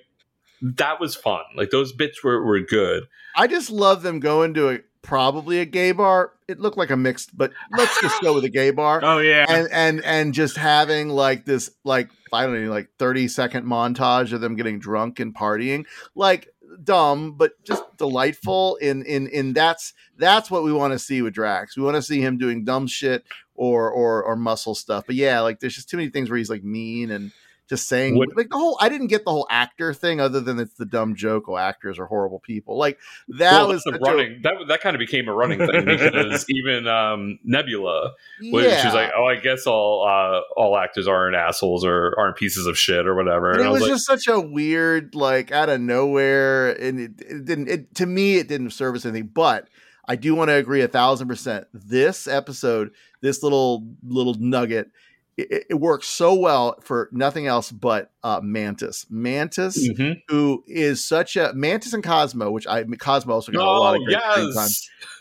that 0.64 1.00
was 1.00 1.16
fun. 1.16 1.44
Like 1.56 1.70
those 1.70 1.92
bits 1.92 2.24
were 2.24 2.44
were 2.44 2.60
good. 2.62 3.04
i 3.36 3.48
just 3.48 3.70
love 3.70 4.02
them 4.02 4.20
going 4.20 4.54
to 4.56 4.70
a 4.70 4.80
probably 5.02 5.60
a 5.60 5.66
gay 5.66 5.92
bar 5.92 6.32
it 6.48 6.62
looked 6.62 6.78
like 6.78 6.90
a 6.90 6.96
mixed 6.96 7.38
but 7.38 7.52
let's 7.78 8.00
just 8.02 8.22
go 8.22 8.34
with 8.34 8.46
a 8.46 8.50
gay 8.50 8.72
bar 8.72 9.02
Oh 9.04 9.20
yeah, 9.20 9.46
and 9.50 9.68
and 9.72 10.02
and 10.06 10.34
just 10.34 10.56
having 10.56 11.10
like 11.10 11.44
this 11.46 11.70
like 11.84 12.10
I 12.32 12.46
don't 12.46 12.64
know 12.64 12.72
like 12.72 12.88
30 13.00 13.28
second 13.28 13.66
montage 13.66 14.32
of 14.32 14.40
them 14.40 14.56
getting 14.56 14.80
drunk 14.80 15.20
and 15.20 15.36
partying 15.36 15.86
like 16.16 16.48
dumb 16.84 17.34
but 17.34 17.62
just 17.66 17.84
delightful 17.98 18.78
in 18.78 19.04
in 19.04 19.28
in 19.28 19.52
that's 19.54 19.94
that's 20.18 20.50
what 20.50 20.64
we 20.64 20.72
want 20.72 20.94
to 20.94 21.00
see 21.00 21.22
with 21.22 21.34
Drax. 21.34 21.76
We 21.76 21.84
want 21.84 21.96
to 21.96 22.02
see 22.02 22.22
him 22.22 22.38
doing 22.38 22.64
dumb 22.64 22.88
shit 22.88 23.26
or 23.56 23.90
or 23.92 24.24
or 24.24 24.36
muscle 24.36 24.76
stuff. 24.76 25.06
But 25.06 25.16
yeah, 25.16 25.42
like 25.42 25.60
there's 25.60 25.76
just 25.76 25.90
too 25.90 25.98
many 25.98 26.10
things 26.10 26.30
where 26.30 26.38
he's 26.38 26.50
like 26.50 26.64
mean 26.64 27.12
and 27.12 27.32
just 27.70 27.88
saying 27.88 28.18
What- 28.18 28.36
like 28.36 28.50
the 28.50 28.58
whole 28.58 28.78
I 28.82 28.90
didn't 28.90 29.08
get 29.08 29.24
the 29.26 29.32
whole 29.32 29.48
actor 29.50 29.94
thing 29.94 30.20
other 30.20 30.42
than 30.42 30.60
it's 30.60 30.74
the 30.76 30.86
dumb 30.86 31.16
joke 31.16 31.46
oh 31.48 31.58
actors 31.58 31.98
are 31.98 32.06
horrible 32.06 32.40
people. 32.40 32.78
Like 32.78 33.00
that 33.30 33.52
Well, 33.54 33.68
was 33.70 33.84
that's 33.86 33.96
a 33.96 34.00
such 34.00 34.08
a- 34.08 34.12
running. 34.12 34.40
that 34.44 34.54
that 34.68 34.82
kind 34.82 34.96
of 34.96 35.00
became 35.00 35.28
a 35.28 35.34
running 35.34 35.60
thing 35.60 35.86
because 35.86 36.46
even 36.50 36.88
um, 36.88 37.40
Nebula, 37.44 38.12
was, 38.52 38.66
yeah. 38.66 38.82
she's 38.84 38.94
like, 38.94 39.12
"Oh, 39.18 39.26
I 39.26 39.38
guess 39.38 39.66
all 39.66 40.06
uh, 40.08 40.42
all 40.60 40.78
actors 40.78 41.08
aren't 41.08 41.36
assholes 41.36 41.86
or 41.86 42.14
aren't 42.18 42.36
pieces 42.36 42.66
of 42.68 42.78
shit 42.78 43.08
or 43.08 43.16
whatever." 43.16 43.52
And 43.52 43.60
And 43.62 43.70
it 43.70 43.72
was 43.72 43.82
was 43.82 43.90
like, 43.90 43.96
just 43.98 44.06
such 44.06 44.28
a 44.28 44.40
weird, 44.40 45.16
like 45.16 45.52
out 45.52 45.70
of 45.70 45.80
nowhere, 45.82 46.72
and 46.72 47.00
it, 47.00 47.12
it 47.22 47.46
didn't. 47.46 47.70
It 47.70 47.96
to 47.96 48.06
me, 48.06 48.36
it 48.38 48.48
didn't 48.48 48.72
service 48.72 49.06
anything. 49.06 49.30
But 49.34 49.70
I 50.08 50.16
do 50.18 50.36
want 50.36 50.50
to 50.50 50.56
agree 50.56 50.82
a 50.82 50.88
thousand 50.90 51.28
percent. 51.30 51.68
This 51.74 52.28
episode, 52.28 52.92
this 53.22 53.42
little 53.42 53.88
little 54.04 54.36
nugget, 54.38 54.92
it, 55.38 55.66
it 55.72 55.80
works 55.80 56.08
so 56.08 56.34
well 56.36 56.80
for 56.82 57.10
nothing 57.12 57.48
else 57.48 57.72
but 57.72 58.12
uh, 58.24 58.40
Mantis. 58.44 59.06
Mantis, 59.10 59.90
Mhm. 59.90 60.22
who 60.28 60.64
is 60.68 61.04
such 61.04 61.36
a 61.36 61.54
Mantis 61.54 61.94
and 61.94 62.04
Cosmo, 62.04 62.52
which 62.52 62.68
I 62.68 62.84
Cosmo 62.84 63.34
also 63.34 63.52
got 63.52 63.66
a 63.66 63.72
lot 63.72 63.96
"Oh 63.96 63.98
of 64.00 64.06
great 64.06 64.22
screen 64.22 64.54
time 64.54 64.70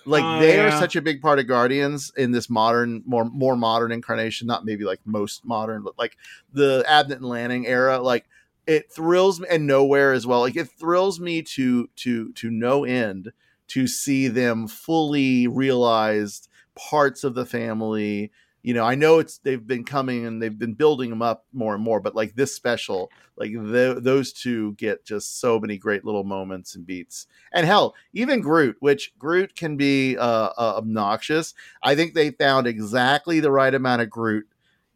like 0.05 0.25
Oh, 0.25 0.39
they 0.41 0.59
are 0.59 0.69
yeah. 0.69 0.79
such 0.79 0.97
a 0.97 1.03
big 1.03 1.21
part 1.21 1.39
of 1.39 1.47
guardians 1.47 2.13
in 2.17 2.33
this 2.33 2.51
modern 2.51 3.03
more 3.07 3.25
more 3.25 3.57
modern 3.57 3.93
incarnation 3.93 4.47
not 4.47 4.65
maybe 4.65 4.85
like 4.85 5.01
most 5.05 5.45
modern 5.45 5.83
but 5.83 5.97
like 5.99 6.17
the 6.53 6.85
abnett 6.89 7.17
and 7.17 7.25
lanning 7.25 7.67
era 7.67 8.01
like 8.01 8.25
it 8.67 8.91
thrills 8.91 9.41
me 9.41 9.47
and 9.51 9.69
Knowhere 9.69 10.15
as 10.15 10.27
well 10.27 10.41
like 10.41 10.57
it 10.57 10.69
thrills 10.69 11.21
me 11.21 11.43
to 11.43 11.89
to 11.97 12.33
to 12.33 12.51
no 12.51 12.85
end 12.85 13.33
to 13.69 13.87
see 13.87 14.29
them 14.29 14.67
fully 14.67 15.47
realized 15.47 16.49
parts 16.75 17.23
of 17.23 17.35
the 17.35 17.47
family 17.47 18.33
you 18.63 18.75
know, 18.75 18.85
I 18.85 18.95
know 18.95 19.19
it's 19.19 19.39
they've 19.39 19.67
been 19.67 19.85
coming 19.85 20.25
and 20.25 20.41
they've 20.41 20.59
been 20.59 20.75
building 20.75 21.11
them 21.11 21.23
up 21.23 21.45
more 21.53 21.75
and 21.75 21.83
more, 21.83 22.01
but 22.01 22.15
like 22.15 22.37
this 22.37 22.55
special, 22.55 23.11
like 23.37 23.51
th- 23.51 23.99
those 23.99 24.33
two 24.33 24.75
get 24.75 25.05
just 25.05 25.41
so 25.41 25.59
many 25.59 25.77
great 25.77 26.05
little 26.05 26.23
moments 26.23 26.77
and 26.77 26.87
beats. 26.87 27.27
And 27.53 27.67
hell, 27.67 27.95
even 28.13 28.41
Groot, 28.41 28.77
which 28.79 29.13
Groot 29.19 29.57
can 29.57 29.77
be 29.77 30.17
uh, 30.17 30.51
uh, 30.57 30.75
obnoxious. 30.77 31.55
I 31.83 31.97
think 31.97 32.15
they 32.15 32.31
found 32.31 32.69
exactly 32.69 33.41
the 33.41 33.51
right 33.51 33.75
amount 33.75 34.03
of 34.03 34.11
Groot 34.11 34.47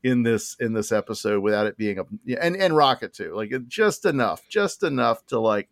in 0.05 0.23
this 0.23 0.57
in 0.61 0.73
this 0.73 0.93
episode 0.93 1.43
without 1.43 1.67
it 1.67 1.77
being 1.77 1.99
a 1.99 2.05
and 2.41 2.57
and 2.57 2.77
Rocket 2.77 3.13
too, 3.13 3.35
like 3.35 3.53
just 3.67 4.05
enough, 4.05 4.49
just 4.49 4.85
enough 4.85 5.27
to 5.27 5.41
like 5.41 5.69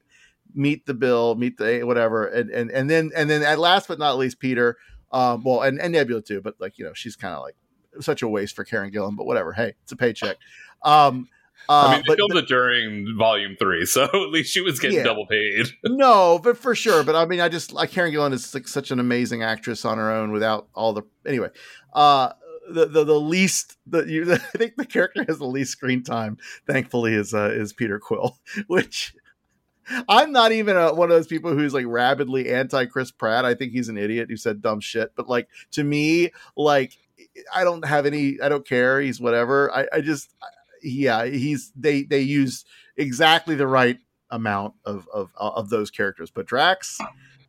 meet 0.53 0.85
the 0.87 0.95
bill, 0.95 1.37
meet 1.37 1.59
the 1.59 1.85
whatever, 1.85 2.27
and 2.27 2.51
and 2.51 2.73
and 2.73 2.91
then 2.91 3.13
and 3.15 3.31
then 3.31 3.45
at 3.45 3.61
last 3.61 3.87
but 3.87 4.01
not 4.01 4.19
least, 4.19 4.41
Peter. 4.41 4.79
Um, 5.13 5.45
well, 5.45 5.63
and, 5.63 5.81
and 5.81 5.93
Nebula 5.93 6.23
too, 6.23 6.41
but 6.41 6.57
like 6.59 6.77
you 6.77 6.85
know, 6.85 6.93
she's 6.93 7.15
kind 7.15 7.35
of 7.35 7.43
like 7.43 7.55
such 8.01 8.23
a 8.23 8.29
waste 8.29 8.57
for 8.57 8.65
Karen 8.65 8.91
Gillan, 8.91 9.17
but 9.17 9.27
whatever. 9.27 9.53
Hey, 9.53 9.75
it's 9.83 9.93
a 9.93 9.97
paycheck. 9.97 10.37
Um, 10.83 11.29
uh, 11.69 11.87
I 11.87 11.91
mean, 11.93 12.03
they 12.07 12.09
but, 12.09 12.17
filmed 12.19 12.37
it 12.37 12.49
during 12.49 13.17
Volume 13.17 13.57
Three, 13.59 13.87
so 13.87 14.05
at 14.13 14.31
least 14.31 14.53
she 14.53 14.61
was 14.61 14.79
getting 14.79 14.99
Yeah. 14.99 15.05
double 15.05 15.27
paid. 15.27 15.67
no, 15.85 16.39
but 16.39 16.59
for 16.59 16.75
sure. 16.75 17.03
But 17.05 17.17
I 17.17 17.25
mean, 17.25 17.41
I 17.41 17.49
just 17.49 17.73
like 17.73 17.91
Karen 17.91 18.13
Gillan 18.13 18.33
is 18.33 18.55
like 18.55 18.69
such 18.69 18.91
an 18.91 19.01
amazing 19.01 19.43
actress 19.43 19.85
on 19.85 19.99
her 19.99 20.11
own 20.11 20.31
without 20.33 20.69
all 20.75 20.93
the 20.93 21.03
anyway. 21.27 21.49
Uh, 21.93 22.33
the 22.71 22.87
the, 22.87 23.05
the 23.05 23.21
least 23.21 23.79
the 23.87 24.05
you 24.05 24.31
I 24.33 24.39
think 24.59 24.77
the 24.77 24.87
character 24.87 25.25
has 25.27 25.39
the 25.39 25.47
least 25.47 25.73
screen 25.73 26.03
time. 26.03 26.37
Thankfully, 26.67 27.15
is 27.15 27.33
uh, 27.33 27.51
is 27.53 27.73
Peter 27.73 27.99
Quill, 27.99 28.39
which. 28.67 29.15
I'm 30.09 30.33
not 30.33 30.51
even 30.53 30.79
a, 30.79 30.95
one 30.95 31.11
of 31.11 31.15
those 31.15 31.27
people 31.27 31.53
who's 31.53 31.75
like 31.75 31.85
rabidly 31.87 32.51
anti 32.51 32.87
Chris 32.87 33.11
Pratt. 33.11 33.45
I 33.45 33.53
think 33.53 33.73
he's 33.73 33.91
an 33.91 33.99
idiot 33.99 34.29
who 34.31 34.37
said 34.39 34.63
dumb 34.63 34.81
shit. 34.81 35.13
But 35.15 35.29
like 35.29 35.47
to 35.73 35.85
me, 35.85 36.31
like 36.57 36.97
I 37.55 37.65
don't 37.65 37.85
have 37.85 38.07
any. 38.07 38.41
I 38.41 38.49
don't 38.49 38.67
care. 38.67 39.01
He's 39.01 39.21
whatever. 39.21 39.73
I, 39.73 39.87
I 39.93 40.01
just 40.01 40.31
yeah. 40.83 41.25
He's 41.27 41.73
they 41.77 42.03
they 42.03 42.21
use 42.21 42.65
exactly 42.97 43.55
the 43.55 43.67
right 43.67 43.99
amount 44.31 44.75
of 44.85 45.09
of 45.13 45.31
of 45.37 45.71
those 45.71 45.91
characters. 45.91 46.31
But 46.31 46.47
Drax, 46.47 46.99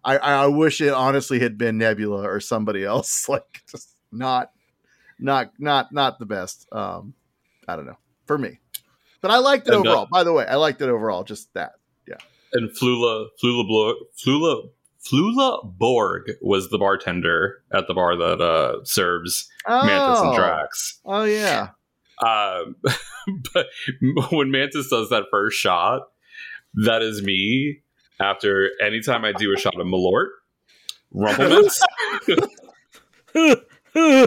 I 0.04 0.18
I 0.18 0.48
wish 0.48 0.82
it 0.82 0.94
honestly 0.94 1.40
had 1.40 1.58
been 1.58 1.78
Nebula 1.78 2.28
or 2.28 2.40
somebody 2.40 2.84
else. 2.84 3.28
Like 3.30 3.64
just 3.70 3.96
not 4.12 4.52
not 5.20 5.52
not 5.60 5.92
not 5.92 6.20
the 6.20 6.26
best. 6.26 6.68
Um, 6.72 7.14
I 7.68 7.76
don't 7.76 7.86
know 7.86 7.98
for 8.26 8.38
me, 8.38 8.60
but 9.22 9.32
I 9.32 9.38
liked 9.38 9.68
it 9.68 9.74
And, 9.74 9.86
uh, 9.86 9.90
overall. 9.90 10.08
By 10.12 10.24
the 10.24 10.34
way, 10.34 10.46
I 10.46 10.56
liked 10.56 10.82
it 10.82 10.90
overall. 10.90 11.24
Just 11.24 11.54
that. 11.54 11.74
Yeah. 12.08 12.18
And 12.54 12.70
Flula, 12.72 13.28
Flula, 13.44 13.94
Flula, 14.24 14.70
Flula 15.06 15.72
Borg 15.78 16.32
was 16.42 16.70
the 16.70 16.78
bartender 16.78 17.62
at 17.74 17.88
the 17.88 17.94
bar 17.94 18.16
that 18.16 18.42
uh, 18.42 18.84
serves 18.84 19.48
Mantis 19.68 20.22
and 20.22 20.30
Oh. 20.30 20.36
Drax. 20.36 21.00
Oh 21.06 21.24
yeah. 21.24 21.70
Um, 22.22 22.76
but 23.54 23.68
when 24.32 24.50
Mantis 24.52 24.88
does 24.90 25.10
that 25.10 25.26
first 25.30 25.58
shot, 25.60 26.04
that 26.74 27.02
is 27.02 27.22
me 27.22 27.82
after 28.20 28.72
anytime 28.82 29.26
I 29.26 29.34
do 29.34 29.54
a 29.54 29.58
shot 29.60 29.80
of 29.80 29.86
Malort, 29.86 30.28
Rumplemans. 31.14 31.78
Wait 33.36 33.58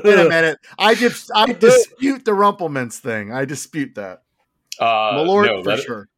a 0.05 0.29
minute. 0.29 0.59
I 0.79 0.95
just 0.95 1.31
I 1.35 1.53
dispute 1.53 2.25
the 2.25 2.33
Rumplemans 2.33 2.99
thing. 2.99 3.33
I 3.33 3.45
dispute 3.45 3.95
that. 3.97 4.23
Uh, 4.79 5.13
Malort 5.15 5.47
no, 5.47 5.63
for 5.63 5.77
that- 5.77 5.83
sure. 5.85 6.09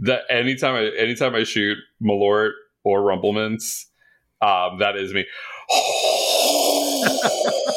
That 0.00 0.22
anytime 0.30 0.76
I 0.76 0.92
anytime 0.96 1.34
I 1.34 1.42
shoot 1.42 1.76
Malort 2.00 2.52
or 2.84 3.00
Rumplemans, 3.00 3.86
um, 4.40 4.78
that 4.78 4.96
is 4.96 5.12
me. 5.12 5.26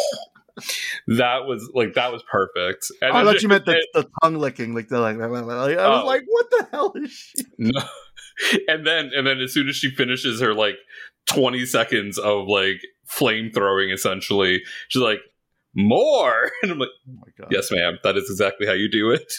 that 1.08 1.46
was 1.46 1.70
like 1.74 1.94
that 1.96 2.12
was 2.12 2.24
perfect. 2.32 2.86
And 3.02 3.14
I 3.14 3.24
thought 3.24 3.42
you 3.42 3.48
meant 3.48 3.66
the, 3.66 3.86
the 3.94 4.08
tongue 4.22 4.38
licking, 4.38 4.74
like 4.74 4.88
the 4.88 5.00
like. 5.00 5.18
I 5.20 5.28
was 5.28 5.42
Oh. 5.44 6.06
like, 6.06 6.24
what 6.28 6.50
the 6.52 6.68
hell 6.72 6.94
is 6.96 7.12
she? 7.12 7.44
No. 7.58 7.82
And 8.68 8.86
then 8.88 9.12
and 9.16 9.28
then 9.28 9.40
as 9.40 9.54
soon 9.54 9.68
as 9.70 9.76
she 9.76 9.92
finishes 9.92 10.42
her 10.42 10.54
like 10.54 10.76
20 11.28 11.66
seconds 11.66 12.18
of 12.18 12.48
like 12.48 12.82
flame 13.06 13.52
throwing 13.54 13.92
essentially, 13.92 14.62
she's 14.88 15.02
like, 15.02 15.20
more. 15.76 16.52
And 16.64 16.72
I'm 16.72 16.80
like, 16.80 16.90
Oh 17.08 17.14
my 17.26 17.32
god. 17.38 17.48
yes, 17.52 17.70
ma'am, 17.72 17.98
that 18.04 18.18
is 18.18 18.30
exactly 18.30 18.68
how 18.68 18.74
you 18.74 18.90
do 18.90 19.12
it. 19.12 19.32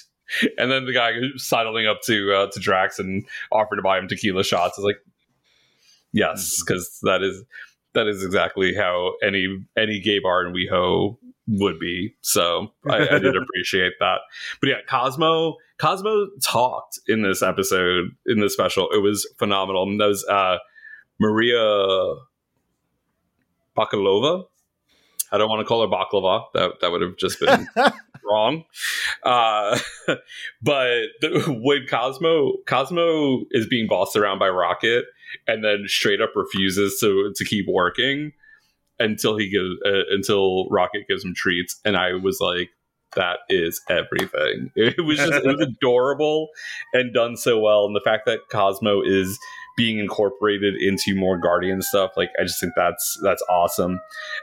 And 0.57 0.71
then 0.71 0.87
the 0.87 0.93
guy 0.93 1.13
sidling 1.37 1.87
up 1.87 2.01
to 2.07 2.33
uh, 2.35 2.47
to 2.53 2.61
Drax 2.61 2.99
and 2.99 3.27
offering 3.51 3.79
to 3.79 3.83
buy 3.83 3.99
him 3.99 4.09
tequila 4.09 4.45
shots 4.45 4.79
is 4.79 4.85
like, 4.85 4.97
yes, 6.13 6.63
because 6.63 6.99
that 7.03 7.23
is 7.23 7.45
that 7.95 8.07
is 8.07 8.25
exactly 8.25 8.75
how 8.75 9.15
any 9.23 9.47
any 9.77 10.01
gay 10.01 10.19
bar 10.19 10.47
in 10.47 10.55
WeHo 10.55 11.19
would 11.49 11.79
be. 11.79 12.15
So 12.21 12.73
I, 12.89 13.09
I 13.09 13.19
did 13.19 13.37
appreciate 13.43 13.95
that. 14.01 14.19
But 14.61 14.69
yeah, 14.69 14.77
Cosmo 14.89 15.57
Cosmo 15.79 16.29
talked 16.43 17.01
in 17.09 17.23
this 17.23 17.43
episode 17.43 18.11
in 18.27 18.41
this 18.41 18.53
special. 18.53 18.89
It 18.91 19.03
was 19.03 19.29
phenomenal. 19.39 19.83
And 19.85 20.01
that 20.01 20.07
was 20.07 20.25
uh, 20.27 20.59
Maria 21.19 21.59
Bakalova. 23.77 24.45
I 25.33 25.39
don't 25.39 25.49
want 25.49 25.61
to 25.61 25.65
call 25.65 25.81
her 25.81 25.89
baklava. 25.89 26.45
That 26.55 26.81
that 26.81 26.93
would 26.93 27.01
have 27.01 27.17
just 27.17 27.41
been 27.41 27.67
wrong. 28.25 28.65
Uh, 29.23 29.79
but 30.63 31.05
the, 31.21 31.59
when 31.63 31.87
Cosmo 31.89 32.59
Cosmo 32.67 33.45
is 33.51 33.67
being 33.67 33.89
bossed 33.89 34.15
around 34.15 34.39
by 34.39 34.49
Rocket 34.49 35.07
and 35.47 35.65
then 35.65 35.85
straight 35.87 36.21
up 36.21 36.31
refuses 36.35 36.99
to 37.01 37.33
to 37.35 37.45
keep 37.45 37.67
working 37.69 38.33
until 38.99 39.37
he 39.37 39.49
gives 39.49 39.77
uh, 39.85 40.15
until 40.15 40.69
Rocket 40.69 41.07
gives 41.09 41.25
him 41.25 41.35
treats, 41.35 41.81
and 41.85 41.97
I 41.97 42.15
was 42.15 42.39
like, 42.41 42.71
that 43.17 43.39
is 43.49 43.81
everything. 43.89 44.71
It 44.77 45.05
was 45.05 45.19
just 45.19 45.33
it 45.33 45.45
was 45.45 45.61
adorable 45.81 46.49
and 46.93 47.13
done 47.13 47.37
so 47.37 47.59
well, 47.59 47.85
and 47.85 47.97
the 47.97 48.01
fact 48.01 48.27
that 48.27 48.41
Cosmo 48.51 49.03
is 49.03 49.39
being 49.77 49.99
incorporated 49.99 50.75
into 50.77 51.15
more 51.15 51.39
Guardian 51.39 51.83
stuff, 51.83 52.13
like 52.17 52.31
I 52.39 52.43
just 52.43 52.61
think 52.61 52.73
that's 52.77 53.19
that's 53.23 53.43
awesome. 53.49 54.01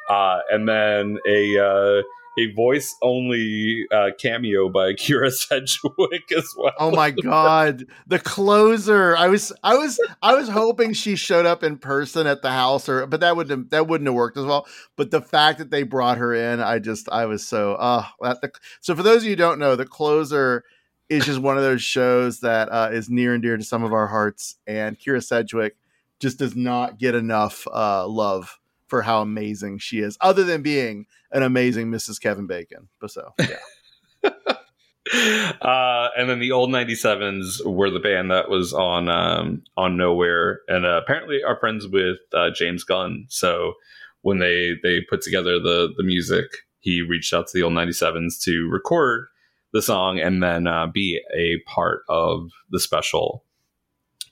Uh, 0.10 0.40
and 0.50 0.68
then 0.68 1.18
a 1.28 1.58
uh, 1.58 2.04
a 2.38 2.54
voice 2.54 2.96
only 3.02 3.86
uh, 3.92 4.10
cameo 4.20 4.70
by 4.70 4.94
Kyra 4.94 5.32
Sedgwick 5.32 6.32
as 6.38 6.54
well. 6.58 6.74
Oh 6.80 6.92
my 6.92 7.12
god, 7.24 7.86
the 8.08 8.20
closer! 8.20 9.16
I 9.18 9.28
was, 9.28 9.52
I 9.64 9.76
was, 9.76 10.00
I 10.22 10.36
was 10.36 10.50
hoping 10.50 10.94
she 10.94 11.16
showed 11.16 11.46
up 11.46 11.64
in 11.64 11.78
person 11.78 12.28
at 12.28 12.42
the 12.42 12.52
house, 12.52 12.88
or 12.88 13.06
but 13.08 13.20
that 13.22 13.36
wouldn't 13.36 13.72
that 13.72 13.88
wouldn't 13.88 14.08
have 14.08 14.16
worked 14.16 14.38
as 14.38 14.46
well. 14.46 14.68
But 14.96 15.12
the 15.12 15.22
fact 15.22 15.60
that 15.60 15.72
they 15.72 15.84
brought 15.84 16.18
her 16.18 16.34
in, 16.34 16.60
I 16.60 16.80
just, 16.80 17.10
I 17.10 17.26
was 17.26 17.46
so, 17.46 17.76
uh, 17.76 18.06
that 18.22 18.42
the, 18.42 18.52
so 18.82 18.96
for 18.96 19.04
those 19.04 19.18
of 19.18 19.24
you 19.26 19.32
who 19.32 19.36
don't 19.36 19.60
know, 19.60 19.76
the 19.76 19.86
closer 19.86 20.64
is 21.10 21.26
just 21.26 21.40
one 21.40 21.58
of 21.58 21.64
those 21.64 21.82
shows 21.82 22.42
that 22.42 22.70
uh, 22.72 22.90
is 22.92 23.10
near 23.10 23.34
and 23.34 23.42
dear 23.42 23.58
to 23.58 23.64
some 23.64 23.84
of 23.84 23.94
our 23.94 24.08
hearts, 24.08 24.56
and 24.68 25.00
Kyra 25.00 25.24
Sedgwick 25.24 25.76
just 26.20 26.38
does 26.38 26.56
not 26.56 27.00
get 27.00 27.16
enough 27.16 27.66
uh, 27.74 28.08
love 28.08 28.59
for 28.90 29.02
how 29.02 29.22
amazing 29.22 29.78
she 29.78 30.00
is, 30.00 30.18
other 30.22 30.44
than 30.44 30.62
being 30.62 31.06
an 31.32 31.44
amazing 31.44 31.90
Mrs. 31.90 32.20
Kevin 32.20 32.48
Bacon. 32.48 32.90
But 33.00 33.12
so, 33.12 33.34
yeah. 33.40 34.30
uh, 35.62 36.10
and 36.18 36.30
then 36.30 36.40
the 36.40 36.52
old 36.52 36.70
97s 36.70 37.66
were 37.66 37.90
the 37.90 38.00
band 38.00 38.32
that 38.32 38.50
was 38.50 38.74
on 38.74 39.10
um, 39.10 39.64
on 39.78 39.96
Knowhere, 39.96 40.58
and 40.68 40.86
uh, 40.86 41.02
apparently 41.02 41.44
are 41.44 41.60
friends 41.60 41.88
with 41.88 42.18
uh, 42.34 42.50
James 42.54 42.84
Gunn. 42.84 43.26
So 43.30 43.74
when 44.22 44.40
they 44.40 44.74
they 44.84 45.02
put 45.02 45.22
together 45.22 45.60
the 45.60 45.94
the 45.96 46.04
music, 46.04 46.46
he 46.80 47.02
reached 47.02 47.34
out 47.34 47.48
to 47.48 47.58
the 47.58 47.64
old 47.64 47.74
97s 47.74 48.42
to 48.44 48.68
record 48.70 49.28
the 49.72 49.82
song 49.82 50.20
and 50.20 50.42
then 50.42 50.68
uh, 50.68 50.88
be 50.88 51.22
a 51.36 51.60
part 51.70 52.02
of 52.10 52.50
the 52.72 52.80
special. 52.80 53.44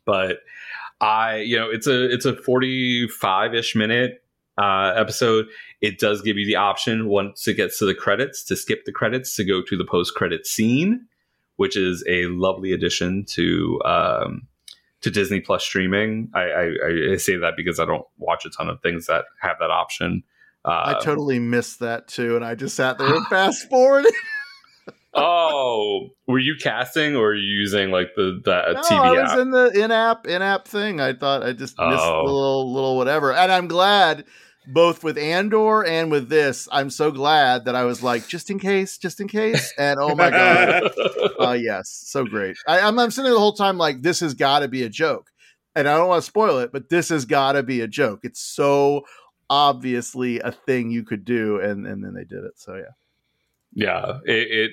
But 0.06 0.40
I, 1.00 1.38
you 1.38 1.58
know, 1.58 1.70
it's 1.70 1.88
a 1.88 2.12
it's 2.12 2.26
a 2.26 2.36
45 2.36 3.54
ish 3.54 3.76
minute 3.76 4.24
uh, 4.58 4.94
episode 4.96 5.46
it 5.82 6.00
does 6.00 6.22
give 6.24 6.38
you 6.38 6.46
the 6.48 6.56
option 6.56 7.08
once 7.08 7.48
it 7.48 7.54
gets 7.56 7.78
to 7.80 7.86
the 7.86 7.94
credits 7.94 8.44
to 8.46 8.56
skip 8.56 8.84
the 8.86 8.92
credits 8.92 9.36
to 9.36 9.44
go 9.46 9.62
to 9.62 9.78
the 9.78 9.86
post 9.86 10.16
credit 10.16 10.48
scene, 10.48 11.06
which 11.58 11.78
is 11.78 12.04
a 12.10 12.26
lovely 12.28 12.72
addition 12.72 13.24
to 13.30 13.80
um, 13.86 14.48
to 15.02 15.12
Disney 15.12 15.40
Plus 15.40 15.64
streaming. 15.64 16.32
I, 16.34 16.42
I, 16.42 16.72
I 17.14 17.18
say 17.18 17.36
that 17.38 17.54
because 17.56 17.80
I 17.80 17.86
don't 17.86 18.06
watch 18.18 18.46
a 18.46 18.50
ton 18.50 18.68
of 18.70 18.82
things 18.82 19.06
that 19.06 19.26
have 19.42 19.58
that 19.60 19.70
option. 19.70 20.24
Uh, 20.66 20.96
I 20.98 21.00
totally 21.04 21.38
missed 21.38 21.80
that 21.82 22.08
too, 22.08 22.36
and 22.36 22.44
I 22.44 22.56
just 22.56 22.76
sat 22.76 22.98
there 22.98 23.14
and 23.16 23.28
fast 23.30 23.70
forward. 23.70 24.06
oh, 25.14 26.10
were 26.28 26.40
you 26.40 26.56
casting 26.62 27.16
or 27.16 27.34
you 27.34 27.42
using 27.60 27.92
like 27.92 28.16
the 28.16 28.42
the 28.44 28.74
no, 28.74 28.82
TV 28.82 28.98
I 29.00 29.22
was 29.24 29.32
app? 29.32 29.40
in 29.40 29.52
the 29.52 29.84
in-app 29.84 30.28
in-app 30.28 30.68
thing. 30.68 31.00
I 31.00 31.14
thought 31.14 31.44
I 31.44 31.54
just 31.54 31.78
missed 31.80 32.04
Oh. 32.04 32.26
the 32.26 32.34
little 32.34 32.74
little 32.74 32.98
whatever, 32.98 33.34
and 33.34 33.52
I'm 33.52 33.68
glad 33.68 34.26
both 34.68 35.04
with 35.04 35.18
Andor 35.18 35.86
and 35.86 36.12
with 36.12 36.30
this. 36.30 36.68
I'm 36.72 36.90
so 36.90 37.12
glad 37.12 37.66
that 37.66 37.76
I 37.76 37.86
was 37.86 38.04
like, 38.04 38.28
just 38.28 38.50
in 38.50 38.60
case, 38.60 38.98
just 38.98 39.20
in 39.22 39.28
case, 39.28 39.74
and 39.78 40.00
oh 40.00 40.14
my 40.14 40.30
god, 40.30 40.92
uh, 41.40 41.58
yes, 41.60 42.04
so 42.06 42.26
great. 42.26 42.58
I, 42.68 42.82
I'm, 42.82 43.00
I'm 43.00 43.10
sitting 43.10 43.26
there 43.26 43.34
the 43.34 43.40
whole 43.40 43.54
time 43.54 43.78
like, 43.78 44.02
this 44.02 44.20
has 44.20 44.34
got 44.34 44.60
to 44.60 44.68
be 44.68 44.84
a 44.84 44.90
joke, 44.90 45.32
and 45.76 45.88
I 45.88 45.98
don't 45.98 46.10
want 46.10 46.22
to 46.22 46.28
spoil 46.28 46.60
it, 46.60 46.72
but 46.72 46.90
this 46.90 47.10
has 47.10 47.26
got 47.26 47.54
to 47.54 47.64
be 47.64 47.82
a 47.82 47.88
joke. 47.88 48.20
It's 48.24 48.42
so 48.42 49.06
obviously 49.50 50.40
a 50.42 50.52
thing 50.52 50.92
you 50.92 51.04
could 51.04 51.24
do, 51.24 51.60
and 51.60 51.88
and 51.88 52.04
then 52.04 52.14
they 52.14 52.26
did 52.26 52.44
it. 52.44 52.54
So 52.56 52.76
yeah. 52.76 52.92
yeah 53.74 54.20
it, 54.26 54.52
it 54.52 54.72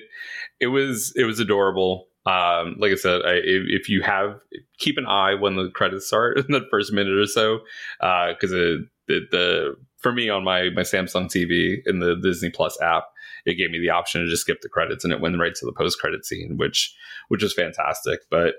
it 0.59 0.67
was 0.67 1.13
it 1.15 1.23
was 1.23 1.39
adorable 1.39 2.07
um 2.25 2.75
like 2.79 2.91
i 2.91 2.95
said 2.95 3.21
I, 3.23 3.33
if, 3.33 3.81
if 3.81 3.89
you 3.89 4.01
have 4.01 4.39
keep 4.79 4.97
an 4.97 5.05
eye 5.05 5.35
when 5.35 5.55
the 5.55 5.69
credits 5.69 6.07
start 6.07 6.39
in 6.45 6.51
the 6.51 6.65
first 6.71 6.91
minute 6.91 7.17
or 7.17 7.27
so 7.27 7.59
uh 7.99 8.33
because 8.33 8.51
it, 8.51 8.81
it 9.07 9.31
the 9.31 9.75
for 10.05 10.11
me 10.11 10.29
on 10.29 10.43
my 10.43 10.69
my 10.75 10.83
samsung 10.83 11.25
tv 11.25 11.77
in 11.87 11.97
the 11.97 12.15
disney 12.21 12.51
plus 12.51 12.79
app 12.79 13.05
it 13.45 13.55
gave 13.55 13.71
me 13.71 13.79
the 13.79 13.89
option 13.89 14.21
to 14.21 14.29
just 14.29 14.41
skip 14.41 14.61
the 14.61 14.69
credits 14.69 15.03
and 15.03 15.11
it 15.11 15.21
went 15.21 15.39
right 15.39 15.55
to 15.55 15.65
the 15.65 15.71
post 15.71 15.99
credit 15.99 16.25
scene 16.25 16.57
which 16.57 16.95
which 17.29 17.43
was 17.43 17.53
fantastic. 17.53 18.21
But 18.29 18.55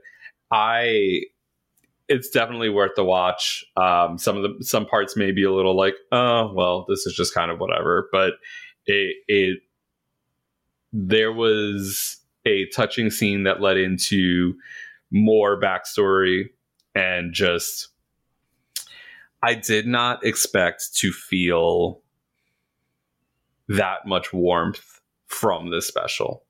i 0.50 1.22
it's 2.08 2.30
definitely 2.30 2.68
worth 2.68 2.92
the 2.94 3.04
watch. 3.04 3.64
Um 3.76 4.18
some 4.18 4.36
of 4.36 4.42
the 4.42 4.64
some 4.64 4.86
parts 4.86 5.16
may 5.16 5.32
be 5.32 5.44
a 5.44 5.52
little 5.52 5.76
like 5.76 5.94
oh 6.12 6.52
well 6.54 6.86
this 6.88 7.06
is 7.06 7.14
just 7.14 7.34
kind 7.34 7.50
of 7.50 7.58
whatever. 7.58 8.08
But 8.12 8.34
it 8.86 9.16
it 9.28 9.58
there 10.92 11.32
was 11.32 12.18
a 12.46 12.66
touching 12.68 13.10
scene 13.10 13.42
that 13.42 13.60
led 13.60 13.76
into 13.76 14.54
more 15.10 15.60
backstory 15.60 16.44
and 16.94 17.32
just 17.32 17.88
I 19.42 19.54
did 19.54 19.86
not 19.86 20.24
expect 20.24 20.94
to 20.96 21.12
feel 21.12 22.00
that 23.68 24.06
much 24.06 24.32
warmth 24.32 25.00
from 25.26 25.70
this 25.70 25.86
special. 25.86 26.44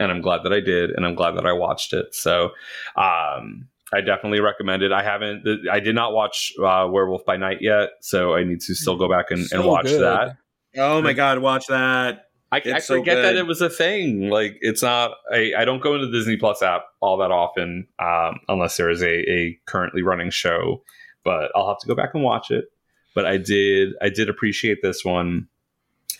And 0.00 0.12
I'm 0.12 0.20
glad 0.20 0.44
that 0.44 0.52
I 0.52 0.60
did, 0.60 0.90
and 0.90 1.04
I'm 1.04 1.14
glad 1.14 1.32
that 1.32 1.46
I 1.46 1.52
watched 1.52 1.92
it. 1.92 2.14
So 2.14 2.50
um, 2.96 3.68
I 3.92 4.00
definitely 4.00 4.40
recommend 4.40 4.82
it. 4.82 4.92
I 4.92 5.02
haven't, 5.02 5.44
I 5.70 5.80
did 5.80 5.94
not 5.94 6.12
watch 6.12 6.52
uh, 6.58 6.86
Werewolf 6.88 7.24
by 7.24 7.36
Night 7.36 7.58
yet, 7.60 7.90
so 8.00 8.34
I 8.34 8.44
need 8.44 8.60
to 8.60 8.74
still 8.74 8.96
go 8.96 9.08
back 9.08 9.30
and, 9.30 9.50
and 9.50 9.64
watch 9.64 9.86
good. 9.86 10.02
that. 10.02 10.36
Oh 10.76 11.02
my 11.02 11.14
god, 11.14 11.38
watch 11.40 11.66
that. 11.66 12.26
I, 12.50 12.58
It's 12.58 12.68
I 12.68 12.78
so 12.78 12.98
forget 12.98 13.22
that 13.22 13.36
it 13.36 13.46
was 13.46 13.60
a 13.60 13.68
thing. 13.68 14.30
Like 14.30 14.56
it's 14.60 14.82
not. 14.82 15.12
I, 15.32 15.52
I 15.58 15.64
don't 15.64 15.82
go 15.82 15.94
into 15.94 16.06
the 16.06 16.12
Disney 16.12 16.36
Plus 16.36 16.62
app 16.62 16.84
all 17.00 17.18
that 17.18 17.30
often, 17.30 17.88
um, 17.98 18.40
unless 18.48 18.76
there 18.76 18.88
is 18.90 19.02
a, 19.02 19.30
a 19.30 19.58
currently 19.66 20.02
running 20.02 20.30
show. 20.30 20.82
But 21.24 21.50
I'll 21.54 21.68
have 21.68 21.78
to 21.80 21.86
go 21.86 21.94
back 21.94 22.10
and 22.14 22.22
watch 22.22 22.50
it. 22.50 22.66
But 23.14 23.26
I 23.26 23.36
did. 23.36 23.94
I 24.00 24.08
did 24.08 24.28
appreciate 24.28 24.78
this 24.82 25.04
one. 25.04 25.48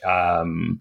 Um, 0.05 0.81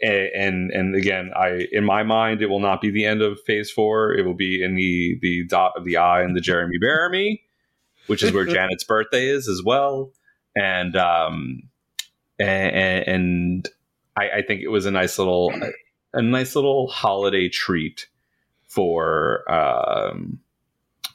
and 0.00 0.70
and 0.70 0.94
again, 0.94 1.30
I 1.34 1.66
in 1.72 1.84
my 1.84 2.02
mind, 2.02 2.42
it 2.42 2.46
will 2.46 2.60
not 2.60 2.80
be 2.80 2.90
the 2.90 3.04
end 3.04 3.22
of 3.22 3.40
Phase 3.40 3.70
Four. 3.70 4.14
It 4.14 4.24
will 4.24 4.34
be 4.34 4.62
in 4.62 4.74
the 4.74 5.18
the 5.20 5.44
dot 5.46 5.72
of 5.76 5.84
the 5.84 5.96
eye 5.96 6.22
and 6.22 6.36
the 6.36 6.40
Jeremy 6.40 6.78
Bearimy, 6.78 7.42
which 8.06 8.22
is 8.22 8.32
where 8.32 8.44
Janet's 8.46 8.84
birthday 8.84 9.26
is 9.26 9.48
as 9.48 9.62
well. 9.64 10.12
And 10.54 10.96
um, 10.96 11.62
and, 12.38 13.06
and 13.06 13.68
I, 14.16 14.30
I 14.38 14.42
think 14.42 14.62
it 14.62 14.68
was 14.68 14.86
a 14.86 14.90
nice 14.90 15.18
little 15.18 15.52
a 16.12 16.22
nice 16.22 16.54
little 16.54 16.88
holiday 16.88 17.48
treat 17.48 18.06
for 18.66 19.50
um 19.50 20.40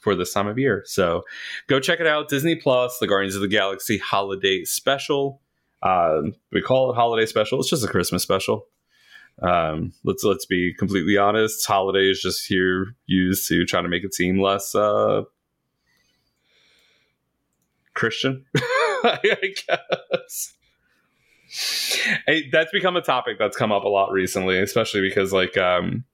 for 0.04 0.14
this 0.14 0.32
time 0.32 0.46
of 0.46 0.58
year. 0.58 0.82
So 0.86 1.24
go 1.66 1.80
check 1.80 1.98
it 1.98 2.06
out. 2.06 2.28
Disney 2.28 2.54
Plus, 2.54 2.98
the 2.98 3.08
Guardians 3.08 3.34
of 3.34 3.40
the 3.40 3.48
Galaxy 3.48 3.98
Holiday 3.98 4.64
Special. 4.64 5.40
Um, 5.82 6.34
we 6.52 6.62
call 6.62 6.90
it 6.90 6.94
holiday 6.94 7.26
special. 7.26 7.60
It's 7.60 7.68
just 7.68 7.84
a 7.84 7.88
Christmas 7.88 8.22
special. 8.22 8.66
Um, 9.42 9.92
let's 10.04 10.22
let's 10.22 10.46
be 10.46 10.72
completely 10.72 11.16
honest. 11.16 11.66
Holiday 11.66 12.08
is 12.08 12.22
just 12.22 12.46
here 12.46 12.94
used 13.06 13.48
to 13.48 13.64
try 13.64 13.82
to 13.82 13.88
make 13.88 14.04
it 14.04 14.14
seem 14.14 14.40
less 14.40 14.74
uh, 14.74 15.22
Christian, 17.94 18.44
I 18.56 19.54
guess. 19.66 20.54
Hey, 22.26 22.48
that's 22.50 22.72
become 22.72 22.96
a 22.96 23.02
topic 23.02 23.38
that's 23.38 23.56
come 23.56 23.72
up 23.72 23.84
a 23.84 23.88
lot 23.88 24.12
recently, 24.12 24.58
especially 24.58 25.00
because 25.00 25.32
like 25.32 25.58
um, 25.58 26.04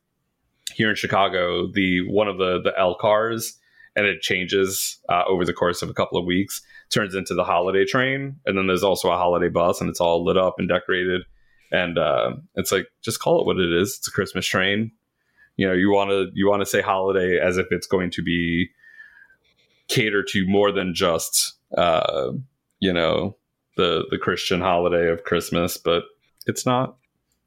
here 0.72 0.90
in 0.90 0.96
Chicago, 0.96 1.70
the 1.70 2.08
one 2.08 2.26
of 2.26 2.38
the 2.38 2.60
the 2.60 2.72
L 2.76 2.96
cars 2.98 3.58
and 3.96 4.06
it 4.06 4.20
changes 4.20 4.98
uh, 5.08 5.24
over 5.26 5.44
the 5.44 5.52
course 5.52 5.82
of 5.82 5.90
a 5.90 5.94
couple 5.94 6.18
of 6.18 6.24
weeks, 6.24 6.62
turns 6.90 7.14
into 7.14 7.34
the 7.34 7.44
holiday 7.44 7.84
train, 7.84 8.36
and 8.46 8.56
then 8.56 8.66
there's 8.66 8.84
also 8.84 9.10
a 9.10 9.16
holiday 9.16 9.48
bus, 9.48 9.80
and 9.80 9.90
it's 9.90 10.00
all 10.00 10.24
lit 10.24 10.36
up 10.36 10.54
and 10.58 10.68
decorated, 10.68 11.22
and 11.72 11.98
uh, 11.98 12.32
it's 12.54 12.72
like 12.72 12.86
just 13.02 13.20
call 13.20 13.40
it 13.40 13.46
what 13.46 13.58
it 13.58 13.72
is. 13.72 13.96
It's 13.98 14.08
a 14.08 14.12
Christmas 14.12 14.46
train. 14.46 14.92
You 15.56 15.66
know, 15.66 15.74
you 15.74 15.90
want 15.90 16.10
to 16.10 16.28
you 16.34 16.48
want 16.48 16.60
to 16.60 16.66
say 16.66 16.80
holiday 16.80 17.38
as 17.38 17.58
if 17.58 17.66
it's 17.70 17.86
going 17.86 18.10
to 18.12 18.22
be 18.22 18.70
cater 19.88 20.22
to 20.22 20.46
more 20.46 20.72
than 20.72 20.94
just 20.94 21.54
uh, 21.76 22.32
you 22.78 22.92
know 22.92 23.36
the 23.76 24.04
the 24.10 24.18
Christian 24.18 24.60
holiday 24.60 25.08
of 25.10 25.24
Christmas, 25.24 25.76
but 25.76 26.04
it's 26.46 26.64
not. 26.64 26.96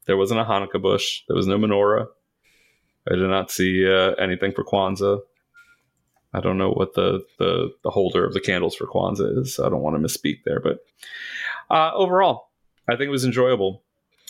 There 0.06 0.16
wasn't 0.18 0.40
a 0.40 0.44
Hanukkah 0.44 0.82
bush. 0.82 1.22
There 1.28 1.36
was 1.36 1.46
no 1.46 1.56
menorah. 1.56 2.06
I 3.10 3.16
did 3.16 3.28
not 3.28 3.50
see 3.50 3.86
uh, 3.86 4.12
anything 4.12 4.52
for 4.52 4.64
Kwanzaa. 4.64 5.20
I 6.34 6.40
don't 6.40 6.58
know 6.58 6.70
what 6.70 6.94
the, 6.94 7.24
the 7.38 7.70
the 7.84 7.90
holder 7.90 8.24
of 8.24 8.34
the 8.34 8.40
candles 8.40 8.74
for 8.74 8.86
Kwanzaa 8.86 9.38
is. 9.38 9.60
I 9.60 9.68
don't 9.68 9.82
want 9.82 9.96
to 9.96 10.06
misspeak 10.06 10.40
there, 10.44 10.60
but 10.60 10.84
uh, 11.70 11.92
overall, 11.94 12.50
I 12.88 12.96
think 12.96 13.08
it 13.08 13.10
was 13.10 13.24
enjoyable. 13.24 13.82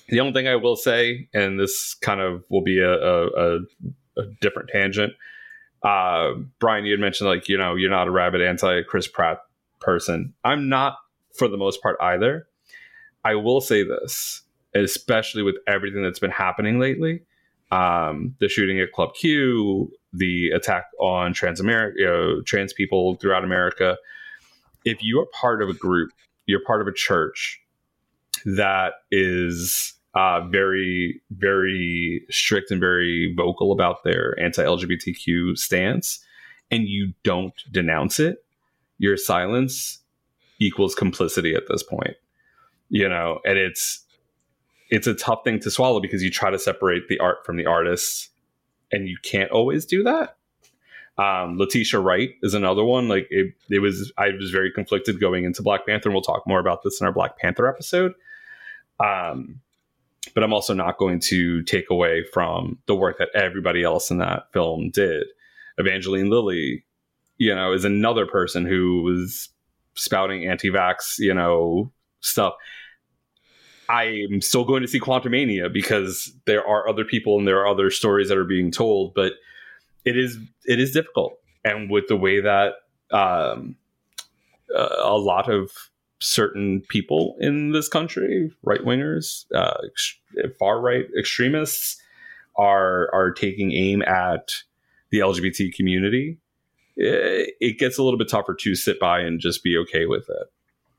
The 0.09 0.21
only 0.21 0.35
thing 0.35 0.47
I 0.47 0.57
will 0.57 0.77
say, 0.77 1.29
and 1.33 1.59
this 1.59 1.95
kind 1.95 2.21
of 2.21 2.45
will 2.51 2.61
be 2.61 2.79
a, 2.79 2.93
a, 2.93 3.27
a, 3.27 3.59
a 4.19 4.27
different 4.43 4.69
tangent. 4.69 5.15
Uh, 5.83 6.35
Brian, 6.61 6.85
you 6.85 6.93
had 6.93 7.01
mentioned 7.01 7.29
like 7.29 7.49
you 7.49 7.57
know 7.57 7.75
you're 7.75 7.91
not 7.91 8.07
a 8.07 8.11
rabid 8.11 8.43
anti 8.43 8.83
Chris 8.83 9.09
Pratt 9.09 9.39
person. 9.81 10.35
I'm 10.45 10.69
not 10.69 10.99
for 11.35 11.49
the 11.49 11.57
most 11.57 11.83
part 11.83 11.97
either. 12.01 12.47
I 13.25 13.37
will 13.37 13.63
say 13.63 13.83
this, 13.83 14.43
especially 14.75 15.43
with 15.43 15.57
everything 15.67 16.03
that's 16.03 16.19
been 16.19 16.31
happening 16.31 16.79
lately. 16.79 17.23
Um, 17.71 18.37
the 18.41 18.49
shooting 18.49 18.79
at 18.81 18.93
Club 18.93 19.15
Q, 19.15 19.91
the 20.15 20.51
attack 20.51 20.87
on 21.01 21.33
trans 21.33 21.61
America, 21.61 21.95
you 21.99 22.07
know, 22.07 22.41
trans 22.43 22.73
people 22.73 23.17
throughout 23.17 23.45
America. 23.45 23.97
If 24.85 25.03
you 25.03 25.21
are 25.21 25.27
part 25.27 25.63
of 25.63 25.69
a 25.69 25.75
group, 25.75 26.11
you're 26.47 26.65
part 26.65 26.81
of 26.81 26.87
a 26.87 26.93
church 26.93 27.61
that 28.45 28.93
is 29.11 29.95
uh, 30.15 30.47
very, 30.49 31.21
very 31.31 32.25
strict 32.31 32.71
and 32.71 32.81
very 32.81 33.35
vocal 33.37 33.73
about 33.73 34.05
their 34.05 34.39
anti-LGBTQ 34.41 35.59
stance, 35.59 36.21
and 36.71 36.89
you 36.89 37.13
don't 37.25 37.55
denounce 37.73 38.21
it, 38.21 38.45
your 38.99 39.17
silence 39.17 39.99
equals 40.61 40.95
complicity 40.95 41.55
at 41.55 41.65
this 41.69 41.83
point. 41.83 42.17
You 42.91 43.09
know, 43.09 43.41
and 43.45 43.59
it's 43.59 44.05
it's 44.91 45.07
a 45.07 45.15
tough 45.15 45.41
thing 45.43 45.59
to 45.61 45.71
swallow 45.71 46.01
because 46.01 46.23
you 46.23 46.31
try 46.31 46.51
to 46.51 46.59
separate 46.59 47.09
the 47.09 47.19
art 47.19 47.45
from 47.45 47.57
the 47.57 47.67
artists, 47.67 48.29
and 48.95 49.09
you 49.09 49.19
can't 49.23 49.51
always 49.51 49.85
do 49.85 50.03
that. 50.05 50.37
Um, 51.17 51.59
Letitia 51.59 52.01
Wright 52.01 52.35
is 52.43 52.55
another 52.55 52.83
one. 52.83 53.09
Like 53.09 53.27
it, 53.31 53.55
it 53.71 53.81
was, 53.81 54.13
I 54.17 54.31
was 54.31 54.51
very 54.51 54.73
conflicted 54.73 55.21
going 55.21 55.45
into 55.45 55.63
Black 55.63 55.87
Panther, 55.87 56.09
and 56.09 56.15
we'll 56.15 56.23
talk 56.23 56.47
more 56.47 56.59
about 56.59 56.83
this 56.83 57.01
in 57.01 57.07
our 57.07 57.13
Black 57.13 57.39
Panther 57.39 57.69
episode. 57.69 58.15
Um, 58.99 59.61
but 60.35 60.43
I'm 60.43 60.53
also 60.53 60.75
not 60.75 60.99
going 60.99 61.21
to 61.21 61.63
take 61.65 61.91
away 61.91 62.25
from 62.33 62.79
the 62.87 62.95
work 62.95 63.19
that 63.19 63.29
everybody 63.35 63.85
else 63.85 64.11
in 64.11 64.19
that 64.19 64.53
film 64.53 64.91
did. 64.91 65.27
Evangeline 65.79 66.31
Lilly, 66.31 66.85
you 67.39 67.55
know, 67.55 67.73
is 67.73 67.85
another 67.85 68.27
person 68.27 68.65
who 68.65 69.03
was 69.03 69.51
spouting 69.95 70.49
anti-vax, 70.49 71.19
you 71.19 71.35
know, 71.35 71.93
stuff. 72.21 72.55
I'm 73.89 74.41
still 74.41 74.65
going 74.65 74.83
to 74.83 74.89
see 74.89 75.01
Quantumania 75.01 75.73
because 75.73 76.33
there 76.47 76.67
are 76.67 76.89
other 76.89 77.05
people 77.05 77.39
and 77.39 77.47
there 77.47 77.61
are 77.61 77.67
other 77.67 77.91
stories 77.91 78.29
that 78.29 78.39
are 78.39 78.45
being 78.45 78.71
told, 78.71 79.15
but 79.15 79.35
it 80.05 80.17
is 80.17 80.39
it 80.65 80.81
is 80.81 80.93
difficult. 80.93 81.39
And 81.65 81.91
with 81.91 82.09
the 82.09 82.17
way 82.17 82.41
that 82.41 82.75
um, 83.11 83.77
uh, 84.75 84.97
a 85.01 85.19
lot 85.19 85.51
of 85.51 85.71
certain 86.21 86.83
people 86.89 87.37
in 87.41 87.73
this 87.73 87.89
country, 87.89 88.51
right 88.63 88.81
wingers, 88.81 89.45
uh, 89.55 89.79
far 90.59 90.81
right 90.81 91.07
extremists, 91.19 92.01
are 92.57 93.13
are 93.15 93.33
taking 93.33 93.73
aim 93.73 94.03
at 94.03 94.53
the 95.11 95.19
LGBT 95.19 95.75
community, 95.75 96.39
eh, 96.99 97.47
it 97.61 97.79
gets 97.79 97.99
a 97.99 98.03
little 98.03 98.19
bit 98.19 98.29
tougher 98.29 98.55
to 98.55 98.75
sit 98.75 98.99
by 99.01 99.21
and 99.21 99.41
just 99.41 99.63
be 99.63 99.77
okay 99.79 100.07
with 100.07 100.29
it. 100.29 100.53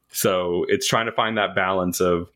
So 0.09 0.65
it's 0.69 0.87
trying 0.87 1.07
to 1.07 1.11
find 1.11 1.37
that 1.37 1.55
balance 1.55 1.99
of 1.99 2.29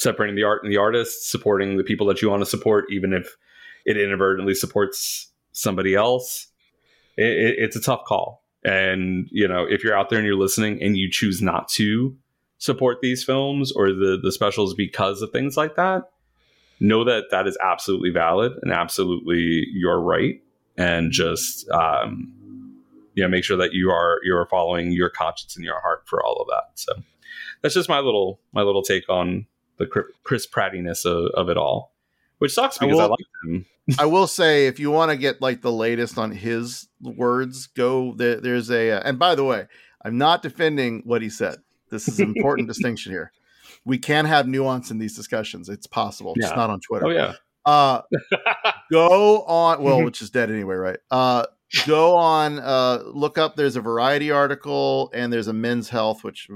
separating 0.00 0.36
the 0.36 0.44
art 0.44 0.62
and 0.62 0.72
the 0.72 0.76
artist, 0.76 1.30
supporting 1.30 1.76
the 1.76 1.84
people 1.84 2.06
that 2.06 2.22
you 2.22 2.30
want 2.30 2.42
to 2.42 2.46
support, 2.46 2.86
even 2.90 3.12
if 3.12 3.36
it 3.84 3.96
inadvertently 3.96 4.54
supports 4.54 5.30
somebody 5.52 5.94
else. 5.94 6.46
It, 7.16 7.26
it, 7.26 7.54
it's 7.58 7.76
a 7.76 7.80
tough 7.80 8.04
call. 8.04 8.44
And, 8.64 9.28
you 9.30 9.48
know, 9.48 9.64
if 9.64 9.82
you're 9.82 9.96
out 9.96 10.10
there 10.10 10.18
and 10.18 10.26
you're 10.26 10.36
listening 10.36 10.82
and 10.82 10.96
you 10.96 11.10
choose 11.10 11.40
not 11.40 11.68
to 11.70 12.16
support 12.58 13.00
these 13.00 13.24
films 13.24 13.72
or 13.72 13.88
the, 13.88 14.18
the 14.22 14.32
specials 14.32 14.74
because 14.74 15.22
of 15.22 15.30
things 15.30 15.56
like 15.56 15.76
that, 15.76 16.10
know 16.78 17.04
that 17.04 17.24
that 17.30 17.46
is 17.46 17.56
absolutely 17.62 18.10
valid 18.10 18.52
and 18.62 18.72
absolutely 18.72 19.66
your 19.72 20.00
right. 20.00 20.42
And 20.76 21.10
just, 21.10 21.68
um, 21.70 22.32
you 23.14 23.22
know, 23.22 23.28
make 23.28 23.44
sure 23.44 23.56
that 23.56 23.72
you 23.72 23.90
are 23.90 24.18
you 24.24 24.34
are 24.34 24.46
following 24.46 24.92
your 24.92 25.10
conscience 25.10 25.56
and 25.56 25.64
your 25.64 25.80
heart 25.80 26.02
for 26.06 26.24
all 26.24 26.36
of 26.40 26.48
that. 26.48 26.70
So 26.74 26.92
that's 27.60 27.74
just 27.74 27.88
my 27.88 27.98
little 27.98 28.40
my 28.52 28.62
little 28.62 28.82
take 28.82 29.08
on 29.08 29.46
the 29.80 30.04
Chris 30.22 30.46
Prattiness 30.46 31.04
of, 31.04 31.32
of 31.34 31.48
it 31.48 31.56
all, 31.56 31.92
which 32.38 32.52
sucks 32.52 32.78
because 32.78 32.98
I, 32.98 33.02
will- 33.02 33.10
like 33.10 33.18
him. 33.52 33.66
I 33.98 34.06
will 34.06 34.28
say, 34.28 34.68
if 34.68 34.78
you 34.78 34.92
want 34.92 35.10
to 35.10 35.16
get 35.16 35.40
like 35.42 35.62
the 35.62 35.72
latest 35.72 36.16
on 36.18 36.30
his 36.30 36.86
words, 37.00 37.66
go 37.66 38.14
there, 38.14 38.36
there's 38.40 38.70
a. 38.70 38.92
Uh, 38.92 39.02
and 39.04 39.18
by 39.18 39.34
the 39.34 39.42
way, 39.44 39.66
I'm 40.04 40.16
not 40.16 40.42
defending 40.42 41.02
what 41.04 41.22
he 41.22 41.28
said. 41.30 41.56
This 41.90 42.06
is 42.06 42.20
an 42.20 42.34
important 42.36 42.68
distinction 42.72 43.10
here. 43.10 43.32
We 43.84 43.98
can 43.98 44.26
have 44.26 44.46
nuance 44.46 44.92
in 44.92 44.98
these 44.98 45.16
discussions. 45.16 45.68
It's 45.68 45.88
possible, 45.88 46.34
just 46.40 46.52
Yeah. 46.52 46.56
not 46.56 46.70
on 46.70 46.78
Twitter. 46.80 47.06
Oh 47.06 47.10
yeah, 47.10 47.34
Uh, 47.64 48.02
go 48.92 49.42
on. 49.42 49.82
Well, 49.82 50.04
which 50.04 50.22
is 50.22 50.30
dead 50.30 50.50
anyway, 50.50 50.76
right? 50.76 50.98
Uh, 51.10 51.46
go 51.86 52.14
on. 52.16 52.58
Uh, 52.60 53.02
look 53.06 53.38
up. 53.38 53.56
There's 53.56 53.74
a 53.76 53.80
Variety 53.80 54.30
article, 54.30 55.10
and 55.14 55.32
there's 55.32 55.48
a 55.48 55.52
Men's 55.52 55.88
Health, 55.88 56.22
which 56.22 56.48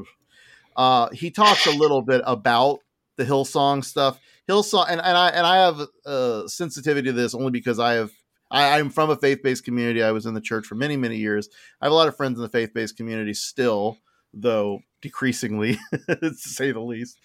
uh, 0.76 1.09
he 1.10 1.30
talks 1.30 1.66
a 1.66 1.70
little 1.72 2.02
bit 2.02 2.22
about 2.26 2.80
the 3.16 3.24
Hillsong 3.24 3.85
stuff. 3.85 4.19
Hillsong, 4.49 4.86
and, 4.89 5.01
and 5.01 5.16
I 5.16 5.28
and 5.28 5.47
I 5.47 5.57
have 5.57 5.81
uh, 6.05 6.47
sensitivity 6.49 7.09
to 7.09 7.12
this 7.12 7.35
only 7.35 7.51
because 7.51 7.78
I 7.78 7.95
have. 7.95 8.12
I, 8.51 8.78
I'm 8.78 8.91
from 8.91 9.11
a 9.11 9.16
faith 9.16 9.43
based 9.43 9.65
community. 9.65 10.03
I 10.03 10.12
was 10.12 10.27
in 10.27 10.35
the 10.35 10.41
church 10.41 10.66
for 10.66 10.74
many, 10.74 10.97
many 10.97 11.16
years. 11.16 11.49
I 11.81 11.86
have 11.86 11.93
a 11.93 11.97
lot 11.97 12.09
of 12.09 12.16
friends 12.16 12.39
in 12.39 12.43
the 12.43 12.49
faith 12.49 12.74
based 12.74 12.97
community 12.97 13.35
still, 13.35 13.99
though 14.32 14.81
decreasingly, 15.01 15.78
to 16.09 16.35
say 16.35 16.73
the 16.73 16.81
least. 16.81 17.19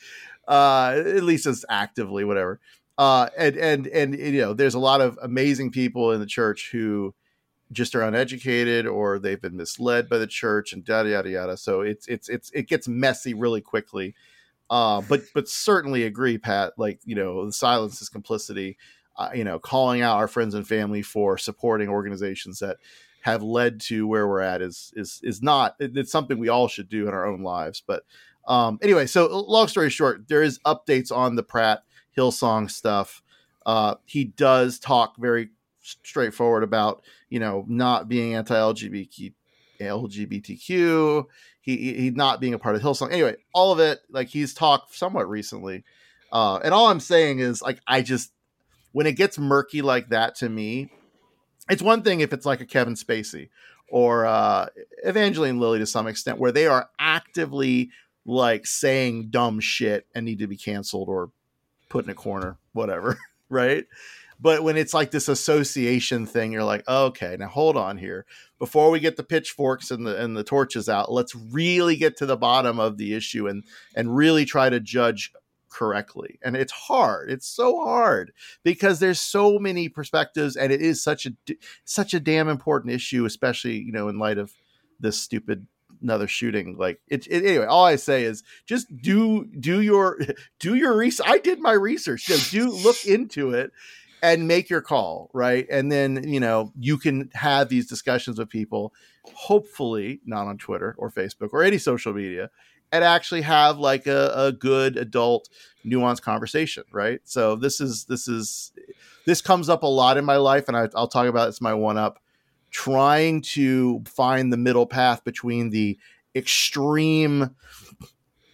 Uh, 0.47 1.03
at 1.05 1.23
least 1.23 1.45
as 1.45 1.63
actively, 1.69 2.23
whatever 2.23 2.59
uh, 2.99 3.29
and 3.37 3.55
and 3.55 3.87
and 3.87 4.13
you 4.19 4.41
know, 4.41 4.53
there's 4.53 4.73
a 4.73 4.79
lot 4.79 4.99
of 4.99 5.17
amazing 5.21 5.71
people 5.71 6.11
in 6.11 6.19
the 6.19 6.25
church 6.25 6.69
who 6.73 7.15
just 7.71 7.95
are 7.95 8.01
uneducated 8.01 8.85
or 8.85 9.17
they've 9.17 9.41
been 9.41 9.55
misled 9.55 10.09
by 10.09 10.17
the 10.17 10.27
church 10.27 10.73
and 10.73 10.85
yada 10.85 11.09
yada 11.09 11.29
yada. 11.29 11.55
So 11.55 11.79
it's 11.79 12.05
it's 12.07 12.27
it's 12.27 12.51
it 12.51 12.67
gets 12.67 12.89
messy 12.89 13.33
really 13.33 13.61
quickly. 13.61 14.15
Uh, 14.69 15.01
but 15.01 15.21
but 15.33 15.47
certainly 15.47 16.03
agree, 16.03 16.37
Pat. 16.37 16.73
Like 16.77 16.99
you 17.03 17.15
know, 17.15 17.45
the 17.45 17.53
silence 17.53 18.01
is 18.01 18.09
complicity. 18.09 18.77
Uh, 19.17 19.31
you 19.33 19.43
know, 19.43 19.59
calling 19.59 20.01
out 20.01 20.17
our 20.17 20.27
friends 20.27 20.53
and 20.53 20.67
family 20.67 21.01
for 21.01 21.37
supporting 21.37 21.89
organizations 21.89 22.59
that 22.59 22.77
have 23.21 23.43
led 23.43 23.81
to 23.81 24.07
where 24.07 24.27
we're 24.27 24.41
at 24.41 24.61
is 24.61 24.93
is 24.95 25.19
is 25.23 25.41
not. 25.41 25.75
It's 25.79 26.11
something 26.11 26.37
we 26.37 26.49
all 26.49 26.67
should 26.67 26.89
do 26.89 27.07
in 27.07 27.13
our 27.13 27.25
own 27.25 27.41
lives. 27.41 27.83
But 27.85 28.03
um, 28.47 28.79
anyway, 28.81 29.07
so 29.07 29.27
long 29.47 29.67
story 29.67 29.89
short, 29.89 30.27
there 30.27 30.43
is 30.43 30.59
updates 30.59 31.11
on 31.11 31.35
the 31.35 31.43
Pratt 31.43 31.83
Hillsong 32.17 32.69
stuff. 32.69 33.21
Uh, 33.65 33.95
he 34.05 34.23
does 34.23 34.79
talk 34.79 35.15
very 35.17 35.49
straightforward 35.81 36.63
about 36.63 37.01
you 37.29 37.39
know 37.39 37.65
not 37.67 38.07
being 38.07 38.35
anti-LGBT 38.35 39.33
LGBTQ. 39.79 41.25
He 41.61 41.93
he 41.93 42.09
not 42.11 42.39
being 42.39 42.53
a 42.53 42.59
part 42.59 42.75
of 42.75 42.81
Hillsong. 42.81 43.11
Anyway, 43.11 43.35
all 43.53 43.71
of 43.71 43.79
it 43.79 43.99
like 44.09 44.29
he's 44.29 44.53
talked 44.53 44.95
somewhat 44.95 45.29
recently. 45.29 45.83
Uh, 46.31 46.59
and 46.63 46.73
all 46.73 46.87
I'm 46.87 46.99
saying 46.99 47.39
is 47.39 47.61
like 47.61 47.79
I 47.87 48.01
just 48.01 48.31
when 48.91 49.07
it 49.07 49.13
gets 49.13 49.37
murky 49.37 49.81
like 49.81 50.09
that 50.09 50.35
to 50.35 50.49
me, 50.49 50.91
it's 51.69 51.81
one 51.81 52.01
thing 52.01 52.21
if 52.21 52.33
it's 52.33 52.45
like 52.45 52.61
a 52.61 52.65
Kevin 52.65 52.95
Spacey 52.95 53.49
or 53.89 54.25
uh, 54.25 54.67
Evangeline 55.03 55.59
Lilly 55.59 55.79
to 55.79 55.85
some 55.85 56.07
extent, 56.07 56.39
where 56.39 56.51
they 56.51 56.67
are 56.67 56.89
actively 56.99 57.89
like 58.25 58.65
saying 58.65 59.29
dumb 59.29 59.59
shit 59.59 60.05
and 60.13 60.25
need 60.25 60.39
to 60.39 60.47
be 60.47 60.57
canceled 60.57 61.09
or 61.09 61.31
put 61.89 62.05
in 62.05 62.11
a 62.11 62.15
corner, 62.15 62.57
whatever, 62.73 63.17
right? 63.49 63.85
But 64.39 64.63
when 64.63 64.77
it's 64.77 64.93
like 64.93 65.11
this 65.11 65.27
association 65.27 66.25
thing, 66.25 66.51
you're 66.51 66.63
like, 66.63 66.87
okay, 66.87 67.35
now 67.37 67.47
hold 67.47 67.75
on 67.75 67.97
here. 67.97 68.25
Before 68.57 68.89
we 68.89 68.99
get 68.99 69.17
the 69.17 69.23
pitchforks 69.23 69.91
and 69.91 70.05
the 70.07 70.21
and 70.21 70.35
the 70.35 70.43
torches 70.43 70.87
out, 70.87 71.11
let's 71.11 71.35
really 71.35 71.97
get 71.97 72.17
to 72.17 72.25
the 72.25 72.37
bottom 72.37 72.79
of 72.79 72.97
the 72.97 73.13
issue 73.13 73.47
and 73.47 73.63
and 73.95 74.15
really 74.15 74.45
try 74.45 74.69
to 74.69 74.79
judge 74.79 75.33
correctly. 75.69 76.39
And 76.41 76.55
it's 76.55 76.71
hard. 76.71 77.29
It's 77.29 77.47
so 77.47 77.81
hard 77.81 78.31
because 78.63 78.99
there's 78.99 79.19
so 79.19 79.59
many 79.59 79.89
perspectives, 79.89 80.55
and 80.55 80.71
it 80.71 80.81
is 80.81 81.03
such 81.03 81.25
a 81.25 81.33
such 81.83 82.13
a 82.13 82.19
damn 82.19 82.47
important 82.47 82.93
issue, 82.93 83.25
especially 83.25 83.77
you 83.77 83.91
know 83.91 84.07
in 84.07 84.19
light 84.19 84.37
of 84.37 84.53
this 84.99 85.19
stupid 85.19 85.67
another 86.01 86.27
shooting 86.27 86.77
like 86.77 87.01
it, 87.09 87.27
it 87.27 87.43
anyway 87.43 87.65
all 87.65 87.83
i 87.83 87.97
say 87.97 88.23
is 88.23 88.41
just 88.65 88.87
do 89.01 89.45
do 89.59 89.81
your 89.81 90.17
do 90.59 90.75
your 90.75 90.95
research 90.95 91.27
i 91.27 91.37
did 91.39 91.59
my 91.59 91.73
research 91.73 92.29
know, 92.29 92.37
do 92.51 92.69
look 92.69 93.05
into 93.05 93.51
it 93.51 93.71
and 94.21 94.47
make 94.47 94.69
your 94.69 94.81
call 94.81 95.29
right? 95.33 95.67
And 95.69 95.91
then 95.91 96.27
you 96.27 96.39
know 96.39 96.71
you 96.79 96.97
can 96.97 97.29
have 97.33 97.69
these 97.69 97.87
discussions 97.87 98.39
with 98.39 98.49
people 98.49 98.93
hopefully 99.25 100.21
not 100.25 100.47
on 100.47 100.57
twitter 100.57 100.95
or 100.97 101.11
facebook 101.11 101.49
or 101.51 101.61
any 101.63 101.77
social 101.77 102.13
media 102.13 102.49
and 102.91 103.03
actually 103.03 103.41
have 103.41 103.77
like 103.77 104.07
a, 104.07 104.31
a 104.35 104.51
good 104.51 104.97
adult 104.97 105.49
nuanced 105.85 106.21
conversation 106.21 106.83
right? 106.91 107.21
So 107.23 107.55
this 107.55 107.79
is 107.79 108.05
this 108.05 108.27
is 108.27 108.71
this 109.25 109.41
comes 109.41 109.69
up 109.69 109.83
a 109.83 109.87
lot 109.87 110.17
in 110.17 110.25
my 110.25 110.37
life 110.37 110.67
and 110.67 110.75
I, 110.75 110.89
i'll 110.95 111.07
talk 111.07 111.27
about 111.27 111.49
it's 111.49 111.61
my 111.61 111.73
one 111.73 111.97
up. 111.97 112.19
Trying 112.71 113.41
to 113.53 114.03
find 114.05 114.53
the 114.53 114.57
middle 114.57 114.85
path 114.85 115.23
between 115.23 115.71
the 115.71 115.97
extreme 116.35 117.55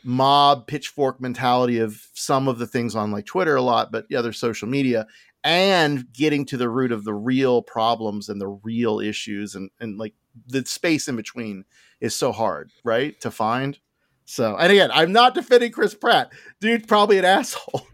mob 0.06 0.68
pitchfork 0.68 1.20
mentality 1.20 1.80
of 1.80 2.08
some 2.14 2.48
of 2.48 2.60
the 2.60 2.68
things 2.68 2.96
on 2.96 3.12
like 3.12 3.26
Twitter 3.26 3.56
a 3.56 3.62
lot, 3.62 3.92
but 3.92 4.08
the 4.08 4.16
other 4.16 4.32
social 4.32 4.68
media, 4.68 5.08
and 5.46 6.12
getting 6.12 6.44
to 6.48 6.58
the 6.58 6.68
root 6.68 6.92
of 6.92 7.04
the 7.04 7.14
real 7.14 7.62
problems 7.62 8.28
and 8.28 8.42
the 8.42 8.48
real 8.48 9.00
issues 9.00 9.54
and 9.54 9.70
and 9.80 9.98
like 9.98 10.16
the 10.48 10.66
space 10.66 11.08
in 11.08 11.16
between 11.16 11.64
is 12.02 12.16
so 12.16 12.34
hard, 12.34 12.72
right? 12.84 13.18
To 13.22 13.32
find. 13.32 13.78
So, 14.26 14.58
and 14.58 14.72
again, 14.72 14.90
I'm 14.92 15.12
not 15.14 15.36
defending 15.36 15.72
Chris 15.72 15.94
Pratt. 15.94 16.34
Dude, 16.60 16.88
probably 16.88 17.20
an 17.20 17.26
asshole. 17.26 17.88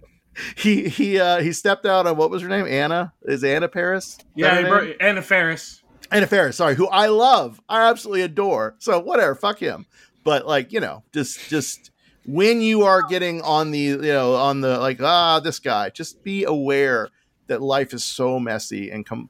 He 0.56 0.88
he 0.88 1.19
uh 1.19 1.41
he 1.41 1.52
stepped 1.52 1.86
out 1.86 2.07
on 2.07 2.15
what 2.15 2.32
was 2.32 2.41
her 2.41 2.48
name? 2.48 2.65
Anna? 2.65 3.14
Is 3.23 3.44
Anna 3.44 3.68
Paris? 3.68 4.18
Yeah, 4.34 4.52
her 4.52 4.56
he 4.56 4.64
name? 4.64 4.72
brought, 4.72 5.02
Anna 5.02 5.22
Faris. 5.22 5.84
Anna 6.10 6.28
Faris, 6.28 6.56
sorry, 6.56 6.76
who 6.76 6.88
I 6.88 7.07
love, 7.07 7.61
I 7.68 7.90
absolutely 7.90 8.22
adore. 8.22 8.76
So 8.80 8.99
whatever, 8.99 9.36
fuck 9.36 9.60
him. 9.60 9.86
But 10.23 10.48
like, 10.48 10.72
you 10.72 10.80
know, 10.80 11.03
just 11.14 11.49
just 11.49 11.91
when 12.26 12.61
you 12.61 12.84
are 12.84 13.02
getting 13.02 13.41
on 13.41 13.72
the, 13.72 13.80
you 13.80 13.98
know, 13.98 14.36
on 14.36 14.61
the 14.61 14.80
like, 14.80 15.02
ah, 15.02 15.41
this 15.41 15.60
guy, 15.60 15.90
just 15.90 16.23
be 16.23 16.45
aware 16.45 17.10
that 17.52 17.61
life 17.61 17.94
is 17.94 18.03
so 18.03 18.40
messy 18.40 18.90
and 18.90 19.06
come 19.06 19.30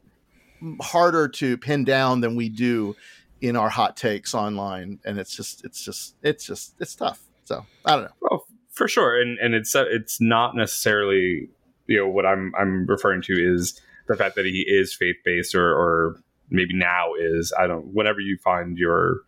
harder 0.80 1.27
to 1.27 1.57
pin 1.57 1.84
down 1.84 2.22
than 2.22 2.35
we 2.35 2.49
do 2.49 2.95
in 3.41 3.56
our 3.56 3.69
hot 3.69 3.98
takes 3.98 4.34
online. 4.34 4.99
And 5.03 5.19
it's 5.19 5.35
just, 5.35 5.65
it's 5.65 5.84
just, 5.84 6.15
it's 6.22 6.45
just, 6.45 6.76
it's 6.80 6.95
tough. 6.95 7.22
So 7.45 7.65
I 7.84 7.95
don't 7.95 8.03
know. 8.03 8.11
Well, 8.22 8.45
for 8.72 8.88
sure, 8.88 9.19
and 9.22 9.38
and 9.39 9.53
it's 9.53 9.76
it's 9.76 10.22
not 10.22 10.56
necessarily 10.56 11.49
you 11.88 11.98
know 11.98 12.07
what 12.07 12.26
I'm 12.26 12.53
I'm 12.57 12.85
referring 12.85 13.22
to 13.23 13.34
is 13.34 13.80
the 14.07 14.15
fact 14.15 14.35
that 14.35 14.45
he 14.45 14.65
is 14.68 14.93
faith 14.93 15.18
based 15.26 15.53
or 15.53 15.73
or 15.73 16.22
maybe 16.49 16.73
now 16.73 17.14
is 17.19 17.53
I 17.57 17.68
don't 17.68 17.93
whenever 17.93 18.22
you 18.22 18.38
find 18.38 18.77
your 18.77 19.22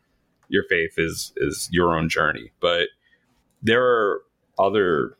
your 0.48 0.64
faith 0.70 0.94
is 0.98 1.34
is 1.38 1.70
your 1.72 1.98
own 1.98 2.07
journey, 2.10 2.52
but 2.61 2.88
there 3.61 3.84
are 3.84 4.22
other 4.57 5.18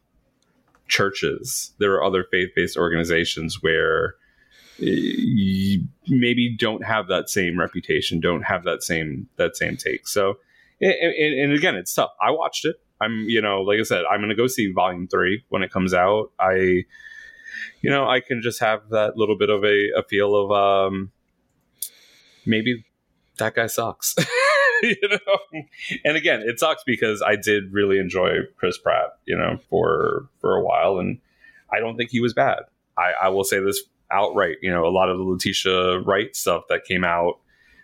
churches, 0.88 1.74
there 1.80 1.94
are 1.94 2.04
other 2.04 2.26
faith 2.30 2.50
based 2.56 2.78
organizations 2.78 3.62
where 3.62 4.16
you 4.78 5.84
maybe 6.08 6.56
don't 6.58 6.84
have 6.84 7.08
that 7.08 7.30
same 7.30 7.60
reputation, 7.60 8.20
don't 8.20 8.44
have 8.44 8.64
that 8.64 8.84
same 8.84 9.28
that 9.38 9.56
same 9.56 9.78
take. 9.78 10.08
So, 10.08 10.36
and, 10.82 10.94
and, 10.94 11.40
and 11.40 11.54
again, 11.54 11.76
it's 11.76 11.94
tough. 11.94 12.12
I 12.22 12.32
watched 12.32 12.66
it. 12.66 12.76
I'm, 13.02 13.26
you 13.28 13.42
know, 13.42 13.62
like 13.62 13.80
I 13.80 13.84
said, 13.84 14.04
I'm 14.10 14.20
going 14.20 14.30
to 14.30 14.36
go 14.36 14.48
see 14.48 14.72
Volume 14.72 15.08
Three 15.08 15.44
when 15.50 15.62
it 15.62 15.72
comes 15.72 15.94
out. 15.94 16.32
I, 16.40 16.84
you 17.82 17.90
know, 17.90 18.08
I 18.08 18.20
can 18.20 18.42
just 18.42 18.60
have 18.62 18.90
that 18.90 19.18
little 19.18 19.38
bit 19.38 19.50
of 19.50 19.64
a, 19.64 19.90
a 19.98 20.04
feel 20.04 20.36
of 20.36 20.52
um, 20.52 21.12
maybe 22.46 22.86
that 23.38 23.56
guy 23.56 23.68
sucks. 23.68 24.16
and 26.06 26.18
again, 26.18 26.42
it 26.42 26.60
sucks 26.60 26.84
because 26.84 27.22
I 27.22 27.36
did 27.36 27.72
really 27.72 28.00
enjoy 28.00 28.40
Chris 28.58 28.78
Pratt, 28.78 29.18
you 29.26 29.38
know, 29.38 29.58
for 29.70 30.28
for 30.40 30.56
a 30.56 30.64
while, 30.64 31.00
and 31.00 31.20
I 31.72 31.80
don't 31.80 31.98
think 31.98 32.12
he 32.12 32.20
was 32.20 32.34
bad. 32.34 32.60
I, 32.98 33.14
I 33.24 33.30
will 33.30 33.44
say 33.44 33.60
this 33.60 33.82
outright. 34.12 34.58
You 34.62 34.72
know, 34.72 34.86
a 34.86 34.92
lot 34.92 35.10
of 35.10 35.18
the 35.18 35.24
Letitia 35.24 36.00
Wright 36.00 36.36
stuff 36.36 36.64
that 36.70 36.86
came 36.86 37.04
out 37.04 37.40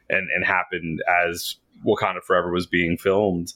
and 0.10 0.28
and 0.34 0.46
happened 0.46 1.02
as 1.26 1.56
Wakanda 1.86 2.22
Forever 2.24 2.52
was 2.52 2.66
being 2.66 2.98
filmed. 2.98 3.54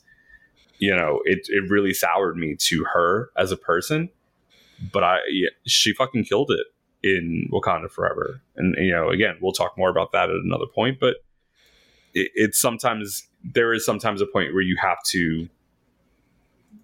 You 0.78 0.96
know, 0.96 1.22
it 1.26 1.48
it 1.50 1.70
really 1.70 1.94
soured 1.94 2.38
me 2.38 2.56
to 2.60 2.86
her 2.94 3.30
as 3.38 3.52
a 3.52 3.58
person, 3.58 4.10
but 4.92 5.04
I 5.04 5.20
she 5.66 5.94
fucking 5.94 6.26
killed 6.26 6.52
it 6.52 6.68
in 7.04 7.50
Wakanda 7.52 7.90
Forever. 7.90 8.42
And 8.56 8.76
you 8.78 8.92
know, 8.92 9.10
again, 9.10 9.36
we'll 9.42 9.54
talk 9.54 9.78
more 9.78 9.90
about 9.90 10.12
that 10.14 10.30
at 10.30 10.36
another 10.36 10.66
point, 10.66 11.00
but 11.00 11.18
it, 12.14 12.32
it's 12.36 12.60
sometimes 12.60 13.28
there 13.44 13.74
is 13.74 13.86
sometimes 13.86 14.22
a 14.22 14.26
point 14.26 14.54
where 14.54 14.64
you 14.64 14.78
have 14.82 15.02
to 15.08 15.50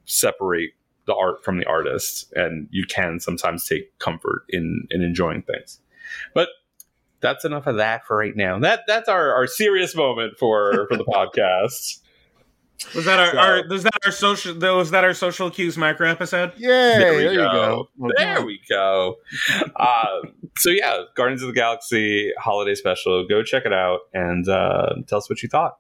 separate 0.06 0.74
the 1.06 1.16
art 1.16 1.44
from 1.44 1.58
the 1.58 1.66
artist 1.66 2.32
and 2.36 2.68
you 2.72 2.86
can 2.86 3.20
sometimes 3.20 3.66
take 3.68 3.98
comfort 4.00 4.44
in 4.50 4.88
in 4.92 5.02
enjoying 5.02 5.42
things. 5.42 5.80
But 6.34 6.50
that's 7.22 7.46
enough 7.46 7.68
of 7.68 7.78
that 7.78 8.06
for 8.06 8.18
right 8.18 8.36
now. 8.36 8.60
That 8.60 8.82
that's 8.88 9.10
our, 9.10 9.34
our 9.34 9.48
serious 9.48 9.96
moment 9.96 10.38
for 10.38 10.88
for 10.90 10.98
the 10.98 11.06
podcast. 11.06 12.00
Was 12.96 13.06
that 13.06 13.20
our, 13.20 13.32
So- 13.32 13.38
our 13.38 13.68
was 13.68 13.84
that 13.84 13.98
our 14.06 14.12
social 14.12 14.56
was 14.78 14.92
that 14.92 15.04
our 15.04 15.14
social 15.14 15.52
cues 15.52 15.78
micro 15.78 16.10
episode? 16.10 16.54
Yeah, 16.58 16.98
There 17.00 17.14
we 17.16 17.24
There, 17.24 17.32
you 17.34 17.40
go. 17.40 17.88
go. 18.00 18.10
There 18.18 18.46
we 18.46 18.62
go. 18.70 19.16
uh, 19.76 20.06
so 20.58 20.70
yeah, 20.70 21.04
Guardians 21.16 21.42
of 21.44 21.48
the 21.50 21.54
Galaxy 21.54 22.32
holiday 22.40 22.76
special. 22.76 23.28
Go 23.28 23.44
check 23.44 23.66
it 23.66 23.74
out 23.74 24.00
and 24.14 24.48
uh, 24.48 24.94
tell 25.08 25.18
us 25.18 25.30
what 25.30 25.44
you 25.44 25.50
thought. 25.50 25.78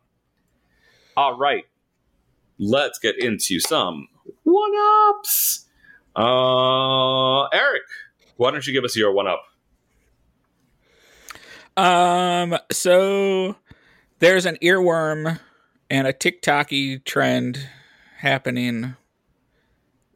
All 1.16 1.38
right, 1.38 1.64
let's 2.58 3.00
get 3.00 3.18
into 3.18 3.60
some 3.60 4.08
one 4.44 4.72
ups. 5.10 5.66
Uh, 6.16 7.46
Eric, 7.48 7.84
why 8.38 8.52
don't 8.52 8.68
you 8.68 8.74
give 8.74 8.84
us 8.84 8.96
your 8.98 9.14
one 9.14 9.28
up? 9.28 9.44
Um, 11.78 12.58
so 12.72 13.56
there's 14.20 14.46
an 14.46 14.58
earworm 14.62 15.40
and 15.90 16.08
a 16.08 16.14
TikToky 16.14 17.04
trend 17.04 17.68
happening 18.18 18.96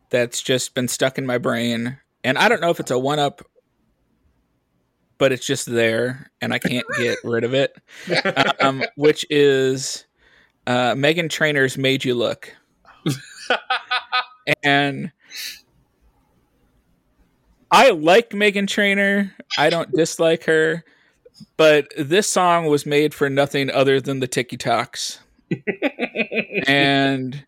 that's 0.09 0.41
just 0.41 0.75
been 0.75 0.87
stuck 0.87 1.17
in 1.17 1.25
my 1.25 1.37
brain. 1.37 1.97
And 2.23 2.37
I 2.37 2.49
don't 2.49 2.61
know 2.61 2.69
if 2.69 2.79
it's 2.79 2.91
a 2.91 2.99
one 2.99 3.19
up, 3.19 3.41
but 5.17 5.31
it's 5.31 5.45
just 5.45 5.65
there 5.65 6.31
and 6.41 6.53
I 6.53 6.59
can't 6.59 6.85
get 6.97 7.17
rid 7.23 7.43
of 7.43 7.53
it. 7.53 7.75
Um, 8.59 8.83
which 8.95 9.25
is 9.29 10.05
uh, 10.67 10.93
Meghan 10.93 11.29
Trainor's 11.29 11.77
Made 11.77 12.05
You 12.05 12.15
Look. 12.15 12.53
and 14.63 15.11
I 17.71 17.89
like 17.89 18.33
Megan 18.33 18.67
Trainor. 18.67 19.33
I 19.57 19.69
don't 19.69 19.91
dislike 19.91 20.43
her 20.45 20.83
but 21.57 21.91
this 21.97 22.29
song 22.29 22.65
was 22.67 22.85
made 22.85 23.13
for 23.13 23.29
nothing 23.29 23.69
other 23.69 23.99
than 23.99 24.19
the 24.19 24.27
TikToks. 24.27 25.19
And 26.67 27.45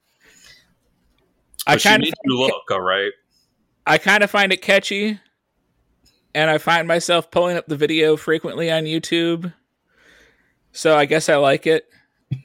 I 1.68 1.77
kind 1.77 2.03
of 2.03 2.14
look 2.26 2.72
all 2.72 2.82
right. 2.82 3.11
I 3.86 3.98
kind 3.98 4.23
of 4.23 4.32
find 4.32 4.52
it 4.52 4.61
catchy 4.61 5.19
and 6.34 6.49
I 6.49 6.57
find 6.57 6.88
myself 6.88 7.32
pulling 7.32 7.57
up 7.57 7.68
the 7.68 7.77
video 7.77 8.18
frequently 8.18 8.72
on 8.72 8.84
YouTube. 8.84 9.53
So 10.72 10.95
I 10.95 11.06
guess 11.06 11.30
I 11.30 11.36
like 11.38 11.65
it. 11.65 11.86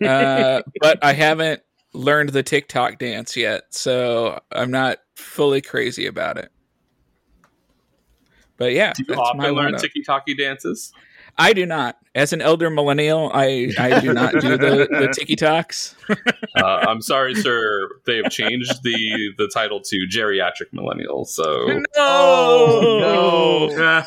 Uh, 0.02 0.62
but 0.80 1.02
I 1.02 1.12
haven't 1.12 1.62
learned 1.92 2.30
the 2.30 2.42
TikTok 2.42 2.98
dance 2.98 3.36
yet, 3.36 3.64
so 3.70 4.38
I'm 4.52 4.70
not 4.70 4.98
fully 5.16 5.60
crazy 5.60 6.06
about 6.06 6.38
it. 6.38 6.52
But 8.56 8.72
yeah, 8.72 8.92
Do 8.92 9.04
you 9.08 9.14
often 9.14 9.40
learn 9.40 9.54
one-up. 9.54 9.80
tiki 9.80 10.02
taki 10.02 10.34
dances? 10.34 10.92
I 11.40 11.52
do 11.54 11.64
not. 11.64 11.96
As 12.14 12.32
an 12.32 12.40
elder 12.42 12.68
millennial, 12.70 13.30
I, 13.32 13.72
I 13.78 14.00
do 14.00 14.12
not 14.20 14.32
do 14.32 14.58
the, 14.58 14.88
the 14.90 15.12
tiki 15.16 15.36
talks. 15.36 15.94
Uh, 16.10 16.64
I'm 16.64 17.00
sorry, 17.00 17.34
sir. 17.36 17.88
They 18.04 18.16
have 18.18 18.30
changed 18.30 18.82
the 18.82 19.32
the 19.38 19.48
title 19.54 19.80
to 19.80 19.96
geriatric 20.12 20.72
millennial. 20.72 21.24
So 21.24 21.66
Oh, 21.96 23.68
no. 23.70 24.04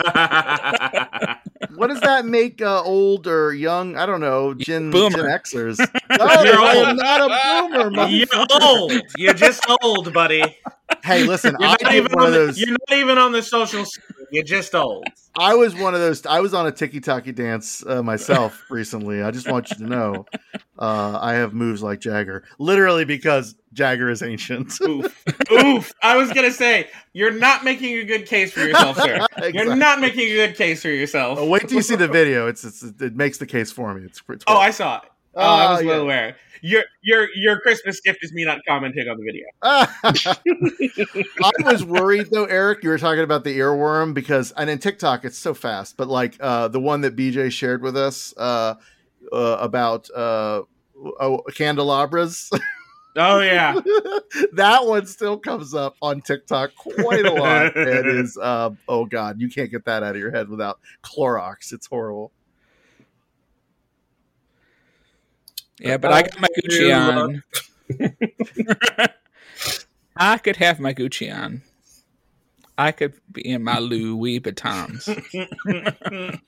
What 1.76 1.88
does 1.88 2.02
that 2.02 2.26
make 2.26 2.62
uh, 2.62 2.84
old 2.84 3.26
or 3.26 3.54
young? 3.54 3.96
I 3.96 4.06
don't 4.06 4.20
know. 4.22 4.54
Gen, 4.54 4.92
Boomer. 4.92 5.18
Gen 5.18 5.26
Xers. 5.26 5.80
No, 5.80 6.44
You're 6.44 6.60
I 6.62 6.76
old. 6.78 6.88
am 6.90 6.96
not 6.98 7.22
a 7.22 7.70
boomer. 7.90 8.08
You're 8.08 8.28
old. 8.62 8.92
You're 9.18 9.34
just 9.34 9.66
old, 9.82 10.14
buddy. 10.14 10.44
Hey, 11.04 11.24
listen, 11.24 11.56
You're 11.60 11.70
I 11.70 11.76
not, 11.82 11.94
even 11.96 12.12
one 12.12 12.24
on 12.26 12.28
of 12.28 12.34
the, 12.34 12.40
those. 12.40 12.60
you're 12.60 12.78
not 12.90 12.98
even 12.98 13.18
on 13.18 13.32
the 13.32 13.42
social. 13.42 13.86
You're 14.34 14.44
just 14.44 14.74
old. 14.74 15.06
I 15.38 15.54
was 15.54 15.76
one 15.76 15.94
of 15.94 16.00
those. 16.00 16.26
I 16.26 16.40
was 16.40 16.56
on 16.56 16.66
a 16.66 16.72
tiki 16.72 17.00
taki 17.00 17.32
dance 17.32 17.86
uh, 17.86 18.02
myself 18.02 18.66
recently. 18.72 19.22
I 19.22 19.30
just 19.30 19.48
want 19.48 19.70
you 19.70 19.76
to 19.76 19.84
know, 19.84 20.26
uh, 20.80 21.20
I 21.22 21.34
have 21.34 21.54
moves 21.54 21.84
like 21.84 22.00
Jagger, 22.00 22.44
literally 22.58 23.06
because 23.06 23.54
Jagger 23.74 24.10
is 24.10 24.24
ancient. 24.24 24.74
Oof. 24.82 25.24
Oof. 25.52 25.92
I 26.02 26.18
was 26.18 26.34
gonna 26.34 26.50
say 26.50 26.90
you're 27.14 27.38
not 27.38 27.64
making 27.64 27.96
a 28.00 28.06
good 28.06 28.26
case 28.26 28.52
for 28.52 28.62
yourself, 28.62 28.98
sir. 28.98 29.24
You're 29.54 29.76
not 29.76 30.00
making 30.00 30.22
a 30.22 30.34
good 30.34 30.56
case 30.56 30.82
for 30.82 30.90
yourself. 30.90 31.38
Oh, 31.40 31.48
wait 31.48 31.68
till 31.68 31.74
you 31.74 31.84
see 31.84 31.96
the 31.96 32.08
video. 32.08 32.48
It's, 32.48 32.64
it's 32.64 32.82
it 32.82 33.16
makes 33.16 33.38
the 33.38 33.46
case 33.46 33.72
for 33.72 33.94
me. 33.94 34.06
It's, 34.06 34.20
it's 34.30 34.44
Oh, 34.48 34.58
I 34.58 34.72
saw 34.72 34.98
it. 34.98 35.04
Oh, 35.36 35.42
I 35.42 35.72
was 35.74 35.84
well 35.84 35.98
yeah. 35.98 36.02
aware. 36.02 36.36
Your 36.66 36.84
your 37.02 37.28
your 37.36 37.60
Christmas 37.60 38.00
gift 38.00 38.20
is 38.24 38.32
me 38.32 38.46
not 38.46 38.60
commenting 38.66 39.10
on 39.10 39.18
the 39.18 39.24
video. 39.24 39.46
I 41.44 41.52
was 41.66 41.84
worried 41.84 42.30
though, 42.32 42.46
Eric. 42.46 42.84
You 42.84 42.90
were 42.90 42.98
talking 42.98 43.24
about 43.24 43.44
the 43.44 43.60
earworm 43.60 44.14
because, 44.14 44.54
and 44.54 44.70
in 44.70 44.80
TikTok, 44.80 45.26
it's 45.26 45.38
so 45.38 45.54
fast. 45.54 45.98
But 45.98 46.08
like 46.08 46.38
uh, 46.40 46.70
the 46.70 46.80
one 46.80 47.02
that 47.02 47.18
BJ 47.18 47.52
shared 47.52 47.82
with 47.82 47.98
us 47.98 48.34
uh, 48.38 48.76
uh, 49.34 49.58
about 49.60 50.10
uh, 50.16 50.62
oh, 51.20 51.42
candelabras, 51.54 52.50
Oh 53.16 53.42
yeah. 53.42 53.74
that 54.54 54.86
one 54.86 55.06
still 55.06 55.38
comes 55.38 55.74
up 55.74 55.96
on 56.02 56.22
TikTok 56.22 56.76
quite 56.76 57.26
a 57.26 57.34
lot. 57.34 57.76
it 57.76 58.08
is, 58.08 58.38
uh, 58.42 58.72
oh 58.88 59.06
god, 59.06 59.40
you 59.40 59.50
can't 59.50 59.70
get 59.70 59.86
that 59.86 60.04
out 60.04 60.16
of 60.16 60.22
your 60.22 60.32
head 60.32 60.50
without 60.50 60.80
Clorox. 61.04 61.74
It's 61.74 61.88
horrible. 61.88 62.32
Yeah, 65.84 65.98
but 65.98 66.14
I 66.14 66.22
got 66.22 66.40
my 66.40 66.48
Gucci 66.58 66.96
on. 66.98 67.44
I 70.16 70.38
could 70.38 70.56
have 70.56 70.80
my 70.80 70.94
Gucci 70.94 71.34
on. 71.36 71.62
I 72.78 72.94
could 72.94 73.16
be 73.32 73.48
in 73.48 73.64
my 73.64 73.80
Louis 73.80 74.40
Vuittons. 74.40 75.10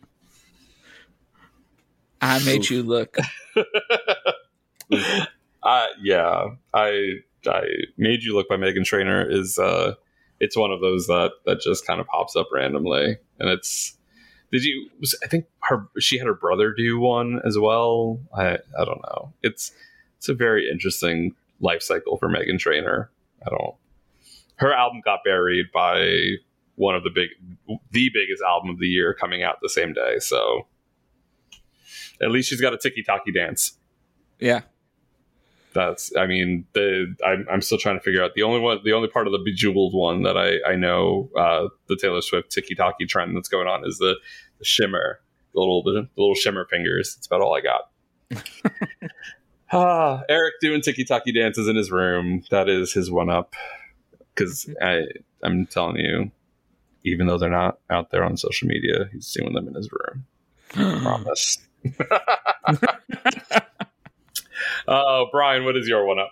I 2.21 2.43
made 2.45 2.69
you 2.69 2.81
look. 2.81 3.17
uh, 5.63 5.85
yeah, 6.01 6.47
I 6.73 7.15
I 7.45 7.61
made 7.97 8.23
you 8.23 8.33
look 8.33 8.47
by 8.47 8.55
Meghan 8.55 8.85
Trainor 8.85 9.29
is 9.29 9.59
uh, 9.59 9.95
it's 10.39 10.55
one 10.55 10.71
of 10.71 10.79
those 10.79 11.07
that 11.07 11.31
that 11.45 11.59
just 11.59 11.85
kind 11.85 11.99
of 11.99 12.07
pops 12.07 12.37
up 12.37 12.47
randomly, 12.53 13.17
and 13.39 13.49
it's. 13.49 13.97
Did 14.51 14.63
you? 14.63 14.89
was- 14.99 15.17
I 15.23 15.27
think 15.27 15.45
her 15.63 15.87
she 15.99 16.17
had 16.17 16.27
her 16.27 16.33
brother 16.33 16.73
do 16.73 16.99
one 16.99 17.41
as 17.45 17.57
well. 17.57 18.19
I 18.35 18.57
I 18.79 18.85
don't 18.85 19.01
know. 19.03 19.33
It's 19.43 19.71
it's 20.17 20.29
a 20.29 20.33
very 20.33 20.69
interesting 20.69 21.35
life 21.59 21.81
cycle 21.81 22.17
for 22.17 22.29
Meghan 22.29 22.59
Trainor. 22.59 23.11
I 23.45 23.49
don't. 23.49 23.75
Her 24.57 24.73
album 24.73 25.01
got 25.03 25.19
buried 25.25 25.67
by 25.73 26.35
one 26.75 26.95
of 26.95 27.03
the 27.03 27.09
big, 27.09 27.29
the 27.91 28.09
biggest 28.13 28.41
album 28.41 28.69
of 28.69 28.79
the 28.79 28.87
year 28.87 29.13
coming 29.13 29.43
out 29.43 29.57
the 29.61 29.69
same 29.69 29.93
day. 29.93 30.19
So 30.19 30.67
at 32.21 32.31
least 32.31 32.49
she's 32.49 32.61
got 32.61 32.73
a 32.73 32.77
tiki 32.77 33.03
taki 33.03 33.31
dance. 33.31 33.77
Yeah. 34.39 34.61
That's. 35.75 36.15
I 36.17 36.25
mean, 36.25 36.65
the 36.73 37.13
I'm, 37.23 37.45
I'm 37.51 37.61
still 37.61 37.77
trying 37.77 37.97
to 37.97 38.03
figure 38.03 38.23
out 38.23 38.33
the 38.33 38.43
only 38.43 38.59
one, 38.59 38.79
the 38.83 38.93
only 38.93 39.09
part 39.09 39.27
of 39.27 39.33
the 39.33 39.39
bejeweled 39.39 39.93
one 39.93 40.23
that 40.23 40.37
I 40.37 40.71
I 40.71 40.75
know 40.75 41.29
uh, 41.37 41.67
the 41.87 41.97
Taylor 41.97 42.21
Swift 42.21 42.49
tiki 42.49 42.73
taki 42.73 43.05
trend 43.05 43.35
that's 43.35 43.49
going 43.49 43.67
on 43.67 43.85
is 43.85 43.97
the, 43.97 44.15
the 44.57 44.65
shimmer, 44.65 45.19
the 45.53 45.59
little 45.59 45.83
the, 45.83 46.07
little 46.15 46.33
shimmer 46.33 46.65
fingers. 46.65 47.15
That's 47.15 47.27
about 47.27 47.41
all 47.41 47.55
I 47.55 47.61
got. 47.61 48.41
ah, 49.73 50.23
Eric 50.29 50.55
doing 50.61 50.81
tiki 50.81 51.03
taki 51.03 51.33
dances 51.33 51.67
in 51.67 51.75
his 51.75 51.91
room. 51.91 52.43
That 52.49 52.69
is 52.69 52.93
his 52.93 53.11
one 53.11 53.29
up. 53.29 53.53
Because 54.33 54.69
I 54.81 55.01
I'm 55.43 55.65
telling 55.65 55.97
you, 55.97 56.31
even 57.03 57.27
though 57.27 57.37
they're 57.37 57.49
not 57.49 57.79
out 57.89 58.11
there 58.11 58.23
on 58.23 58.37
social 58.37 58.67
media, 58.69 59.09
he's 59.11 59.31
doing 59.33 59.53
them 59.53 59.67
in 59.67 59.73
his 59.73 59.89
room. 59.91 60.25
Promise. 61.01 61.59
uh, 64.87 64.91
oh, 64.91 65.27
Brian, 65.31 65.65
what 65.65 65.75
is 65.75 65.87
your 65.87 66.05
one 66.05 66.19
up? 66.19 66.31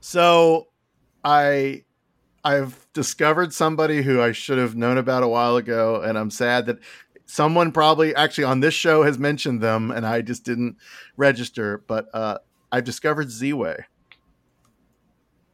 So, 0.00 0.68
I 1.24 1.84
I've 2.44 2.86
discovered 2.92 3.54
somebody 3.54 4.02
who 4.02 4.20
I 4.20 4.32
should 4.32 4.58
have 4.58 4.76
known 4.76 4.98
about 4.98 5.22
a 5.22 5.28
while 5.28 5.56
ago, 5.56 6.02
and 6.02 6.18
I'm 6.18 6.30
sad 6.30 6.66
that 6.66 6.78
someone 7.26 7.72
probably 7.72 8.14
actually 8.14 8.44
on 8.44 8.60
this 8.60 8.74
show 8.74 9.02
has 9.02 9.18
mentioned 9.18 9.62
them, 9.62 9.90
and 9.90 10.06
I 10.06 10.20
just 10.20 10.44
didn't 10.44 10.76
register. 11.16 11.82
But 11.86 12.08
uh, 12.12 12.38
I've 12.70 12.84
discovered 12.84 13.28
Ziwe. 13.28 13.84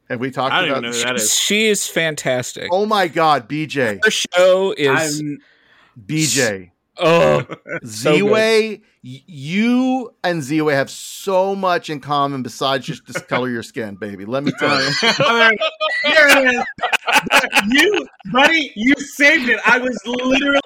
Have 0.09 0.19
we 0.19 0.29
talked 0.29 0.53
I 0.53 0.61
don't 0.61 0.69
about 0.69 0.79
even 0.79 0.91
know 0.91 0.97
who 0.97 1.03
that 1.03 1.15
is. 1.15 1.33
She 1.33 1.67
is 1.67 1.87
fantastic. 1.87 2.69
Oh 2.73 2.85
my 2.85 3.07
God, 3.07 3.47
BJ, 3.47 4.03
Her 4.03 4.11
show 4.11 4.73
is 4.77 5.21
I'm 5.21 5.39
BJ, 6.05 6.71
oh 7.01 7.43
So. 7.83 8.13
Ziwe. 8.13 8.81
y- 9.03 9.23
You 9.27 10.13
and 10.23 10.41
Ziwe 10.41 10.73
have 10.73 10.89
so 10.89 11.55
much 11.55 11.89
in 11.89 11.99
common 11.99 12.43
besides 12.43 12.85
just 12.85 13.05
the 13.07 13.19
color 13.21 13.47
of 13.47 13.53
your 13.53 13.63
skin, 13.63 13.95
baby. 13.95 14.25
Let 14.25 14.43
me 14.43 14.51
tell 14.59 14.79
you. 14.81 14.91
Here 16.03 16.27
it 16.29 16.55
is. 16.55 16.63
you, 17.71 18.07
buddy, 18.31 18.71
you 18.75 18.93
saved 18.95 19.49
it. 19.49 19.59
I 19.65 19.77
was 19.79 19.99
literally. 20.05 20.59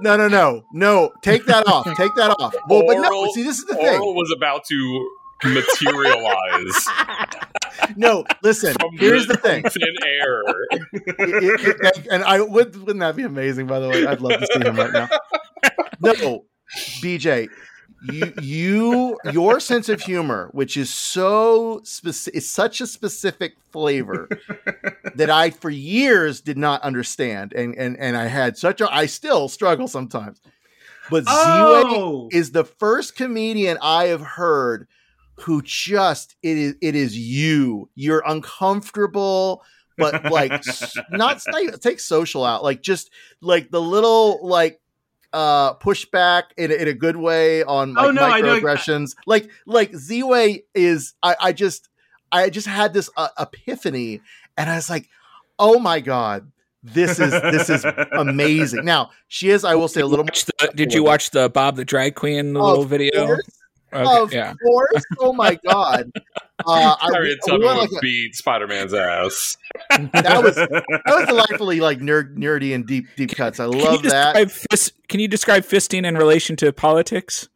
No, 0.00 0.16
no, 0.16 0.28
no, 0.28 0.64
no. 0.72 1.12
Take 1.22 1.46
that 1.46 1.66
off. 1.66 1.84
Take 1.96 2.14
that 2.16 2.30
off. 2.38 2.54
Well, 2.68 2.82
but 2.86 2.98
no. 3.00 3.30
See, 3.32 3.42
this 3.42 3.58
is 3.58 3.64
the 3.64 3.74
thing. 3.74 3.86
Oral 4.00 4.14
was 4.14 4.32
about 4.36 4.64
to 4.66 5.10
materialize 5.44 6.86
No, 7.96 8.24
listen. 8.42 8.74
from 8.80 8.96
Here's 8.96 9.26
the 9.26 9.36
thing. 9.36 9.62
thin 9.64 9.94
air. 10.04 10.42
It- 10.70 10.82
it- 11.70 11.76
it- 11.98 12.06
and 12.10 12.22
I 12.24 12.40
would 12.40 12.76
wouldn't 12.76 13.00
that 13.00 13.16
be 13.16 13.22
amazing? 13.22 13.66
By 13.66 13.80
the 13.80 13.88
way, 13.88 14.06
I'd 14.06 14.20
love 14.20 14.40
to 14.40 14.46
see 14.52 14.60
him 14.66 14.76
right 14.76 14.92
now. 14.92 15.08
No, 16.00 16.44
BJ, 17.02 17.48
you 18.12 18.32
you 18.40 19.18
your 19.32 19.58
sense 19.60 19.88
of 19.88 20.00
humor, 20.00 20.48
which 20.52 20.76
is 20.76 20.92
so 20.92 21.80
specific, 21.84 22.36
is 22.38 22.48
such 22.48 22.80
a 22.80 22.86
specific 22.86 23.54
flavor 23.72 24.28
that 25.16 25.30
I 25.30 25.50
for 25.50 25.70
years 25.70 26.40
did 26.40 26.58
not 26.58 26.82
understand, 26.82 27.52
and 27.52 27.74
and 27.76 27.96
and 27.98 28.16
I 28.16 28.26
had 28.26 28.56
such 28.56 28.80
a 28.80 28.92
I 28.94 29.06
still 29.06 29.48
struggle 29.48 29.88
sometimes. 29.88 30.40
But 31.10 31.24
Oh! 31.26 32.28
Ziwe 32.30 32.38
is 32.38 32.52
the 32.52 32.64
first 32.64 33.16
comedian 33.16 33.78
I 33.82 34.06
have 34.08 34.20
heard 34.20 34.86
who 35.40 35.62
just 35.62 36.36
it 36.42 36.56
is 36.56 36.74
it 36.80 36.94
is 36.94 37.16
you. 37.16 37.88
You're 37.94 38.22
uncomfortable, 38.26 39.62
but 39.96 40.30
like 40.30 40.52
not 41.10 41.40
not- 41.48 41.80
take 41.80 42.00
social 42.00 42.44
out, 42.44 42.62
like 42.64 42.82
just 42.82 43.10
like 43.40 43.70
the 43.70 43.80
little 43.80 44.46
like 44.46 44.80
uh 45.32 45.74
pushback 45.74 46.44
in, 46.56 46.70
a- 46.70 46.74
in 46.74 46.88
a 46.88 46.94
good 46.94 47.16
way 47.16 47.62
on 47.64 47.94
like 47.94 48.06
Oh, 48.06 48.10
no, 48.10 48.22
I 48.22 48.40
know- 48.40 48.60
microaggressions. 48.60 49.14
Like 49.26 49.50
like 49.66 49.92
Ziwe 49.92 50.62
is 50.74 51.14
I 51.22 51.36
I 51.40 51.52
just 51.52 51.88
I 52.32 52.50
just 52.50 52.66
had 52.66 52.92
this 52.92 53.08
uh, 53.16 53.28
epiphany 53.38 54.20
and 54.56 54.68
I 54.68 54.76
was 54.76 54.90
like, 54.90 55.08
"Oh 55.58 55.78
my 55.78 56.00
god, 56.00 56.50
this 56.82 57.18
is 57.20 57.30
this 57.30 57.70
is 57.70 57.84
amazing." 58.12 58.84
Now, 58.84 59.10
she 59.28 59.50
is 59.50 59.64
I 59.64 59.74
will 59.76 59.88
say 59.88 60.00
a 60.02 60.06
little 60.06 60.24
Watch 60.24 60.44
the- 60.46 60.72
did 60.74 60.92
you 60.92 61.02
watch 61.04 61.30
the 61.30 61.48
Bob 61.48 61.76
the 61.76 61.84
Drag 61.84 62.14
Queen 62.16 62.54
Of 62.56 62.62
little 62.62 62.84
video? 62.84 63.36
Course. 63.90 64.08
Okay, 64.08 64.20
of 64.22 64.32
yeah. 64.32 64.54
course. 64.62 65.02
Oh 65.18 65.32
my 65.32 65.58
god. 65.66 66.10
Uh, 66.66 66.96
I, 67.00 67.10
Harriet 67.14 67.38
I 67.44 67.50
Tubman 67.50 67.66
went 67.68 67.80
would 67.82 67.90
like 67.92 67.98
a- 67.98 68.02
beat 68.02 68.34
Spider 68.34 68.66
Man's 68.66 68.92
ass. 68.92 69.56
that 69.90 70.42
was 70.42 70.56
that 70.56 70.84
was 71.06 71.26
delightfully 71.28 71.78
like 71.78 72.00
nerd, 72.00 72.36
nerdy 72.36 72.74
and 72.74 72.84
deep 72.84 73.06
deep 73.14 73.30
cuts. 73.36 73.60
I 73.60 73.68
Can 73.70 73.78
love 73.78 74.02
you 74.02 74.10
that. 74.10 74.50
fist, 74.50 74.92
Can 75.08 75.20
you 75.20 75.28
describe 75.28 75.62
fisting 75.62 76.04
in 76.04 76.16
relation 76.16 76.56
to 76.56 76.72
politics? 76.72 77.48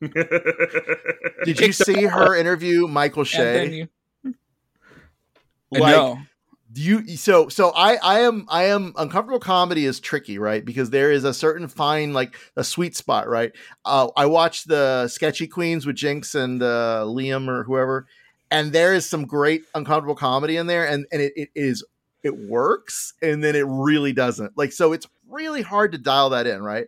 Did 0.00 1.60
you 1.60 1.72
see 1.72 2.04
her 2.06 2.34
interview 2.34 2.88
Michael 2.88 3.22
And 3.22 3.28
then 3.30 3.68
Shea? 3.70 3.74
you, 3.76 3.88
Like, 5.70 5.82
no. 5.96 6.18
You 6.78 7.16
so 7.16 7.48
so 7.48 7.72
I 7.74 7.96
I 7.96 8.20
am 8.20 8.46
I 8.48 8.64
am 8.66 8.92
uncomfortable 8.96 9.40
comedy 9.40 9.84
is 9.84 9.98
tricky 9.98 10.38
right? 10.38 10.64
Because 10.64 10.90
there 10.90 11.10
is 11.10 11.24
a 11.24 11.34
certain 11.34 11.66
fine 11.66 12.12
like 12.12 12.36
a 12.56 12.62
sweet 12.62 12.94
spot 12.94 13.28
right? 13.28 13.50
Uh 13.84 14.10
I 14.16 14.26
watched 14.26 14.68
the 14.68 15.08
sketchy 15.08 15.48
queens 15.48 15.86
with 15.86 15.96
Jinkx 15.96 16.36
and 16.36 16.62
uh 16.62 17.04
Liam 17.04 17.48
or 17.48 17.64
whoever 17.64 18.06
and 18.52 18.72
there 18.72 18.94
is 18.94 19.06
some 19.06 19.24
great 19.26 19.62
uncomfortable 19.74 20.14
comedy 20.14 20.56
in 20.56 20.68
there 20.68 20.86
and 20.86 21.04
and 21.10 21.20
it, 21.20 21.32
it 21.34 21.48
is 21.56 21.84
it 22.22 22.36
works 22.36 23.12
and 23.22 23.42
then 23.42 23.56
it 23.56 23.66
really 23.66 24.12
doesn't. 24.12 24.56
Like 24.56 24.70
so 24.70 24.92
it's 24.92 25.06
really 25.28 25.62
hard 25.62 25.92
to 25.92 25.98
dial 25.98 26.30
that 26.30 26.46
in 26.46 26.62
right? 26.62 26.86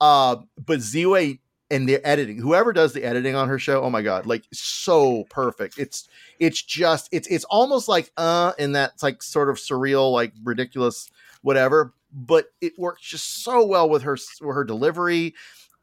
Uh 0.00 0.36
but 0.64 0.78
Ziwe 0.78 1.40
and 1.74 1.88
the 1.88 2.04
editing 2.06 2.38
whoever 2.38 2.72
does 2.72 2.92
the 2.92 3.02
editing 3.02 3.34
on 3.34 3.48
her 3.48 3.58
show 3.58 3.82
oh 3.82 3.90
my 3.90 4.00
god 4.00 4.26
like 4.26 4.44
so 4.52 5.24
perfect. 5.24 5.76
It's 5.78 6.08
it's 6.38 6.62
just 6.62 7.08
it's 7.10 7.26
it's 7.28 7.44
almost 7.44 7.88
like 7.88 8.12
uh 8.16 8.52
in 8.58 8.72
that 8.72 9.02
like 9.02 9.22
sort 9.22 9.50
of 9.50 9.56
surreal 9.56 10.12
like 10.12 10.32
ridiculous 10.44 11.10
whatever 11.42 11.92
but 12.12 12.46
it 12.60 12.78
works 12.78 13.02
just 13.02 13.42
so 13.42 13.66
well 13.66 13.88
with 13.88 14.02
her 14.02 14.16
with 14.40 14.54
her 14.54 14.64
delivery 14.64 15.34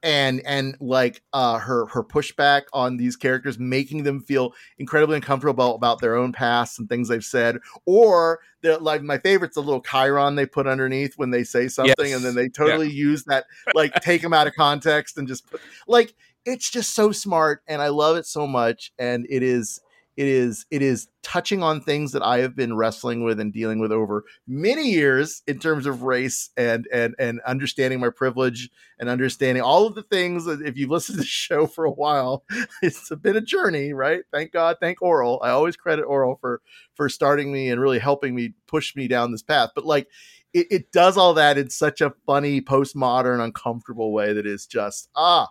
and 0.03 0.41
and 0.45 0.75
like 0.79 1.21
uh 1.33 1.57
her 1.59 1.85
her 1.87 2.03
pushback 2.03 2.63
on 2.73 2.97
these 2.97 3.15
characters 3.15 3.59
making 3.59 4.03
them 4.03 4.19
feel 4.19 4.53
incredibly 4.77 5.15
uncomfortable 5.15 5.51
about, 5.51 5.75
about 5.75 6.01
their 6.01 6.15
own 6.15 6.31
past 6.31 6.79
and 6.79 6.89
things 6.89 7.07
they've 7.07 7.23
said 7.23 7.57
or 7.85 8.39
the 8.61 8.77
like 8.79 9.01
my 9.03 9.17
favorite's 9.19 9.55
the 9.55 9.61
little 9.61 9.81
chiron 9.81 10.35
they 10.35 10.45
put 10.45 10.65
underneath 10.67 11.13
when 11.17 11.29
they 11.29 11.43
say 11.43 11.67
something 11.67 11.93
Yes. 11.99 12.15
and 12.15 12.25
then 12.25 12.35
they 12.35 12.49
totally 12.49 12.89
use 12.89 13.23
that 13.25 13.45
like 13.75 13.93
take 14.01 14.21
them 14.21 14.33
out 14.33 14.47
of 14.47 14.53
context 14.55 15.17
and 15.17 15.27
just 15.27 15.49
put 15.49 15.61
like 15.87 16.13
it's 16.45 16.69
just 16.71 16.95
so 16.95 17.11
smart 17.11 17.61
and 17.67 17.81
i 17.81 17.89
love 17.89 18.17
it 18.17 18.25
so 18.25 18.47
much 18.47 18.91
and 18.97 19.27
it 19.29 19.43
is 19.43 19.79
it 20.17 20.27
is 20.27 20.65
it 20.69 20.81
is 20.81 21.07
touching 21.23 21.63
on 21.63 21.81
things 21.81 22.11
that 22.11 22.21
I 22.21 22.39
have 22.39 22.55
been 22.55 22.75
wrestling 22.75 23.23
with 23.23 23.39
and 23.39 23.53
dealing 23.53 23.79
with 23.79 23.91
over 23.91 24.25
many 24.47 24.89
years 24.89 25.41
in 25.47 25.59
terms 25.59 25.85
of 25.85 26.03
race 26.03 26.49
and 26.57 26.87
and 26.91 27.15
and 27.17 27.39
understanding 27.45 27.99
my 27.99 28.09
privilege 28.09 28.69
and 28.99 29.09
understanding 29.09 29.63
all 29.63 29.87
of 29.87 29.95
the 29.95 30.03
things 30.03 30.47
if 30.47 30.77
you've 30.77 30.89
listened 30.89 31.17
to 31.17 31.21
the 31.21 31.27
show 31.27 31.65
for 31.65 31.85
a 31.85 31.91
while, 31.91 32.43
it's 32.81 33.09
been 33.21 33.37
a 33.37 33.41
journey, 33.41 33.93
right? 33.93 34.23
Thank 34.31 34.51
God, 34.51 34.77
thank 34.81 35.01
Oral. 35.01 35.39
I 35.43 35.49
always 35.49 35.77
credit 35.77 36.03
Oral 36.03 36.35
for 36.41 36.61
for 36.95 37.07
starting 37.07 37.51
me 37.51 37.69
and 37.69 37.79
really 37.79 37.99
helping 37.99 38.35
me 38.35 38.53
push 38.67 38.95
me 38.95 39.07
down 39.07 39.31
this 39.31 39.43
path. 39.43 39.71
But 39.75 39.85
like 39.85 40.07
it, 40.53 40.67
it 40.69 40.91
does 40.91 41.17
all 41.17 41.33
that 41.35 41.57
in 41.57 41.69
such 41.69 42.01
a 42.01 42.13
funny, 42.25 42.61
postmodern, 42.61 43.43
uncomfortable 43.43 44.11
way 44.11 44.33
that 44.33 44.45
is 44.45 44.65
just 44.65 45.09
ah, 45.15 45.47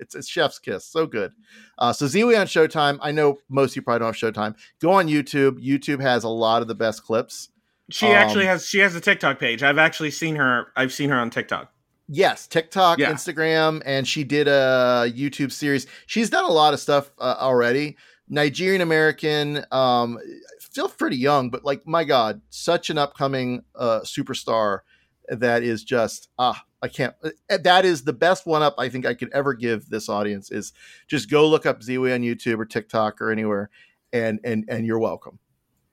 it's 0.00 0.14
it's 0.14 0.28
chef's 0.28 0.58
kiss. 0.58 0.84
So 0.84 1.06
good. 1.06 1.32
Uh, 1.78 1.92
so 1.92 2.06
Ziwe 2.06 2.38
on 2.40 2.46
Showtime. 2.46 2.98
I 3.00 3.12
know 3.12 3.38
most 3.48 3.72
of 3.72 3.76
you 3.76 3.82
probably 3.82 4.00
don't 4.00 4.16
have 4.18 4.34
Showtime. 4.34 4.56
Go 4.80 4.92
on 4.92 5.06
YouTube. 5.06 5.64
YouTube 5.64 6.00
has 6.00 6.24
a 6.24 6.28
lot 6.28 6.62
of 6.62 6.68
the 6.68 6.74
best 6.74 7.04
clips. 7.04 7.48
She 7.90 8.06
Um, 8.06 8.12
actually 8.12 8.46
has 8.46 8.66
she 8.66 8.78
has 8.78 8.94
a 8.94 9.00
TikTok 9.00 9.38
page. 9.38 9.62
I've 9.62 9.78
actually 9.78 10.10
seen 10.10 10.36
her. 10.36 10.68
I've 10.76 10.92
seen 10.92 11.10
her 11.10 11.16
on 11.16 11.30
TikTok. 11.30 11.72
Yes, 12.12 12.48
TikTok, 12.48 12.98
Yeah. 12.98 13.12
Instagram, 13.12 13.82
and 13.86 14.06
she 14.06 14.24
did 14.24 14.48
a 14.48 15.12
YouTube 15.14 15.52
series. 15.52 15.86
She's 16.06 16.28
done 16.28 16.44
a 16.44 16.50
lot 16.50 16.74
of 16.74 16.80
stuff 16.80 17.10
uh, 17.20 17.36
already. 17.38 17.96
Nigerian 18.28 18.80
American, 18.80 19.64
um, 19.70 20.18
still 20.58 20.88
pretty 20.88 21.16
young, 21.16 21.50
but 21.50 21.64
like 21.64 21.86
my 21.86 22.04
God, 22.04 22.40
such 22.50 22.90
an 22.90 22.98
upcoming 22.98 23.62
uh, 23.76 24.00
superstar 24.00 24.80
that 25.28 25.62
is 25.62 25.84
just 25.84 26.28
ah, 26.38 26.60
I 26.82 26.88
can't. 26.88 27.14
uh, 27.22 27.58
That 27.62 27.84
is 27.84 28.04
the 28.04 28.12
best 28.12 28.46
one 28.46 28.62
up 28.62 28.74
I 28.78 28.88
think 28.88 29.04
I 29.06 29.14
could 29.14 29.30
ever 29.32 29.54
give 29.54 29.88
this 29.90 30.08
audience. 30.08 30.50
Is 30.50 30.72
just 31.08 31.30
go 31.30 31.48
look 31.48 31.66
up 31.66 31.80
Ziwe 31.80 32.14
on 32.14 32.22
YouTube 32.22 32.58
or 32.58 32.64
TikTok 32.64 33.20
or 33.20 33.30
anywhere, 33.30 33.70
and 34.12 34.40
and 34.44 34.64
and 34.68 34.86
you're 34.86 34.98
welcome. 34.98 35.38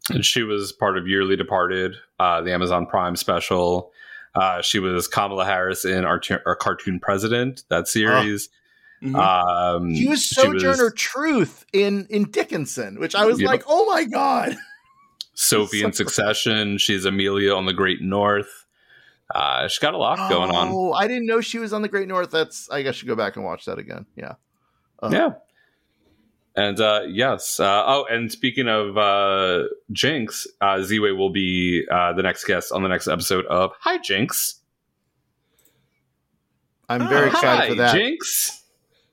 And 0.10 0.26
she 0.26 0.44
was 0.44 0.72
part 0.72 0.98
of 0.98 1.06
Yearly 1.08 1.36
Departed, 1.36 1.96
uh, 2.20 2.42
the 2.42 2.54
Amazon 2.54 2.86
Prime 2.86 3.16
special. 3.18 3.92
Uh, 4.36 4.62
she 4.62 4.80
was 4.80 5.08
Kamala 5.08 5.44
Harris 5.46 5.84
in 5.84 6.06
our, 6.06 6.22
our 6.46 6.56
Cartoon 6.56 7.00
President, 7.00 7.64
that 7.70 7.88
series. 7.88 8.50
Mhm. 9.04 9.16
Um, 9.16 9.94
She 9.94 10.08
was 10.08 10.28
Sojourner 10.30 10.92
Truth 10.92 11.66
in 11.74 12.08
in 12.10 12.32
Dickinson, 12.32 13.00
which 13.00 13.16
I 13.16 13.26
was 13.26 13.42
like, 13.42 13.64
oh 13.68 13.86
my 13.92 14.06
God. 14.06 14.56
Sophie 15.34 15.82
in 15.84 15.92
Succession. 15.94 16.78
She's 16.78 17.04
Amelia 17.06 17.54
on 17.54 17.66
the 17.66 17.74
Great 17.74 18.02
North. 18.02 18.66
Uh, 19.34 19.68
she's 19.68 19.80
got 19.80 19.94
a 19.94 19.98
lot 19.98 20.30
going 20.30 20.52
on. 20.52 20.70
Oh, 20.72 20.94
I 20.94 21.08
didn't 21.08 21.26
know 21.26 21.42
she 21.42 21.60
was 21.60 21.74
on 21.74 21.82
the 21.82 21.90
Great 21.90 22.08
North. 22.08 22.32
That's 22.32 22.70
I 22.70 22.82
guess 22.82 22.96
I 22.96 22.98
should 22.98 23.08
go 23.08 23.16
back 23.16 23.36
and 23.36 23.44
watch 23.46 23.66
that 23.66 23.78
again. 23.78 24.06
Yeah. 24.16 24.36
Uh, 25.02 25.10
Yeah. 25.12 25.30
And 26.56 26.80
uh, 26.80 27.02
yes. 27.08 27.60
Uh, 27.60 27.84
oh, 27.86 28.06
and 28.10 28.32
speaking 28.32 28.68
of 28.68 28.98
uh, 28.98 29.66
Jinkx, 29.94 30.48
uh, 30.60 30.78
Ziwe 30.78 31.16
will 31.16 31.30
be 31.30 31.86
uh, 31.92 32.14
the 32.14 32.24
next 32.24 32.46
guest 32.46 32.72
on 32.72 32.82
the 32.82 32.90
next 32.90 33.08
episode 33.08 33.46
of 33.46 33.74
Hi 33.82 34.00
Jinx. 34.00 34.62
I'm 36.90 37.08
very 37.08 37.28
excited 37.28 37.60
Hi, 37.60 37.70
for 37.70 37.76
that. 37.76 37.94
Jinx. 37.94 38.64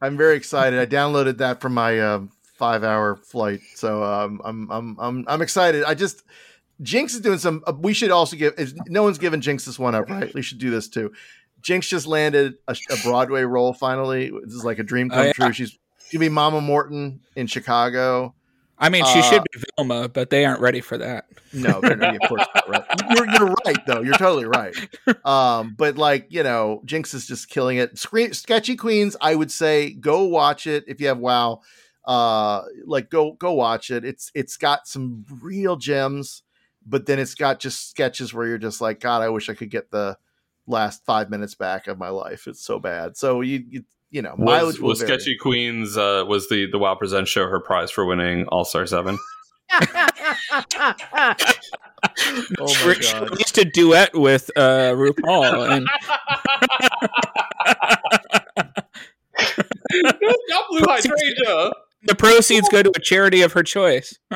I'm 0.00 0.16
very 0.16 0.36
excited. 0.36 0.78
I 0.78 0.86
downloaded 0.86 1.38
that 1.38 1.60
from 1.60 1.74
my 1.74 1.98
um, 2.00 2.30
five 2.54 2.84
hour 2.84 3.16
flight, 3.16 3.60
so 3.74 4.02
um, 4.02 4.40
I'm 4.44 4.70
I'm 4.70 4.96
I'm 5.00 5.24
I'm 5.28 5.42
excited. 5.42 5.84
I 5.84 5.94
just 5.94 6.22
Jinkx 6.82 7.06
is 7.14 7.20
doing 7.20 7.38
some. 7.38 7.62
Uh, 7.66 7.72
we 7.78 7.92
should 7.92 8.10
also 8.10 8.36
give. 8.36 8.54
Is, 8.58 8.74
no 8.88 9.02
one's 9.02 9.18
given 9.18 9.40
Jinkx 9.40 9.64
this 9.64 9.78
one 9.78 9.94
up, 9.94 10.08
right? 10.10 10.32
We 10.34 10.42
should 10.42 10.58
do 10.58 10.70
this 10.70 10.88
too. 10.88 11.12
Jinkx 11.62 11.88
just 11.88 12.06
landed 12.06 12.54
a, 12.68 12.76
a 12.90 12.96
Broadway 13.04 13.42
role 13.42 13.72
finally. 13.72 14.30
This 14.44 14.54
is 14.54 14.64
like 14.64 14.78
a 14.78 14.82
dream 14.82 15.10
Oh, 15.12 15.16
come 15.16 15.26
yeah. 15.26 15.32
true. 15.32 15.52
She's 15.52 15.78
gonna 16.12 16.20
be 16.20 16.28
Mama 16.28 16.60
Morton 16.60 17.20
in 17.36 17.46
Chicago. 17.46 18.34
I 18.76 18.88
mean, 18.88 19.04
she 19.06 19.20
Uh, 19.20 19.22
should 19.22 19.42
be 19.52 19.60
Velma, 19.76 20.08
but 20.08 20.30
they 20.30 20.44
aren't 20.44 20.60
ready 20.60 20.80
for 20.80 20.98
that. 20.98 21.26
No, 21.52 21.80
they're 21.80 21.94
not, 21.96 22.16
of 22.16 22.28
course 22.28 22.44
not 22.54 22.68
right. 22.68 22.84
You're, 23.14 23.28
you're 23.30 23.54
right 23.64 23.86
though. 23.86 24.00
You're 24.02 24.18
totally 24.18 24.46
right. 24.46 24.74
Um, 25.24 25.74
but 25.78 25.96
like 25.96 26.26
you 26.30 26.42
know, 26.42 26.82
Jinkx 26.84 27.14
is 27.14 27.26
just 27.26 27.48
killing 27.48 27.76
it. 27.78 27.96
Screen, 27.98 28.32
Sketchy 28.32 28.74
Queens, 28.74 29.16
I 29.20 29.36
would 29.36 29.52
say 29.52 29.92
go 29.92 30.24
watch 30.24 30.66
it 30.66 30.84
if 30.88 31.00
you 31.00 31.06
have 31.06 31.18
WoW. 31.18 31.60
Uh, 32.04 32.62
like 32.84 33.08
go 33.10 33.32
go 33.32 33.52
watch 33.52 33.90
it. 33.90 34.04
It's 34.04 34.30
it's 34.34 34.56
got 34.58 34.86
some 34.88 35.24
real 35.40 35.76
gems, 35.76 36.42
but 36.86 37.06
then 37.06 37.18
it's 37.18 37.34
got 37.34 37.60
just 37.60 37.90
sketches 37.90 38.32
where 38.34 38.46
you're 38.46 38.58
just 38.58 38.80
like, 38.80 39.00
God, 39.00 39.22
I 39.22 39.28
wish 39.28 39.48
I 39.48 39.54
could 39.54 39.70
get 39.70 39.90
the 39.90 40.16
last 40.66 41.04
five 41.04 41.30
minutes 41.30 41.54
back 41.54 41.86
of 41.86 41.98
my 41.98 42.08
life. 42.08 42.46
It's 42.46 42.64
so 42.64 42.78
bad. 42.78 43.16
So 43.16 43.40
you 43.40 43.64
you, 43.68 43.84
you 44.10 44.22
know, 44.22 44.34
Was, 44.38 44.44
mileage 44.46 44.80
was. 44.80 45.00
Sketchy 45.00 45.36
Queens 45.36 45.96
uh, 45.96 46.24
was 46.26 46.48
the 46.48 46.66
the 46.70 46.78
WoW 46.78 46.94
Present 46.94 47.28
show 47.28 47.46
her 47.46 47.60
prize 47.60 47.90
for 47.90 48.04
winning 48.04 48.46
All 48.48 48.64
Star 48.64 48.86
Seven? 48.86 49.18
Oh 52.60 52.66
she, 52.66 52.86
my 52.86 52.94
she 52.94 53.12
god. 53.12 53.30
released 53.30 53.56
a 53.58 53.64
duet 53.64 54.12
with 54.14 54.50
uh, 54.56 54.92
RuPaul, 54.94 55.70
and 55.70 55.88
Got 60.48 60.64
blue 60.70 60.80
hydrangea. 60.86 61.72
the 62.04 62.14
proceeds 62.14 62.68
go 62.68 62.82
to 62.82 62.92
a 62.94 63.00
charity 63.00 63.42
of 63.42 63.52
her 63.52 63.62
choice. 63.62 64.18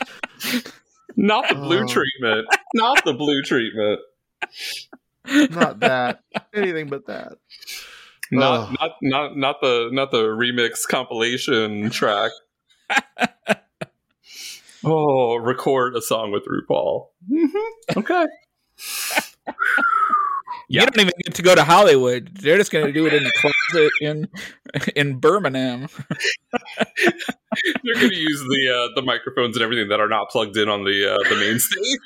Not 1.16 1.48
the 1.48 1.54
blue 1.54 1.82
Oh. 1.82 1.86
treatment. 1.86 2.46
Not 2.74 3.04
the 3.04 3.12
blue 3.14 3.42
treatment. 3.42 4.00
not 5.50 5.80
that 5.80 6.20
anything 6.52 6.88
but 6.88 7.06
that 7.06 7.34
Not 8.30 8.72
not 8.80 8.90
not 9.00 9.36
not 9.36 9.60
the 9.60 9.88
not 9.92 10.10
the 10.10 10.24
remix 10.24 10.86
compilation 10.88 11.88
track. 11.90 12.32
oh, 14.84 15.36
record 15.36 15.96
a 15.96 16.02
song 16.02 16.30
with 16.32 16.44
RuPaul. 16.46 17.06
Mm-hmm. 17.30 17.98
Okay. 18.00 18.26
You 20.68 20.80
don't 20.80 20.98
even 20.98 21.12
get 21.24 21.34
to 21.34 21.42
go 21.42 21.54
to 21.54 21.64
Hollywood. 21.64 22.30
They're 22.34 22.56
just 22.56 22.72
going 22.72 22.86
to 22.86 22.92
do 22.92 23.06
it 23.06 23.12
in 23.12 23.24
the 23.24 23.32
closet 23.32 23.92
in 24.00 24.28
in 24.96 25.18
Birmingham. 25.18 25.88
They're 26.52 27.94
going 27.94 28.10
to 28.10 28.16
use 28.16 28.40
the 28.40 28.90
uh, 28.90 28.94
the 28.94 29.02
microphones 29.02 29.56
and 29.56 29.62
everything 29.62 29.88
that 29.88 30.00
are 30.00 30.08
not 30.08 30.30
plugged 30.30 30.56
in 30.56 30.68
on 30.68 30.84
the 30.84 31.14
uh, 31.14 31.28
the 31.28 31.36
main 31.36 31.58
stage. 31.58 31.98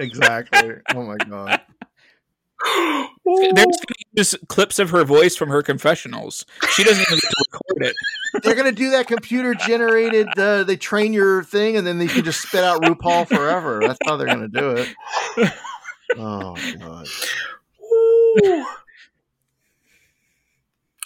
Exactly. 0.00 0.74
oh 0.94 1.02
my 1.02 1.16
god. 1.16 1.60
They're 2.64 3.52
just 3.66 3.86
going 3.86 3.96
to 3.98 4.04
use 4.14 4.34
clips 4.48 4.78
of 4.78 4.90
her 4.90 5.04
voice 5.04 5.36
from 5.36 5.50
her 5.50 5.62
confessionals. 5.62 6.46
She 6.70 6.84
doesn't 6.84 7.02
even 7.02 7.18
get 7.18 7.20
to 7.20 7.44
record 7.52 7.82
it. 7.86 7.96
They're 8.42 8.54
gonna 8.54 8.72
do 8.72 8.90
that 8.90 9.06
computer 9.06 9.54
generated. 9.54 10.28
Uh, 10.38 10.64
they 10.64 10.76
train 10.76 11.12
your 11.12 11.44
thing, 11.44 11.76
and 11.76 11.86
then 11.86 11.98
they 11.98 12.06
can 12.06 12.24
just 12.24 12.42
spit 12.42 12.64
out 12.64 12.82
RuPaul 12.82 13.26
forever. 13.28 13.80
That's 13.80 13.98
how 14.04 14.16
they're 14.16 14.26
gonna 14.26 14.48
do 14.48 14.70
it. 14.70 15.52
Oh 16.16 16.56
god. 16.78 17.06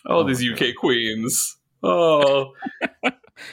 Oh, 0.07 0.25
these 0.25 0.43
UK 0.43 0.75
queens. 0.77 1.57
Oh, 1.83 2.53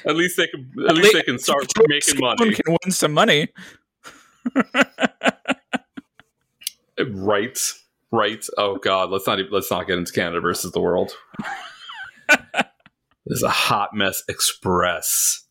at 0.06 0.16
least 0.16 0.38
they 0.38 0.48
can. 0.48 0.72
At 0.88 0.96
least 0.96 1.14
they 1.14 1.22
can 1.24 1.40
start 1.40 1.66
making 1.88 2.16
Someone 2.16 2.36
money. 2.40 2.54
can 2.54 2.78
win 2.84 2.92
some 2.92 3.14
money. 3.14 3.48
Right, 7.12 7.60
right. 8.12 8.44
Oh 8.58 8.78
God, 8.78 9.12
let's 9.12 9.28
not. 9.28 9.38
Let's 9.52 9.70
not 9.70 9.86
get 9.86 10.00
into 10.00 10.12
Canada 10.12 10.42
versus 10.42 10.72
the 10.72 10.82
world. 10.82 11.12
this 12.28 12.66
is 13.28 13.44
a 13.44 13.50
hot 13.50 13.94
mess 13.94 14.24
express. 14.28 15.44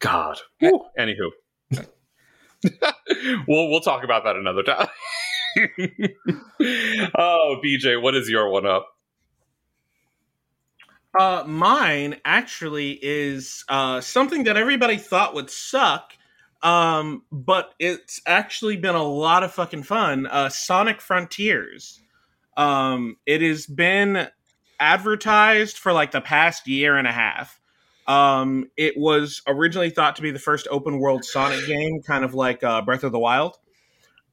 God. 0.00 0.40
Whew. 0.58 0.84
Anywho, 0.98 1.30
we'll 3.46 3.70
we'll 3.70 3.80
talk 3.80 4.02
about 4.02 4.24
that 4.24 4.34
another 4.34 4.64
time. 4.64 4.88
oh, 7.18 7.60
BJ, 7.64 8.00
what 8.00 8.14
is 8.14 8.28
your 8.28 8.50
one 8.50 8.66
up? 8.66 8.88
Uh, 11.18 11.42
mine 11.46 12.16
actually 12.24 12.98
is 13.02 13.64
uh, 13.68 14.00
something 14.00 14.44
that 14.44 14.56
everybody 14.56 14.96
thought 14.96 15.34
would 15.34 15.50
suck, 15.50 16.12
um, 16.62 17.24
but 17.32 17.74
it's 17.78 18.20
actually 18.26 18.76
been 18.76 18.94
a 18.94 19.02
lot 19.02 19.42
of 19.42 19.52
fucking 19.52 19.82
fun. 19.82 20.26
Uh, 20.26 20.48
Sonic 20.48 21.00
Frontiers. 21.00 22.00
Um, 22.56 23.16
it 23.26 23.42
has 23.42 23.66
been 23.66 24.28
advertised 24.78 25.78
for 25.78 25.92
like 25.92 26.12
the 26.12 26.20
past 26.20 26.68
year 26.68 26.96
and 26.96 27.08
a 27.08 27.12
half. 27.12 27.60
Um, 28.06 28.70
it 28.76 28.94
was 28.96 29.42
originally 29.46 29.90
thought 29.90 30.16
to 30.16 30.22
be 30.22 30.30
the 30.30 30.38
first 30.38 30.66
open 30.70 30.98
world 30.98 31.24
Sonic 31.24 31.66
game, 31.66 32.02
kind 32.02 32.24
of 32.24 32.34
like 32.34 32.62
uh, 32.64 32.82
Breath 32.82 33.04
of 33.04 33.12
the 33.12 33.18
Wild. 33.18 33.56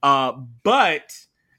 Uh, 0.02 0.32
but 0.62 1.12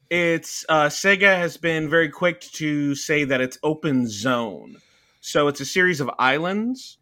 it's 0.10 0.66
uh, 0.70 0.88
Sega 0.88 1.36
has 1.38 1.57
been 1.57 1.90
very 1.90 2.10
quick 2.10 2.41
to 2.41 2.95
say 2.95 3.24
that 3.24 3.41
it's 3.41 3.57
open 3.64 4.07
zone. 4.07 4.78
So 5.22 5.48
it's 5.48 5.60
a 5.60 5.66
series 5.66 5.99
of 5.99 6.10
islands, 6.18 6.98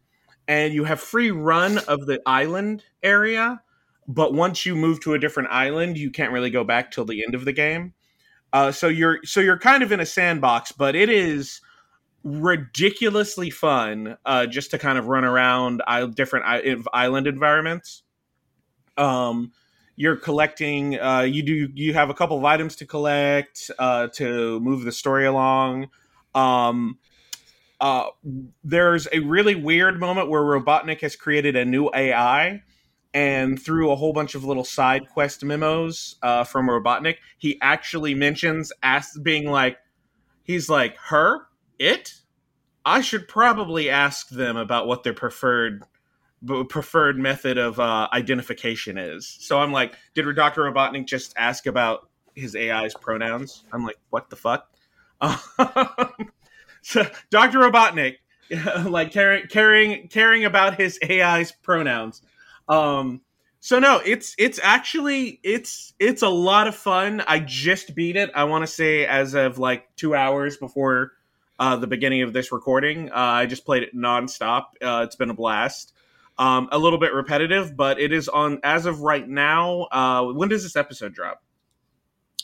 and 0.46 0.74
you 0.74 0.84
have 0.84 1.00
free 1.00 1.30
run 1.30 1.78
of 1.88 2.06
the 2.06 2.20
island 2.26 2.84
area. 3.02 3.62
But 4.06 4.32
once 4.34 4.64
you 4.64 4.74
move 4.74 5.00
to 5.00 5.14
a 5.14 5.18
different 5.18 5.50
island, 5.50 5.98
you 5.98 6.10
can't 6.10 6.32
really 6.32 6.50
go 6.50 6.64
back 6.64 6.90
till 6.90 7.04
the 7.04 7.22
end 7.24 7.34
of 7.34 7.44
the 7.44 7.52
game. 7.52 7.94
Uh, 8.52 8.72
so 8.72 8.88
you're 8.88 9.20
so 9.24 9.40
you're 9.40 9.58
kind 9.58 9.82
of 9.82 9.92
in 9.92 10.00
a 10.00 10.06
sandbox, 10.06 10.72
but 10.72 10.96
it 10.96 11.10
is 11.10 11.60
ridiculously 12.24 13.50
fun 13.50 14.16
uh, 14.24 14.46
just 14.46 14.70
to 14.70 14.78
kind 14.78 14.98
of 14.98 15.06
run 15.06 15.24
around 15.24 15.82
different 16.14 16.44
island 16.92 17.26
environments. 17.26 18.02
Um, 18.96 19.52
you're 19.98 20.14
collecting. 20.14 20.98
Uh, 20.98 21.22
you 21.22 21.42
do. 21.42 21.68
You 21.74 21.92
have 21.92 22.08
a 22.08 22.14
couple 22.14 22.38
of 22.38 22.44
items 22.44 22.76
to 22.76 22.86
collect 22.86 23.68
uh, 23.80 24.06
to 24.14 24.60
move 24.60 24.84
the 24.84 24.92
story 24.92 25.26
along. 25.26 25.88
Um, 26.36 26.98
uh, 27.80 28.04
there's 28.62 29.08
a 29.12 29.18
really 29.18 29.56
weird 29.56 29.98
moment 29.98 30.28
where 30.28 30.42
Robotnik 30.42 31.00
has 31.00 31.16
created 31.16 31.56
a 31.56 31.64
new 31.64 31.90
AI, 31.92 32.62
and 33.12 33.60
through 33.60 33.90
a 33.90 33.96
whole 33.96 34.12
bunch 34.12 34.36
of 34.36 34.44
little 34.44 34.62
side 34.62 35.08
quest 35.08 35.44
memos 35.44 36.14
uh, 36.22 36.44
from 36.44 36.68
Robotnik, 36.68 37.16
he 37.36 37.58
actually 37.60 38.14
mentions 38.14 38.70
as 38.84 39.18
being 39.20 39.50
like, 39.50 39.78
he's 40.44 40.68
like 40.68 40.96
her, 41.06 41.40
it. 41.80 42.14
I 42.84 43.00
should 43.00 43.26
probably 43.26 43.90
ask 43.90 44.28
them 44.28 44.56
about 44.56 44.86
what 44.86 45.02
their 45.02 45.12
preferred 45.12 45.82
preferred 46.68 47.18
method 47.18 47.58
of 47.58 47.80
uh, 47.80 48.08
identification 48.12 48.98
is. 48.98 49.26
So 49.40 49.58
I'm 49.58 49.72
like, 49.72 49.94
did 50.14 50.24
Dr. 50.34 50.62
Robotnik 50.62 51.06
just 51.06 51.34
ask 51.36 51.66
about 51.66 52.08
his 52.34 52.54
AI's 52.54 52.94
pronouns? 52.94 53.64
I'm 53.72 53.84
like, 53.84 53.98
what 54.10 54.30
the 54.30 54.36
fuck? 54.36 54.70
so 56.82 57.06
Dr. 57.30 57.58
Robotnik, 57.58 58.16
like 58.88 59.12
caring, 59.12 59.46
caring, 59.48 60.08
caring 60.08 60.44
about 60.44 60.76
his 60.76 60.98
AI's 61.02 61.52
pronouns. 61.52 62.22
Um, 62.68 63.22
so 63.60 63.78
no, 63.80 64.00
it's 64.04 64.34
it's 64.38 64.60
actually 64.62 65.40
it's 65.42 65.92
it's 65.98 66.22
a 66.22 66.28
lot 66.28 66.68
of 66.68 66.76
fun. 66.76 67.22
I 67.26 67.40
just 67.40 67.94
beat 67.94 68.16
it. 68.16 68.30
I 68.34 68.44
want 68.44 68.62
to 68.62 68.68
say 68.68 69.04
as 69.04 69.34
of 69.34 69.58
like 69.58 69.94
two 69.96 70.14
hours 70.14 70.56
before 70.56 71.12
uh, 71.58 71.76
the 71.76 71.86
beginning 71.86 72.22
of 72.22 72.32
this 72.32 72.52
recording. 72.52 73.10
Uh, 73.10 73.16
I 73.16 73.46
just 73.46 73.64
played 73.64 73.82
it 73.82 73.96
nonstop. 73.96 74.66
Uh, 74.80 75.02
it's 75.04 75.16
been 75.16 75.30
a 75.30 75.34
blast. 75.34 75.92
Um, 76.38 76.68
a 76.70 76.78
little 76.78 76.98
bit 77.00 77.12
repetitive, 77.12 77.76
but 77.76 77.98
it 77.98 78.12
is 78.12 78.28
on 78.28 78.60
as 78.62 78.86
of 78.86 79.00
right 79.00 79.28
now. 79.28 79.88
Uh, 79.90 80.24
when 80.32 80.48
does 80.48 80.62
this 80.62 80.76
episode 80.76 81.12
drop? 81.12 81.42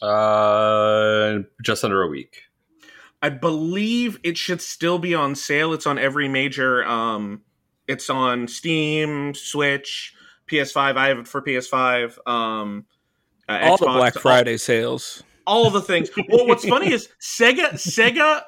Uh, 0.02 1.38
just 1.62 1.84
under 1.84 2.02
a 2.02 2.08
week. 2.08 2.42
I 3.22 3.30
believe 3.30 4.18
it 4.22 4.36
should 4.36 4.60
still 4.60 4.98
be 4.98 5.14
on 5.14 5.34
sale. 5.34 5.72
It's 5.72 5.86
on 5.86 5.98
every 5.98 6.28
major. 6.28 6.84
Um, 6.84 7.42
it's 7.88 8.10
on 8.10 8.48
Steam, 8.48 9.32
Switch, 9.34 10.14
PS5. 10.50 10.96
I 10.96 11.08
have 11.08 11.18
it 11.20 11.28
for 11.28 11.40
PS5. 11.40 12.18
Um, 12.28 12.84
uh, 13.48 13.60
All 13.62 13.76
the 13.78 13.86
Xbox, 13.86 13.94
Black 13.96 14.16
all- 14.16 14.22
Friday 14.22 14.56
sales. 14.56 15.22
all 15.46 15.70
the 15.70 15.80
things. 15.80 16.10
Well, 16.28 16.46
what's 16.46 16.66
funny 16.68 16.92
is 16.92 17.08
Sega 17.20 17.72
Sega 17.74 18.42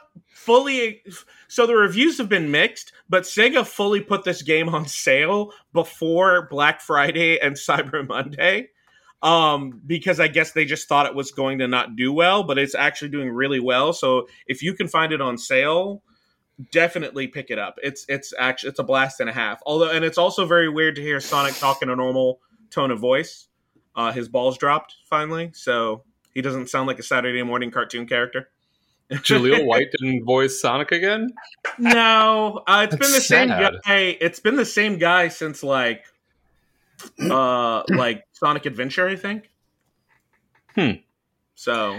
fully 0.46 1.02
so 1.48 1.66
the 1.66 1.74
reviews 1.74 2.18
have 2.18 2.28
been 2.28 2.50
mixed, 2.50 2.92
but 3.08 3.24
Sega 3.24 3.66
fully 3.66 4.00
put 4.00 4.24
this 4.24 4.42
game 4.42 4.68
on 4.68 4.86
sale 4.86 5.52
before 5.72 6.46
Black 6.48 6.80
Friday 6.80 7.38
and 7.38 7.56
Cyber 7.56 8.06
Monday. 8.06 8.68
Um, 9.22 9.80
because 9.84 10.20
I 10.20 10.28
guess 10.28 10.52
they 10.52 10.64
just 10.64 10.88
thought 10.88 11.06
it 11.06 11.14
was 11.14 11.32
going 11.32 11.58
to 11.58 11.66
not 11.66 11.96
do 11.96 12.12
well, 12.12 12.44
but 12.44 12.58
it's 12.58 12.74
actually 12.74 13.08
doing 13.08 13.30
really 13.30 13.58
well. 13.58 13.92
So 13.92 14.28
if 14.46 14.62
you 14.62 14.74
can 14.74 14.88
find 14.88 15.12
it 15.12 15.20
on 15.20 15.38
sale, 15.38 16.02
definitely 16.70 17.26
pick 17.26 17.50
it 17.50 17.58
up. 17.58 17.76
It's 17.82 18.04
it's 18.08 18.32
actually 18.38 18.70
it's 18.70 18.78
a 18.78 18.84
blast 18.84 19.18
and 19.20 19.28
a 19.28 19.32
half. 19.32 19.60
Although 19.66 19.90
and 19.90 20.04
it's 20.04 20.18
also 20.18 20.44
very 20.46 20.68
weird 20.68 20.96
to 20.96 21.02
hear 21.02 21.18
Sonic 21.18 21.54
talk 21.54 21.82
in 21.82 21.88
a 21.88 21.96
normal 21.96 22.40
tone 22.70 22.90
of 22.90 23.00
voice. 23.00 23.48
Uh, 23.96 24.12
his 24.12 24.28
balls 24.28 24.58
dropped 24.58 24.94
finally, 25.08 25.50
so 25.54 26.04
he 26.34 26.42
doesn't 26.42 26.68
sound 26.68 26.86
like 26.86 26.98
a 26.98 27.02
Saturday 27.02 27.42
morning 27.42 27.70
cartoon 27.70 28.06
character. 28.06 28.50
Jaleel 29.10 29.64
White 29.66 29.88
didn't 29.92 30.24
voice 30.24 30.60
Sonic 30.60 30.92
again. 30.92 31.30
No, 31.78 32.62
uh, 32.66 32.86
it's 32.88 32.96
been 32.96 33.10
the 33.10 33.16
That's 33.16 33.26
same 33.26 33.48
guy. 33.48 34.16
It's 34.20 34.40
been 34.40 34.56
the 34.56 34.64
same 34.64 34.98
guy 34.98 35.28
since 35.28 35.62
like, 35.62 36.04
uh, 37.20 37.82
like 37.88 38.26
Sonic 38.32 38.66
Adventure, 38.66 39.08
I 39.08 39.16
think. 39.16 39.50
Hmm. 40.74 40.90
So 41.54 41.98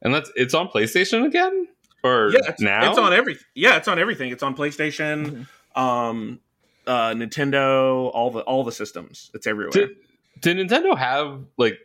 And 0.00 0.14
that's 0.14 0.30
it's 0.36 0.54
on 0.54 0.68
PlayStation 0.68 1.26
again, 1.26 1.68
or 2.04 2.30
yeah, 2.32 2.40
it's, 2.48 2.60
now 2.60 2.88
it's 2.88 2.98
on 2.98 3.12
every. 3.12 3.36
Yeah, 3.54 3.76
it's 3.76 3.88
on 3.88 3.98
everything. 3.98 4.30
It's 4.30 4.42
on 4.42 4.56
PlayStation, 4.56 5.46
um, 5.74 6.38
uh, 6.86 7.10
Nintendo, 7.10 8.10
all 8.14 8.30
the 8.30 8.40
all 8.40 8.62
the 8.64 8.72
systems. 8.72 9.30
It's 9.34 9.46
everywhere. 9.46 9.72
Did, 9.72 9.90
did 10.40 10.56
Nintendo 10.56 10.96
have 10.96 11.44
like 11.56 11.78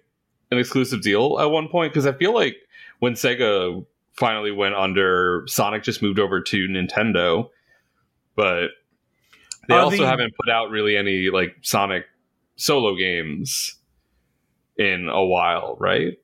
an 0.52 0.60
exclusive 0.60 1.02
deal 1.02 1.40
at 1.40 1.46
one 1.46 1.70
point? 1.70 1.92
Because 1.92 2.06
I 2.06 2.14
feel 2.14 2.34
like 2.34 2.58
when 3.00 3.14
Sega 3.14 3.86
finally 4.18 4.52
went 4.52 4.76
under, 4.76 5.44
Sonic 5.48 5.84
just 5.84 6.02
moved 6.02 6.20
over 6.20 6.42
to 6.42 6.68
Nintendo, 6.68 7.50
but 8.36 8.70
they 9.68 9.76
also 9.76 9.98
the- 9.98 10.08
haven't 10.08 10.34
put 10.36 10.52
out 10.52 10.70
really 10.70 10.98
any 10.98 11.30
like 11.30 11.56
Sonic 11.62 12.06
solo 12.56 12.96
games 12.96 13.76
in 14.78 15.10
a 15.10 15.24
while, 15.26 15.78
right? 15.80 16.18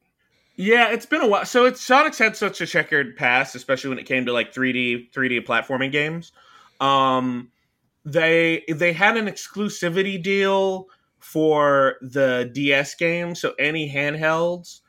Yeah, 0.56 0.92
it's 0.92 1.06
been 1.08 1.22
a 1.22 1.28
while. 1.28 1.46
So 1.46 1.66
it's 1.66 1.82
Sonic's 1.82 2.20
had 2.20 2.36
such 2.36 2.62
a 2.62 2.68
checkered 2.68 3.16
past, 3.18 3.56
especially 3.56 3.90
when 3.90 4.00
it 4.00 4.06
came 4.06 4.26
to 4.26 4.34
like 4.34 4.54
3D 4.54 5.12
3D 5.12 5.46
platforming 5.46 5.92
games. 5.92 6.32
Um 6.80 7.50
they 8.06 8.64
they 8.70 8.94
had 8.94 9.18
an 9.18 9.26
exclusivity 9.28 10.22
deal 10.22 10.88
for 11.20 11.96
the 12.02 12.52
DS 12.54 12.96
game, 12.96 13.34
so 13.34 13.54
any 13.58 13.90
handhelds 13.90 14.82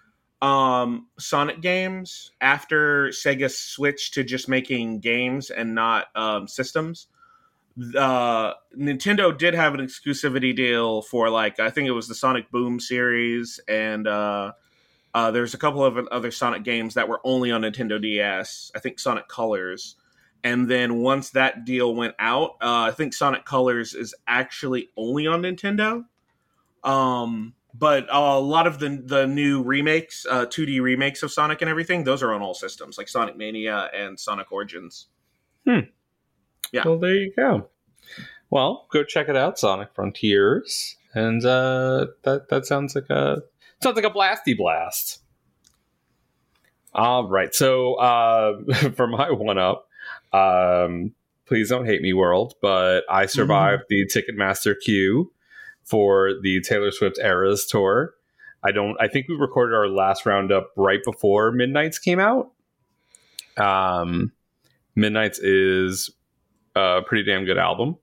um, 0.44 1.06
Sonic 1.18 1.62
games 1.62 2.30
after 2.38 3.08
Sega 3.08 3.50
switched 3.50 4.12
to 4.14 4.24
just 4.24 4.46
making 4.46 5.00
games 5.00 5.48
and 5.48 5.74
not 5.74 6.08
um, 6.14 6.48
systems. 6.48 7.06
Uh, 7.96 8.52
Nintendo 8.76 9.36
did 9.36 9.54
have 9.54 9.72
an 9.72 9.80
exclusivity 9.80 10.54
deal 10.54 11.00
for 11.00 11.30
like 11.30 11.58
I 11.60 11.70
think 11.70 11.88
it 11.88 11.92
was 11.92 12.08
the 12.08 12.14
Sonic 12.14 12.50
Boom 12.50 12.78
series, 12.78 13.58
and 13.66 14.06
uh, 14.06 14.52
uh, 15.14 15.30
there's 15.30 15.54
a 15.54 15.58
couple 15.58 15.82
of 15.82 15.96
other 16.08 16.30
Sonic 16.30 16.62
games 16.62 16.92
that 16.92 17.08
were 17.08 17.22
only 17.24 17.50
on 17.50 17.62
Nintendo 17.62 18.00
DS. 18.00 18.70
I 18.76 18.80
think 18.80 19.00
Sonic 19.00 19.28
Colors, 19.28 19.96
and 20.44 20.68
then 20.68 20.96
once 20.96 21.30
that 21.30 21.64
deal 21.64 21.94
went 21.94 22.16
out, 22.18 22.50
uh, 22.60 22.88
I 22.88 22.90
think 22.90 23.14
Sonic 23.14 23.46
Colors 23.46 23.94
is 23.94 24.14
actually 24.28 24.90
only 24.94 25.26
on 25.26 25.40
Nintendo. 25.40 26.04
Um, 26.84 27.54
but 27.76 28.06
a 28.10 28.38
lot 28.38 28.66
of 28.66 28.78
the 28.78 29.02
the 29.04 29.26
new 29.26 29.62
remakes, 29.62 30.24
uh, 30.30 30.46
2D 30.46 30.80
remakes 30.80 31.22
of 31.22 31.32
Sonic 31.32 31.60
and 31.60 31.68
everything, 31.68 32.04
those 32.04 32.22
are 32.22 32.32
on 32.32 32.40
all 32.40 32.54
systems, 32.54 32.96
like 32.96 33.08
Sonic 33.08 33.36
Mania 33.36 33.90
and 33.92 34.18
Sonic 34.18 34.52
Origins. 34.52 35.08
Hmm. 35.66 35.80
Yeah. 36.72 36.82
Well, 36.84 36.98
there 36.98 37.14
you 37.14 37.32
go. 37.36 37.68
Well, 38.50 38.86
go 38.92 39.02
check 39.02 39.28
it 39.28 39.36
out, 39.36 39.58
Sonic 39.58 39.88
Frontiers, 39.94 40.96
and 41.14 41.44
uh, 41.44 42.06
that 42.22 42.48
that 42.50 42.66
sounds 42.66 42.94
like 42.94 43.10
a 43.10 43.42
sounds 43.82 43.96
like 43.96 44.04
a 44.04 44.10
blasty 44.10 44.56
blast. 44.56 45.20
All 46.92 47.28
right, 47.28 47.52
so 47.52 47.94
uh, 47.94 48.62
for 48.94 49.08
my 49.08 49.32
one 49.32 49.58
up, 49.58 49.88
um, 50.32 51.12
please 51.46 51.70
don't 51.70 51.86
hate 51.86 52.02
me, 52.02 52.12
world, 52.12 52.54
but 52.62 53.00
I 53.10 53.26
survived 53.26 53.84
the 53.88 54.06
Ticketmaster 54.06 54.76
queue 54.80 55.32
for 55.84 56.32
the 56.42 56.60
Taylor 56.60 56.90
Swift 56.90 57.18
Eras 57.18 57.66
tour. 57.66 58.14
I 58.64 58.72
don't. 58.72 58.96
I 59.00 59.08
think 59.08 59.28
we 59.28 59.36
recorded 59.36 59.74
our 59.74 59.88
last 59.88 60.24
roundup 60.24 60.70
right 60.76 61.00
before 61.04 61.52
Midnights 61.52 61.98
came 61.98 62.18
out. 62.18 62.50
Um, 63.56 64.32
Midnights 64.96 65.38
is 65.38 66.10
a 66.74 67.02
pretty 67.06 67.24
damn 67.24 67.44
good 67.44 67.58
album, 67.58 67.96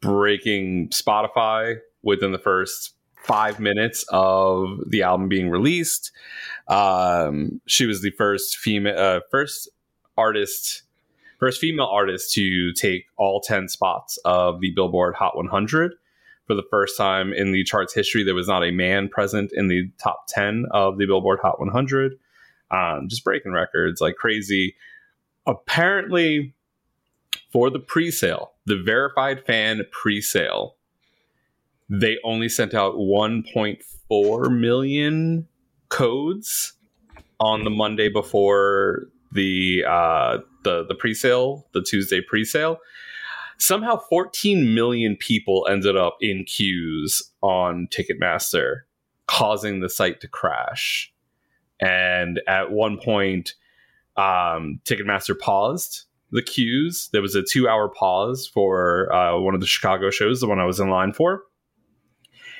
breaking 0.00 0.90
Spotify 0.90 1.78
within 2.02 2.32
the 2.32 2.38
first 2.38 2.94
five 3.24 3.60
minutes 3.60 4.04
of 4.10 4.80
the 4.88 5.02
album 5.02 5.28
being 5.28 5.50
released. 5.50 6.12
Um, 6.68 7.60
she 7.66 7.86
was 7.86 8.02
the 8.02 8.10
first 8.10 8.58
female, 8.58 8.98
uh, 8.98 9.20
first 9.30 9.68
artist, 10.16 10.82
first 11.38 11.60
female 11.60 11.86
artist 11.86 12.32
to 12.34 12.72
take 12.72 13.06
all 13.16 13.40
ten 13.40 13.68
spots 13.68 14.16
of 14.24 14.60
the 14.60 14.70
Billboard 14.70 15.16
Hot 15.16 15.36
100 15.36 15.94
for 16.52 16.56
the 16.56 16.68
first 16.68 16.98
time 16.98 17.32
in 17.32 17.52
the 17.52 17.64
chart's 17.64 17.94
history. 17.94 18.22
There 18.22 18.34
was 18.34 18.46
not 18.46 18.62
a 18.62 18.70
man 18.70 19.08
present 19.08 19.50
in 19.54 19.68
the 19.68 19.90
top 20.02 20.26
10 20.28 20.66
of 20.70 20.98
the 20.98 21.06
Billboard 21.06 21.38
Hot 21.40 21.58
100. 21.58 22.18
Um, 22.70 23.08
just 23.08 23.24
breaking 23.24 23.52
records 23.52 24.02
like 24.02 24.16
crazy. 24.16 24.76
Apparently, 25.46 26.54
for 27.50 27.70
the 27.70 27.78
pre 27.78 28.10
sale, 28.10 28.52
the 28.66 28.82
verified 28.82 29.46
fan 29.46 29.82
pre 29.90 30.20
sale, 30.20 30.76
they 31.88 32.18
only 32.22 32.50
sent 32.50 32.74
out 32.74 32.96
1.4 32.96 34.60
million 34.60 35.48
codes 35.88 36.74
on 37.40 37.64
the 37.64 37.70
Monday 37.70 38.10
before 38.10 39.06
the 39.32 39.84
uh, 39.88 40.38
the 40.64 40.84
the 40.86 40.94
pre-sale, 40.94 41.66
the 41.72 41.82
Tuesday 41.82 42.20
pre-sale 42.20 42.78
somehow 43.62 43.96
14 43.96 44.74
million 44.74 45.16
people 45.16 45.68
ended 45.70 45.96
up 45.96 46.16
in 46.20 46.44
queues 46.44 47.22
on 47.42 47.86
Ticketmaster, 47.92 48.80
causing 49.28 49.80
the 49.80 49.88
site 49.88 50.20
to 50.20 50.28
crash. 50.28 51.12
And 51.80 52.40
at 52.48 52.72
one 52.72 52.98
point, 52.98 53.54
um, 54.16 54.80
Ticketmaster 54.84 55.38
paused 55.38 56.06
the 56.32 56.42
queues. 56.42 57.08
There 57.12 57.22
was 57.22 57.36
a 57.36 57.42
two 57.42 57.68
hour 57.68 57.88
pause 57.88 58.50
for 58.52 59.12
uh, 59.14 59.38
one 59.38 59.54
of 59.54 59.60
the 59.60 59.66
Chicago 59.66 60.10
shows, 60.10 60.40
the 60.40 60.48
one 60.48 60.58
I 60.58 60.66
was 60.66 60.80
in 60.80 60.90
line 60.90 61.12
for. 61.12 61.42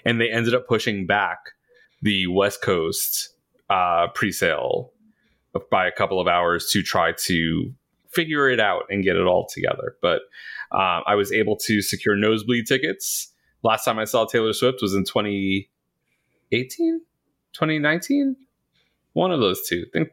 And 0.05 0.21
they 0.21 0.31
ended 0.31 0.55
up 0.55 0.69
pushing 0.69 1.07
back 1.07 1.39
the 2.01 2.29
West 2.29 2.63
Coast 2.63 3.35
uh, 3.69 4.07
pre 4.15 4.31
sale 4.31 4.93
by 5.71 5.87
a 5.87 5.93
couple 5.93 6.21
of 6.21 6.29
hours 6.29 6.71
to 6.71 6.83
try 6.83 7.13
to 7.25 7.75
figure 8.13 8.49
it 8.49 8.61
out 8.61 8.85
and 8.89 9.03
get 9.03 9.17
it 9.17 9.27
all 9.27 9.47
together. 9.47 9.97
But 10.01 10.23
uh, 10.73 11.03
I 11.07 11.15
was 11.15 11.33
able 11.33 11.57
to 11.57 11.83
secure 11.83 12.17
nosebleed 12.17 12.67
tickets. 12.67 13.29
Last 13.63 13.85
time 13.85 13.99
I 13.99 14.05
saw 14.05 14.25
Taylor 14.25 14.53
Swift 14.53 14.83
was 14.83 14.95
in 14.95 15.05
2018, 15.05 17.01
2019, 17.53 18.37
one 19.13 19.31
of 19.31 19.41
those 19.41 19.67
two. 19.69 19.85
I 19.89 19.91
think 19.93 20.09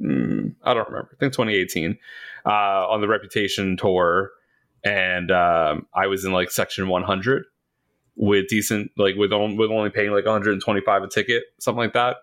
mm, 0.00 0.54
I 0.64 0.74
don't 0.74 0.88
remember. 0.88 1.10
I 1.12 1.16
think 1.18 1.32
2018 1.32 1.98
uh, 2.46 2.50
on 2.88 3.00
the 3.00 3.08
Reputation 3.08 3.76
tour, 3.76 4.30
and 4.84 5.30
um, 5.30 5.86
I 5.94 6.06
was 6.06 6.24
in 6.24 6.32
like 6.32 6.50
section 6.50 6.88
100 6.88 7.44
with 8.16 8.48
decent, 8.48 8.90
like 8.96 9.14
with 9.16 9.32
on, 9.32 9.56
with 9.56 9.70
only 9.70 9.90
paying 9.90 10.10
like 10.10 10.24
125 10.24 11.02
a 11.02 11.08
ticket, 11.08 11.44
something 11.58 11.78
like 11.78 11.92
that. 11.92 12.16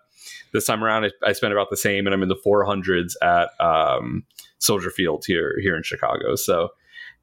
This 0.52 0.66
time 0.66 0.82
around, 0.82 1.04
I, 1.04 1.10
I 1.28 1.32
spent 1.32 1.52
about 1.52 1.70
the 1.70 1.76
same, 1.76 2.06
and 2.06 2.14
I'm 2.14 2.22
in 2.22 2.28
the 2.28 2.36
400s 2.36 3.14
at 3.22 3.50
um, 3.64 4.24
Soldier 4.58 4.90
Field 4.90 5.24
here 5.26 5.56
here 5.60 5.76
in 5.76 5.82
Chicago. 5.82 6.34
So, 6.36 6.70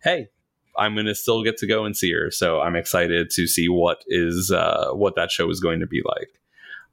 hey, 0.03 0.29
I'm 0.77 0.95
gonna 0.95 1.15
still 1.15 1.43
get 1.43 1.57
to 1.57 1.67
go 1.67 1.85
and 1.85 1.95
see 1.95 2.11
her. 2.13 2.31
So 2.31 2.61
I'm 2.61 2.75
excited 2.75 3.29
to 3.31 3.47
see 3.47 3.69
what 3.69 4.03
is 4.07 4.51
uh, 4.51 4.91
what 4.93 5.15
that 5.15 5.31
show 5.31 5.49
is 5.49 5.59
going 5.59 5.79
to 5.79 5.87
be 5.87 6.01
like. 6.05 6.29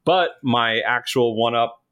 But 0.05 0.31
my 0.43 0.81
actual 0.81 1.37
one 1.37 1.55
up 1.55 1.83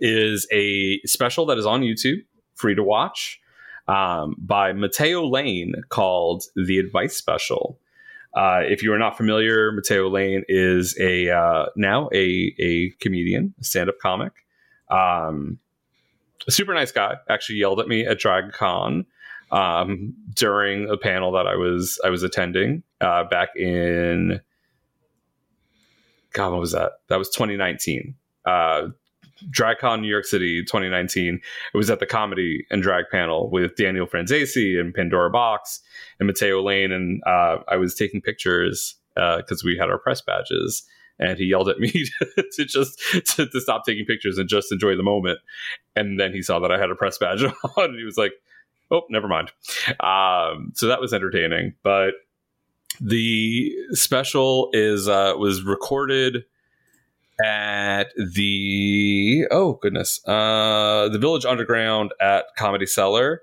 is 0.00 0.46
a 0.52 1.00
special 1.04 1.46
that 1.46 1.58
is 1.58 1.66
on 1.66 1.82
YouTube, 1.82 2.24
free 2.54 2.74
to 2.74 2.82
watch, 2.82 3.40
um, 3.88 4.36
by 4.38 4.72
Matteo 4.72 5.26
Lane 5.26 5.74
called 5.88 6.44
The 6.56 6.78
Advice 6.78 7.16
Special. 7.16 7.78
Uh, 8.34 8.60
if 8.64 8.82
you 8.82 8.92
are 8.92 8.98
not 8.98 9.16
familiar, 9.16 9.72
Matteo 9.72 10.08
Lane 10.08 10.44
is 10.48 10.96
a 10.98 11.30
uh, 11.30 11.66
now 11.76 12.08
a 12.14 12.54
a 12.58 12.90
comedian, 13.00 13.54
a 13.60 13.64
stand 13.64 13.90
up 13.90 13.98
comic. 13.98 14.32
Um, 14.90 15.58
a 16.46 16.50
super 16.50 16.74
nice 16.74 16.92
guy. 16.92 17.16
Actually, 17.28 17.58
yelled 17.58 17.80
at 17.80 17.88
me 17.88 18.06
at 18.06 18.18
DragCon 18.18 19.04
um, 19.52 20.14
during 20.34 20.88
a 20.88 20.96
panel 20.96 21.32
that 21.32 21.46
I 21.46 21.54
was 21.54 22.00
I 22.04 22.08
was 22.08 22.22
attending 22.22 22.82
uh, 23.00 23.24
back 23.24 23.50
in 23.54 24.40
God, 26.32 26.52
what 26.52 26.60
was 26.60 26.72
that? 26.72 26.92
That 27.08 27.18
was 27.18 27.28
2019. 27.28 28.14
Uh, 28.46 28.88
DragCon 29.50 30.00
New 30.00 30.08
York 30.08 30.24
City 30.24 30.62
2019. 30.62 31.40
It 31.74 31.76
was 31.76 31.90
at 31.90 32.00
the 32.00 32.06
comedy 32.06 32.64
and 32.70 32.82
drag 32.82 33.04
panel 33.10 33.50
with 33.50 33.76
Daniel 33.76 34.06
Franzese 34.06 34.80
and 34.80 34.94
Pandora 34.94 35.30
Boxx 35.30 35.80
and 36.18 36.26
Matteo 36.26 36.62
Lane, 36.62 36.92
and 36.92 37.20
uh, 37.26 37.58
I 37.68 37.76
was 37.76 37.94
taking 37.94 38.20
pictures 38.20 38.96
because 39.14 39.62
uh, 39.62 39.66
we 39.66 39.76
had 39.76 39.90
our 39.90 39.98
press 39.98 40.22
badges. 40.22 40.84
And 41.18 41.38
he 41.38 41.44
yelled 41.44 41.68
at 41.68 41.78
me 41.78 41.90
to 42.52 42.64
just 42.64 42.98
to, 43.36 43.46
to, 43.46 43.60
stop 43.60 43.84
taking 43.84 44.06
pictures 44.06 44.38
and 44.38 44.48
just 44.48 44.72
enjoy 44.72 44.96
the 44.96 45.02
moment. 45.02 45.38
And 45.94 46.18
then 46.18 46.32
he 46.32 46.42
saw 46.42 46.58
that 46.60 46.72
I 46.72 46.78
had 46.78 46.90
a 46.90 46.96
press 46.96 47.18
badge 47.18 47.44
on, 47.76 47.84
and 47.84 47.98
he 47.98 48.04
was 48.04 48.16
like, 48.16 48.32
"Oh, 48.92 49.02
never 49.08 49.28
mind." 49.28 49.50
Um, 50.00 50.72
so 50.74 50.86
that 50.86 51.00
was 51.00 51.12
entertaining. 51.12 51.74
But 51.82 52.14
the 53.00 53.74
special 53.92 54.70
is 54.72 55.08
uh, 55.08 55.34
was 55.36 55.62
recorded 55.62 56.44
at 57.42 58.12
the 58.16 59.46
oh 59.50 59.78
goodness 59.82 60.20
uh 60.28 61.08
the 61.10 61.18
village 61.18 61.44
underground 61.44 62.12
at 62.20 62.44
comedy 62.56 62.86
cellar 62.86 63.40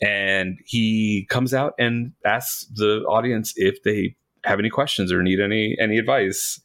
and 0.00 0.58
he 0.64 1.26
comes 1.28 1.52
out 1.54 1.74
and 1.78 2.12
asks 2.24 2.66
the 2.74 3.02
audience 3.02 3.52
if 3.56 3.82
they 3.82 4.16
have 4.44 4.58
any 4.58 4.70
questions 4.70 5.12
or 5.12 5.22
need 5.22 5.38
any 5.38 5.76
any 5.78 5.98
advice 5.98 6.60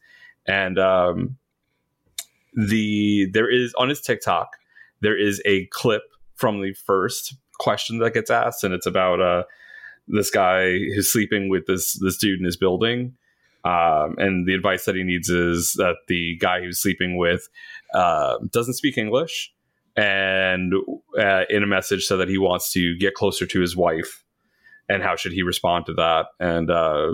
and 0.47 0.79
um 0.79 1.37
the 2.55 3.29
there 3.33 3.49
is 3.49 3.73
on 3.75 3.89
his 3.89 4.01
tiktok 4.01 4.51
there 5.01 5.17
is 5.17 5.41
a 5.45 5.65
clip 5.67 6.03
from 6.35 6.61
the 6.61 6.73
first 6.73 7.35
question 7.61 7.99
that 7.99 8.13
gets 8.13 8.31
asked 8.31 8.63
and 8.63 8.73
it's 8.73 8.87
about 8.87 9.21
uh 9.21 9.43
this 10.07 10.29
guy 10.29 10.71
who's 10.93 11.11
sleeping 11.11 11.49
with 11.49 11.65
this 11.67 11.93
this 11.99 12.17
dude 12.17 12.39
in 12.39 12.45
his 12.45 12.57
building 12.57 13.15
um, 13.63 14.15
and 14.17 14.47
the 14.47 14.55
advice 14.55 14.85
that 14.85 14.95
he 14.95 15.03
needs 15.03 15.29
is 15.29 15.73
that 15.73 15.97
the 16.07 16.35
guy 16.37 16.61
who's 16.61 16.79
sleeping 16.79 17.17
with 17.17 17.47
uh, 17.93 18.37
doesn't 18.49 18.73
speak 18.73 18.97
English, 18.97 19.53
and 19.95 20.73
uh, 21.19 21.43
in 21.49 21.61
a 21.61 21.67
message 21.67 22.05
said 22.05 22.17
that 22.17 22.29
he 22.29 22.37
wants 22.37 22.71
to 22.73 22.97
get 22.97 23.13
closer 23.13 23.45
to 23.45 23.61
his 23.61 23.75
wife, 23.75 24.23
and 24.89 25.03
how 25.03 25.15
should 25.15 25.31
he 25.31 25.43
respond 25.43 25.85
to 25.85 25.93
that? 25.93 26.27
And 26.39 26.71
uh, 26.71 27.13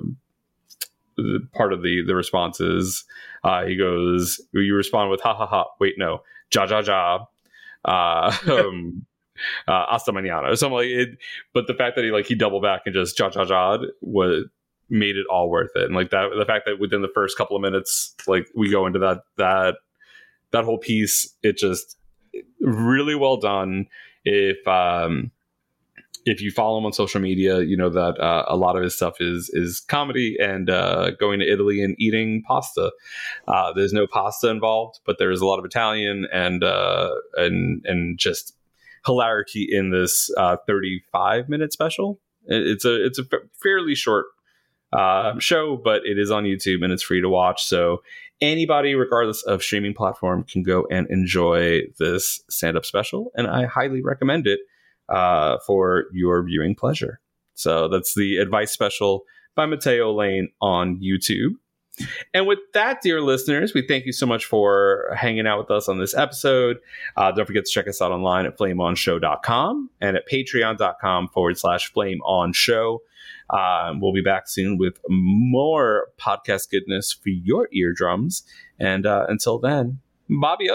part 1.53 1.74
of 1.74 1.82
the 1.84 2.02
the 2.06 2.15
response 2.15 2.61
is 2.61 3.03
uh, 3.44 3.65
he 3.65 3.76
goes, 3.76 4.40
"You 4.53 4.74
respond 4.74 5.11
with 5.11 5.22
ha 5.22 5.34
ha 5.34 5.48
ha. 5.48 5.65
Wait, 5.82 5.95
no, 5.98 6.22
ja 6.53 6.65
ja 6.65 6.80
ja." 6.80 7.26
Uh, 7.84 8.36
um, 8.52 9.06
uh, 9.68 9.86
hasta 9.90 10.12
mañana 10.12 10.52
or 10.52 10.56
something 10.56 10.78
like 10.78 10.88
it. 10.88 11.10
But 11.54 11.68
the 11.68 11.74
fact 11.74 11.96
that 11.96 12.06
he 12.06 12.12
like 12.12 12.26
he 12.26 12.36
doubled 12.36 12.64
back 12.64 12.82
and 12.86 12.94
just 12.94 13.18
ja 13.20 13.30
ja 13.34 13.44
ja 13.44 13.78
was 14.02 14.46
made 14.90 15.18
it 15.18 15.26
all 15.30 15.50
worth 15.50 15.72
it. 15.76 15.84
And 15.84 15.96
like 15.96 16.12
that, 16.12 16.30
the 16.38 16.46
fact 16.46 16.66
that 16.66 16.80
within 16.80 17.02
the 17.02 17.12
first 17.14 17.38
couple 17.38 17.56
of 17.56 17.62
minutes, 17.62 18.16
like 18.26 18.48
we 18.56 18.72
go 18.72 18.86
into 18.86 19.00
that 19.00 19.22
that 19.38 19.76
that 20.52 20.64
whole 20.64 20.78
piece, 20.78 21.34
it 21.44 21.58
just 21.58 21.98
really 22.62 23.16
well 23.16 23.38
done. 23.38 23.88
If 24.24 24.66
um, 24.68 25.32
if 26.26 26.42
you 26.42 26.52
follow 26.52 26.78
him 26.78 26.86
on 26.86 26.94
social 26.94 27.22
media, 27.22 27.62
you 27.62 27.78
know 27.78 27.90
that 27.90 28.20
uh, 28.20 28.46
a 28.48 28.58
lot 28.58 28.76
of 28.76 28.84
his 28.84 28.96
stuff 28.96 29.16
is 29.20 29.50
is 29.54 29.80
comedy 29.88 30.36
and 30.40 30.70
uh, 30.70 31.12
going 31.12 31.40
to 31.40 31.52
Italy 31.52 31.82
and 31.82 31.96
eating 31.98 32.44
pasta. 32.46 32.92
Uh, 33.48 33.72
there's 33.74 33.94
no 33.94 34.08
pasta 34.08 34.50
involved, 34.50 35.00
but 35.06 35.18
there's 35.20 35.42
a 35.42 35.46
lot 35.46 35.60
of 35.60 35.66
Italian 35.66 36.28
and 36.34 36.64
uh, 36.64 37.12
and 37.36 37.86
and 37.86 38.18
just 38.18 38.57
hilarity 39.06 39.68
in 39.69 39.91
this 39.91 40.30
uh, 40.38 40.57
35 40.68 41.49
minute 41.49 41.74
special. 41.74 42.19
It's 42.45 42.86
a 42.86 43.06
it's 43.06 43.19
a 43.19 43.26
fairly 43.61 43.95
short 43.95 44.28
uh, 44.94 45.38
show, 45.40 45.80
but 45.84 46.02
it 46.06 46.18
is 46.18 46.32
on 46.32 46.44
YouTube 46.44 46.84
and 46.84 46.94
it's 46.94 47.03
free 47.03 47.22
to 47.22 47.30
watch. 47.30 47.64
So 47.64 48.02
anybody, 48.41 48.95
regardless 48.95 49.44
of 49.44 49.61
streaming 49.61 49.94
platform, 49.94 50.44
can 50.44 50.64
go 50.64 50.88
and 50.90 51.07
enjoy 51.10 51.82
this 51.99 52.41
stand 52.49 52.78
up 52.78 52.86
special, 52.86 53.32
and 53.36 53.48
I 53.48 53.65
highly 53.65 54.02
recommend 54.02 54.48
it 54.48 54.61
uh, 55.10 55.57
for 55.65 56.06
your 56.14 56.44
viewing 56.44 56.76
pleasure. 56.76 57.19
So 57.56 57.88
that's 57.88 58.14
the 58.14 58.38
advice 58.38 58.72
special 58.72 59.24
by 59.56 59.65
Matteo 59.65 60.14
Lane 60.14 60.49
on 60.61 61.02
YouTube. 61.02 61.56
And 62.34 62.48
with 62.48 62.60
that, 62.74 63.02
dear 63.02 63.22
listeners, 63.22 63.74
we 63.74 63.86
thank 63.86 64.06
you 64.06 64.11
so 64.11 64.26
much 64.26 64.45
for 64.45 65.14
hanging 65.15 65.48
out 65.48 65.60
with 65.60 65.72
us 65.72 65.90
on 65.90 65.99
this 65.99 66.15
episode. 66.15 66.78
Uh, 67.15 67.32
don't 67.32 67.45
forget 67.45 67.65
to 67.65 67.72
check 67.72 67.88
us 67.88 68.02
out 68.02 68.11
online 68.11 68.45
at 68.45 68.57
flameonshow.com 68.57 69.90
and 70.02 70.18
at 70.18 70.28
patreon.com 70.28 71.28
forward 71.30 71.57
slash 71.57 71.91
flameonshow. 71.94 72.99
Um, 73.49 74.02
we'll 74.02 74.14
be 74.14 74.22
back 74.22 74.48
soon 74.48 74.78
with 74.78 74.99
more 75.10 76.10
podcast 76.19 76.69
goodness 76.69 77.14
for 77.14 77.30
your 77.30 77.69
eardrums. 77.72 78.44
And 78.80 79.06
uh, 79.06 79.26
until 79.30 79.60
then, 79.60 79.99
Bobby 80.30 80.69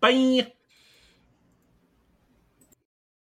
Bye. 0.00 0.52